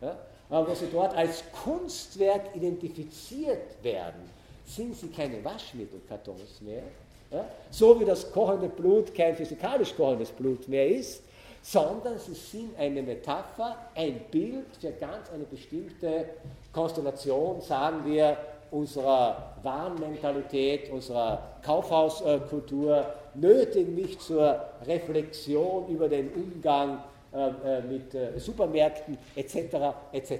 ja, 0.00 0.16
wo 0.48 0.74
sie 0.74 0.86
dort 0.92 1.16
als 1.16 1.42
Kunstwerk 1.64 2.54
identifiziert 2.54 3.82
werden, 3.82 4.30
sind 4.64 4.96
sie 4.96 5.08
keine 5.08 5.44
Waschmittelkartons 5.44 6.60
mehr, 6.60 6.82
ja, 7.30 7.44
so 7.70 7.98
wie 7.98 8.04
das 8.04 8.30
kochende 8.30 8.68
Blut 8.68 9.14
kein 9.14 9.34
physikalisch 9.34 9.94
kochendes 9.96 10.30
Blut 10.30 10.68
mehr 10.68 10.86
ist, 10.86 11.22
sondern 11.66 12.16
sie 12.16 12.34
sind 12.34 12.78
eine 12.78 13.02
Metapher, 13.02 13.76
ein 13.96 14.20
Bild 14.30 14.76
für 14.80 14.92
ganz 14.92 15.30
eine 15.34 15.42
bestimmte 15.42 16.26
Konstellation, 16.72 17.60
sagen 17.60 18.04
wir, 18.04 18.36
unserer 18.70 19.54
Warenmentalität, 19.64 20.90
unserer 20.92 21.56
Kaufhauskultur, 21.64 23.04
nötigen 23.34 23.96
mich 23.96 24.16
zur 24.20 24.60
Reflexion 24.86 25.88
über 25.88 26.08
den 26.08 26.30
Umgang 26.34 27.02
äh, 27.32 27.48
äh, 27.48 27.82
mit 27.82 28.14
äh, 28.14 28.38
Supermärkten 28.38 29.18
etc. 29.34 29.56
etc. 30.12 30.34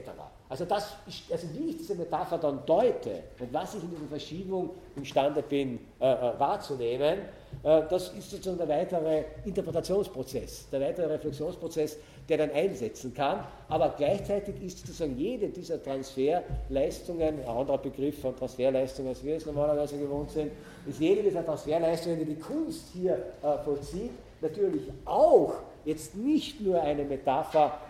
Also, 0.49 0.65
das 0.65 0.95
also 1.33 1.49
wie 1.55 1.71
ich 1.71 1.79
diese 1.79 1.97
Metapher 1.97 2.39
dann 2.39 2.65
deute 2.65 3.25
und 3.41 3.53
was 3.53 3.75
ich 3.75 3.83
in 3.83 3.91
dieser 3.91 4.07
Verschiebung 4.07 4.71
imstande 4.95 5.43
bin 5.43 5.81
äh, 5.99 6.05
wahrzunehmen, 6.39 7.19
das 7.63 8.11
ist 8.11 8.31
sozusagen 8.31 8.59
der 8.59 8.69
weitere 8.69 9.25
Interpretationsprozess, 9.45 10.69
der 10.71 10.81
weitere 10.81 11.07
Reflexionsprozess, 11.07 11.97
der 12.29 12.39
dann 12.39 12.51
einsetzen 12.53 13.13
kann. 13.15 13.41
Aber 13.69 13.95
gleichzeitig 13.97 14.55
ist 14.63 14.79
sozusagen 14.79 15.17
jede 15.19 15.49
dieser 15.49 15.83
Transferleistungen, 15.83 17.41
ein 17.41 17.49
anderer 17.49 17.79
Begriff 17.79 18.21
von 18.21 18.37
Transferleistungen, 18.37 19.09
als 19.09 19.25
wir 19.25 19.37
es 19.37 19.47
normalerweise 19.47 19.99
gewohnt 19.99 20.31
sind, 20.31 20.53
ist 20.87 21.01
jede 21.01 21.23
dieser 21.23 21.45
Transferleistungen, 21.45 22.19
die 22.19 22.25
die 22.25 22.41
Kunst 22.41 22.89
hier 22.93 23.15
äh, 23.43 23.59
vollzieht, 23.65 24.11
natürlich 24.41 24.83
auch 25.05 25.55
jetzt 25.85 26.15
nicht 26.17 26.61
nur 26.61 26.81
eine 26.81 27.05
Metapher 27.05 27.67
äh, 27.67 27.86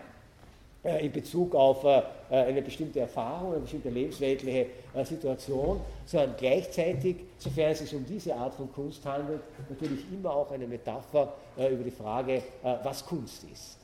in 0.87 1.11
Bezug 1.11 1.53
auf 1.53 1.83
äh, 1.83 2.01
eine 2.29 2.61
bestimmte 2.61 3.01
Erfahrung, 3.01 3.51
eine 3.51 3.61
bestimmte 3.61 3.89
lebensweltliche 3.89 4.67
äh, 4.93 5.03
Situation, 5.03 5.81
sondern 6.05 6.35
gleichzeitig, 6.37 7.17
sofern 7.37 7.71
es 7.71 7.79
sich 7.79 7.93
um 7.93 8.05
diese 8.05 8.33
Art 8.35 8.53
von 8.53 8.71
Kunst 8.71 9.05
handelt, 9.05 9.41
natürlich 9.69 9.99
immer 10.11 10.33
auch 10.33 10.51
eine 10.51 10.65
Metapher 10.65 11.33
über 11.57 11.83
die 11.83 11.91
Frage, 11.91 12.43
was 12.83 13.03
Kunst 13.05 13.43
ist. 13.51 13.79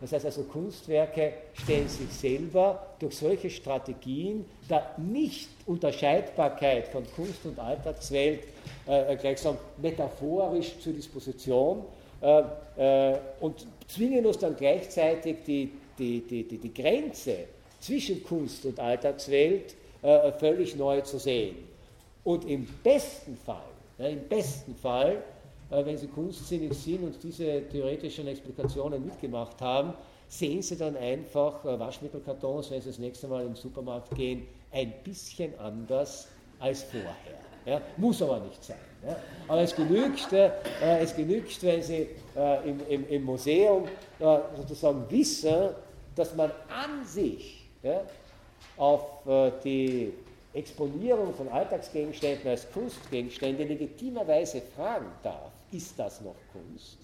Das 0.00 0.12
heißt 0.12 0.24
also, 0.26 0.42
Kunstwerke 0.42 1.32
stellen 1.54 1.88
sich 1.88 2.10
selber 2.12 2.88
durch 2.98 3.16
solche 3.16 3.48
Strategien 3.48 4.44
der 4.68 4.90
Nicht-Unterscheidbarkeit 4.98 6.88
von 6.88 7.04
Kunst 7.14 7.44
und 7.46 7.58
Alltagswelt 7.58 8.40
gleichsam 9.20 9.56
metaphorisch 9.78 10.78
zur 10.80 10.92
Disposition 10.94 11.84
und 13.40 13.66
zwingen 13.86 14.26
uns 14.26 14.38
dann 14.38 14.56
gleichzeitig 14.56 15.36
die 15.46 15.70
die, 15.98 16.20
die, 16.20 16.44
die, 16.44 16.58
die 16.58 16.74
Grenze 16.74 17.36
zwischen 17.80 18.22
Kunst 18.22 18.64
und 18.64 18.78
Alltagswelt 18.78 19.74
äh, 20.02 20.32
völlig 20.32 20.76
neu 20.76 21.00
zu 21.00 21.18
sehen. 21.18 21.56
Und 22.24 22.48
im 22.48 22.66
besten 22.82 23.36
Fall, 23.36 23.70
ja, 23.98 24.06
im 24.06 24.28
besten 24.28 24.74
Fall, 24.76 25.22
äh, 25.70 25.84
wenn 25.84 25.98
Sie 25.98 26.06
kunstsinnig 26.06 26.74
sind 26.74 27.02
und 27.02 27.22
diese 27.22 27.68
theoretischen 27.68 28.26
Explikationen 28.28 29.04
mitgemacht 29.04 29.60
haben, 29.60 29.94
sehen 30.28 30.62
Sie 30.62 30.76
dann 30.76 30.96
einfach 30.96 31.64
äh, 31.64 31.78
Waschmittelkartons, 31.78 32.70
wenn 32.70 32.80
Sie 32.80 32.88
das 32.88 32.98
nächste 32.98 33.28
Mal 33.28 33.44
im 33.44 33.56
Supermarkt 33.56 34.14
gehen, 34.14 34.46
ein 34.70 34.92
bisschen 35.04 35.58
anders 35.58 36.28
als 36.58 36.84
vorher. 36.84 37.51
Ja, 37.64 37.80
muss 37.96 38.20
aber 38.22 38.40
nicht 38.40 38.62
sein. 38.62 38.76
Ja. 39.06 39.16
Aber 39.48 39.60
es 39.62 39.74
genügt, 39.74 40.32
äh, 40.32 40.50
es 41.00 41.14
genügt, 41.14 41.62
wenn 41.62 41.82
Sie 41.82 42.08
äh, 42.36 42.68
im, 42.68 42.80
im, 42.88 43.08
im, 43.08 43.24
Museum 43.24 43.84
äh, 44.18 44.38
sozusagen 44.56 45.04
wissen, 45.10 45.70
dass 46.14 46.34
man 46.34 46.50
an 46.68 47.04
sich 47.04 47.64
ja, 47.82 48.02
auf 48.76 49.26
äh, 49.26 49.50
die 49.64 50.12
Exponierung 50.54 51.34
von 51.34 51.48
Alltagsgegenständen 51.48 52.48
als 52.48 52.70
Kunstgegenstände 52.72 53.64
legitimerweise 53.64 54.62
fragen 54.76 55.06
darf, 55.22 55.50
ist 55.72 55.98
das 55.98 56.20
noch 56.20 56.36
Kunst? 56.52 56.98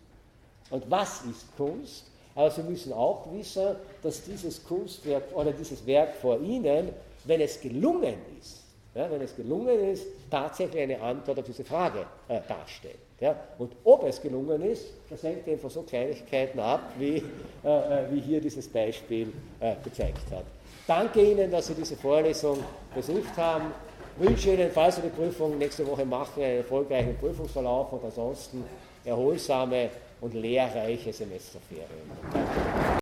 Und 0.70 0.88
was 0.90 1.22
ist 1.24 1.56
Kunst? 1.56 2.04
Aber 2.34 2.50
Sie 2.50 2.62
müssen 2.62 2.92
auch 2.92 3.26
wissen, 3.32 3.76
dass 4.02 4.22
dieses 4.22 4.62
Kunstwerk 4.64 5.24
oder 5.34 5.52
dieses 5.52 5.84
Werk 5.86 6.14
vor 6.16 6.38
Ihnen, 6.40 6.90
wenn 7.24 7.40
es 7.40 7.60
gelungen 7.60 8.14
ist, 8.38 8.57
ja, 8.98 9.08
wenn 9.10 9.22
es 9.22 9.36
gelungen 9.36 9.92
ist, 9.92 10.06
tatsächlich 10.28 10.82
eine 10.82 11.00
Antwort 11.00 11.38
auf 11.38 11.44
diese 11.44 11.64
Frage 11.64 12.00
äh, 12.26 12.40
darstellt. 12.48 12.98
Ja? 13.20 13.36
Und 13.58 13.70
ob 13.84 14.04
es 14.04 14.20
gelungen 14.20 14.60
ist, 14.62 14.86
das 15.08 15.22
hängt 15.22 15.46
eben 15.46 15.60
von 15.60 15.70
so 15.70 15.82
Kleinigkeiten 15.82 16.58
ab, 16.58 16.92
wie, 16.98 17.22
äh, 17.64 17.68
äh, 17.68 18.10
wie 18.10 18.20
hier 18.20 18.40
dieses 18.40 18.66
Beispiel 18.68 19.32
äh, 19.60 19.74
gezeigt 19.84 20.30
hat. 20.32 20.44
Danke 20.86 21.22
Ihnen, 21.22 21.48
dass 21.48 21.68
Sie 21.68 21.74
diese 21.74 21.94
Vorlesung 21.94 22.58
besucht 22.92 23.36
haben. 23.36 23.66
Wünsche 24.18 24.52
Ihnen, 24.52 24.70
falls 24.72 24.96
Sie 24.96 25.02
die 25.02 25.10
Prüfung 25.10 25.58
nächste 25.58 25.86
Woche 25.86 26.04
machen, 26.04 26.42
einen 26.42 26.58
erfolgreichen 26.58 27.16
Prüfungsverlauf 27.18 27.92
und 27.92 28.04
ansonsten 28.04 28.64
erholsame 29.04 29.90
und 30.20 30.34
lehrreiche 30.34 31.12
Semesterferien. 31.12 31.86
Danke. 32.32 32.88